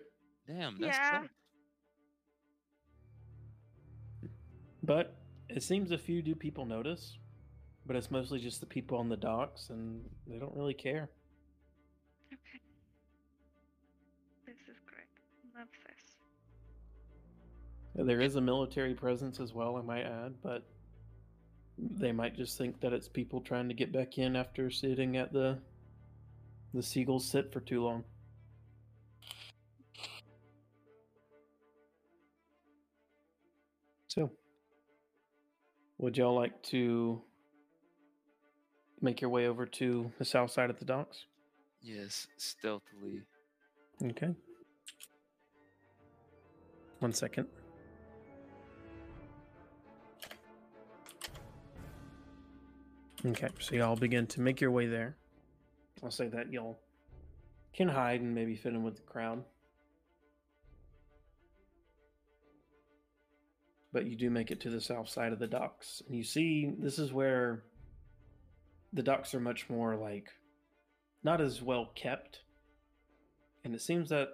Damn, 0.46 0.78
that's 0.80 0.96
Yeah. 0.96 1.10
tough. 1.10 1.30
But 4.82 5.16
it 5.48 5.62
seems 5.62 5.90
a 5.90 5.98
few 5.98 6.22
do 6.22 6.34
people 6.34 6.64
notice. 6.64 7.18
But 7.86 7.96
it's 7.96 8.10
mostly 8.10 8.38
just 8.38 8.60
the 8.60 8.66
people 8.66 8.98
on 8.98 9.08
the 9.08 9.16
docks 9.16 9.70
and 9.70 10.08
they 10.26 10.38
don't 10.38 10.54
really 10.54 10.74
care. 10.74 11.10
There 18.00 18.20
is 18.20 18.36
a 18.36 18.40
military 18.40 18.94
presence 18.94 19.40
as 19.40 19.52
well, 19.52 19.76
I 19.76 19.82
might 19.82 20.04
add, 20.04 20.34
but 20.40 20.62
they 21.76 22.12
might 22.12 22.36
just 22.36 22.56
think 22.56 22.80
that 22.80 22.92
it's 22.92 23.08
people 23.08 23.40
trying 23.40 23.66
to 23.68 23.74
get 23.74 23.92
back 23.92 24.18
in 24.18 24.36
after 24.36 24.70
sitting 24.70 25.16
at 25.16 25.32
the 25.32 25.58
the 26.74 26.82
seagulls 26.82 27.28
sit 27.28 27.52
for 27.52 27.60
too 27.60 27.82
long. 27.82 28.04
So, 34.06 34.30
would 35.98 36.16
y'all 36.16 36.34
like 36.34 36.62
to 36.64 37.22
make 39.00 39.20
your 39.20 39.30
way 39.30 39.48
over 39.48 39.66
to 39.66 40.12
the 40.18 40.24
south 40.24 40.52
side 40.52 40.70
of 40.70 40.78
the 40.78 40.84
docks? 40.84 41.24
Yes, 41.82 42.28
stealthily. 42.36 43.22
Okay. 44.04 44.34
One 47.00 47.12
second. 47.12 47.48
Okay, 53.26 53.48
so 53.58 53.74
y'all 53.74 53.96
begin 53.96 54.28
to 54.28 54.40
make 54.40 54.60
your 54.60 54.70
way 54.70 54.86
there. 54.86 55.16
I'll 56.04 56.10
say 56.10 56.28
that 56.28 56.52
y'all 56.52 56.78
can 57.74 57.88
hide 57.88 58.20
and 58.20 58.32
maybe 58.32 58.54
fit 58.54 58.74
in 58.74 58.84
with 58.84 58.94
the 58.94 59.02
crowd. 59.02 59.42
But 63.92 64.06
you 64.06 64.14
do 64.14 64.30
make 64.30 64.52
it 64.52 64.60
to 64.60 64.70
the 64.70 64.80
south 64.80 65.08
side 65.08 65.32
of 65.32 65.40
the 65.40 65.48
docks. 65.48 66.00
And 66.06 66.16
you 66.16 66.22
see, 66.22 66.72
this 66.78 67.00
is 67.00 67.12
where 67.12 67.64
the 68.92 69.02
docks 69.02 69.34
are 69.34 69.40
much 69.40 69.68
more 69.68 69.96
like 69.96 70.28
not 71.24 71.40
as 71.40 71.60
well 71.60 71.90
kept. 71.96 72.42
And 73.64 73.74
it 73.74 73.80
seems 73.80 74.10
that 74.10 74.28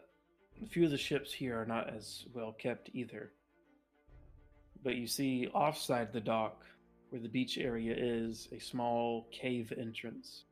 a 0.63 0.67
few 0.67 0.85
of 0.85 0.91
the 0.91 0.99
ships 0.99 1.33
here 1.33 1.59
are 1.59 1.67
not 1.67 1.89
as 1.89 2.27
well 2.35 2.53
kept 2.53 2.91
either. 2.93 3.33
But 4.83 4.97
you 4.97 5.07
see, 5.07 5.49
offside 5.55 6.13
the 6.13 6.21
dock, 6.21 6.67
where 7.15 7.23
the 7.23 7.29
beach 7.29 7.59
area 7.59 7.95
is, 7.97 8.49
a 8.51 8.59
small 8.59 9.29
cave 9.31 9.73
entrance. 9.79 10.47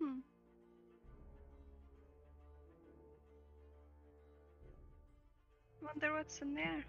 Hmm. 0.00 0.20
Wonder 5.82 6.14
what's 6.14 6.38
in 6.38 6.54
there. 6.54 6.86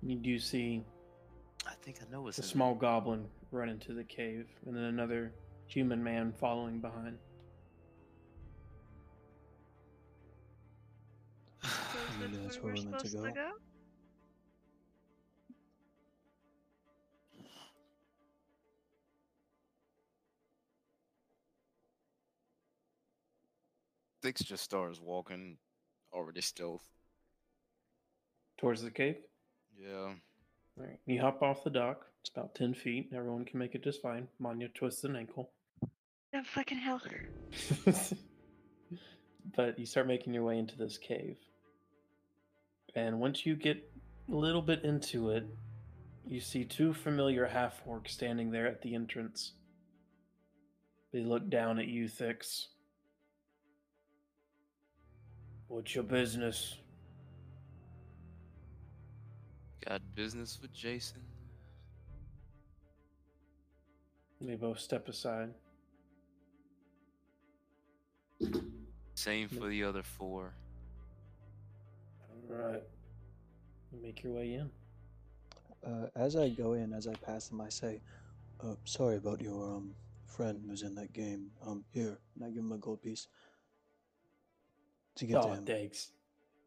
You 0.00 0.14
do 0.14 0.38
see 0.38 0.84
I 1.66 1.74
think 1.82 1.96
I 2.00 2.08
know 2.12 2.22
what's 2.22 2.38
a 2.38 2.42
in 2.42 2.46
there. 2.46 2.52
small 2.52 2.74
goblin 2.76 3.26
run 3.50 3.68
into 3.68 3.94
the 3.94 4.04
cave, 4.04 4.46
and 4.64 4.76
then 4.76 4.84
another 4.84 5.32
human 5.66 6.04
man 6.04 6.32
following 6.38 6.80
behind. 6.80 7.18
So 11.92 11.98
is 11.98 12.20
Maybe 12.20 12.36
that's 12.44 12.62
where 12.62 12.74
where 12.74 12.74
we're 12.74 12.78
we're 12.84 12.90
meant 12.90 12.98
to 13.00 13.08
supposed 13.08 13.24
to 13.24 13.32
go. 13.32 13.50
Thix 24.22 24.42
just 24.42 24.64
starts 24.64 25.00
walking, 25.00 25.58
already 26.12 26.40
stealth. 26.40 26.88
Towards 28.58 28.82
the 28.82 28.90
cave? 28.90 29.16
Yeah. 29.80 29.88
All 29.88 30.14
right. 30.76 30.98
You 31.06 31.20
hop 31.20 31.42
off 31.42 31.62
the 31.64 31.70
dock. 31.70 32.06
It's 32.20 32.30
about 32.30 32.54
10 32.54 32.74
feet. 32.74 33.10
Everyone 33.14 33.44
can 33.44 33.58
make 33.58 33.74
it 33.74 33.84
just 33.84 34.02
fine. 34.02 34.26
Manya 34.38 34.68
twists 34.68 35.04
an 35.04 35.14
ankle. 35.16 35.50
Oh, 36.34 36.42
fucking 36.44 36.78
hell. 36.78 37.00
but 39.56 39.78
you 39.78 39.86
start 39.86 40.06
making 40.06 40.34
your 40.34 40.42
way 40.42 40.58
into 40.58 40.76
this 40.76 40.98
cave. 40.98 41.36
And 42.94 43.20
once 43.20 43.46
you 43.46 43.54
get 43.54 43.90
a 44.30 44.34
little 44.34 44.62
bit 44.62 44.84
into 44.84 45.30
it, 45.30 45.46
you 46.26 46.40
see 46.40 46.64
two 46.64 46.92
familiar 46.92 47.46
half 47.46 47.80
orcs 47.88 48.08
standing 48.08 48.50
there 48.50 48.66
at 48.66 48.82
the 48.82 48.94
entrance. 48.94 49.52
They 51.12 51.20
look 51.20 51.48
down 51.48 51.78
at 51.78 51.86
you, 51.86 52.08
Thix. 52.08 52.66
What's 55.68 55.94
your 55.94 56.04
business? 56.04 56.76
Got 59.86 60.00
business 60.14 60.58
with 60.60 60.72
Jason. 60.72 61.20
They 64.40 64.54
both 64.54 64.80
step 64.80 65.08
aside. 65.08 65.50
Same 69.14 69.48
for 69.48 69.68
the 69.68 69.84
other 69.84 70.02
four. 70.02 70.54
Alright. 72.50 72.82
Make 74.02 74.22
your 74.22 74.32
way 74.32 74.54
in. 74.54 74.70
Uh, 75.86 76.06
as 76.16 76.34
I 76.34 76.48
go 76.48 76.72
in, 76.72 76.92
as 76.94 77.06
I 77.06 77.14
pass 77.14 77.48
them, 77.48 77.60
I 77.60 77.68
say, 77.68 78.00
uh, 78.60 78.74
"Sorry 78.84 79.16
about 79.16 79.40
your 79.40 79.64
um 79.64 79.94
friend 80.38 80.62
who's 80.68 80.82
in 80.82 80.94
that 80.94 81.12
game. 81.12 81.50
Um, 81.66 81.84
here, 81.90 82.20
and 82.36 82.44
I 82.44 82.48
give 82.50 82.58
him 82.58 82.72
a 82.72 82.78
gold 82.78 83.02
piece 83.02 83.26
to 85.18 85.26
get 85.26 85.42
to 85.42 85.48
Oh, 85.48 85.52
him. 85.52 85.64
thanks. 85.64 86.12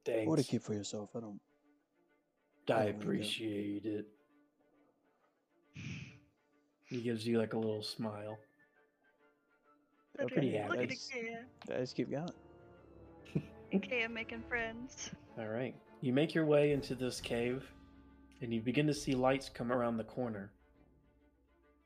Or 0.07 0.35
to 0.35 0.41
Thanks. 0.41 0.49
keep 0.49 0.63
for 0.63 0.73
yourself. 0.73 1.09
I 1.15 1.19
don't. 1.19 1.39
I 2.69 2.73
don't 2.73 2.77
really 2.79 2.91
appreciate 2.91 3.85
it. 3.85 4.07
He 6.85 7.01
gives 7.01 7.25
you 7.25 7.37
like 7.39 7.53
a 7.53 7.57
little 7.57 7.83
smile. 7.83 8.37
Look 10.19 10.31
pretty 10.31 10.55
at, 10.57 10.63
happy. 10.63 10.69
look 10.77 10.83
at 10.83 10.89
That's- 10.89 11.09
Ikea. 11.15 11.43
Guys, 11.67 11.93
keep 11.93 12.11
going. 12.11 12.29
Ikea 13.73 14.11
making 14.11 14.43
friends. 14.49 15.09
All 15.37 15.47
right. 15.47 15.75
You 16.01 16.13
make 16.13 16.33
your 16.33 16.45
way 16.45 16.71
into 16.71 16.95
this 16.95 17.21
cave, 17.21 17.63
and 18.41 18.53
you 18.53 18.59
begin 18.61 18.87
to 18.87 18.93
see 18.93 19.13
lights 19.13 19.49
come 19.49 19.71
around 19.71 19.97
the 19.97 20.03
corner. 20.03 20.51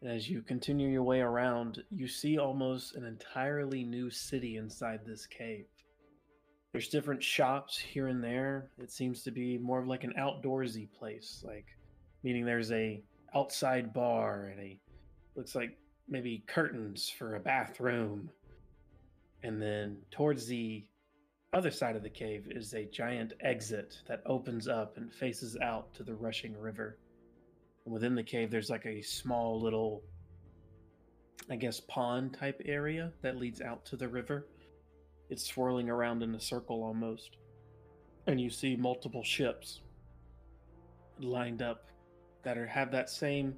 And 0.02 0.12
as 0.12 0.30
you 0.30 0.42
continue 0.42 0.90
your 0.90 1.04
way 1.04 1.20
around, 1.22 1.84
you 1.92 2.08
see 2.08 2.38
almost 2.38 2.96
an 2.96 3.06
entirely 3.06 3.84
new 3.84 4.10
city 4.10 4.58
inside 4.58 5.02
this 5.06 5.26
cave. 5.28 5.66
There's 6.76 6.89
different 6.89 7.23
shops 7.23 7.77
here 7.77 8.07
and 8.07 8.22
there. 8.22 8.69
It 8.77 8.91
seems 8.91 9.23
to 9.23 9.31
be 9.31 9.57
more 9.57 9.80
of 9.80 9.88
like 9.88 10.03
an 10.03 10.14
outdoorsy 10.19 10.91
place, 10.91 11.41
like 11.41 11.68
meaning 12.22 12.43
there's 12.43 12.69
a 12.73 13.02
outside 13.34 13.93
bar 13.93 14.52
and 14.52 14.60
a 14.60 14.77
looks 15.38 15.56
like 15.56 15.77
maybe 16.10 16.43
curtains 16.47 17.07
for 17.07 17.35
a 17.35 17.39
bathroom. 17.39 18.30
And 19.41 19.61
then 19.61 19.99
towards 20.11 20.47
the 20.47 20.84
other 21.53 21.72
side 21.72 21.95
of 21.95 22.03
the 22.03 22.10
cave 22.10 22.45
is 22.49 22.73
a 22.73 22.84
giant 22.84 23.31
exit 23.39 24.02
that 24.10 24.22
opens 24.26 24.68
up 24.68 24.97
and 24.97 25.14
faces 25.14 25.56
out 25.61 25.93
to 25.93 26.03
the 26.03 26.15
rushing 26.15 26.60
river. 26.60 26.97
And 27.85 27.93
within 27.93 28.15
the 28.15 28.23
cave, 28.23 28.52
there's 28.52 28.69
like 28.69 28.85
a 28.85 29.02
small 29.02 29.61
little, 29.61 30.03
I 31.49 31.56
guess, 31.56 31.80
pond 31.80 32.34
type 32.34 32.61
area 32.65 33.14
that 33.22 33.38
leads 33.38 33.61
out 33.61 33.85
to 33.85 33.95
the 33.95 34.10
river. 34.10 34.45
It's 35.30 35.45
swirling 35.45 35.89
around 35.89 36.23
in 36.23 36.35
a 36.35 36.39
circle 36.39 36.84
almost. 36.84 37.38
And 38.27 38.39
you 38.39 38.49
see 38.49 38.76
multiple 38.76 39.23
ships 39.23 39.81
lined 41.19 41.61
up 41.61 41.85
that 42.43 42.57
are 42.57 42.68
have 42.68 42.91
that 42.91 43.10
same 43.10 43.56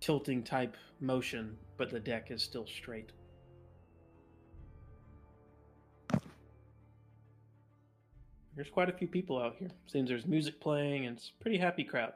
tilting 0.00 0.42
type 0.42 0.76
motion, 1.00 1.56
but 1.76 1.90
the 1.90 2.00
deck 2.00 2.30
is 2.30 2.42
still 2.42 2.66
straight. 2.66 3.12
There's 8.54 8.70
quite 8.70 8.88
a 8.88 8.92
few 8.92 9.06
people 9.06 9.38
out 9.38 9.56
here. 9.58 9.68
Seems 9.86 10.08
there's 10.08 10.26
music 10.26 10.60
playing 10.60 11.06
and 11.06 11.18
it's 11.18 11.30
a 11.38 11.42
pretty 11.42 11.58
happy 11.58 11.84
crowd. 11.84 12.14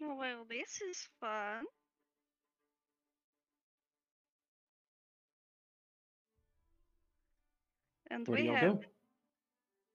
Well, 0.00 0.44
this 0.48 0.82
is 0.82 1.08
fun. 1.18 1.64
And 8.10 8.26
Where 8.26 8.36
do 8.38 8.42
we 8.42 8.48
y'all 8.48 8.56
have 8.56 8.80
go? 8.80 8.84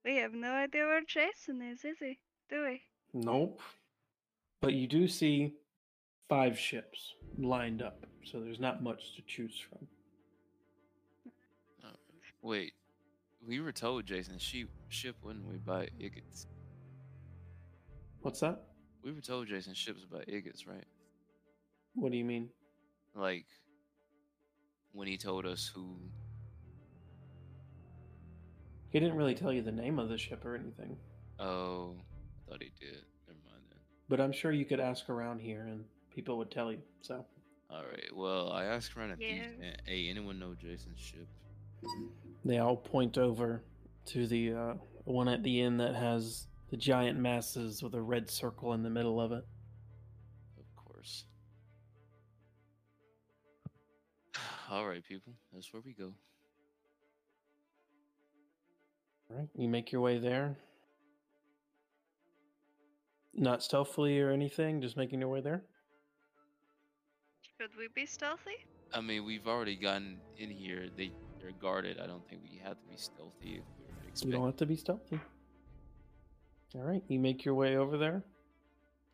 we 0.04 0.16
have 0.18 0.34
no 0.34 0.52
idea 0.52 0.86
where 0.86 1.02
Jason 1.08 1.62
is, 1.62 1.86
is 1.86 1.98
he? 2.00 2.20
Do 2.50 2.64
we? 2.64 2.82
Nope. 3.14 3.62
But 4.62 4.74
you 4.74 4.88
do 4.88 5.08
see 5.08 5.54
five 6.30 6.58
ships 6.58 7.14
lined 7.38 7.82
up, 7.82 8.06
so 8.24 8.40
there's 8.40 8.60
not 8.60 8.84
much 8.84 9.16
to 9.16 9.22
choose 9.24 9.60
from. 9.70 9.88
Alright. 11.84 11.98
Wait, 12.42 12.74
we 13.46 13.60
were 13.60 13.72
told 13.72 14.06
Jason 14.06 14.38
sheep 14.38 14.70
ship 14.90 15.16
wouldn't 15.24 15.48
we 15.48 15.58
by 15.58 15.88
Iggits? 16.00 16.46
What's 18.22 18.40
that? 18.42 18.62
We 19.04 19.12
were 19.12 19.22
told 19.22 19.48
Jason 19.48 19.74
ship's 19.74 20.06
by 20.06 20.20
Iggits, 20.20 20.68
right? 20.68 20.86
What 21.96 22.12
do 22.12 22.18
you 22.18 22.26
mean? 22.26 22.50
Like 23.16 23.46
when 24.94 25.08
he 25.08 25.18
told 25.18 25.46
us 25.46 25.72
who. 25.74 25.98
He 28.92 29.00
didn't 29.00 29.16
really 29.16 29.36
tell 29.36 29.52
you 29.52 29.62
the 29.62 29.72
name 29.72 29.98
of 30.00 30.10
the 30.10 30.18
ship 30.18 30.46
or 30.46 30.56
anything, 30.56 30.98
Oh, 31.40 31.96
I 31.98 32.50
thought 32.52 32.62
he 32.62 32.72
did. 32.80 33.02
Never 33.28 33.40
mind 33.50 33.64
then. 33.70 33.80
but 34.10 34.20
I'm 34.22 34.32
sure 34.32 34.52
you 34.52 34.66
could 34.66 34.80
ask 34.80 35.10
around 35.10 35.40
here 35.40 35.62
and 35.68 35.86
people 36.14 36.38
would 36.38 36.52
tell 36.52 36.72
you. 36.72 36.80
So 37.02 37.26
All 37.70 37.84
right. 37.90 38.14
Well, 38.16 38.52
I 38.52 38.66
asked 38.66 38.96
around 38.96 39.12
at 39.12 39.18
these. 39.20 39.28
Yeah. 39.38 39.66
and- 39.68 39.82
Hey, 39.86 40.08
anyone 40.10 40.38
know 40.40 40.54
Jason's 40.54 41.00
ship? 41.00 41.28
they 42.46 42.60
all 42.60 42.76
point 42.78 43.18
over 43.18 43.64
to 44.08 44.28
the 44.28 44.54
uh, 44.54 44.74
one 45.06 45.28
at 45.28 45.42
the 45.42 45.62
end 45.62 45.80
that 45.80 45.96
has 45.96 46.48
the 46.70 46.78
giant 46.78 47.18
masses 47.18 47.82
with 47.82 47.96
a 47.96 48.02
red 48.02 48.30
circle 48.30 48.74
in 48.74 48.84
the 48.84 48.90
middle 48.90 49.20
of 49.20 49.32
it. 49.32 49.44
Of 50.60 50.76
course. 50.76 51.26
All 54.70 54.86
right, 54.88 55.04
people. 55.04 55.34
That's 55.54 55.72
where 55.74 55.82
we 55.86 55.94
go. 55.94 56.14
All 59.32 59.38
right, 59.40 59.50
you 59.56 59.70
make 59.70 59.92
your 59.92 60.02
way 60.02 60.18
there. 60.18 60.58
Not 63.34 63.64
stealthily 63.64 64.20
or 64.20 64.30
anything, 64.30 64.82
just 64.82 64.98
making 64.98 65.22
your 65.22 65.30
way 65.30 65.42
there. 65.42 65.64
Should 67.60 67.72
we 67.78 67.88
be 67.96 68.06
stealthy? 68.06 68.66
I 68.94 69.00
mean, 69.00 69.24
we've 69.24 69.48
already 69.48 69.76
gotten 69.76 70.18
in 70.38 70.50
here. 70.50 70.88
They 70.98 71.12
they're 71.40 71.52
guarded. 71.62 72.00
I 72.00 72.08
don't 72.08 72.28
think 72.28 72.42
we 72.44 72.60
have 72.64 72.74
to 72.74 72.88
be 72.90 72.98
stealthy 72.98 73.62
if 73.62 74.22
we're 74.22 74.28
You 74.28 74.32
don't 74.34 74.46
have 74.46 74.58
to 74.58 74.66
be 74.66 74.76
stealthy. 74.76 75.20
All 76.76 76.82
right, 76.82 77.04
you 77.08 77.20
make 77.20 77.46
your 77.46 77.56
way 77.56 77.78
over 77.78 77.98
there. 77.98 78.24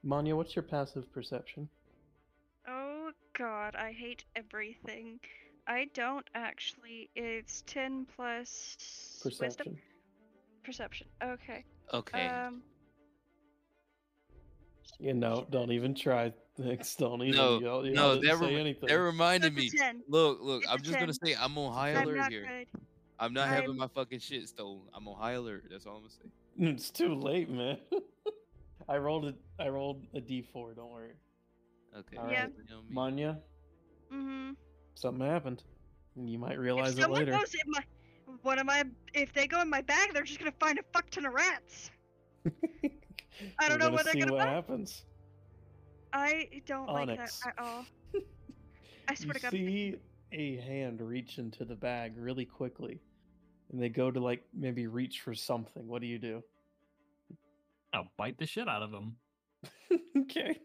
Manya, 0.03 0.35
what's 0.35 0.55
your 0.55 0.63
passive 0.63 1.11
perception? 1.13 1.69
Oh 2.67 3.11
god, 3.37 3.75
I 3.75 3.91
hate 3.91 4.23
everything. 4.35 5.19
I 5.67 5.89
don't 5.93 6.27
actually. 6.33 7.09
It's 7.15 7.63
10 7.67 8.07
plus. 8.15 8.77
wisdom? 9.23 9.77
Perception. 10.67 11.07
Perception. 11.19 11.43
Okay. 11.43 11.63
Okay. 11.93 12.27
Um. 12.27 12.61
You 14.99 15.13
know, 15.13 15.45
don't 15.49 15.71
even 15.71 15.95
try. 15.95 16.33
Thanks, 16.59 16.95
don't 16.97 17.21
even. 17.23 17.35
No, 17.37 17.59
y'all, 17.59 17.85
y'all 17.85 17.93
no, 17.95 18.13
didn't 18.15 18.25
that, 18.29 18.39
say 18.39 18.45
remi- 18.45 18.59
anything. 18.59 18.89
that 18.89 18.99
reminded 18.99 19.55
me. 19.55 19.71
Look, 20.07 20.39
look. 20.41 20.63
It's 20.63 20.71
I'm 20.71 20.79
a 20.79 20.81
just 20.81 20.99
gonna 20.99 21.13
say 21.13 21.35
I'm 21.39 21.57
on 21.57 21.73
high 21.73 21.91
I'm 21.93 22.03
alert 22.03 22.17
not 22.17 22.31
here. 22.31 22.45
good. 22.45 22.81
I'm 23.19 23.33
not 23.33 23.47
having 23.47 23.69
I'm- 23.69 23.77
my 23.77 23.87
fucking 23.87 24.19
shit 24.19 24.47
stolen. 24.49 24.81
I'm 24.93 25.07
on 25.07 25.17
high 25.19 25.33
alert. 25.33 25.65
That's 25.71 25.85
all 25.85 25.95
I'm 25.97 26.01
gonna 26.01 26.11
say. 26.11 26.29
It's 26.73 26.89
too 26.89 27.13
late, 27.15 27.49
man. 27.49 27.77
I 28.89 28.97
rolled 28.97 29.25
a 29.25 29.33
I 29.63 29.69
rolled 29.69 30.05
a 30.15 30.19
d4. 30.19 30.75
Don't 30.75 30.91
worry, 30.91 31.11
Okay. 31.97 32.17
All 32.17 32.29
Yeah. 32.29 32.47
you 32.47 32.63
know. 32.69 32.81
Manya. 32.89 33.39
Mm-hmm. 34.11 34.51
Something 34.95 35.25
happened. 35.27 35.63
You 36.15 36.39
might 36.39 36.53
If 36.53 36.59
realize 36.59 36.97
it 36.97 37.09
later. 37.09 37.31
goes 37.33 37.53
in 37.53 37.59
my. 37.71 37.81
One 38.43 38.59
am 38.59 38.69
I? 38.69 38.83
If 39.13 39.33
they 39.33 39.47
go 39.47 39.61
in 39.61 39.69
my 39.69 39.81
bag, 39.81 40.13
they're 40.13 40.23
just 40.23 40.39
gonna 40.39 40.51
find 40.59 40.79
a 40.79 40.83
fuck 40.93 41.09
ton 41.09 41.25
of 41.25 41.33
rats. 41.33 41.91
I 43.59 43.69
don't 43.69 43.79
know 43.79 43.89
what 43.89 44.05
they're 44.05 44.13
gonna 44.15 44.33
what 44.33 44.41
find. 44.43 44.55
happens. 44.55 45.03
I 46.13 46.61
don't 46.65 46.87
Onyx. 46.89 47.43
like 47.43 47.55
that 47.55 47.63
at 47.63 47.65
all. 47.65 47.85
I 49.07 49.13
swear 49.15 49.27
you 49.27 49.33
to 49.33 49.39
God. 49.39 49.51
see 49.51 49.95
a 50.31 50.57
hand 50.57 51.01
reach 51.01 51.37
into 51.37 51.65
the 51.65 51.75
bag 51.75 52.13
really 52.17 52.45
quickly, 52.45 52.99
and 53.71 53.81
they 53.81 53.89
go 53.89 54.11
to 54.11 54.19
like 54.19 54.43
maybe 54.53 54.87
reach 54.87 55.21
for 55.21 55.33
something. 55.33 55.87
What 55.87 56.01
do 56.01 56.07
you 56.07 56.19
do? 56.19 56.43
I'll 57.93 58.11
bite 58.17 58.37
the 58.37 58.45
shit 58.45 58.67
out 58.67 58.81
of 58.83 58.91
them. 58.91 59.15
okay. 60.17 60.59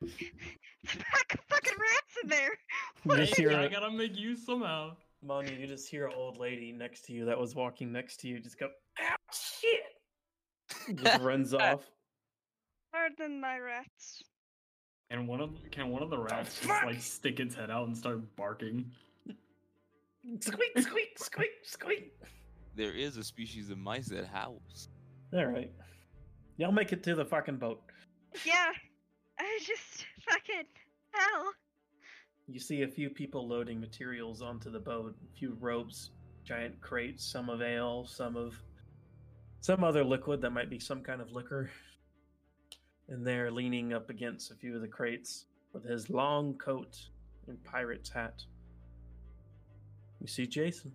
There's 0.00 0.94
a 0.94 0.98
pack 0.98 1.34
of 1.34 1.40
fucking 1.48 1.74
rats 1.78 2.16
in 2.22 2.28
there. 2.28 2.50
You 2.50 3.10
What 3.10 3.16
just 3.18 3.36
hear 3.36 3.52
I 3.56 3.68
gotta 3.68 3.90
make 3.90 4.16
use 4.16 4.44
somehow. 4.44 4.96
Manya, 5.26 5.52
you 5.52 5.66
just 5.66 5.88
hear 5.88 6.06
an 6.06 6.12
old 6.16 6.38
lady 6.38 6.72
next 6.72 7.04
to 7.06 7.12
you 7.12 7.24
that 7.24 7.38
was 7.38 7.54
walking 7.54 7.90
next 7.90 8.18
to 8.20 8.28
you 8.28 8.38
just 8.38 8.58
go, 8.58 8.68
"Ow, 9.00 9.16
shit!" 9.32 10.96
Just 10.96 11.20
runs 11.22 11.52
off. 11.52 11.90
Pardon 12.92 13.40
my 13.40 13.58
rats. 13.58 14.22
And 15.10 15.26
one 15.26 15.40
of 15.40 15.50
can 15.70 15.90
one 15.90 16.02
of 16.02 16.10
the 16.10 16.18
rats 16.18 16.60
just 16.60 16.84
like 16.84 17.00
stick 17.00 17.40
its 17.40 17.54
head 17.54 17.70
out 17.70 17.86
and 17.86 17.96
start 17.96 18.20
barking. 18.36 18.90
Squeak, 20.40 20.78
squeak, 20.78 21.18
squeak, 21.18 21.50
squeak. 21.62 22.12
There 22.74 22.92
is 22.92 23.16
a 23.16 23.24
species 23.24 23.70
of 23.70 23.78
mice 23.78 24.06
that 24.08 24.26
howls. 24.26 24.88
All 25.32 25.46
right. 25.46 25.70
Y'all 26.56 26.72
make 26.72 26.92
it 26.92 27.02
to 27.04 27.14
the 27.14 27.24
fucking 27.24 27.56
boat. 27.56 27.80
Yeah. 28.44 28.72
I 29.38 29.58
just 29.64 30.06
fucking 30.28 30.66
hell. 31.12 31.52
You 32.48 32.60
see 32.60 32.82
a 32.82 32.88
few 32.88 33.10
people 33.10 33.48
loading 33.48 33.80
materials 33.80 34.40
onto 34.40 34.70
the 34.70 34.78
boat. 34.78 35.14
A 35.24 35.38
few 35.38 35.56
ropes, 35.60 36.10
giant 36.44 36.80
crates, 36.80 37.24
some 37.24 37.48
of 37.48 37.60
ale, 37.60 38.06
some 38.06 38.36
of 38.36 38.62
some 39.60 39.82
other 39.82 40.04
liquid 40.04 40.40
that 40.42 40.50
might 40.50 40.70
be 40.70 40.78
some 40.78 41.02
kind 41.02 41.20
of 41.20 41.32
liquor. 41.32 41.70
And 43.08 43.26
they're 43.26 43.50
leaning 43.50 43.92
up 43.92 44.10
against 44.10 44.50
a 44.50 44.54
few 44.54 44.74
of 44.74 44.80
the 44.80 44.88
crates 44.88 45.46
with 45.72 45.84
his 45.84 46.08
long 46.08 46.54
coat 46.54 46.96
and 47.48 47.62
pirate's 47.64 48.10
hat. 48.10 48.44
You 50.20 50.26
see 50.26 50.46
Jason. 50.46 50.92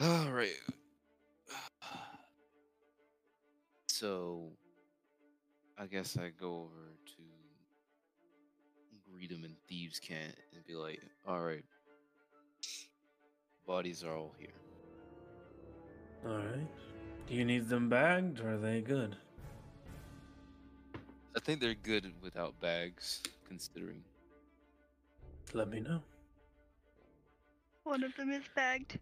Right. 0.00 0.52
So, 3.88 4.52
I 5.76 5.86
guess 5.86 6.16
I 6.16 6.30
go 6.38 6.62
over 6.62 6.94
to 7.06 7.22
greet 9.10 9.30
him 9.30 9.44
in 9.44 9.56
thieves' 9.68 9.98
cant 9.98 10.36
and 10.54 10.64
be 10.64 10.74
like, 10.74 11.02
"All 11.26 11.40
right, 11.40 11.64
bodies 13.66 14.04
are 14.04 14.14
all 14.14 14.34
here." 14.38 14.54
All 16.24 16.36
right. 16.36 16.68
Do 17.26 17.34
you 17.34 17.44
need 17.44 17.68
them 17.68 17.88
bagged 17.88 18.40
or 18.40 18.54
are 18.54 18.58
they 18.58 18.80
good? 18.80 19.16
I 21.36 21.40
think 21.40 21.60
they're 21.60 21.74
good 21.74 22.12
without 22.22 22.58
bags, 22.60 23.22
considering. 23.46 24.02
Let 25.52 25.68
me 25.68 25.80
know. 25.80 26.02
One 27.84 28.02
of 28.02 28.14
them 28.16 28.30
is 28.30 28.44
bagged. 28.54 28.98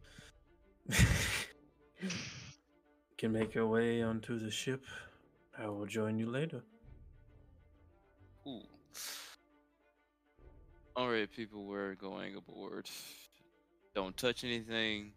Can 3.19 3.33
make 3.33 3.55
your 3.55 3.67
way 3.67 4.03
onto 4.03 4.39
the 4.39 4.51
ship. 4.51 4.85
I 5.59 5.67
will 5.69 5.87
join 5.87 6.19
you 6.19 6.27
later. 6.27 6.63
Ooh. 8.47 8.61
All 10.95 11.11
right, 11.11 11.31
people, 11.31 11.65
we're 11.65 11.95
going 11.95 12.37
aboard. 12.37 12.89
Don't 13.95 14.17
touch 14.17 14.45
anything. 14.45 15.13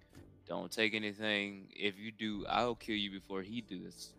Don't 0.48 0.72
take 0.72 0.94
anything. 0.96 1.68
If 1.72 1.98
you 1.98 2.12
do, 2.12 2.46
I'll 2.50 2.76
kill 2.76 2.96
you 2.96 3.12
before 3.12 3.42
he 3.42 3.62
does. 3.62 4.14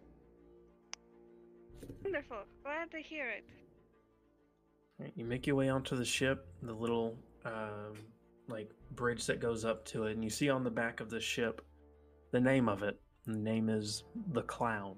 Wonderful. 2.05 2.39
Glad 2.63 2.91
to 2.93 2.99
hear 2.99 3.29
it. 3.29 3.45
You 5.17 5.25
make 5.25 5.47
your 5.47 5.57
way 5.57 5.71
onto 5.71 5.97
the 5.97 6.05
ship, 6.05 6.47
the 6.63 6.73
little 6.73 7.17
um, 7.45 7.97
like 8.51 8.71
bridge 8.93 9.27
that 9.27 9.41
goes 9.41 9.65
up 9.65 9.85
to 9.87 10.05
it, 10.07 10.13
and 10.13 10.25
you 10.25 10.31
see 10.31 10.51
on 10.51 10.65
the 10.65 10.71
back 10.71 11.01
of 11.01 11.09
the 11.11 11.21
ship 11.21 11.63
the 12.33 12.41
name 12.41 12.69
of 12.69 12.83
it. 12.83 13.01
The 13.27 13.37
name 13.37 13.69
is 13.69 14.05
the 14.33 14.43
Clown. 14.43 14.97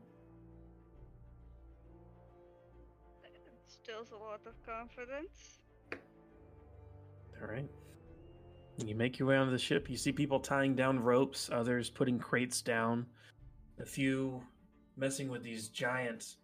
Instills 3.64 4.10
a 4.12 4.16
lot 4.16 4.40
of 4.46 4.54
confidence. 4.66 5.60
All 7.40 7.48
right. 7.48 7.68
You 8.78 8.94
make 8.94 9.18
your 9.18 9.28
way 9.28 9.36
onto 9.36 9.52
the 9.52 9.58
ship. 9.58 9.90
You 9.90 9.96
see 9.96 10.12
people 10.12 10.40
tying 10.40 10.74
down 10.74 11.00
ropes, 11.00 11.50
others 11.52 11.90
putting 11.90 12.18
crates 12.18 12.62
down, 12.62 13.06
a 13.80 13.84
few 13.84 14.42
messing 14.96 15.28
with 15.28 15.42
these 15.42 15.68
giant 15.68 16.36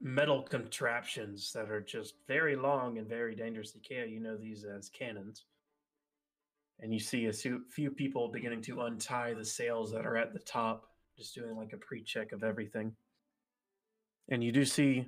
metal 0.00 0.42
contraptions 0.42 1.52
that 1.52 1.70
are 1.70 1.80
just 1.80 2.14
very 2.26 2.56
long 2.56 2.98
and 2.98 3.08
very 3.08 3.34
dangerous. 3.34 3.76
Ikea, 3.76 4.10
you 4.10 4.20
know 4.20 4.36
these 4.36 4.64
as 4.64 4.88
cannons. 4.88 5.44
And 6.82 6.92
you 6.92 6.98
see 6.98 7.26
a 7.26 7.32
few 7.32 7.90
people 7.92 8.28
beginning 8.28 8.60
to 8.62 8.82
untie 8.82 9.34
the 9.34 9.44
sails 9.44 9.92
that 9.92 10.04
are 10.04 10.16
at 10.16 10.32
the 10.32 10.40
top, 10.40 10.88
just 11.16 11.32
doing 11.32 11.56
like 11.56 11.72
a 11.72 11.76
pre 11.76 12.02
check 12.02 12.32
of 12.32 12.42
everything. 12.42 12.92
And 14.30 14.42
you 14.42 14.50
do 14.50 14.64
see 14.64 15.06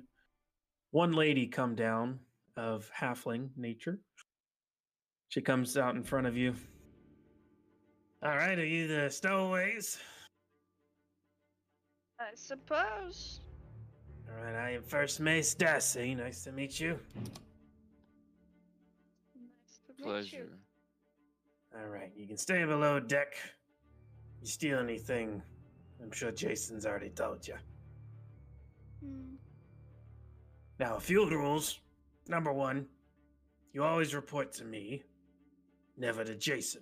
one 0.91 1.11
lady 1.11 1.45
come 1.47 1.75
down 1.75 2.19
of 2.55 2.89
halfling 2.97 3.49
nature. 3.57 3.99
She 5.27 5.41
comes 5.41 5.75
out 5.75 5.95
in 5.95 6.03
front 6.03 6.27
of 6.27 6.37
you. 6.37 6.55
All 8.23 8.37
right, 8.37 8.57
are 8.57 8.65
you 8.65 8.87
the 8.87 9.09
stowaways? 9.09 9.99
I 12.19 12.33
suppose. 12.35 13.41
All 14.29 14.43
right, 14.43 14.55
I 14.55 14.71
am 14.71 14.83
First 14.83 15.19
Mate 15.19 15.53
Darcy. 15.59 16.15
Nice 16.15 16.45
to 16.45 16.53
meet 16.53 16.79
you. 16.79 16.97
Nice 19.35 19.81
to 19.97 20.09
meet 20.09 20.31
you. 20.31 20.47
All 21.77 21.87
right, 21.87 22.11
you 22.15 22.25
can 22.25 22.37
stay 22.37 22.63
below 22.63 22.99
deck. 22.99 23.35
You 24.41 24.47
steal 24.47 24.79
anything, 24.79 25.41
I'm 26.01 26.11
sure 26.11 26.31
Jason's 26.31 26.85
already 26.85 27.09
told 27.09 27.47
you. 27.47 27.55
Hmm. 29.03 29.35
Now, 30.79 30.99
field 30.99 31.31
rules. 31.31 31.79
Number 32.27 32.53
one, 32.53 32.87
you 33.73 33.83
always 33.83 34.15
report 34.15 34.51
to 34.53 34.65
me, 34.65 35.03
never 35.97 36.23
to 36.23 36.35
Jason. 36.35 36.81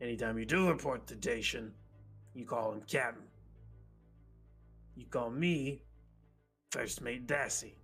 Anytime 0.00 0.38
you 0.38 0.44
do 0.44 0.68
report 0.68 1.06
to 1.08 1.16
Jason, 1.16 1.72
you 2.34 2.44
call 2.44 2.72
him 2.72 2.82
Captain. 2.86 3.24
You 4.96 5.06
call 5.06 5.30
me 5.30 5.82
First 6.70 7.00
Mate 7.02 7.26
Darcy. 7.26 7.76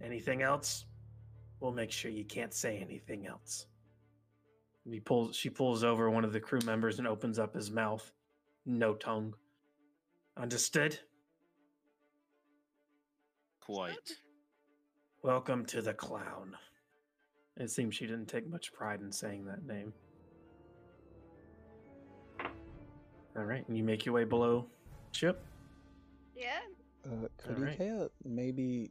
Anything 0.00 0.42
else? 0.42 0.84
We'll 1.60 1.72
make 1.72 1.90
sure 1.90 2.10
you 2.10 2.24
can't 2.24 2.52
say 2.52 2.78
anything 2.78 3.26
else. 3.26 3.66
He 4.88 5.00
pulls. 5.00 5.36
She 5.36 5.50
pulls 5.50 5.82
over 5.82 6.10
one 6.10 6.24
of 6.24 6.32
the 6.32 6.40
crew 6.40 6.60
members 6.64 6.98
and 6.98 7.08
opens 7.08 7.38
up 7.38 7.54
his 7.54 7.70
mouth. 7.70 8.12
No 8.64 8.94
tongue. 8.94 9.34
Understood? 10.36 10.98
Quite. 13.60 13.96
Welcome 15.22 15.64
to 15.66 15.82
the 15.82 15.94
clown. 15.94 16.56
It 17.56 17.70
seems 17.70 17.94
she 17.94 18.06
didn't 18.06 18.26
take 18.26 18.48
much 18.48 18.72
pride 18.72 19.00
in 19.00 19.10
saying 19.10 19.46
that 19.46 19.66
name. 19.66 19.92
All 23.36 23.44
right, 23.44 23.66
and 23.66 23.76
you 23.76 23.82
make 23.82 24.06
your 24.06 24.14
way 24.14 24.24
below 24.24 24.66
ship. 25.12 25.44
Yeah. 26.36 26.60
Uh, 27.04 27.28
could 27.38 27.56
Alright. 27.56 27.78
Ikea 27.78 28.08
maybe 28.24 28.90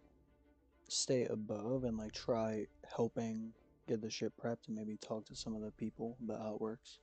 stay 0.87 1.25
above 1.25 1.83
and 1.83 1.97
like 1.97 2.13
try 2.13 2.65
helping 2.95 3.53
get 3.87 4.01
the 4.01 4.09
ship 4.09 4.33
prepped 4.43 4.67
and 4.67 4.75
maybe 4.75 4.97
talk 4.97 5.25
to 5.27 5.35
some 5.35 5.55
of 5.55 5.61
the 5.61 5.71
people 5.71 6.17
about 6.23 6.41
how 6.41 6.55
it 6.55 6.61
works? 6.61 6.99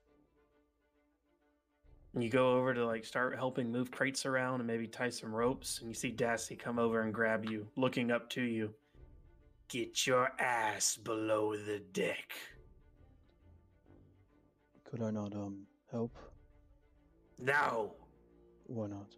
And 2.14 2.22
you 2.22 2.28
go 2.28 2.56
over 2.56 2.74
to 2.74 2.84
like 2.84 3.04
start 3.04 3.34
helping 3.36 3.72
move 3.72 3.90
crates 3.90 4.26
around 4.26 4.60
and 4.60 4.66
maybe 4.66 4.86
tie 4.86 5.08
some 5.08 5.34
ropes, 5.34 5.78
and 5.80 5.88
you 5.88 5.94
see 5.94 6.12
Dassy 6.12 6.58
come 6.58 6.78
over 6.78 7.00
and 7.02 7.14
grab 7.14 7.46
you, 7.46 7.66
looking 7.76 8.10
up 8.10 8.28
to 8.30 8.42
you. 8.42 8.74
Get 9.68 10.06
your 10.06 10.30
ass 10.38 10.96
below 10.96 11.56
the 11.56 11.78
deck. 11.92 12.32
Could 14.84 15.02
I 15.02 15.10
not 15.10 15.34
um 15.34 15.66
help? 15.90 16.14
No. 17.38 17.94
Why 18.66 18.88
not? 18.88 19.16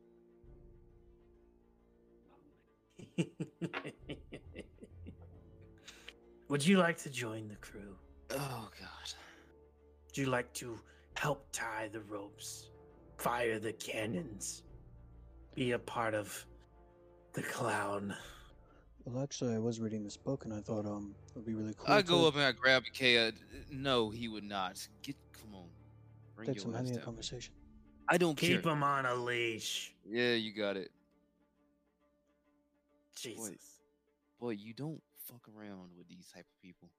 Would 6.49 6.65
you 6.66 6.79
like 6.79 6.99
to 6.99 7.11
join 7.11 7.49
the 7.49 7.57
crew? 7.57 7.97
Oh 8.31 8.69
God. 8.81 9.12
Would 10.07 10.16
you 10.19 10.27
like 10.27 10.53
to 10.55 10.79
help 11.16 11.47
tie 11.53 11.89
the 11.93 12.01
ropes, 12.01 12.71
fire 13.19 13.59
the 13.59 13.73
cannons, 13.73 14.62
be 15.55 15.73
a 15.73 15.79
part 15.79 16.15
of 16.15 16.45
the 17.33 17.43
clown? 17.43 18.15
Well, 19.05 19.23
actually, 19.23 19.55
I 19.55 19.59
was 19.59 19.81
reading 19.81 20.03
this 20.03 20.16
book 20.16 20.45
and 20.45 20.55
I 20.55 20.61
thought 20.61 20.87
um 20.87 21.15
it 21.29 21.37
would 21.37 21.47
be 21.47 21.55
really 21.55 21.75
cool. 21.77 21.93
I 21.93 22.03
go 22.03 22.27
up 22.29 22.35
and 22.35 22.43
I 22.45 22.53
grab 22.53 22.85
Ikea. 22.85 23.33
No, 23.71 24.11
he 24.11 24.29
would 24.29 24.45
not. 24.45 24.87
Get, 25.03 25.16
come 25.33 25.55
on. 25.55 25.69
Bring 26.37 26.47
Take 26.47 26.57
your 26.57 26.62
some 26.62 26.73
ass 26.75 26.79
having 26.79 26.93
a 26.93 26.97
down. 26.97 27.05
conversation. 27.05 27.55
I 28.09 28.19
don't 28.19 28.37
Keep 28.37 28.62
care. 28.62 28.73
him 28.73 28.83
on 28.83 29.07
a 29.07 29.15
leash. 29.15 29.95
Yeah, 30.07 30.33
you 30.35 30.53
got 30.53 30.77
it. 30.77 30.91
Jesus. 33.16 33.57
Boy, 34.39 34.51
you 34.51 34.75
don't 34.75 35.01
fuck 35.24 35.48
around 35.48 35.90
with 35.96 36.09
these 36.09 36.28
type 36.34 36.46
of 36.51 36.62
people. 36.62 36.90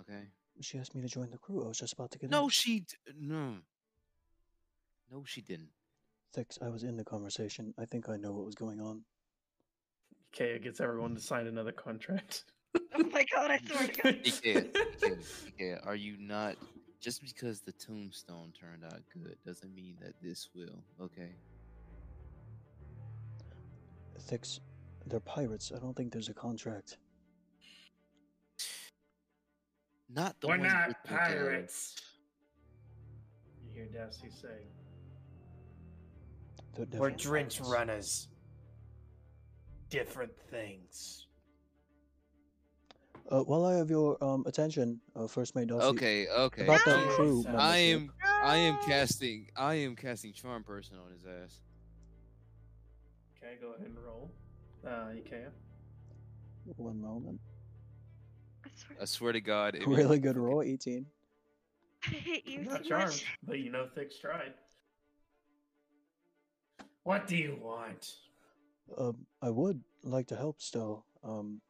Okay? 0.00 0.28
She 0.60 0.78
asked 0.78 0.94
me 0.94 1.02
to 1.02 1.08
join 1.08 1.30
the 1.30 1.38
crew. 1.38 1.64
I 1.64 1.68
was 1.68 1.78
just 1.78 1.92
about 1.92 2.10
to 2.12 2.18
get 2.18 2.30
No, 2.30 2.44
in. 2.44 2.48
she 2.50 2.80
d- 2.80 2.86
no. 3.18 3.56
No, 5.10 5.24
she 5.24 5.40
didn't. 5.40 5.70
Thix, 6.34 6.58
I 6.60 6.68
was 6.68 6.82
in 6.82 6.96
the 6.96 7.04
conversation. 7.04 7.72
I 7.78 7.84
think 7.84 8.08
I 8.08 8.16
know 8.16 8.32
what 8.32 8.44
was 8.44 8.54
going 8.54 8.80
on. 8.80 9.02
Kaya 10.36 10.58
gets 10.58 10.80
everyone 10.80 11.14
to 11.14 11.20
sign 11.20 11.46
another 11.46 11.72
contract. 11.72 12.44
Oh 12.98 13.04
my 13.12 13.24
god, 13.34 13.50
I 13.50 13.58
swear 13.58 13.88
to 13.88 14.02
God. 14.02 14.14
Ikea, 14.24 14.72
Ikea, 14.72 15.18
Ikea, 15.58 15.86
are 15.86 15.94
you 15.94 16.16
not? 16.18 16.56
Just 17.00 17.22
because 17.22 17.60
the 17.60 17.72
tombstone 17.72 18.52
turned 18.58 18.84
out 18.84 19.00
good 19.12 19.36
doesn't 19.46 19.74
mean 19.74 19.96
that 20.00 20.14
this 20.22 20.48
will. 20.54 20.82
Okay? 21.00 21.30
Thix, 24.18 24.60
they're 25.06 25.20
pirates. 25.20 25.72
I 25.74 25.78
don't 25.78 25.94
think 25.94 26.10
there's 26.12 26.28
a 26.30 26.34
contract. 26.34 26.96
Not 30.08 30.40
the 30.40 30.46
We're 30.48 30.58
ones 30.58 30.72
not 30.72 30.86
you're 30.88 30.94
thinking 31.04 31.16
pirates. 31.18 31.96
You 33.64 33.72
hear 33.74 33.86
Darcy 33.86 34.30
say, 34.30 34.66
They're 36.74 37.00
We're 37.00 37.10
drench 37.10 37.58
pirates. 37.58 37.70
runners. 37.72 38.28
Different 39.90 40.32
things. 40.50 41.26
Uh, 43.30 43.40
while 43.40 43.64
I 43.64 43.74
have 43.74 43.90
your 43.90 44.22
um 44.22 44.44
attention, 44.46 45.00
uh, 45.16 45.26
First 45.26 45.56
Mate 45.56 45.66
Darcy, 45.68 45.86
Okay, 45.88 46.28
okay. 46.28 46.62
about 46.62 46.84
that 46.84 46.96
I'm- 46.98 47.08
crew 47.16 47.44
I 47.48 47.50
I 47.50 47.92
membership. 47.92 48.00
am 48.00 48.12
I 48.44 48.56
am 48.56 48.78
casting 48.86 49.50
I 49.56 49.74
am 49.74 49.96
casting 49.96 50.32
charm 50.32 50.62
person 50.62 50.96
on 50.98 51.10
his 51.10 51.24
ass. 51.26 51.60
Okay, 53.36 53.56
go 53.60 53.72
ahead 53.72 53.86
and 53.88 53.98
roll. 53.98 54.30
Uh, 54.84 55.10
Ikea. 55.10 55.50
One 56.76 57.00
moment. 57.00 57.40
I 58.76 58.78
swear. 58.84 58.98
I 59.00 59.04
swear 59.04 59.32
to 59.32 59.40
God. 59.40 59.74
it- 59.74 59.86
Really 59.86 60.18
good 60.18 60.36
roll, 60.36 60.62
18. 60.62 61.06
I 62.06 62.08
hate 62.10 62.46
you 62.46 62.58
I'm 62.60 62.64
so 62.66 62.70
not 62.72 62.84
charmed, 62.84 63.06
much. 63.06 63.26
but 63.44 63.58
you 63.58 63.70
know 63.70 63.86
thick 63.94 64.12
stride. 64.12 64.54
What 67.04 67.26
do 67.26 67.36
you 67.36 67.58
want? 67.60 68.14
Um, 68.98 69.26
I 69.42 69.50
would 69.50 69.80
like 70.02 70.26
to 70.28 70.36
help 70.36 70.60
still. 70.60 71.04
Um, 71.24 71.60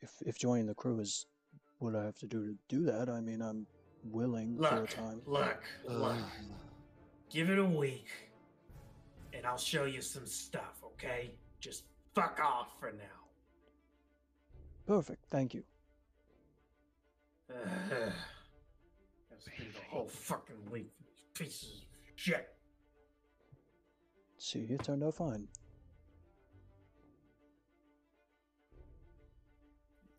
if 0.00 0.10
if 0.24 0.38
joining 0.38 0.66
the 0.66 0.74
crew 0.74 1.00
is 1.00 1.26
what 1.78 1.94
I 1.94 2.04
have 2.04 2.18
to 2.18 2.26
do 2.26 2.46
to 2.46 2.56
do 2.68 2.84
that, 2.84 3.08
I 3.08 3.20
mean, 3.20 3.40
I'm 3.42 3.66
willing 4.04 4.56
for 4.58 4.84
a 4.84 4.86
time. 4.86 5.20
look, 5.26 5.62
look. 5.86 6.16
Uh, 6.16 6.22
Give 7.30 7.50
it 7.50 7.58
a 7.58 7.64
week, 7.64 8.06
and 9.34 9.44
I'll 9.46 9.58
show 9.58 9.84
you 9.84 10.00
some 10.00 10.26
stuff. 10.26 10.82
Okay? 10.84 11.32
Just 11.60 11.84
fuck 12.14 12.40
off 12.42 12.68
for 12.80 12.90
now. 12.92 13.04
Perfect. 14.86 15.24
Thank 15.30 15.52
you. 15.54 15.62
That's 19.30 19.44
been 19.56 19.72
the 19.72 19.80
whole 19.90 20.06
fucking 20.06 20.70
week. 20.70 20.92
Pieces 21.34 21.82
of 21.82 22.10
shit. 22.16 22.48
See, 24.36 24.66
it 24.68 24.82
turned 24.82 25.02
out 25.02 25.14
fine. 25.14 25.48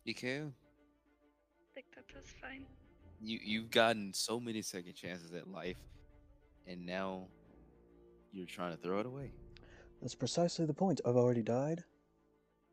Mikhail, 0.06 0.52
I 0.52 1.74
think 1.74 1.86
that 1.94 2.04
was 2.14 2.24
fine. 2.40 2.64
you 3.20 3.38
you've 3.44 3.70
gotten 3.70 4.12
so 4.12 4.40
many 4.40 4.62
second 4.62 4.94
chances 4.94 5.32
at 5.34 5.46
life, 5.46 5.76
and 6.66 6.84
now 6.84 7.28
you're 8.32 8.46
trying 8.46 8.74
to 8.76 8.82
throw 8.82 8.98
it 8.98 9.06
away. 9.06 9.30
That's 10.00 10.14
precisely 10.14 10.66
the 10.66 10.74
point. 10.74 11.00
I've 11.06 11.16
already 11.16 11.42
died. 11.42 11.84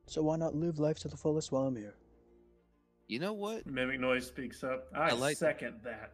So 0.08 0.24
why 0.24 0.38
not 0.38 0.56
live 0.56 0.80
life 0.80 1.00
to 1.00 1.10
the 1.10 1.18
fullest 1.18 1.52
while 1.52 1.68
I'm 1.68 1.76
here? 1.76 1.96
You 3.08 3.20
know 3.20 3.34
what? 3.34 3.66
Mimic 3.66 4.00
Noise 4.00 4.28
speaks 4.28 4.64
up. 4.64 4.88
I, 4.96 5.10
I 5.10 5.12
like- 5.14 5.38
second 5.38 5.76
that. 5.84 6.12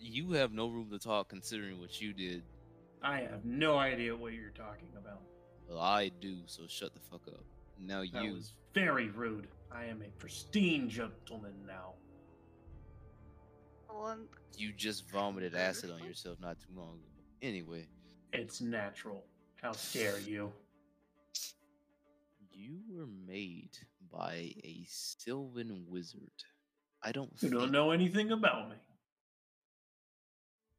You 0.00 0.32
have 0.32 0.52
no 0.52 0.68
room 0.68 0.90
to 0.90 0.98
talk 0.98 1.28
considering 1.28 1.80
what 1.80 2.00
you 2.00 2.12
did. 2.12 2.42
I 3.02 3.20
have 3.20 3.44
no 3.44 3.78
idea 3.78 4.14
what 4.14 4.32
you're 4.34 4.50
talking 4.50 4.90
about. 4.98 5.20
Well, 5.68 5.78
I 5.80 6.08
do, 6.20 6.38
so 6.46 6.64
shut 6.68 6.92
the 6.94 7.00
fuck 7.00 7.26
up. 7.28 7.44
Now 7.80 8.00
That 8.12 8.22
you. 8.24 8.34
was 8.34 8.52
very 8.74 9.08
rude. 9.08 9.48
I 9.72 9.84
am 9.86 10.02
a 10.02 10.08
pristine 10.18 10.88
gentleman 10.88 11.54
now. 11.66 11.94
Well, 13.88 14.18
You 14.56 14.72
just 14.72 15.08
vomited 15.10 15.54
acid 15.54 15.90
on 15.90 16.04
yourself 16.04 16.38
not 16.40 16.58
too 16.60 16.72
long 16.76 16.94
ago. 16.94 17.22
Anyway, 17.42 17.86
It's 18.32 18.60
natural. 18.60 19.24
How 19.62 19.72
dare 19.92 20.18
you? 20.20 20.52
you 22.52 22.80
were 22.90 23.06
made 23.26 23.78
by 24.12 24.52
a 24.64 24.84
Sylvan 24.88 25.84
wizard. 25.88 26.30
I 27.02 27.12
don't. 27.12 27.30
You 27.40 27.50
don't 27.50 27.72
know 27.72 27.90
anything 27.90 28.32
about 28.32 28.70
me. 28.70 28.76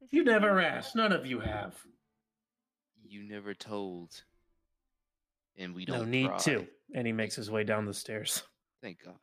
this 0.00 0.12
You 0.12 0.24
never 0.24 0.60
asked. 0.60 0.96
None 0.96 1.12
of 1.12 1.26
you 1.26 1.40
have. 1.40 1.74
You 3.02 3.28
never 3.28 3.54
told. 3.54 4.10
And 5.56 5.74
we 5.74 5.84
don't. 5.84 5.98
No 5.98 6.04
need 6.04 6.28
pry. 6.28 6.38
to. 6.38 6.66
And 6.94 7.06
he 7.06 7.12
makes 7.12 7.36
his 7.36 7.50
way 7.50 7.64
down 7.64 7.86
the 7.86 7.94
stairs. 7.94 8.42
Thank 8.82 8.98
God. 9.04 9.14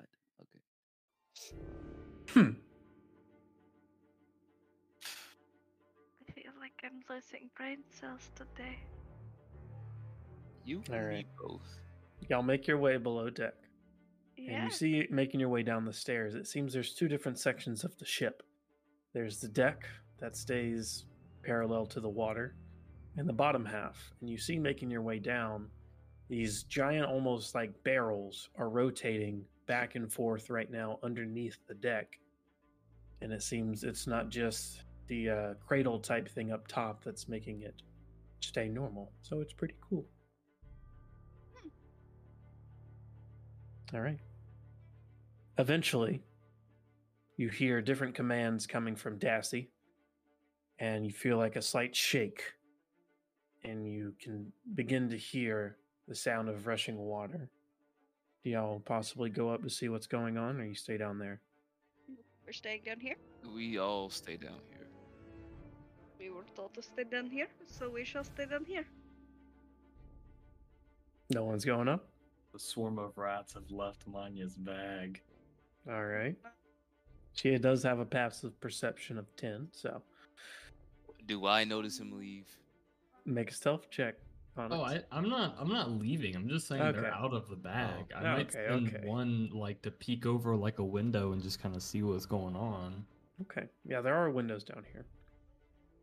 Okay. 0.41 0.59
Hmm. 2.31 2.51
I 6.27 6.31
feel 6.31 6.51
like 6.59 6.84
I'm 6.84 7.01
losing 7.09 7.49
brain 7.55 7.79
cells 7.99 8.29
today. 8.35 8.77
You 10.65 10.81
All 10.89 10.95
and 10.95 11.09
me 11.09 11.25
both. 11.41 11.61
Y'all 12.29 12.43
make 12.43 12.67
your 12.67 12.77
way 12.77 12.97
below 12.97 13.29
deck. 13.29 13.53
And 14.38 14.64
you 14.64 14.69
see 14.69 15.07
making 15.09 15.39
your 15.39 15.49
way 15.49 15.64
down 15.64 15.85
the 15.85 15.93
stairs, 15.93 16.35
it 16.35 16.47
seems 16.47 16.73
there's 16.73 16.93
two 16.93 17.07
different 17.07 17.39
sections 17.39 17.84
of 17.84 17.97
the 17.97 18.05
ship. 18.05 18.43
There's 19.14 19.39
the 19.39 19.47
deck 19.47 19.88
that 20.19 20.35
stays 20.35 21.05
parallel 21.43 21.85
to 21.88 21.99
the 21.99 22.09
water, 22.09 22.55
and 23.15 23.27
the 23.27 23.34
bottom 23.34 23.65
half. 23.65 24.14
And 24.22 24.30
you 24.30 24.38
see 24.38 24.59
making 24.59 24.91
your 24.91 25.01
way 25.01 25.18
down, 25.19 25.68
these 26.30 26.64
giant, 26.64 27.05
almost 27.05 27.55
like 27.55 27.72
barrels, 27.84 28.49
are 28.57 28.69
rotating 28.69 29.43
back 29.65 29.95
and 29.95 30.11
forth 30.11 30.49
right 30.49 30.69
now 30.69 30.99
underneath 31.03 31.57
the 31.68 31.73
deck. 31.73 32.19
And 33.22 33.34
it 33.34 33.41
seems 33.41 33.84
it's 33.84 34.07
not 34.07 34.30
just 34.30 34.84
the 35.07 35.30
uh, 35.30 35.53
cradle 35.65 35.99
type 35.99 36.30
thing 36.30 36.51
up 36.51 36.68
top 36.68 37.03
that's 37.03 37.27
making 37.27 37.61
it 37.61 37.81
stay 38.41 38.68
normal. 38.68 39.11
So 39.22 39.41
it's 39.41 39.53
pretty 39.53 39.76
cool. 39.89 40.05
All 43.93 44.01
right. 44.01 44.19
Eventually, 45.59 46.21
you 47.35 47.49
hear 47.49 47.81
different 47.81 48.13
commands 48.13 48.67
coming 48.67 48.95
from 48.95 49.17
Dassy, 49.17 49.69
and 50.77 51.03
you 51.03 51.11
feel 51.11 51.38
like 51.38 51.55
a 51.55 51.61
slight 51.61 51.95
shake, 51.95 52.43
and 53.63 53.91
you 53.91 54.13
can 54.21 54.51
begin 54.75 55.09
to 55.09 55.17
hear 55.17 55.77
the 56.07 56.13
sound 56.13 56.47
of 56.47 56.67
rushing 56.67 56.97
water. 56.97 57.49
Do 58.43 58.51
y'all 58.51 58.79
possibly 58.79 59.31
go 59.31 59.49
up 59.49 59.63
to 59.63 59.69
see 59.69 59.89
what's 59.89 60.05
going 60.05 60.38
on, 60.38 60.61
or 60.61 60.65
you 60.65 60.75
stay 60.75 60.97
down 60.97 61.17
there? 61.17 61.41
We're 62.45 62.53
staying 62.53 62.81
down 62.85 62.99
here. 62.99 63.15
We 63.55 63.79
all 63.79 64.11
stay 64.11 64.38
down 64.38 64.59
here. 64.69 64.88
We 66.19 66.29
were 66.29 66.45
told 66.55 66.75
to 66.75 66.84
stay 66.84 67.03
down 67.03 67.31
here, 67.31 67.47
so 67.65 67.89
we 67.89 68.05
shall 68.05 68.23
stay 68.23 68.45
down 68.45 68.63
here. 68.65 68.85
No 71.31 71.43
one's 71.45 71.65
going 71.65 71.88
up? 71.88 72.07
The 72.53 72.59
swarm 72.59 72.99
of 72.99 73.17
rats 73.17 73.53
have 73.53 73.69
left 73.69 74.07
Manya's 74.07 74.55
bag. 74.55 75.21
All 75.89 76.05
right. 76.05 76.35
She 77.34 77.57
does 77.57 77.84
have 77.84 77.99
a 77.99 78.05
passive 78.05 78.59
perception 78.59 79.18
of 79.18 79.26
10, 79.35 79.69
so 79.72 80.01
Do 81.27 81.45
I 81.45 81.64
notice 81.64 81.99
him 81.99 82.18
leave? 82.18 82.47
make 83.26 83.51
a 83.51 83.53
stealth 83.53 83.89
check 83.89 84.15
Oh. 84.59 84.81
I, 84.81 85.03
I'm 85.11 85.30
not. 85.30 85.55
I'm 85.59 85.68
not 85.68 85.91
leaving. 85.91 86.35
I'm 86.35 86.49
just 86.49 86.68
saying 86.68 86.81
Okay. 86.81 86.99
they're 87.01 87.14
out 87.14 87.31
of 87.31 87.47
the 87.47 87.55
bag. 87.55 88.05
Oh, 88.15 88.18
I 88.18 88.23
might 88.38 88.47
okay, 88.55 88.65
send 88.68 88.88
okay. 88.88 89.07
one 89.07 89.51
like 89.53 89.84
to 89.84 89.91
peek 89.91 90.26
over 90.26 90.55
like 90.55 90.80
a 90.80 90.84
window 90.84 91.31
and 91.34 91.43
just 91.43 91.61
kind 91.61 91.76
of 91.76 91.84
see 91.84 92.01
what's 92.01 92.26
going 92.26 92.55
on. 92.55 93.05
Okay. 93.43 93.68
Yeah, 93.85 94.01
there 94.01 94.15
are 94.15 94.31
windows 94.31 94.64
down 94.64 94.84
here. 94.91 95.05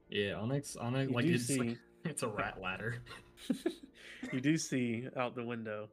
Yeah, 0.09 0.35
Onyx. 0.35 0.77
Onyx. 0.77 1.09
You 1.11 1.17
Like 1.17 1.27
do 1.27 1.35
it's 1.35 1.47
see 1.49 1.59
like, 1.59 1.79
it's 2.05 2.23
a 2.23 2.29
rat 2.29 2.61
ladder. 2.63 3.03
you 4.33 4.41
do 4.41 4.57
see 4.57 5.09
out 5.17 5.35
the 5.35 5.45
window. 5.45 5.89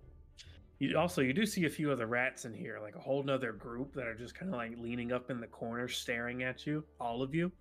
You 0.81 0.97
also 0.97 1.21
you 1.21 1.31
do 1.31 1.45
see 1.45 1.65
a 1.65 1.69
few 1.69 1.91
other 1.91 2.07
rats 2.07 2.45
in 2.45 2.55
here, 2.55 2.79
like 2.81 2.95
a 2.95 2.99
whole 2.99 3.21
nother 3.21 3.51
group 3.51 3.93
that 3.93 4.07
are 4.07 4.15
just 4.15 4.33
kind 4.33 4.51
of 4.51 4.57
like 4.57 4.75
leaning 4.79 5.11
up 5.11 5.29
in 5.29 5.39
the 5.39 5.45
corner, 5.45 5.87
staring 5.87 6.41
at 6.41 6.65
you. 6.65 6.83
All 6.99 7.21
of 7.21 7.35
you. 7.35 7.51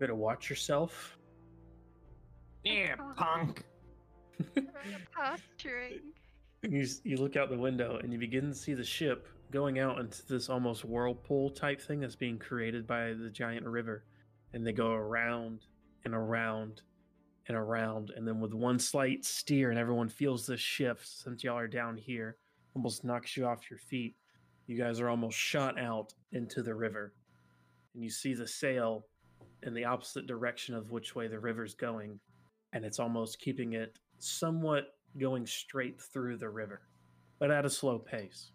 Better 0.00 0.16
watch 0.16 0.50
yourself. 0.50 1.16
yeah, 2.64 2.96
Oh. 2.98 3.12
punk. 3.16 3.64
Posturing. 5.14 6.00
you 6.62 6.86
you 7.04 7.18
look 7.18 7.36
out 7.36 7.50
the 7.50 7.56
window 7.58 8.00
and 8.02 8.12
you 8.12 8.18
begin 8.18 8.48
to 8.48 8.54
see 8.54 8.74
the 8.74 8.82
ship 8.82 9.28
going 9.52 9.78
out 9.78 10.00
into 10.00 10.26
this 10.26 10.48
almost 10.48 10.84
whirlpool 10.84 11.50
type 11.50 11.80
thing 11.80 12.00
that's 12.00 12.16
being 12.16 12.36
created 12.36 12.84
by 12.84 13.12
the 13.12 13.30
giant 13.30 13.64
river, 13.64 14.02
and 14.52 14.66
they 14.66 14.72
go 14.72 14.90
around 14.90 15.66
and 16.04 16.14
around 16.14 16.82
and 17.48 17.56
around, 17.56 18.12
and 18.14 18.28
then 18.28 18.40
with 18.40 18.52
one 18.52 18.78
slight 18.78 19.24
steer, 19.24 19.70
and 19.70 19.78
everyone 19.78 20.08
feels 20.08 20.46
this 20.46 20.60
shift 20.60 21.06
since 21.06 21.42
y'all 21.42 21.56
are 21.58 21.66
down 21.66 21.96
here, 21.96 22.36
almost 22.74 23.04
knocks 23.04 23.36
you 23.36 23.46
off 23.46 23.70
your 23.70 23.78
feet. 23.78 24.14
You 24.66 24.76
guys 24.76 25.00
are 25.00 25.08
almost 25.08 25.38
shot 25.38 25.80
out 25.80 26.12
into 26.32 26.62
the 26.62 26.74
river, 26.74 27.14
and 27.94 28.04
you 28.04 28.10
see 28.10 28.34
the 28.34 28.46
sail 28.46 29.06
in 29.62 29.72
the 29.72 29.84
opposite 29.84 30.26
direction 30.26 30.74
of 30.74 30.90
which 30.90 31.14
way 31.14 31.26
the 31.26 31.40
river's 31.40 31.74
going, 31.74 32.20
and 32.74 32.84
it's 32.84 32.98
almost 32.98 33.40
keeping 33.40 33.72
it 33.72 33.98
somewhat 34.18 34.94
going 35.18 35.46
straight 35.46 36.00
through 36.00 36.36
the 36.36 36.48
river, 36.48 36.82
but 37.38 37.50
at 37.50 37.64
a 37.64 37.70
slow 37.70 37.98
pace. 37.98 38.52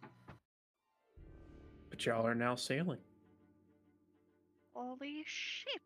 But 1.89 2.05
y'all 2.05 2.27
are 2.27 2.35
now 2.35 2.55
sailing. 2.55 2.99
Holy 4.73 5.23
shit. 5.25 5.81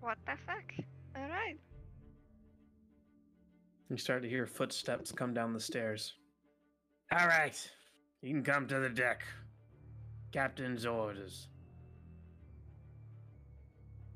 What 0.00 0.18
the 0.26 0.32
fuck? 0.46 0.72
Alright. 1.16 1.58
You 3.88 3.96
start 3.96 4.22
to 4.22 4.28
hear 4.28 4.46
footsteps 4.46 5.12
come 5.12 5.34
down 5.34 5.52
the 5.52 5.60
stairs. 5.60 6.14
All 7.12 7.26
right, 7.26 7.56
you 8.22 8.30
can 8.32 8.44
come 8.44 8.68
to 8.68 8.78
the 8.78 8.88
deck. 8.88 9.22
Captain's 10.32 10.86
orders. 10.86 11.48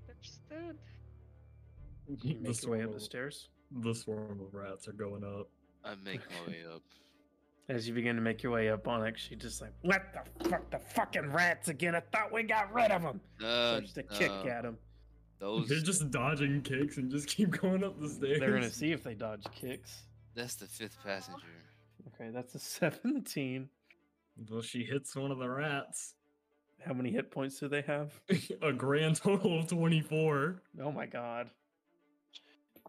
Understood. 0.08 0.78
You 2.06 2.34
The 2.34 2.40
make 2.48 2.62
your 2.62 2.72
way 2.72 2.82
up 2.84 2.92
the 2.92 3.00
stairs. 3.00 3.48
The 3.80 3.94
swarm 3.94 4.38
of 4.40 4.54
rats 4.54 4.86
are 4.88 4.92
going 4.92 5.24
up. 5.24 5.48
I 5.84 5.94
make 6.04 6.20
my 6.20 6.52
way 6.52 6.58
up. 6.74 6.82
As 7.70 7.88
you 7.88 7.94
begin 7.94 8.14
to 8.16 8.20
make 8.22 8.42
your 8.42 8.52
way 8.52 8.68
up, 8.68 8.86
Onyx, 8.86 9.30
you 9.30 9.38
just 9.38 9.62
like, 9.62 9.72
what 9.80 10.02
the 10.12 10.48
fuck, 10.50 10.70
the 10.70 10.78
fucking 10.78 11.32
rats 11.32 11.68
again? 11.68 11.94
I 11.94 12.00
thought 12.12 12.30
we 12.30 12.42
got 12.42 12.72
rid 12.74 12.90
of 12.90 13.00
them. 13.00 13.20
Uh, 13.42 13.76
Starts 13.78 13.92
to 13.94 14.02
kick 14.02 14.30
uh, 14.30 14.48
at 14.48 14.64
him. 14.66 14.76
Those. 15.44 15.68
They're 15.68 15.80
just 15.80 16.10
dodging 16.10 16.62
kicks 16.62 16.96
and 16.96 17.10
just 17.10 17.28
keep 17.36 17.50
going 17.60 17.84
up 17.84 18.00
the 18.00 18.08
stairs. 18.08 18.40
They're 18.40 18.54
gonna 18.54 18.70
see 18.70 18.92
if 18.92 19.04
they 19.04 19.12
dodge 19.12 19.44
kicks. 19.54 20.04
That's 20.34 20.54
the 20.54 20.64
fifth 20.64 20.96
passenger. 21.04 21.44
Okay, 22.14 22.30
that's 22.32 22.54
a 22.54 22.58
17. 22.60 23.68
Well, 24.50 24.62
she 24.62 24.84
hits 24.84 25.14
one 25.14 25.30
of 25.30 25.38
the 25.38 25.48
rats. 25.50 26.14
How 26.80 26.94
many 26.94 27.10
hit 27.10 27.30
points 27.30 27.60
do 27.60 27.68
they 27.68 27.82
have? 27.82 28.18
a 28.62 28.72
grand 28.72 29.16
total 29.16 29.60
of 29.60 29.68
24. 29.68 30.62
Oh 30.80 30.90
my 30.90 31.04
god. 31.04 31.50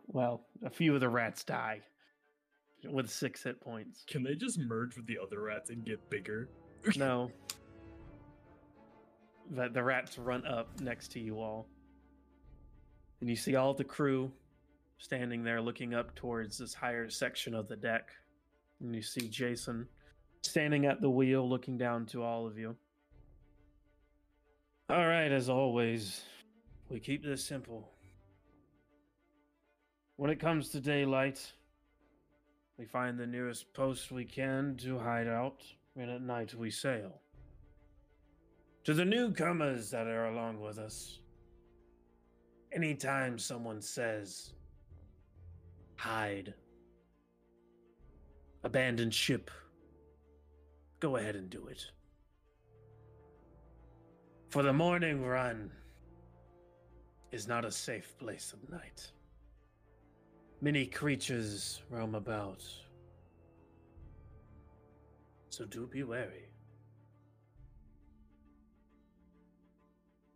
Well, 0.08 0.46
a 0.64 0.70
few 0.70 0.96
of 0.96 1.02
the 1.02 1.10
rats 1.10 1.44
die 1.44 1.82
with 2.86 3.10
six 3.10 3.44
hit 3.44 3.60
points. 3.60 4.06
Can 4.08 4.24
they 4.24 4.36
just 4.36 4.60
merge 4.60 4.96
with 4.96 5.08
the 5.08 5.18
other 5.22 5.42
rats 5.42 5.72
and 5.72 5.84
get 5.86 6.10
bigger? 6.10 6.48
No. 6.96 7.32
The, 9.52 9.68
the 9.68 9.84
rats 9.84 10.18
run 10.18 10.48
up 10.48 10.80
next 10.80 11.12
to 11.14 11.20
you 11.20 11.42
all. 11.42 11.68
And 13.22 13.30
you 13.30 13.36
see 13.36 13.56
all 13.56 13.74
the 13.74 13.84
crew 13.84 14.32
standing 14.98 15.44
there 15.44 15.62
looking 15.62 15.94
up 15.94 16.16
towards 16.16 16.58
this 16.58 16.74
higher 16.74 17.10
section 17.10 17.54
of 17.54 17.68
the 17.68 17.76
deck. 17.76 18.10
And 18.80 18.96
you 18.96 19.02
see 19.02 19.28
Jason 19.28 19.88
standing 20.42 20.86
at 20.86 21.02
the 21.02 21.10
wheel 21.10 21.48
looking 21.48 21.78
down 21.78 22.06
to 22.08 22.24
all 22.24 22.46
of 22.46 22.58
you. 22.58 22.76
All 24.90 25.08
right, 25.08 25.32
as 25.32 25.50
always, 25.50 26.22
we 26.90 27.00
keep 27.00 27.24
this 27.24 27.44
simple. 27.44 27.90
When 30.18 30.30
it 30.30 30.40
comes 30.40 30.70
to 30.70 30.80
daylight, 30.80 31.52
we 32.78 32.86
find 32.86 33.18
the 33.18 33.26
nearest 33.26 33.74
post 33.74 34.12
we 34.12 34.26
can 34.26 34.78
to 34.78 35.00
hide 35.00 35.28
out, 35.28 35.64
and 35.98 36.12
at 36.12 36.22
night 36.22 36.54
we 36.54 36.70
sail. 36.70 37.20
To 38.84 38.94
the 38.94 39.06
newcomers 39.06 39.90
that 39.90 40.06
are 40.06 40.28
along 40.28 40.62
with 40.62 40.78
us, 40.78 41.20
anytime 42.76 43.40
someone 43.40 43.82
says, 43.82 44.52
hide, 45.96 46.54
abandon 48.64 49.10
ship, 49.10 49.50
go 51.00 51.16
ahead 51.16 51.36
and 51.36 51.50
do 51.50 51.68
it. 51.68 51.86
For 54.50 54.62
the 54.62 54.74
Moaning 54.74 55.26
Run 55.26 55.72
is 57.32 57.48
not 57.48 57.66
a 57.66 57.72
safe 57.72 58.18
place 58.20 58.54
of 58.54 58.70
night. 58.70 59.12
Many 60.62 60.86
creatures 60.86 61.82
roam 61.90 62.16
about. 62.16 62.64
So 65.50 65.66
do 65.66 65.88
be 65.88 66.04
wary. 66.04 66.50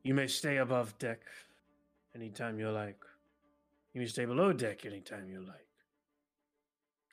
You 0.04 0.14
may 0.14 0.28
stay 0.28 0.58
above 0.58 0.98
deck 0.98 1.22
anytime 2.16 2.60
you 2.60 2.70
like. 2.70 3.00
You 3.94 4.02
may 4.02 4.08
stay 4.08 4.26
below 4.26 4.54
deck 4.54 4.86
anytime 4.86 5.30
you 5.30 5.42
like. 5.42 5.68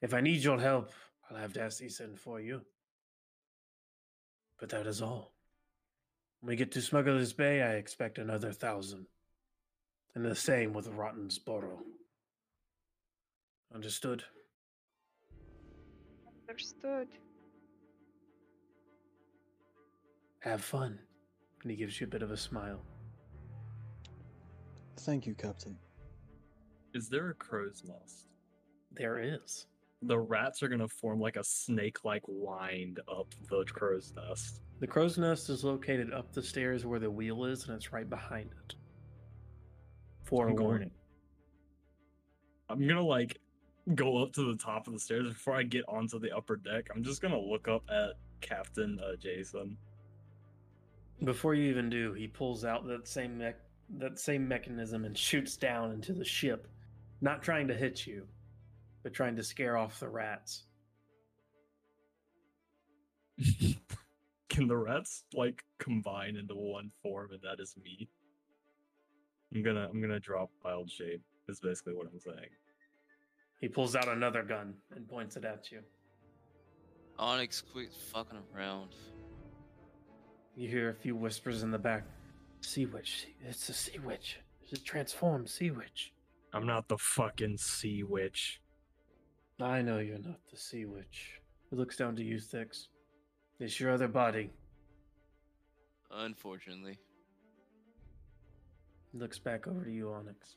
If 0.02 0.12
I 0.12 0.20
need 0.20 0.42
your 0.42 0.60
help, 0.60 0.90
I'll 1.30 1.38
have 1.38 1.52
Dasty 1.52 1.90
send 1.90 2.18
for 2.18 2.40
you. 2.40 2.62
But 4.58 4.68
that 4.70 4.86
is 4.86 5.02
all. 5.02 5.32
When 6.40 6.50
we 6.50 6.56
get 6.56 6.72
to 6.72 6.82
Smuggler's 6.82 7.32
Bay, 7.32 7.62
I 7.62 7.72
expect 7.74 8.18
another 8.18 8.52
thousand. 8.52 9.06
And 10.14 10.24
the 10.24 10.34
same 10.34 10.72
with 10.72 10.90
Rottensboro. 10.94 11.78
Understood? 13.74 14.22
Understood. 16.48 17.08
Have 20.40 20.62
fun. 20.62 20.98
And 21.62 21.70
he 21.70 21.76
gives 21.76 22.00
you 22.00 22.06
a 22.06 22.10
bit 22.10 22.22
of 22.22 22.30
a 22.30 22.36
smile. 22.36 22.80
Thank 24.98 25.26
you, 25.26 25.34
Captain. 25.34 25.76
Is 26.94 27.08
there 27.08 27.30
a 27.30 27.34
crow's 27.34 27.82
nest? 27.86 28.26
There 28.92 29.18
is. 29.18 29.66
The 30.02 30.18
rats 30.18 30.62
are 30.62 30.68
gonna 30.68 30.88
form 30.88 31.20
like 31.20 31.36
a 31.36 31.44
snake-like 31.44 32.22
wind 32.26 33.00
up 33.08 33.28
the 33.48 33.64
crow's 33.64 34.12
nest. 34.14 34.60
The 34.80 34.86
crow's 34.86 35.18
nest 35.18 35.48
is 35.50 35.64
located 35.64 36.12
up 36.12 36.32
the 36.32 36.42
stairs 36.42 36.84
where 36.86 36.98
the 37.00 37.10
wheel 37.10 37.44
is, 37.44 37.66
and 37.66 37.76
it's 37.76 37.92
right 37.92 38.08
behind 38.08 38.50
it. 38.64 38.74
For 40.24 40.46
a 40.46 40.50
I'm 40.50 40.56
going- 40.56 40.66
warning. 40.68 40.90
I'm 42.68 42.86
gonna 42.86 43.02
like 43.02 43.40
go 43.94 44.22
up 44.22 44.32
to 44.32 44.52
the 44.52 44.56
top 44.62 44.86
of 44.86 44.92
the 44.92 44.98
stairs 44.98 45.28
before 45.28 45.54
I 45.54 45.62
get 45.62 45.84
onto 45.88 46.18
the 46.18 46.34
upper 46.36 46.56
deck. 46.56 46.88
I'm 46.94 47.02
just 47.04 47.22
gonna 47.22 47.38
look 47.40 47.68
up 47.68 47.84
at 47.90 48.14
Captain 48.40 48.98
uh, 49.00 49.16
Jason. 49.16 49.76
Before 51.24 51.54
you 51.54 51.70
even 51.70 51.88
do, 51.88 52.12
he 52.12 52.26
pulls 52.26 52.64
out 52.64 52.86
that 52.88 53.06
same 53.08 53.38
mech- 53.38 53.60
that 53.98 54.18
same 54.18 54.46
mechanism 54.48 55.04
and 55.04 55.16
shoots 55.16 55.56
down 55.56 55.92
into 55.92 56.12
the 56.12 56.24
ship, 56.24 56.68
not 57.20 57.42
trying 57.42 57.68
to 57.68 57.74
hit 57.74 58.06
you, 58.06 58.26
but 59.02 59.14
trying 59.14 59.36
to 59.36 59.42
scare 59.42 59.76
off 59.76 60.00
the 60.00 60.08
rats. 60.08 60.64
Can 64.48 64.68
the 64.68 64.76
rats 64.76 65.24
like 65.34 65.62
combine 65.78 66.36
into 66.36 66.54
one 66.54 66.90
form 67.02 67.30
and 67.32 67.40
that 67.42 67.62
is 67.62 67.76
me? 67.82 68.08
I'm 69.54 69.62
gonna 69.62 69.88
I'm 69.88 70.00
gonna 70.00 70.20
drop 70.20 70.50
wild 70.64 70.90
shape 70.90 71.22
is 71.48 71.60
basically 71.60 71.94
what 71.94 72.06
I'm 72.12 72.18
saying. 72.18 72.50
He 73.60 73.68
pulls 73.68 73.96
out 73.96 74.08
another 74.08 74.42
gun 74.42 74.74
and 74.94 75.08
points 75.08 75.36
it 75.36 75.44
at 75.44 75.70
you. 75.70 75.80
Onyx, 77.18 77.62
quit 77.62 77.92
fucking 78.12 78.38
around. 78.54 78.90
You 80.56 80.68
hear 80.68 80.90
a 80.90 80.94
few 80.94 81.14
whispers 81.14 81.62
in 81.62 81.70
the 81.70 81.78
back. 81.78 82.04
Sea 82.66 82.86
witch. 82.86 83.28
It's 83.48 83.68
a 83.68 83.72
sea 83.72 84.00
witch. 84.00 84.40
It's 84.60 84.72
a 84.72 84.82
transformed 84.82 85.48
sea 85.48 85.70
witch. 85.70 86.12
I'm 86.52 86.66
not 86.66 86.88
the 86.88 86.98
fucking 86.98 87.58
sea 87.58 88.02
witch. 88.02 88.60
I 89.60 89.82
know 89.82 90.00
you're 90.00 90.18
not 90.18 90.40
the 90.50 90.56
sea 90.56 90.84
witch. 90.84 91.40
It 91.70 91.78
looks 91.78 91.96
down 91.96 92.16
to 92.16 92.24
you, 92.24 92.40
Styx. 92.40 92.88
It's 93.60 93.78
your 93.78 93.92
other 93.92 94.08
body. 94.08 94.50
Unfortunately. 96.10 96.98
He 99.12 99.18
looks 99.18 99.38
back 99.38 99.68
over 99.68 99.84
to 99.84 99.92
you, 99.92 100.10
Onyx. 100.12 100.56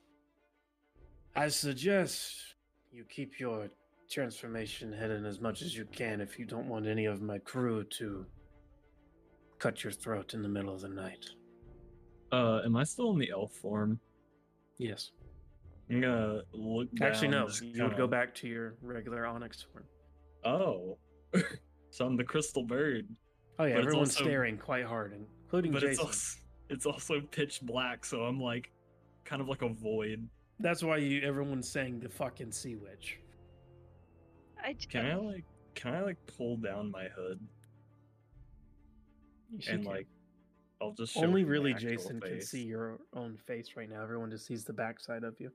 I 1.35 1.47
suggest 1.49 2.55
you 2.91 3.03
keep 3.03 3.39
your 3.39 3.69
transformation 4.09 4.91
hidden 4.91 5.27
as 5.27 5.39
much 5.39 5.61
as 5.61 5.77
you 5.77 5.85
can 5.85 6.21
if 6.21 6.39
you 6.39 6.45
don't 6.45 6.69
want 6.69 6.87
any 6.87 7.05
of 7.05 7.21
my 7.21 7.37
crew 7.37 7.83
to 7.99 8.25
cut 9.59 9.83
your 9.83 9.93
throat 9.93 10.33
in 10.33 10.41
the 10.41 10.49
middle 10.49 10.73
of 10.73 10.81
the 10.81 10.89
night. 10.89 11.29
Uh, 12.31 12.61
am 12.65 12.75
I 12.75 12.83
still 12.83 13.11
in 13.11 13.17
the 13.19 13.31
elf 13.31 13.51
form? 13.53 13.99
Yes. 14.77 15.11
I'm 15.89 16.01
gonna 16.01 16.41
look. 16.53 16.87
Actually, 17.01 17.29
down, 17.29 17.41
no. 17.41 17.47
just 17.47 17.63
You 17.63 17.83
would 17.83 17.97
go 17.97 18.07
back 18.07 18.35
to 18.35 18.47
your 18.47 18.75
regular 18.81 19.25
Onyx 19.25 19.63
form. 19.63 19.85
Oh, 20.45 20.97
so 21.89 22.05
I'm 22.05 22.15
the 22.15 22.23
crystal 22.23 22.63
bird, 22.63 23.07
Oh 23.57 23.65
yeah, 23.65 23.75
But 23.75 23.81
everyone's 23.85 24.15
also- 24.15 24.23
staring 24.25 24.57
quite 24.57 24.85
hard, 24.85 25.13
including 25.45 25.71
but 25.71 25.81
Jason. 25.81 25.91
it's 25.91 25.99
also 25.99 26.37
it's 26.69 26.85
also 26.85 27.21
pitch 27.31 27.61
black, 27.63 28.05
so 28.05 28.21
I'm 28.21 28.39
like 28.39 28.71
kind 29.25 29.41
of 29.41 29.49
like 29.49 29.63
a 29.63 29.69
void. 29.69 30.27
That's 30.59 30.83
why 30.83 30.97
you 30.97 31.21
everyone's 31.23 31.67
saying 31.69 31.99
the 32.01 32.09
fucking 32.09 32.51
sea 32.51 32.75
witch. 32.75 33.19
I 34.63 34.73
j- 34.73 34.87
Can 34.87 35.05
I 35.07 35.15
like 35.15 35.45
can 35.73 35.95
I 35.95 36.01
like 36.01 36.17
pull 36.37 36.57
down 36.57 36.91
my 36.91 37.05
hood 37.15 37.39
You 39.49 39.59
and 39.69 39.83
can- 39.83 39.91
like 39.91 40.07
I'll 40.81 40.93
just 40.93 41.17
only 41.17 41.43
really 41.43 41.73
Jason 41.73 42.21
can 42.21 42.41
see 42.41 42.63
your 42.63 42.99
own 43.13 43.37
face 43.45 43.71
right 43.75 43.89
now. 43.89 44.01
Everyone 44.01 44.31
just 44.31 44.45
sees 44.45 44.63
the 44.63 44.73
backside 44.73 45.23
of 45.23 45.35
you. 45.39 45.51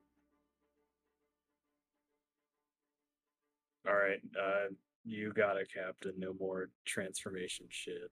All 3.88 3.94
right, 3.94 4.20
uh, 4.38 4.72
you 5.05 5.32
got 5.32 5.56
it, 5.56 5.68
Captain. 5.72 6.12
No 6.18 6.34
more 6.38 6.70
transformation 6.84 7.66
shit. 7.70 8.10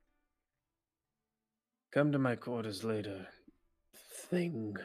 Come 1.93 2.13
to 2.13 2.19
my 2.19 2.37
quarters 2.37 2.85
later. 2.85 3.27
Thing. 4.31 4.77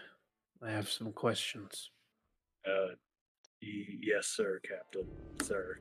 I 0.62 0.72
have 0.72 0.90
some 0.90 1.14
questions. 1.14 1.92
Uh, 2.66 2.96
yes, 3.62 4.28
sir, 4.28 4.60
Captain, 4.68 5.08
sir. 5.42 5.78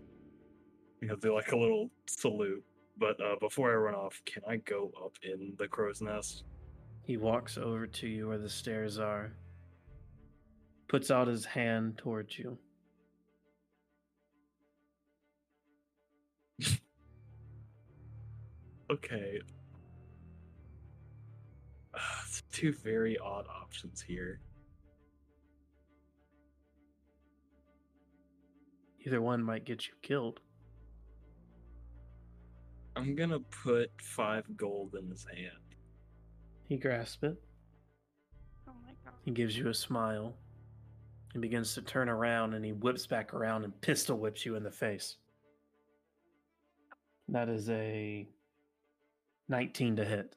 You 1.01 1.09
know, 1.09 1.17
do 1.17 1.35
like 1.35 1.51
a 1.53 1.57
little 1.57 1.91
salute. 2.07 2.65
But 2.99 3.21
uh, 3.21 3.37
before 3.41 3.73
I 3.73 3.77
run 3.77 3.95
off, 3.95 4.23
can 4.25 4.43
I 4.49 4.57
go 4.57 4.91
up 5.05 5.13
in 5.23 5.53
the 5.59 5.69
crow's 5.69 6.01
nest? 6.01 6.45
He 7.03 7.17
walks 7.17 7.59
over 7.59 7.87
to 7.87 8.09
you 8.09 8.29
where 8.29 8.39
the 8.39 8.49
stairs 8.49 8.99
are, 8.99 9.33
puts 10.89 11.11
out 11.11 11.29
his 11.29 11.45
hand 11.45 11.99
towards 11.99 12.39
you. 12.39 12.59
Okay. 18.91 19.41
Uh, 21.99 22.01
two 22.53 22.75
very 22.75 23.17
odd 23.17 23.47
options 23.49 24.03
here. 24.03 24.39
Either 29.07 29.23
one 29.23 29.43
might 29.43 29.65
get 29.65 29.87
you 29.87 29.95
killed. 30.03 30.41
I'm 32.97 33.15
gonna 33.15 33.41
put 33.41 33.91
five 34.01 34.45
gold 34.57 34.97
in 34.99 35.11
his 35.11 35.25
hand. 35.25 35.53
He 36.67 36.77
grasps 36.79 37.23
it. 37.23 37.37
Oh 38.67 38.73
my 38.83 38.93
god. 39.05 39.15
He 39.23 39.31
gives 39.31 39.57
you 39.57 39.69
a 39.69 39.75
smile. 39.75 40.35
He 41.35 41.39
begins 41.39 41.75
to 41.75 41.83
turn 41.83 42.09
around 42.09 42.55
and 42.55 42.65
he 42.65 42.73
whips 42.73 43.07
back 43.07 43.35
around 43.35 43.65
and 43.65 43.79
pistol 43.83 44.17
whips 44.17 44.47
you 44.47 44.57
in 44.57 44.63
the 44.63 44.71
face. 44.71 45.17
That 47.29 47.51
is 47.51 47.69
a 47.69 48.27
19 49.49 49.97
to 49.97 50.05
hit. 50.05 50.35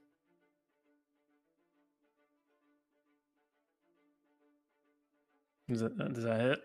Does 5.69 5.81
that, 5.81 6.13
does 6.13 6.23
that 6.23 6.41
hit? 6.41 6.59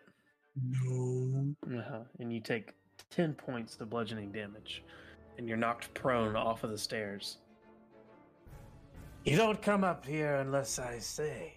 No. 0.57 1.55
Uh-huh. 1.79 2.01
And 2.19 2.33
you 2.33 2.41
take 2.41 2.73
10 3.11 3.35
points 3.35 3.77
of 3.79 3.91
bludgeoning 3.91 4.33
damage. 4.33 4.83
And 5.37 5.49
you're 5.49 5.57
knocked 5.57 5.93
prone 5.95 6.37
off 6.37 6.65
of 6.65 6.71
the 6.71 6.79
stairs. 6.79 7.39
You 9.25 9.37
don't 9.37 9.61
come 9.61 9.85
up 9.85 10.05
here 10.05 10.37
unless 10.37 10.79
I 10.79 10.99
say. 10.99 11.55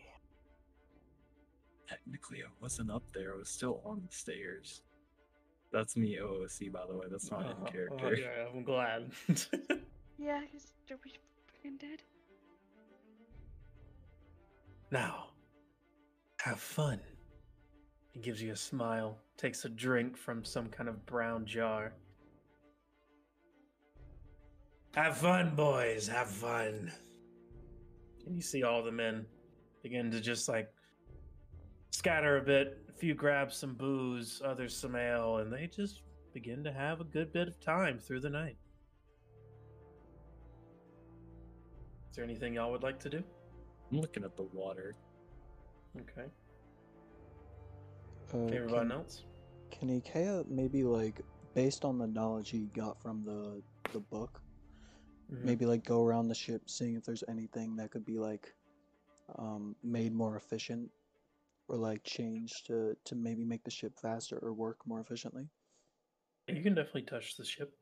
Technically, 1.88 2.40
I 2.44 2.48
wasn't 2.62 2.92
up 2.92 3.04
there. 3.14 3.34
I 3.34 3.38
was 3.38 3.50
still 3.50 3.82
on 3.86 4.02
the 4.10 4.16
stairs. 4.16 4.82
That's 5.72 5.96
me, 5.98 6.18
OOC, 6.22 6.72
by 6.72 6.82
the 6.90 6.96
way. 6.96 7.08
That's 7.10 7.30
not 7.30 7.46
Oh, 7.46 7.66
in 7.66 7.72
character. 7.72 8.06
Oh, 8.08 8.12
yeah, 8.12 8.48
I'm 8.54 8.64
glad. 8.64 9.12
Yeah, 10.20 10.42
he's 10.52 10.74
freaking 10.90 11.80
dead. 11.80 12.02
now, 14.90 15.26
have 16.42 16.60
fun. 16.60 17.00
He 18.14 18.20
gives 18.20 18.42
you 18.42 18.52
a 18.52 18.56
smile, 18.56 19.20
takes 19.38 19.64
a 19.66 19.70
drink 19.70 20.18
from 20.18 20.44
some 20.44 20.70
kind 20.70 20.90
of 20.90 21.06
brown 21.06 21.46
jar. 21.46 21.94
Have 24.98 25.18
fun, 25.18 25.54
boys, 25.56 26.08
have 26.08 26.28
fun. 26.28 26.92
And 28.26 28.36
you 28.36 28.42
see 28.42 28.64
all 28.64 28.82
the 28.82 28.92
men 28.92 29.28
begin 29.84 30.10
to 30.10 30.20
just 30.20 30.50
like 30.50 30.74
scatter 31.92 32.38
a 32.38 32.42
bit. 32.42 32.80
A 32.90 32.92
few 32.92 33.14
grab 33.14 33.54
some 33.54 33.76
booze, 33.76 34.42
others 34.44 34.76
some 34.76 34.96
ale, 34.96 35.38
and 35.38 35.54
they 35.54 35.68
just 35.68 36.02
begin 36.34 36.64
to 36.64 36.72
have 36.74 37.00
a 37.00 37.04
good 37.04 37.32
bit 37.32 37.48
of 37.48 37.60
time 37.60 38.00
through 38.00 38.22
the 38.22 38.30
night. 38.32 38.58
Is 42.10 42.16
there 42.16 42.26
anything 42.26 42.56
y'all 42.56 42.72
would 42.72 42.82
like 42.82 43.00
to 43.02 43.10
do? 43.12 43.24
I'm 43.92 44.00
looking 44.00 44.24
at 44.24 44.36
the 44.36 44.48
water. 44.52 44.96
Okay. 45.96 46.28
Uh, 48.34 48.48
Everyone 48.48 48.92
else? 48.92 49.26
can 49.70 49.90
Ikea 50.02 50.50
maybe 50.50 50.84
like 50.84 51.22
based 51.54 51.86
on 51.86 52.00
the 52.00 52.08
knowledge 52.08 52.50
he 52.50 52.68
got 52.76 53.00
from 53.00 53.24
the 53.24 53.62
the 53.94 54.00
book, 54.00 54.42
Mhm. 55.32 55.44
maybe 55.44 55.66
like 55.66 55.84
go 55.84 56.04
around 56.04 56.28
the 56.28 56.36
ship 56.36 56.70
seeing 56.70 56.96
if 56.96 57.04
there's 57.04 57.24
anything 57.28 57.76
that 57.76 57.92
could 57.92 58.06
be 58.06 58.18
like 58.18 58.54
um, 59.38 59.76
made 59.84 60.14
more 60.14 60.38
efficient 60.38 60.90
or 61.68 61.76
like 61.78 62.04
changed 62.04 62.66
to 62.68 62.96
to 63.04 63.16
maybe 63.16 63.44
make 63.44 63.64
the 63.64 63.72
ship 63.72 63.94
faster 64.02 64.38
or 64.42 64.54
work 64.54 64.78
more 64.86 65.02
efficiently. 65.02 65.50
You 66.48 66.64
can 66.64 66.76
definitely 66.76 67.02
touch 67.04 67.36
the 67.36 67.44
ship. 67.44 67.74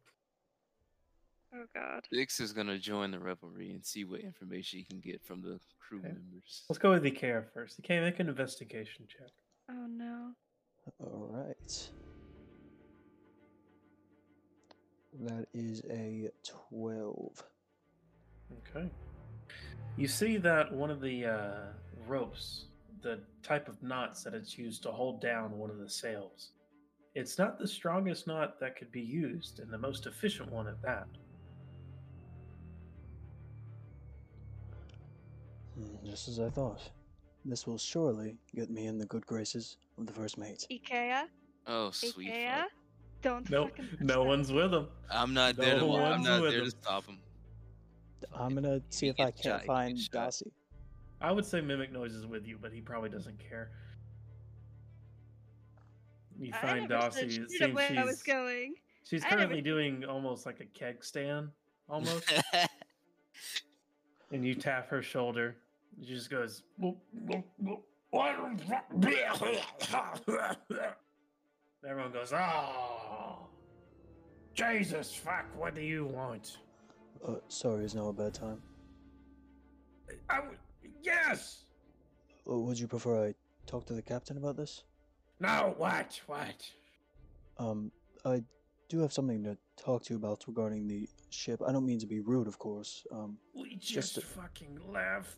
Oh 1.53 1.65
god. 1.75 2.07
Thix 2.11 2.39
is 2.39 2.51
gonna 2.51 2.79
join 2.79 3.11
the 3.11 3.19
revelry 3.19 3.71
and 3.71 3.85
see 3.85 4.03
what 4.03 4.21
information 4.21 4.79
he 4.79 4.85
can 4.85 4.99
get 4.99 5.23
from 5.23 5.41
the 5.41 5.59
crew 5.79 5.99
Okay. 5.99 6.13
members. 6.13 6.63
Let's 6.67 6.79
go 6.79 6.91
with 6.91 7.03
the 7.03 7.11
care 7.11 7.47
first. 7.53 7.79
Ikea, 7.81 8.01
make 8.01 8.19
an 8.19 8.27
investigation 8.27 9.05
check. 9.07 9.29
Oh 9.69 9.85
no. 9.87 10.33
All 10.99 11.27
right. 11.31 11.89
That 15.21 15.47
is 15.53 15.81
a 15.89 16.29
twelve. 16.43 17.43
Okay. 18.69 18.89
You 19.97 20.07
see 20.07 20.37
that 20.37 20.71
one 20.73 20.91
of 20.91 20.99
the 20.99 21.25
uh, 21.25 21.55
ropes, 22.07 22.65
the 23.01 23.19
type 23.43 23.69
of 23.69 23.81
knots 23.81 24.23
that 24.23 24.33
it's 24.33 24.57
used 24.57 24.83
to 24.83 24.91
hold 24.91 25.21
down 25.21 25.57
one 25.57 25.69
of 25.69 25.77
the 25.79 25.89
sails, 25.89 26.49
it's 27.13 27.37
not 27.37 27.57
the 27.57 27.67
strongest 27.67 28.27
knot 28.27 28.59
that 28.59 28.75
could 28.75 28.91
be 28.91 29.01
used, 29.01 29.59
and 29.59 29.71
the 29.71 29.77
most 29.77 30.05
efficient 30.05 30.51
one 30.51 30.67
at 30.67 30.81
that. 30.81 31.07
Hmm, 35.77 36.05
Just 36.05 36.27
as 36.27 36.39
I 36.39 36.49
thought. 36.49 36.81
This 37.47 37.67
will 37.67 37.77
surely 37.77 38.35
get 38.55 38.69
me 38.71 38.87
in 38.87 38.97
the 38.97 39.05
good 39.05 39.25
graces 39.27 39.77
of 39.99 40.07
the 40.07 40.13
first 40.13 40.37
mate. 40.37 40.65
Ikea? 40.71 41.23
Oh, 41.67 41.91
sweet. 41.91 42.31
Ikea? 42.31 42.63
Fuck. 43.25 43.49
Don't 43.49 43.99
No, 44.01 44.15
no 44.15 44.23
one's 44.23 44.51
with 44.51 44.73
him. 44.73 44.87
I'm 45.11 45.33
not 45.33 45.55
there. 45.55 45.79
To, 45.79 45.85
I'm 45.85 45.87
one's 45.89 46.25
not 46.25 46.41
with 46.41 46.51
there 46.51 46.59
him. 46.61 46.65
to 46.65 46.71
stop 46.71 47.05
him. 47.05 47.17
I'm 48.33 48.53
gonna 48.55 48.81
see 48.89 49.07
you 49.07 49.11
if 49.11 49.19
I 49.19 49.31
can't 49.31 49.43
shot, 49.43 49.65
find 49.65 49.97
shot. 49.99 50.11
Darcy. 50.11 50.51
I 51.21 51.31
would 51.31 51.45
say 51.45 51.61
Mimic 51.61 51.91
Noise 51.91 52.13
is 52.13 52.25
with 52.25 52.45
you, 52.47 52.57
but 52.61 52.71
he 52.73 52.81
probably 52.81 53.09
doesn't 53.09 53.37
care. 53.39 53.71
You 56.39 56.51
I 56.53 56.57
find 56.61 56.89
never 56.89 57.03
Dossie. 57.09 57.39
It 57.43 57.51
seems 57.51 57.73
where 57.73 57.89
I 57.97 58.03
was 58.03 58.15
she's, 58.17 58.23
going. 58.23 58.75
she's 59.03 59.23
I 59.23 59.29
never- 59.29 59.37
currently 59.43 59.61
doing 59.61 60.03
almost 60.05 60.45
like 60.45 60.59
a 60.59 60.65
keg 60.65 61.03
stand, 61.03 61.49
almost. 61.89 62.31
and 64.31 64.45
you 64.45 64.53
tap 64.55 64.89
her 64.89 65.01
shoulder. 65.01 65.55
She 66.03 66.13
just 66.13 66.29
goes, 66.29 66.63
Everyone 71.87 72.11
goes, 72.11 72.33
oh, 72.33 73.47
Jesus, 74.55 75.13
fuck, 75.13 75.45
what 75.55 75.75
do 75.75 75.81
you 75.81 76.05
want? 76.05 76.57
Uh, 77.25 77.35
sorry, 77.47 77.85
is 77.85 77.93
now 77.93 78.07
a 78.07 78.13
bad 78.13 78.33
time. 78.33 78.61
I 80.29 80.37
w- 80.37 80.57
yes! 81.03 81.65
Uh, 82.49 82.57
would 82.57 82.79
you 82.79 82.87
prefer 82.87 83.27
I 83.27 83.33
talk 83.67 83.85
to 83.87 83.93
the 83.93 84.01
captain 84.01 84.37
about 84.37 84.57
this? 84.57 84.83
No, 85.39 85.73
what, 85.77 86.19
what? 86.27 86.65
Um, 87.59 87.91
I 88.25 88.41
do 88.89 88.99
have 88.99 89.13
something 89.13 89.43
to 89.43 89.57
talk 89.77 90.03
to 90.05 90.13
you 90.13 90.17
about 90.17 90.43
regarding 90.47 90.87
the 90.87 91.07
ship. 91.29 91.61
I 91.67 91.71
don't 91.71 91.85
mean 91.85 91.99
to 91.99 92.07
be 92.07 92.19
rude, 92.19 92.47
of 92.47 92.57
course. 92.57 93.05
Um, 93.11 93.37
We 93.53 93.75
Just 93.75 94.15
just, 94.15 94.17
a- 94.17 94.21
fucking 94.21 94.79
left. 94.91 95.37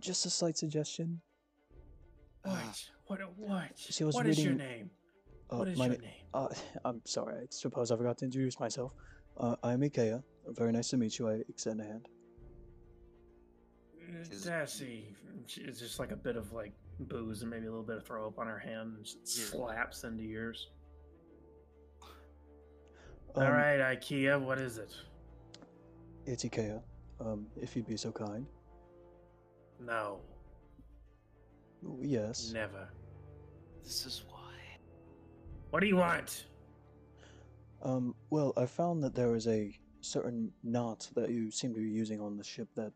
just 0.00 0.24
a 0.26 0.30
slight 0.30 0.56
suggestion. 0.56 1.20
What? 2.42 2.84
What? 3.06 3.20
A, 3.22 3.24
What? 3.24 3.76
See, 3.78 4.04
I 4.04 4.06
was 4.06 4.14
What 4.14 4.26
is 4.26 4.44
your 4.44 4.54
name? 4.54 4.90
Uh, 5.50 5.56
what 5.58 5.68
is 5.68 5.78
my 5.78 5.86
your 5.86 5.94
na- 5.96 6.00
name? 6.02 6.10
Uh, 6.32 6.48
I'm 6.84 7.00
sorry. 7.04 7.34
I 7.42 7.46
suppose 7.50 7.90
I 7.90 7.96
forgot 7.96 8.18
to 8.18 8.24
introduce 8.24 8.58
myself. 8.60 8.92
Uh, 9.38 9.56
I'm 9.62 9.80
Ikea. 9.80 10.22
Very 10.48 10.72
nice 10.72 10.88
to 10.90 10.96
meet 10.96 11.18
you. 11.18 11.28
I 11.28 11.42
extend 11.48 11.80
a 11.80 11.84
hand. 11.84 12.08
Uh, 14.00 14.20
Is- 14.20 14.46
It's 15.56 15.78
just 15.80 15.98
like 15.98 16.12
a 16.12 16.16
bit 16.16 16.36
of 16.36 16.52
like 16.52 16.72
booze 17.00 17.42
and 17.42 17.50
maybe 17.50 17.66
a 17.66 17.70
little 17.70 17.84
bit 17.84 17.96
of 17.96 18.04
throw 18.06 18.26
up 18.26 18.38
on 18.38 18.46
her 18.46 18.58
hand 18.58 18.96
and 18.96 19.06
slaps 19.24 20.04
into 20.04 20.22
yours. 20.22 20.68
Um, 23.36 23.42
All 23.46 23.50
right, 23.52 23.80
IKEA, 23.80 24.40
what 24.40 24.60
is 24.60 24.78
it? 24.78 24.94
It's 26.26 26.44
Ikea. 26.44 26.80
Um, 27.20 27.46
if 27.60 27.74
you'd 27.74 27.86
be 27.86 27.96
so 27.96 28.12
kind. 28.12 28.46
No, 29.80 30.20
Yes. 32.00 32.52
never. 32.52 32.88
this 33.82 34.06
is 34.06 34.22
why. 34.30 34.33
What 35.74 35.80
do 35.80 35.88
you 35.88 35.96
want? 35.96 36.46
Um, 37.82 38.14
well, 38.30 38.52
I 38.56 38.64
found 38.64 39.02
that 39.02 39.12
there 39.12 39.34
is 39.34 39.48
a 39.48 39.76
certain 40.02 40.52
knot 40.62 41.10
that 41.16 41.30
you 41.30 41.50
seem 41.50 41.74
to 41.74 41.80
be 41.80 41.88
using 41.88 42.20
on 42.20 42.36
the 42.36 42.44
ship 42.44 42.68
that 42.76 42.92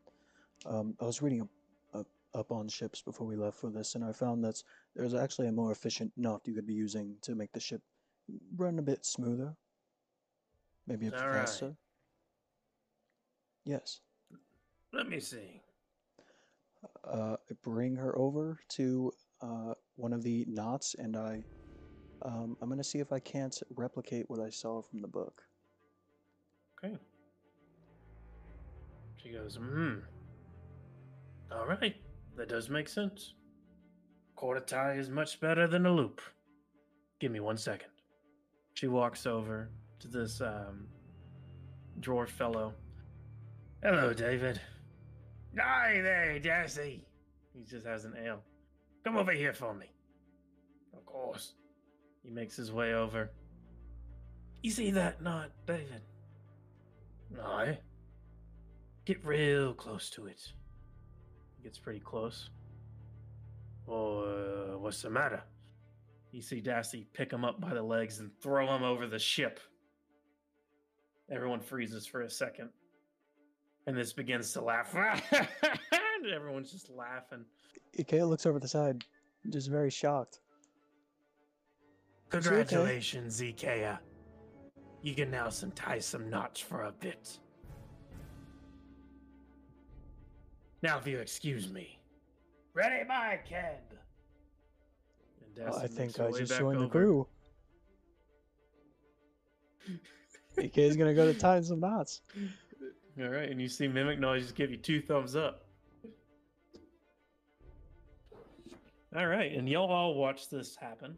um, 0.65 0.95
I 1.01 1.05
was 1.05 1.21
reading 1.21 1.41
up, 1.41 1.49
up, 1.93 2.07
up 2.37 2.53
on 2.53 2.69
ships 2.69 3.03
before 3.03 3.27
we 3.27 3.35
left 3.35 3.59
for 3.59 3.69
this, 3.69 3.97
and 3.97 4.05
I 4.05 4.13
found 4.13 4.45
that 4.45 4.63
there's 4.95 5.13
actually 5.13 5.49
a 5.49 5.53
more 5.53 5.73
efficient 5.73 6.13
knot 6.17 6.43
you 6.45 6.55
could 6.55 6.69
be 6.69 6.73
using 6.73 7.17
to 7.23 7.35
make 7.35 7.51
the 7.51 7.59
ship 7.59 7.83
run 8.57 8.79
a 8.79 8.83
bit 8.83 9.05
smoother. 9.05 9.57
Maybe 10.87 11.09
a 11.09 11.11
bit 11.11 11.21
All 11.21 11.31
right. 11.31 11.49
faster. 11.49 11.75
Yes. 13.65 14.03
Let 14.93 15.09
me 15.09 15.19
see. 15.19 15.63
Uh, 17.03 17.39
I 17.51 17.55
bring 17.65 17.97
her 17.97 18.17
over 18.17 18.61
to 18.69 19.11
uh, 19.43 19.75
one 19.97 20.13
of 20.13 20.23
the 20.23 20.45
knots, 20.49 20.95
and 20.97 21.17
I, 21.17 21.43
um, 22.23 22.57
I'm 22.61 22.69
gonna 22.69 22.85
see 22.85 22.99
if 22.99 23.13
I 23.13 23.19
can't 23.19 23.57
replicate 23.77 24.29
what 24.29 24.41
I 24.41 24.51
saw 24.51 24.83
from 24.83 25.01
the 25.01 25.09
book. 25.09 25.43
Okay. 26.85 26.97
She 29.23 29.31
goes, 29.31 29.57
hmm. 29.57 29.97
All 31.51 31.67
right, 31.67 31.97
that 32.37 32.49
does 32.49 32.69
make 32.69 32.89
sense. 32.89 33.35
Quarter 34.37 34.61
tie 34.61 34.93
is 34.93 35.11
much 35.11 35.41
better 35.41 35.67
than 35.67 35.87
a 35.87 35.93
loop. 35.93 36.21
Give 37.21 37.33
me 37.33 37.41
one 37.41 37.57
second. 37.57 37.91
She 38.75 38.87
walks 38.87 39.27
over 39.27 39.71
to 39.99 40.09
this 40.09 40.41
um, 40.41 40.87
dwarf 42.01 42.29
fellow. 42.29 42.75
Hello, 43.83 44.13
David. 44.13 44.61
Hi 45.59 46.01
there, 46.01 46.39
Darcy. 46.39 47.05
He 47.53 47.65
just 47.65 47.87
has 47.87 48.05
an 48.05 48.15
ale. 48.25 48.43
Come 49.05 49.17
over 49.17 49.33
here 49.33 49.53
for 49.53 49.75
me. 49.75 49.87
Of 50.97 51.05
course. 51.07 51.55
He 52.23 52.31
makes 52.31 52.57
his 52.57 52.73
way 52.73 52.95
over. 52.95 53.31
You 54.63 54.71
see 54.71 54.91
that 54.93 55.23
knot, 55.23 55.51
David? 55.67 56.03
No. 57.35 57.77
Get 59.05 59.25
real 59.25 59.73
close 59.75 60.11
to 60.11 60.27
it. 60.27 60.53
He 61.57 61.65
Gets 61.65 61.79
pretty 61.79 62.01
close. 62.01 62.51
Oh, 63.89 64.75
uh, 64.75 64.79
what's 64.79 65.01
the 65.03 65.11
matter? 65.11 65.43
You 66.33 66.43
see 66.43 66.61
Dasty 66.61 67.07
pick 67.15 67.33
him 67.33 67.45
up 67.45 67.61
by 67.61 67.73
the 67.73 67.83
legs 67.83 68.19
and 68.19 68.31
throw 68.43 68.75
him 68.75 68.83
over 68.83 69.07
the 69.07 69.19
ship. 69.19 69.61
Everyone 71.31 71.61
freezes 71.61 72.07
for 72.07 72.23
a 72.23 72.31
second. 72.31 72.71
And 73.87 73.97
this 73.97 74.13
begins 74.13 74.53
to 74.53 74.61
laugh. 74.61 74.95
Everyone's 76.35 76.71
just 76.71 76.91
laughing. 76.91 77.45
Ikea 77.99 78.29
looks 78.29 78.45
over 78.45 78.59
the 78.59 78.69
side, 78.69 79.05
just 79.49 79.71
very 79.71 79.91
shocked. 79.91 80.41
Congratulations, 82.31 83.41
Ikea. 83.41 83.99
You 85.03 85.15
can 85.15 85.31
now 85.31 85.49
some 85.49 85.71
tie 85.73 85.99
some 85.99 86.29
knots 86.29 86.61
for 86.61 86.83
a 86.85 86.93
bit. 86.93 87.39
Now, 90.83 90.99
if 90.99 91.07
you 91.07 91.19
excuse 91.19 91.71
me. 91.71 91.99
Ready, 92.75 93.05
my 93.09 93.41
kid. 93.49 93.81
Oh, 95.67 95.79
I 95.79 95.87
think 95.89 96.21
I 96.21 96.31
just 96.31 96.57
joined 96.57 96.81
the 96.81 96.89
crew. 96.89 97.27
BK 100.57 100.79
is 100.79 100.97
gonna 100.97 101.15
go 101.15 101.33
to 101.33 101.39
tie 101.39 101.61
some 101.61 101.81
knots. 101.81 102.21
All 103.21 103.29
right, 103.29 103.51
and 103.51 103.61
you 103.61 103.69
see 103.69 103.89
Mimic 103.89 104.21
Noise 104.21 104.43
just 104.43 104.55
give 104.55 104.71
you 104.71 104.77
two 104.77 105.01
thumbs 105.01 105.35
up. 105.35 105.65
All 109.17 109.27
right, 109.27 109.51
and 109.53 109.69
y'all 109.69 109.91
all 109.91 110.15
watch 110.15 110.49
this 110.49 110.77
happen. 110.77 111.17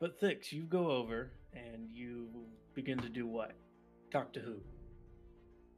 But 0.00 0.18
Thix, 0.20 0.52
you 0.52 0.64
go 0.64 0.90
over 0.90 1.30
and 1.52 1.88
you 1.92 2.28
begin 2.74 2.98
to 2.98 3.08
do 3.08 3.26
what? 3.26 3.52
Talk 4.10 4.32
to 4.34 4.40
who? 4.40 4.56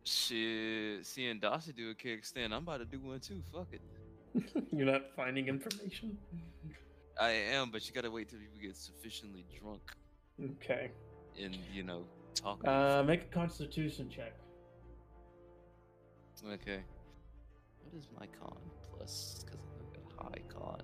Shit, 0.05 1.05
seeing 1.05 1.41
Dossie 1.41 1.75
do 1.75 1.91
a 1.91 1.95
kickstand, 1.95 2.47
I'm 2.47 2.63
about 2.63 2.79
to 2.79 2.85
do 2.85 3.01
one 3.01 3.21
too. 3.21 3.43
Fuck 3.53 3.69
it. 3.73 3.83
You're 4.73 4.87
not 4.91 5.03
finding 5.17 5.49
information? 5.49 6.17
I 7.21 7.31
am, 7.31 7.71
but 7.71 7.87
you 7.87 7.95
gotta 7.95 8.11
wait 8.11 8.29
till 8.29 8.39
people 8.39 8.59
get 8.61 8.77
sufficiently 8.77 9.45
drunk 9.59 9.81
Okay. 10.61 10.91
and 11.43 11.57
you 11.73 11.83
know 11.83 12.05
talk. 12.35 12.67
Uh, 12.67 13.03
make 13.03 13.23
a 13.23 13.27
constitution 13.35 14.09
check. 14.09 14.35
okay. 16.47 16.83
What 17.83 17.95
is 17.99 18.09
my 18.19 18.27
con 18.39 18.59
plus? 18.91 19.45
Because 19.45 19.61
I've 19.81 20.17
got 20.19 20.25
high 20.31 20.43
con. 20.49 20.83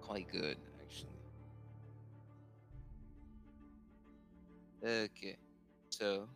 Quite 0.00 0.28
good, 0.30 0.56
Okay, 4.84 5.36
so 5.90 6.28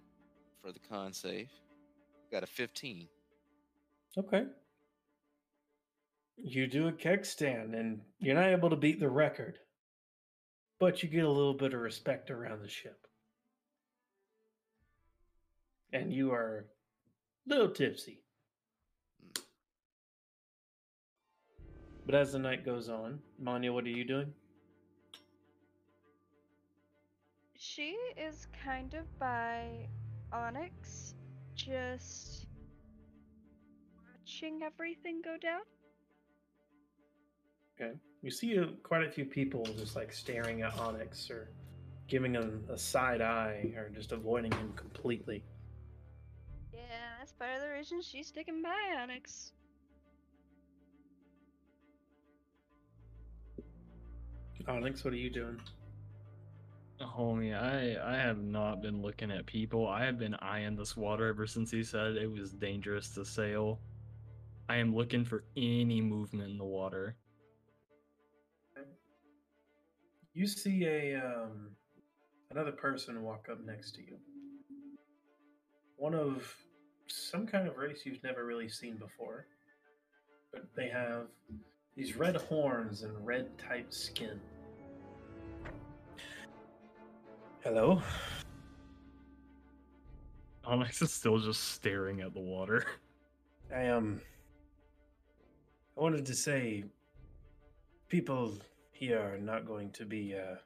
for 0.60 0.72
the 0.72 0.80
con 0.80 1.12
save, 1.12 1.48
got 2.30 2.42
a 2.42 2.46
15. 2.46 3.06
Okay. 4.18 4.44
You 6.36 6.66
do 6.66 6.88
a 6.88 6.92
keg 6.92 7.24
stand, 7.24 7.74
and 7.74 8.00
you're 8.18 8.34
not 8.34 8.48
able 8.48 8.70
to 8.70 8.76
beat 8.76 8.98
the 8.98 9.08
record, 9.08 9.58
but 10.80 11.02
you 11.02 11.08
get 11.08 11.24
a 11.24 11.30
little 11.30 11.54
bit 11.54 11.72
of 11.72 11.80
respect 11.80 12.30
around 12.30 12.62
the 12.62 12.68
ship. 12.68 13.06
And 15.92 16.12
you 16.12 16.32
are 16.32 16.66
a 17.46 17.48
little 17.48 17.68
tipsy. 17.68 18.22
Hmm. 19.20 19.42
But 22.06 22.16
as 22.16 22.32
the 22.32 22.40
night 22.40 22.64
goes 22.64 22.88
on, 22.88 23.20
Manya, 23.38 23.72
what 23.72 23.84
are 23.84 23.90
you 23.90 24.04
doing? 24.04 24.32
She 27.74 27.96
is 28.18 28.48
kind 28.62 28.92
of 28.92 29.18
by 29.18 29.88
Onyx, 30.30 31.14
just 31.54 32.46
watching 33.96 34.60
everything 34.62 35.22
go 35.24 35.38
down. 35.40 35.62
Okay. 37.74 37.92
You 38.20 38.30
see 38.30 38.58
uh, 38.58 38.66
quite 38.82 39.04
a 39.04 39.10
few 39.10 39.24
people 39.24 39.64
just 39.78 39.96
like 39.96 40.12
staring 40.12 40.60
at 40.60 40.78
Onyx 40.78 41.30
or 41.30 41.48
giving 42.08 42.34
him 42.34 42.62
a 42.68 42.76
side 42.76 43.22
eye 43.22 43.72
or 43.74 43.88
just 43.88 44.12
avoiding 44.12 44.52
him 44.52 44.74
completely. 44.76 45.42
Yeah, 46.74 46.80
that's 47.18 47.32
part 47.32 47.54
of 47.54 47.62
the 47.62 47.70
reason 47.70 48.02
she's 48.02 48.26
sticking 48.26 48.60
by 48.60 49.00
Onyx. 49.00 49.52
Onyx, 54.68 55.04
what 55.04 55.14
are 55.14 55.16
you 55.16 55.30
doing? 55.30 55.58
Homie, 57.02 57.54
I 57.54 57.96
I 58.02 58.16
have 58.16 58.42
not 58.42 58.80
been 58.80 59.02
looking 59.02 59.30
at 59.30 59.46
people. 59.46 59.88
I 59.88 60.04
have 60.04 60.18
been 60.18 60.34
eyeing 60.36 60.76
this 60.76 60.96
water 60.96 61.26
ever 61.28 61.46
since 61.46 61.70
he 61.70 61.82
said 61.82 62.16
it 62.16 62.30
was 62.30 62.52
dangerous 62.52 63.10
to 63.14 63.24
sail. 63.24 63.80
I 64.68 64.76
am 64.76 64.94
looking 64.94 65.24
for 65.24 65.44
any 65.56 66.00
movement 66.00 66.50
in 66.50 66.58
the 66.58 66.64
water. 66.64 67.16
You 70.34 70.46
see 70.46 70.84
a 70.86 71.16
um, 71.16 71.70
another 72.50 72.72
person 72.72 73.22
walk 73.22 73.48
up 73.50 73.58
next 73.64 73.92
to 73.96 74.00
you. 74.00 74.16
One 75.96 76.14
of 76.14 76.54
some 77.08 77.46
kind 77.46 77.68
of 77.68 77.76
race 77.76 78.02
you've 78.04 78.22
never 78.24 78.46
really 78.46 78.68
seen 78.68 78.96
before, 78.96 79.46
but 80.52 80.62
they 80.74 80.88
have 80.88 81.26
these 81.96 82.16
red 82.16 82.36
horns 82.36 83.02
and 83.02 83.26
red 83.26 83.58
type 83.58 83.92
skin. 83.92 84.40
Hello. 87.64 88.02
Onyx 90.64 91.00
is 91.00 91.12
still 91.12 91.38
just 91.38 91.62
staring 91.74 92.20
at 92.20 92.34
the 92.34 92.40
water. 92.40 92.84
I 93.72 93.86
um 93.86 94.20
I 95.96 96.00
wanted 96.00 96.26
to 96.26 96.34
say 96.34 96.84
people 98.08 98.54
here 98.90 99.20
are 99.20 99.38
not 99.38 99.64
going 99.64 99.90
to 99.92 100.04
be 100.04 100.34
uh, 100.34 100.56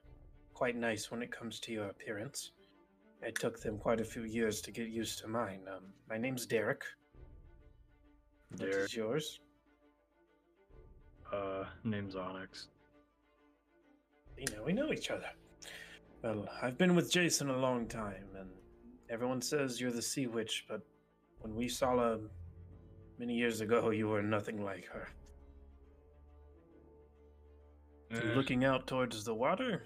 quite 0.54 0.74
nice 0.74 1.10
when 1.10 1.22
it 1.22 1.30
comes 1.30 1.60
to 1.60 1.72
your 1.72 1.90
appearance. 1.90 2.52
It 3.20 3.34
took 3.34 3.60
them 3.60 3.76
quite 3.76 4.00
a 4.00 4.04
few 4.04 4.22
years 4.24 4.62
to 4.62 4.70
get 4.70 4.88
used 4.88 5.18
to 5.18 5.28
mine. 5.28 5.60
Um, 5.70 5.84
my 6.08 6.16
name's 6.16 6.46
Derek. 6.46 6.82
What 8.56 8.70
is 8.70 8.96
yours? 8.96 9.40
Uh, 11.30 11.64
name's 11.84 12.16
Onyx. 12.16 12.68
You 14.38 14.46
know 14.56 14.62
we 14.64 14.72
know 14.72 14.92
each 14.92 15.10
other. 15.10 15.28
Well, 16.26 16.48
I've 16.60 16.76
been 16.76 16.96
with 16.96 17.08
Jason 17.08 17.50
a 17.50 17.56
long 17.56 17.86
time, 17.86 18.26
and 18.36 18.50
everyone 19.08 19.40
says 19.40 19.80
you're 19.80 19.92
the 19.92 20.02
Sea 20.02 20.26
Witch, 20.26 20.64
but 20.68 20.80
when 21.38 21.54
we 21.54 21.68
saw 21.68 21.96
her 21.98 22.18
many 23.16 23.34
years 23.34 23.60
ago, 23.60 23.90
you 23.90 24.08
were 24.08 24.22
nothing 24.22 24.64
like 24.64 24.86
her. 24.86 25.08
You 28.10 28.16
Eh, 28.18 28.34
looking 28.34 28.64
out 28.64 28.88
towards 28.88 29.22
the 29.22 29.34
water? 29.34 29.84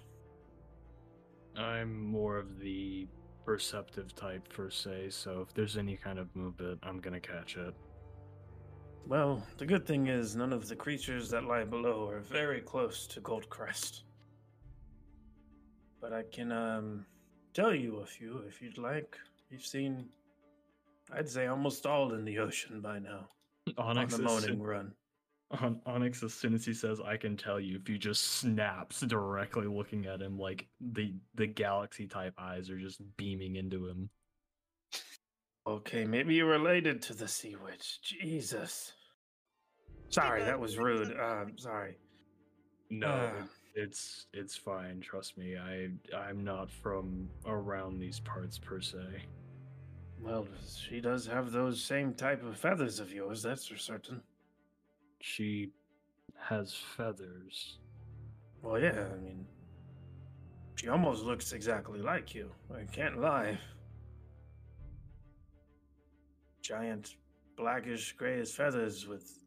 I'm 1.56 2.02
more 2.02 2.38
of 2.38 2.58
the 2.58 3.06
perceptive 3.44 4.14
type 4.14 4.48
per 4.48 4.70
se, 4.70 5.10
so 5.10 5.42
if 5.46 5.52
there's 5.52 5.76
any 5.76 5.98
kind 5.98 6.18
of 6.18 6.34
movement, 6.34 6.78
I'm 6.82 7.00
gonna 7.00 7.20
catch 7.20 7.58
it. 7.58 7.74
Well, 9.06 9.46
the 9.58 9.66
good 9.66 9.86
thing 9.86 10.06
is 10.06 10.36
none 10.36 10.54
of 10.54 10.68
the 10.68 10.76
creatures 10.76 11.28
that 11.30 11.44
lie 11.44 11.64
below 11.64 12.08
are 12.08 12.20
very 12.20 12.62
close 12.62 13.06
to 13.08 13.20
Goldcrest. 13.20 14.04
But 16.00 16.12
I 16.12 16.22
can 16.32 16.50
um 16.52 17.06
tell 17.54 17.74
you 17.74 17.98
a 17.98 18.06
few 18.06 18.38
if 18.48 18.60
you'd 18.62 18.78
like. 18.78 19.16
You've 19.50 19.66
seen 19.66 20.08
I'd 21.12 21.28
say 21.28 21.46
almost 21.46 21.86
all 21.86 22.14
in 22.14 22.24
the 22.24 22.38
ocean 22.38 22.80
by 22.80 22.98
now. 23.00 23.28
Onyx, 23.76 24.14
on 24.14 24.24
the 24.24 24.30
as 24.30 24.44
soon- 24.44 24.62
run. 24.62 24.94
On, 25.60 25.80
Onyx, 25.84 26.22
as 26.22 26.32
soon 26.32 26.54
as 26.54 26.64
he 26.64 26.72
says 26.72 27.00
"I 27.00 27.16
can 27.16 27.36
tell 27.36 27.58
you," 27.58 27.76
if 27.76 27.88
you 27.88 27.98
just 27.98 28.22
snaps 28.38 29.00
directly 29.00 29.66
looking 29.66 30.06
at 30.06 30.22
him, 30.22 30.38
like 30.38 30.68
the 30.80 31.12
the 31.34 31.48
galaxy 31.48 32.06
type 32.06 32.34
eyes 32.38 32.70
are 32.70 32.78
just 32.78 33.00
beaming 33.16 33.56
into 33.56 33.88
him. 33.88 34.08
Okay, 35.66 36.04
maybe 36.04 36.36
you're 36.36 36.46
related 36.48 37.02
to 37.02 37.14
the 37.14 37.26
Sea 37.26 37.56
Witch. 37.56 38.00
Jesus. 38.02 38.92
Sorry, 40.08 40.42
that 40.44 40.58
was 40.58 40.78
rude. 40.78 41.16
Uh, 41.16 41.46
sorry. 41.56 41.96
No, 42.88 43.08
Uh. 43.08 43.46
It's 43.74 44.26
it's 44.32 44.56
fine. 44.56 45.00
Trust 45.00 45.38
me. 45.38 45.56
I 45.56 45.88
I'm 46.16 46.44
not 46.44 46.70
from 46.70 47.28
around 47.46 47.98
these 47.98 48.20
parts 48.20 48.58
per 48.58 48.80
se. 48.80 48.98
Well, 50.20 50.46
she 50.76 51.00
does 51.00 51.26
have 51.26 51.50
those 51.50 51.82
same 51.82 52.12
type 52.12 52.44
of 52.44 52.56
feathers 52.58 53.00
of 53.00 53.12
yours, 53.12 53.42
that's 53.42 53.66
for 53.66 53.78
certain. 53.78 54.20
She 55.20 55.70
has 56.36 56.74
feathers. 56.96 57.78
Well, 58.62 58.78
yeah, 58.78 59.06
I 59.12 59.16
mean, 59.16 59.46
she 60.76 60.88
almost 60.88 61.24
looks 61.24 61.52
exactly 61.52 62.00
like 62.00 62.34
you. 62.34 62.50
I 62.74 62.82
can't 62.84 63.18
lie. 63.18 63.58
Giant, 66.60 67.16
blackish, 67.56 68.12
grayish 68.12 68.50
feathers 68.50 69.06
with 69.06 69.38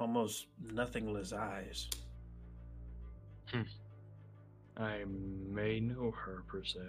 almost 0.00 0.48
nothingless 0.60 1.32
eyes. 1.32 1.88
Hmm. 3.50 3.62
I 4.76 5.04
may 5.06 5.80
know 5.80 6.10
her 6.10 6.44
per 6.46 6.64
se. 6.64 6.80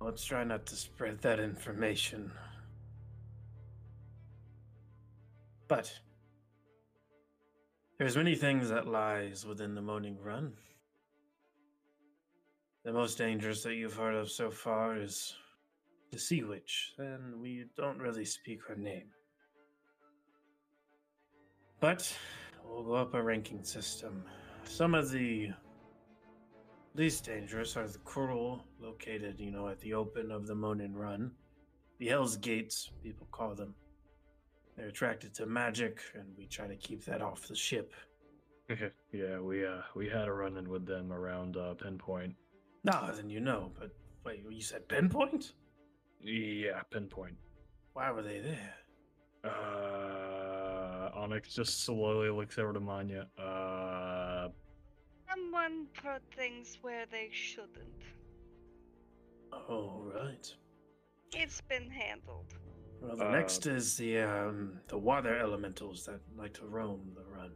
Let's 0.00 0.24
try 0.24 0.44
not 0.44 0.66
to 0.66 0.76
spread 0.76 1.20
that 1.22 1.40
information. 1.40 2.30
But 5.66 5.92
there's 7.98 8.16
many 8.16 8.36
things 8.36 8.68
that 8.68 8.86
lies 8.86 9.44
within 9.44 9.74
the 9.74 9.82
Moaning 9.82 10.18
Run. 10.22 10.52
The 12.84 12.92
most 12.92 13.18
dangerous 13.18 13.62
that 13.64 13.74
you've 13.74 13.96
heard 13.96 14.14
of 14.14 14.30
so 14.30 14.50
far 14.50 14.96
is 14.96 15.34
the 16.12 16.18
Sea 16.18 16.44
Witch, 16.44 16.92
and 16.98 17.40
we 17.40 17.64
don't 17.76 17.98
really 17.98 18.24
speak 18.24 18.60
her 18.68 18.76
name. 18.76 19.10
But 21.80 22.16
We'll 22.68 22.84
go 22.84 22.94
up 22.94 23.14
a 23.14 23.22
ranking 23.22 23.64
system. 23.64 24.24
Some 24.68 24.94
of 24.94 25.10
the 25.10 25.50
least 26.94 27.24
dangerous 27.24 27.76
are 27.76 27.88
the 27.88 27.98
cruel, 27.98 28.62
located, 28.80 29.40
you 29.40 29.50
know, 29.50 29.66
at 29.68 29.80
the 29.80 29.94
open 29.94 30.30
of 30.30 30.46
the 30.46 30.54
Moaning 30.54 30.94
Run. 30.94 31.32
The 31.98 32.08
Hell's 32.08 32.36
Gates, 32.36 32.90
people 33.02 33.26
call 33.32 33.54
them. 33.54 33.74
They're 34.76 34.88
attracted 34.88 35.34
to 35.34 35.46
magic, 35.46 36.00
and 36.14 36.26
we 36.36 36.46
try 36.46 36.68
to 36.68 36.76
keep 36.76 37.04
that 37.06 37.22
off 37.22 37.48
the 37.48 37.56
ship. 37.56 37.92
yeah, 39.12 39.40
we 39.40 39.66
uh 39.66 39.80
we 39.96 40.06
had 40.08 40.28
a 40.28 40.32
run 40.32 40.58
in 40.58 40.68
with 40.68 40.86
them 40.86 41.12
around 41.12 41.56
uh 41.56 41.74
Pinpoint. 41.74 42.36
Nah, 42.84 43.10
then 43.10 43.30
you 43.30 43.40
know, 43.40 43.72
but 43.80 43.90
wait, 44.24 44.44
you 44.48 44.60
said 44.60 44.86
pinpoint? 44.86 45.54
Yeah, 46.22 46.82
Pinpoint. 46.90 47.36
Why 47.94 48.10
were 48.12 48.22
they 48.22 48.40
there? 48.40 48.74
Uh, 49.44 51.10
Onyx 51.14 51.54
just 51.54 51.84
slowly 51.84 52.28
looks 52.30 52.58
over 52.58 52.72
to 52.72 52.80
Manya. 52.80 53.26
Uh, 53.38 54.27
Someone 55.68 55.86
put 56.02 56.22
things 56.36 56.78
where 56.82 57.04
they 57.10 57.28
shouldn't. 57.30 58.02
Oh, 59.52 60.10
right. 60.14 60.46
It's 61.34 61.60
been 61.60 61.90
handled. 61.90 62.54
Well, 63.00 63.16
the 63.16 63.26
Uh, 63.28 63.30
next 63.30 63.66
is 63.66 63.96
the 63.96 64.20
um, 64.20 64.80
the 64.88 64.96
water 64.98 65.38
elementals 65.38 66.04
that 66.06 66.20
like 66.36 66.54
to 66.54 66.66
roam 66.66 67.12
the 67.14 67.24
run. 67.24 67.52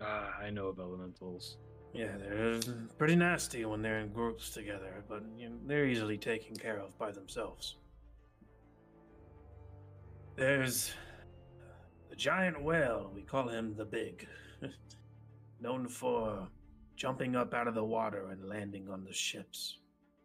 ah, 0.00 0.36
I 0.40 0.50
know 0.50 0.68
of 0.68 0.78
elementals. 0.78 1.58
Yeah, 1.92 2.16
they're 2.16 2.60
pretty 2.96 3.16
nasty 3.16 3.64
when 3.64 3.82
they're 3.82 3.98
in 4.00 4.12
groups 4.12 4.50
together, 4.50 5.04
but 5.08 5.22
you 5.36 5.50
know, 5.50 5.58
they're 5.66 5.86
easily 5.86 6.18
taken 6.18 6.56
care 6.56 6.78
of 6.78 6.96
by 6.98 7.10
themselves. 7.10 7.76
There's 10.36 10.94
the 12.08 12.16
giant 12.16 12.62
whale, 12.62 13.10
we 13.14 13.22
call 13.22 13.48
him 13.48 13.74
the 13.76 13.84
Big, 13.84 14.26
known 15.60 15.86
for 15.88 16.48
jumping 16.96 17.36
up 17.36 17.54
out 17.54 17.68
of 17.68 17.74
the 17.74 17.84
water 17.84 18.30
and 18.30 18.48
landing 18.48 18.88
on 18.88 19.04
the 19.04 19.12
ships, 19.12 19.78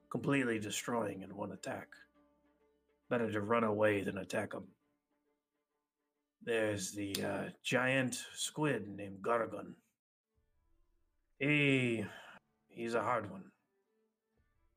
completely 0.09 0.59
destroying 0.59 1.21
in 1.21 1.35
one 1.35 1.51
attack. 1.51 1.87
Better 3.09 3.31
to 3.31 3.41
run 3.41 3.63
away 3.63 4.01
than 4.01 4.17
attack 4.17 4.51
them. 4.51 4.67
There's 6.43 6.91
the 6.91 7.15
uh, 7.23 7.43
giant 7.63 8.23
squid 8.33 8.87
named 8.87 9.21
Gargon. 9.21 9.73
He 11.39 12.05
he's 12.69 12.93
a 12.93 13.01
hard 13.01 13.29
one. 13.29 13.43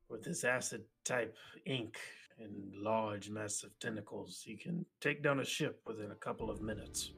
With 0.09 0.25
his 0.25 0.43
acid 0.43 0.83
type 1.05 1.35
ink 1.65 1.97
and 2.39 2.51
large 2.75 3.29
massive 3.29 3.71
tentacles, 3.79 4.41
he 4.45 4.55
can 4.55 4.85
take 4.99 5.23
down 5.23 5.39
a 5.39 5.45
ship 5.45 5.81
within 5.85 6.11
a 6.11 6.15
couple 6.15 6.49
of 6.49 6.61
minutes. 6.61 7.11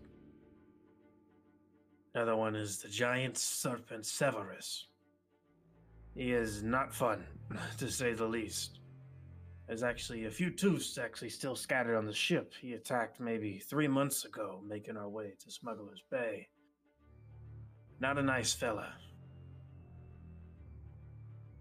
Another 2.13 2.35
one 2.35 2.55
is 2.55 2.77
the 2.77 2.89
giant 2.89 3.37
serpent 3.37 4.05
Severus. 4.05 4.87
He 6.15 6.31
is 6.31 6.61
not 6.61 6.93
fun, 6.93 7.25
to 7.79 7.89
say 7.91 8.13
the 8.13 8.27
least. 8.27 8.79
There's 9.67 9.81
actually 9.81 10.25
a 10.25 10.31
few 10.31 10.51
tooths 10.51 10.97
actually 10.97 11.29
still 11.29 11.55
scattered 11.55 11.97
on 11.97 12.05
the 12.05 12.13
ship. 12.13 12.53
He 12.61 12.73
attacked 12.73 13.19
maybe 13.19 13.57
three 13.57 13.87
months 13.87 14.25
ago, 14.25 14.61
making 14.67 14.97
our 14.97 15.09
way 15.09 15.33
to 15.39 15.49
Smuggler's 15.51 16.03
Bay. 16.11 16.49
Not 17.99 18.19
a 18.19 18.23
nice 18.23 18.53
fella. 18.53 18.93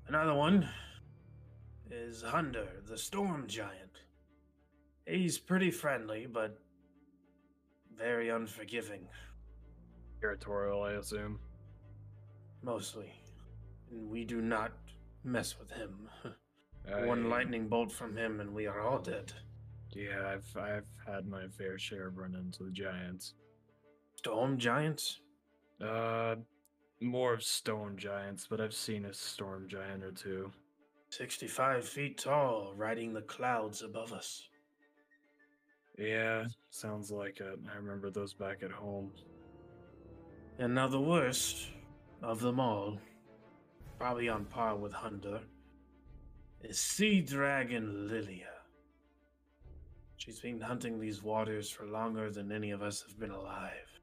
Another 0.08 0.34
one 0.34 0.68
is 1.90 2.22
Hunder, 2.22 2.68
the 2.86 2.98
storm 2.98 3.46
giant. 3.46 4.00
He's 5.06 5.38
pretty 5.38 5.70
friendly, 5.70 6.26
but 6.26 6.58
very 7.96 8.28
unforgiving, 8.28 9.06
Territorial, 10.22 10.82
I 10.84 10.92
assume. 10.92 11.40
mostly. 12.62 13.12
And 13.90 14.08
we 14.08 14.24
do 14.24 14.40
not 14.40 14.70
mess 15.24 15.56
with 15.58 15.72
him. 15.72 16.08
One 17.08 17.28
lightning 17.28 17.66
bolt 17.66 17.90
from 17.90 18.16
him, 18.16 18.38
and 18.40 18.54
we 18.54 18.66
are 18.68 18.80
all 18.80 19.00
dead. 19.00 19.32
Yeah, 19.90 20.32
I've 20.32 20.56
I've 20.56 20.86
had 21.06 21.26
my 21.26 21.48
fair 21.48 21.76
share 21.76 22.06
of 22.06 22.18
run-ins 22.18 22.60
with 22.60 22.72
giants. 22.72 23.34
Storm 24.16 24.58
giants? 24.58 25.18
Uh, 25.84 26.36
more 27.00 27.34
of 27.34 27.42
stone 27.42 27.96
giants, 27.96 28.46
but 28.48 28.60
I've 28.60 28.72
seen 28.74 29.04
a 29.06 29.12
storm 29.12 29.66
giant 29.68 30.04
or 30.04 30.12
two. 30.12 30.52
65 31.10 31.84
feet 31.86 32.18
tall, 32.18 32.72
riding 32.76 33.12
the 33.12 33.22
clouds 33.22 33.82
above 33.82 34.12
us. 34.12 34.48
Yeah, 35.98 36.44
sounds 36.70 37.10
like 37.10 37.40
it. 37.40 37.58
I 37.70 37.76
remember 37.76 38.08
those 38.10 38.32
back 38.34 38.62
at 38.62 38.70
home. 38.70 39.10
And 40.58 40.74
now 40.74 40.86
the 40.88 41.00
worst 41.00 41.68
of 42.22 42.40
them 42.40 42.60
all, 42.60 42.98
probably 43.98 44.28
on 44.28 44.44
par 44.44 44.76
with 44.76 44.92
Hunter, 44.92 45.40
is 46.62 46.78
Sea 46.78 47.20
Dragon 47.20 48.08
Lilia. 48.08 48.46
She's 50.16 50.38
been 50.40 50.60
hunting 50.60 51.00
these 51.00 51.22
waters 51.22 51.68
for 51.68 51.86
longer 51.86 52.30
than 52.30 52.52
any 52.52 52.70
of 52.70 52.82
us 52.82 53.02
have 53.02 53.18
been 53.18 53.32
alive. 53.32 54.00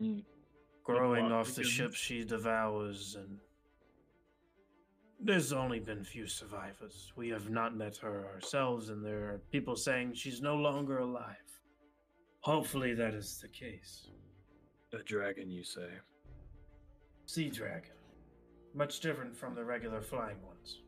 Mm. 0.00 0.24
Growing 0.84 1.30
off 1.30 1.48
the 1.48 1.60
because- 1.60 1.70
ships 1.70 1.96
she 1.96 2.24
devours, 2.24 3.16
and 3.16 3.38
there's 5.20 5.52
only 5.52 5.78
been 5.78 6.02
few 6.04 6.26
survivors. 6.26 7.12
We 7.16 7.28
have 7.28 7.50
not 7.50 7.76
met 7.76 7.98
her 7.98 8.26
ourselves, 8.32 8.88
and 8.88 9.04
there 9.04 9.24
are 9.24 9.42
people 9.50 9.76
saying 9.76 10.14
she's 10.14 10.40
no 10.40 10.56
longer 10.56 10.98
alive. 10.98 11.60
Hopefully, 12.40 12.94
that 12.94 13.14
is 13.14 13.38
the 13.40 13.48
case. 13.48 14.08
A 14.94 15.02
dragon, 15.02 15.50
you 15.50 15.64
say? 15.64 15.88
Sea 17.24 17.48
dragon. 17.48 17.92
Much 18.74 19.00
different 19.00 19.34
from 19.34 19.54
the 19.54 19.64
regular 19.64 20.02
flying 20.02 20.36
ones. 20.46 20.80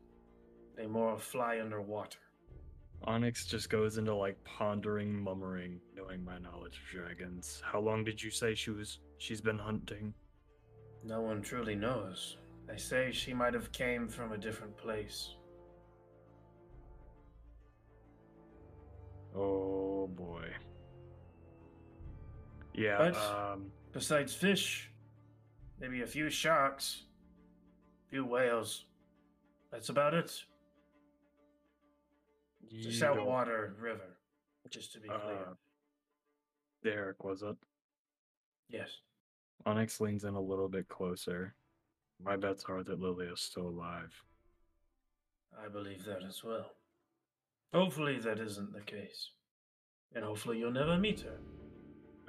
They 0.77 0.87
more 0.87 1.19
fly 1.19 1.61
underwater. 1.61 2.19
Onyx 3.05 3.47
just 3.47 3.71
goes 3.71 3.97
into 3.97 4.15
like 4.15 4.37
pondering, 4.45 5.15
mummering, 5.15 5.81
knowing 5.97 6.23
my 6.25 6.39
knowledge 6.39 6.81
of 6.85 6.91
dragons. 7.01 7.63
How 7.65 7.81
long 7.81 8.05
did 8.05 8.23
you 8.23 8.31
say 8.31 8.55
she 8.55 8.71
was? 8.71 8.99
She's 9.19 9.41
been 9.41 9.59
hunting. 9.59 10.13
No 11.03 11.21
one 11.21 11.41
truly 11.41 11.75
knows. 11.75 12.37
They 12.67 12.77
say 12.77 13.11
she 13.11 13.33
might 13.33 13.55
have 13.55 13.73
came 13.73 14.09
from 14.09 14.33
a 14.33 14.39
different 14.39 14.77
place. 14.77 15.35
Oh 19.35 20.09
boy. 20.15 20.49
Yeah. 22.75 22.99
But- 22.99 23.17
Um. 23.17 23.71
Besides 23.95 24.35
fish, 24.35 24.91
maybe 25.81 26.03
a 26.03 26.07
few 26.07 26.29
sharks, 26.29 27.05
a 28.07 28.11
few 28.11 28.25
whales. 28.27 28.87
That's 29.71 29.89
about 29.89 30.15
it. 30.15 30.25
It's 32.65 32.73
a 32.73 32.77
you 32.77 32.83
don't- 32.85 32.93
saltwater 32.93 33.75
river, 33.79 34.19
just 34.69 34.93
to 34.95 35.01
be 35.01 35.09
clear. 35.09 35.47
Uh, 35.51 35.55
Derek, 36.83 37.23
was 37.25 37.43
it? 37.43 37.57
yes. 38.69 38.99
Onyx 39.67 40.01
leans 40.01 40.25
in 40.25 40.35
a 40.35 40.41
little 40.41 40.69
bit 40.69 40.89
closer. 40.89 41.55
My 42.23 42.37
bets 42.37 42.65
are 42.69 42.83
that 42.83 43.01
Lily 43.01 43.27
is 43.27 43.41
still 43.41 43.69
alive. 43.69 44.13
I 45.59 45.69
believe 45.69 46.05
that 46.05 46.23
as 46.25 46.43
well. 46.45 46.73
Hopefully, 47.73 48.19
that 48.19 48.39
isn't 48.41 48.73
the 48.73 48.83
case. 48.83 49.31
And 50.15 50.25
hopefully, 50.25 50.59
you'll 50.59 50.71
never 50.73 50.99
meet 50.99 51.21
her. 51.21 51.39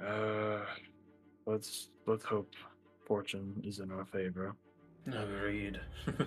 Uh, 0.00 0.64
let's 1.46 1.88
let's 2.06 2.24
hope 2.24 2.52
fortune 3.06 3.62
is 3.64 3.78
in 3.78 3.90
our 3.90 4.04
favor. 4.04 4.54
Agreed. 5.06 5.80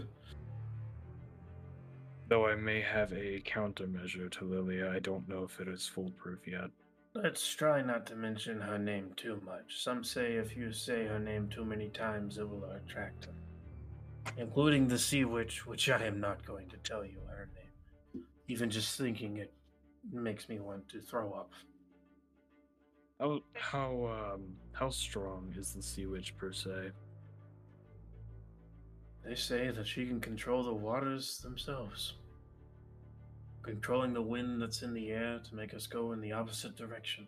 Though 2.30 2.48
I 2.48 2.56
may 2.56 2.82
have 2.82 3.12
a 3.12 3.41
countermeasure 3.41 4.32
to 4.32 4.46
Lilia, 4.46 4.91
I 4.91 5.00
don't 5.00 5.28
know 5.28 5.44
if 5.44 5.60
it 5.60 5.68
is 5.68 5.88
foolproof 5.88 6.48
yet. 6.48 6.70
Let's 7.16 7.46
try 7.56 7.82
not 7.82 8.06
to 8.08 8.16
mention 8.16 8.62
her 8.62 8.78
name 8.78 9.14
too 9.18 9.41
much. 9.44 9.82
Some 9.84 10.04
say 10.04 10.36
if 10.36 10.56
you 10.56 10.72
say 10.72 11.08
her 11.08 11.20
name 11.20 11.50
too 11.50 11.66
many 11.66 11.90
times, 11.90 12.38
it 12.38 12.48
will 12.48 12.64
attract 12.66 13.26
her. 13.26 13.34
Including 14.38 14.88
the 14.88 15.00
Sea 15.00 15.26
Witch, 15.26 15.66
which 15.66 15.90
I 15.90 16.06
am 16.06 16.20
not 16.20 16.46
going 16.46 16.70
to 16.70 16.78
tell 16.78 17.04
you 17.04 17.18
her 17.28 17.50
name. 17.56 18.24
Even 18.48 18.70
just 18.70 18.96
thinking 18.96 19.38
it 19.38 19.52
makes 20.12 20.48
me 20.48 20.60
want 20.60 20.88
to 20.90 21.02
throw 21.02 21.34
up. 21.34 21.52
How 23.20 23.41
how 23.54 24.34
um 24.36 24.56
how 24.72 24.90
strong 24.90 25.54
is 25.58 25.74
the 25.74 25.82
sea 25.82 26.06
witch 26.06 26.38
per 26.38 26.54
se? 26.54 26.91
They 29.26 29.36
say 29.36 29.72
that 29.72 29.86
she 29.86 30.06
can 30.06 30.22
control 30.22 30.64
the 30.64 30.74
waters 30.74 31.40
themselves, 31.40 32.14
controlling 33.62 34.14
the 34.14 34.22
wind 34.22 34.62
that's 34.62 34.82
in 34.82 34.94
the 34.94 35.10
air 35.10 35.41
to 35.50 35.56
make 35.56 35.74
us 35.74 35.86
go 35.86 36.14
in 36.14 36.22
the 36.22 36.32
opposite 36.32 36.78
direction. 36.78 37.28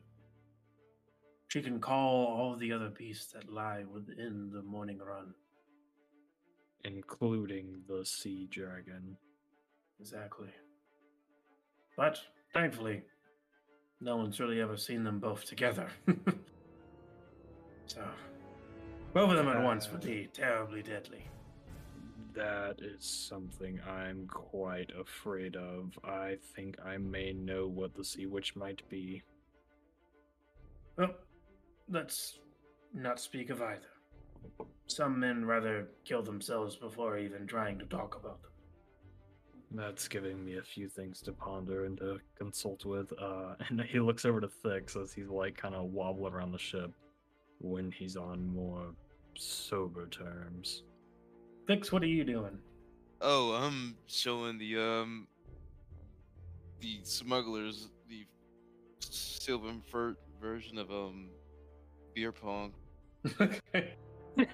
She 1.49 1.61
can 1.61 1.81
call 1.81 2.27
all 2.27 2.55
the 2.55 2.71
other 2.71 2.89
beasts 2.89 3.33
that 3.33 3.51
lie 3.51 3.83
within 3.83 4.49
the 4.53 4.61
Moaning 4.61 4.99
Run. 4.99 5.33
Including 6.85 7.83
the 7.89 8.05
sea 8.05 8.47
dragon. 8.49 9.17
Exactly. 9.99 10.47
But 11.97 12.21
thankfully, 12.53 13.03
no 14.01 14.17
one's 14.17 14.39
really 14.39 14.59
ever 14.61 14.75
seen 14.77 15.03
them 15.03 15.19
both 15.19 15.45
together. 15.45 15.87
so, 17.85 18.03
Both 19.13 19.29
of 19.31 19.37
them 19.37 19.47
at 19.47 19.63
once 19.63 19.91
would 19.91 20.03
Uh, 20.03 20.07
be 20.07 20.29
terribly 20.33 20.81
deadly. 20.81 21.23
That 22.33 22.79
is 22.81 23.05
something 23.05 23.79
I'm 23.81 24.25
quite 24.27 24.89
afraid 24.97 25.55
of. 25.55 25.97
I 26.03 26.37
think 26.55 26.77
I 26.83 26.97
may 26.97 27.33
know 27.33 27.67
what 27.67 27.93
the 27.93 28.03
Sea 28.03 28.25
Witch 28.25 28.55
might 28.55 28.87
be. 28.89 29.21
Well, 30.97 31.13
let's 31.89 32.39
not 32.93 33.19
speak 33.19 33.49
of 33.49 33.61
either. 33.61 33.87
Some 34.87 35.19
men 35.19 35.45
rather 35.45 35.89
kill 36.05 36.23
themselves 36.23 36.75
before 36.77 37.17
even 37.17 37.45
trying 37.47 37.77
to 37.79 37.85
talk 37.85 38.15
about 38.15 38.41
them. 38.41 38.50
That's 39.73 40.07
giving 40.07 40.43
me 40.43 40.57
a 40.57 40.61
few 40.61 40.89
things 40.89 41.21
to 41.21 41.31
ponder 41.31 41.85
and 41.85 41.97
to 41.99 42.19
consult 42.37 42.85
with. 42.85 43.11
Uh, 43.19 43.55
and 43.69 43.81
he 43.81 43.99
looks 43.99 44.25
over 44.25 44.41
to 44.41 44.47
Thix 44.47 44.95
as 44.95 45.13
he's 45.13 45.29
like 45.29 45.55
kind 45.57 45.75
of 45.75 45.85
wobbling 45.85 46.33
around 46.33 46.51
the 46.51 46.59
ship 46.59 46.91
when 47.59 47.91
he's 47.91 48.17
on 48.17 48.45
more 48.53 48.93
sober 49.37 50.07
terms. 50.07 50.83
Thix, 51.67 51.91
what 51.91 52.03
are 52.03 52.07
you 52.07 52.23
doing? 52.23 52.57
Oh, 53.21 53.53
I'm 53.53 53.95
showing 54.07 54.57
the 54.57 54.77
um 54.79 55.27
the 56.79 56.99
smugglers 57.03 57.89
the 58.09 58.25
silver 58.99 59.73
ver- 59.91 60.17
version 60.41 60.79
of 60.79 60.89
um 60.91 61.29
beer 62.13 62.31
pong. 62.31 62.73
okay. 63.41 63.93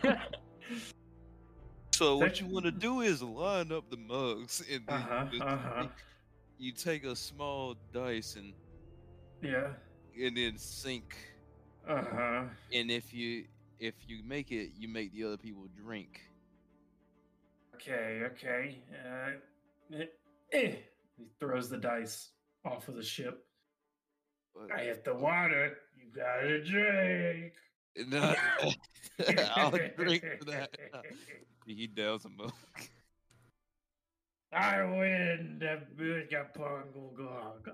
So 1.98 2.16
what 2.18 2.40
you 2.40 2.46
want 2.46 2.66
to 2.66 2.72
do 2.72 3.02
is 3.02 3.24
line 3.24 3.72
up 3.72 3.90
the 3.90 3.98
mugs 3.98 4.62
and 4.72 4.86
then 4.86 4.96
Uh-huh, 5.02 5.26
you, 5.32 5.42
uh-huh. 5.42 5.82
take, 5.82 5.92
you 6.60 6.72
take 6.72 7.04
a 7.06 7.16
small 7.16 7.74
dice 7.92 8.36
and 8.36 8.54
Yeah. 9.42 9.74
and 10.16 10.38
then 10.38 10.60
sink. 10.60 11.18
Uh 11.88 12.04
huh. 12.04 12.44
And 12.72 12.92
if 12.92 13.16
you 13.16 13.46
if 13.80 13.96
you 14.08 14.22
make 14.24 14.52
it, 14.52 14.74
you 14.78 14.88
make 14.88 15.12
the 15.12 15.24
other 15.24 15.38
people 15.38 15.68
drink. 15.76 16.22
Okay, 17.74 18.22
okay. 18.26 18.78
Uh, 18.94 19.96
eh, 19.96 20.06
eh. 20.54 20.76
He 21.18 21.26
throws 21.40 21.68
the 21.68 21.78
dice 21.78 22.30
off 22.64 22.88
of 22.90 22.96
the 22.96 23.04
ship. 23.04 23.44
But 24.54 24.72
I 24.72 24.84
hit 24.84 25.04
the 25.04 25.16
water. 25.16 25.78
You 25.98 26.12
gotta 26.14 26.64
drink. 26.64 27.54
no, 28.08 28.36
I'll 29.56 29.72
drink 29.72 30.24
for 30.38 30.46
that. 30.46 30.78
He 31.68 31.86
does 31.86 32.24
a 32.24 32.30
mug. 32.30 32.54
I 34.54 34.84
win. 34.84 35.58
That 35.60 35.98
got 36.32 36.54
pongo 36.54 37.12
gog. 37.18 37.70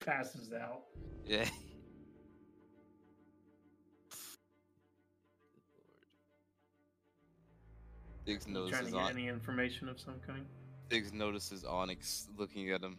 Passes 0.00 0.54
out. 0.54 0.84
Yeah. 1.26 1.44
Diggs 8.24 8.46
You 8.48 8.54
trying 8.54 8.64
to 8.64 8.70
notices 8.70 8.92
get 8.92 9.02
on 9.02 9.10
any 9.10 9.28
information 9.28 9.88
of 9.90 10.00
some 10.00 10.18
kind? 10.26 10.46
Diggs 10.88 11.12
notices 11.12 11.62
Onyx 11.64 12.28
looking 12.36 12.70
at 12.70 12.82
him. 12.82 12.96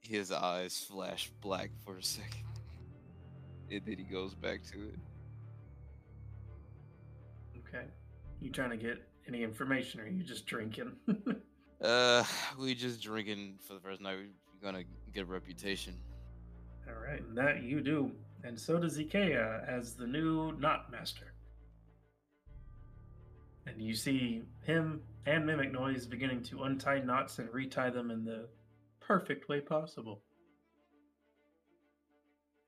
His 0.00 0.32
eyes 0.32 0.78
flash 0.78 1.30
black 1.40 1.70
for 1.84 1.98
a 1.98 2.02
second. 2.02 2.32
And 3.68 3.82
then 3.84 3.98
he 3.98 4.04
goes 4.04 4.32
back 4.32 4.62
to 4.72 4.78
it. 4.78 4.94
Okay. 7.68 7.84
You 8.40 8.50
trying 8.50 8.70
to 8.70 8.76
get 8.76 9.02
any 9.26 9.42
information, 9.42 10.00
or 10.00 10.04
are 10.04 10.08
you 10.08 10.22
just 10.22 10.46
drinking? 10.46 10.92
Uh, 11.78 12.24
we 12.58 12.74
just 12.74 13.02
drinking 13.02 13.58
for 13.66 13.74
the 13.74 13.80
first 13.80 14.00
night. 14.00 14.16
We're 14.16 14.72
gonna 14.72 14.84
get 15.12 15.24
a 15.24 15.26
reputation. 15.26 15.94
All 16.88 16.94
right, 16.94 17.20
and 17.20 17.36
that 17.36 17.62
you 17.62 17.80
do, 17.82 18.12
and 18.44 18.58
so 18.58 18.78
does 18.78 18.96
Ikea 18.96 19.68
as 19.68 19.94
the 19.94 20.06
new 20.06 20.52
knot 20.52 20.90
master. 20.90 21.34
And 23.66 23.82
you 23.82 23.94
see 23.94 24.42
him 24.62 25.02
and 25.26 25.44
Mimic 25.44 25.72
Noise 25.72 26.06
beginning 26.06 26.42
to 26.44 26.62
untie 26.62 27.00
knots 27.00 27.40
and 27.40 27.52
retie 27.52 27.90
them 27.90 28.10
in 28.10 28.24
the 28.24 28.48
perfect 29.00 29.48
way 29.48 29.60
possible. 29.60 30.22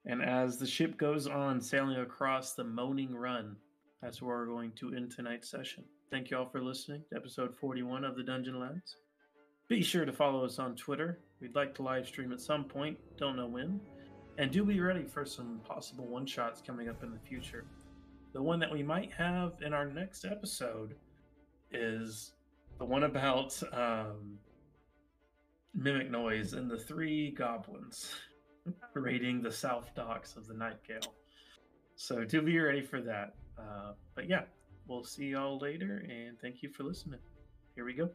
And 0.05 0.23
as 0.23 0.59
the 0.59 0.67
ship 0.67 0.99
goes 0.99 1.27
on 1.27 1.61
sailing 1.61 1.99
across 1.99 2.55
the 2.55 2.65
Moaning 2.65 3.15
Run, 3.15 3.57
that's 4.03 4.23
where 4.23 4.37
we're 4.37 4.47
going 4.47 4.73
to 4.77 4.95
end 4.95 5.11
tonight's 5.11 5.51
session. 5.51 5.85
Thank 6.11 6.31
you 6.31 6.39
all 6.39 6.49
for 6.49 6.63
listening 6.63 7.03
to 7.11 7.17
episode 7.17 7.55
41 7.57 8.05
of 8.05 8.17
the 8.17 8.23
Dungeon 8.23 8.61
Lads. 8.61 8.97
Be 9.69 9.83
sure 9.83 10.05
to 10.05 10.13
follow 10.13 10.45
us 10.45 10.59
on 10.59 10.77
Twitter. 10.77 11.19
We'd 11.41 11.55
like 11.55 11.75
to 11.75 11.83
live 11.83 12.07
stream 12.07 12.33
at 12.33 12.41
some 12.41 12.65
point, 12.65 12.97
don't 13.19 13.37
know 13.37 13.47
when. 13.47 13.81
And 14.39 14.51
do 14.51 14.65
be 14.65 14.81
ready 14.81 15.05
for 15.05 15.25
some 15.27 15.61
possible 15.67 16.07
one 16.07 16.27
shots 16.27 16.63
coming 16.65 16.89
up 16.89 17.03
in 17.03 17.11
the 17.11 17.19
future. 17.19 17.65
The 18.33 18.43
one 18.43 18.61
that 18.61 18.71
we 18.71 18.83
might 18.83 19.13
have 19.13 19.55
in 19.65 19.75
our 19.75 19.87
next 19.87 20.25
episode 20.25 20.95
is 21.73 22.33
the 22.79 22.85
one 22.85 23.03
about 23.03 23.61
um, 23.73 24.39
Mimic 25.75 26.11
Noise 26.11 26.53
and 26.53 26.71
the 26.71 26.79
three 26.79 27.33
goblins 27.33 28.15
raiding 28.95 29.43
the 29.43 29.53
south 29.53 29.91
docks 29.97 30.37
of 30.37 30.47
the 30.47 30.55
Nightgale. 30.55 31.09
So 31.97 32.25
do 32.25 32.41
be 32.41 32.59
ready 32.59 32.83
for 32.83 33.01
that. 33.01 33.35
Uh, 33.59 33.93
but 34.15 34.29
yeah, 34.29 34.43
we'll 34.87 35.05
see 35.05 35.27
y'all 35.27 35.59
later, 35.59 36.05
and 36.09 36.39
thank 36.41 36.63
you 36.63 36.71
for 36.71 36.85
listening. 36.85 37.21
Here 37.75 37.85
we 37.85 37.95
go. 37.95 38.11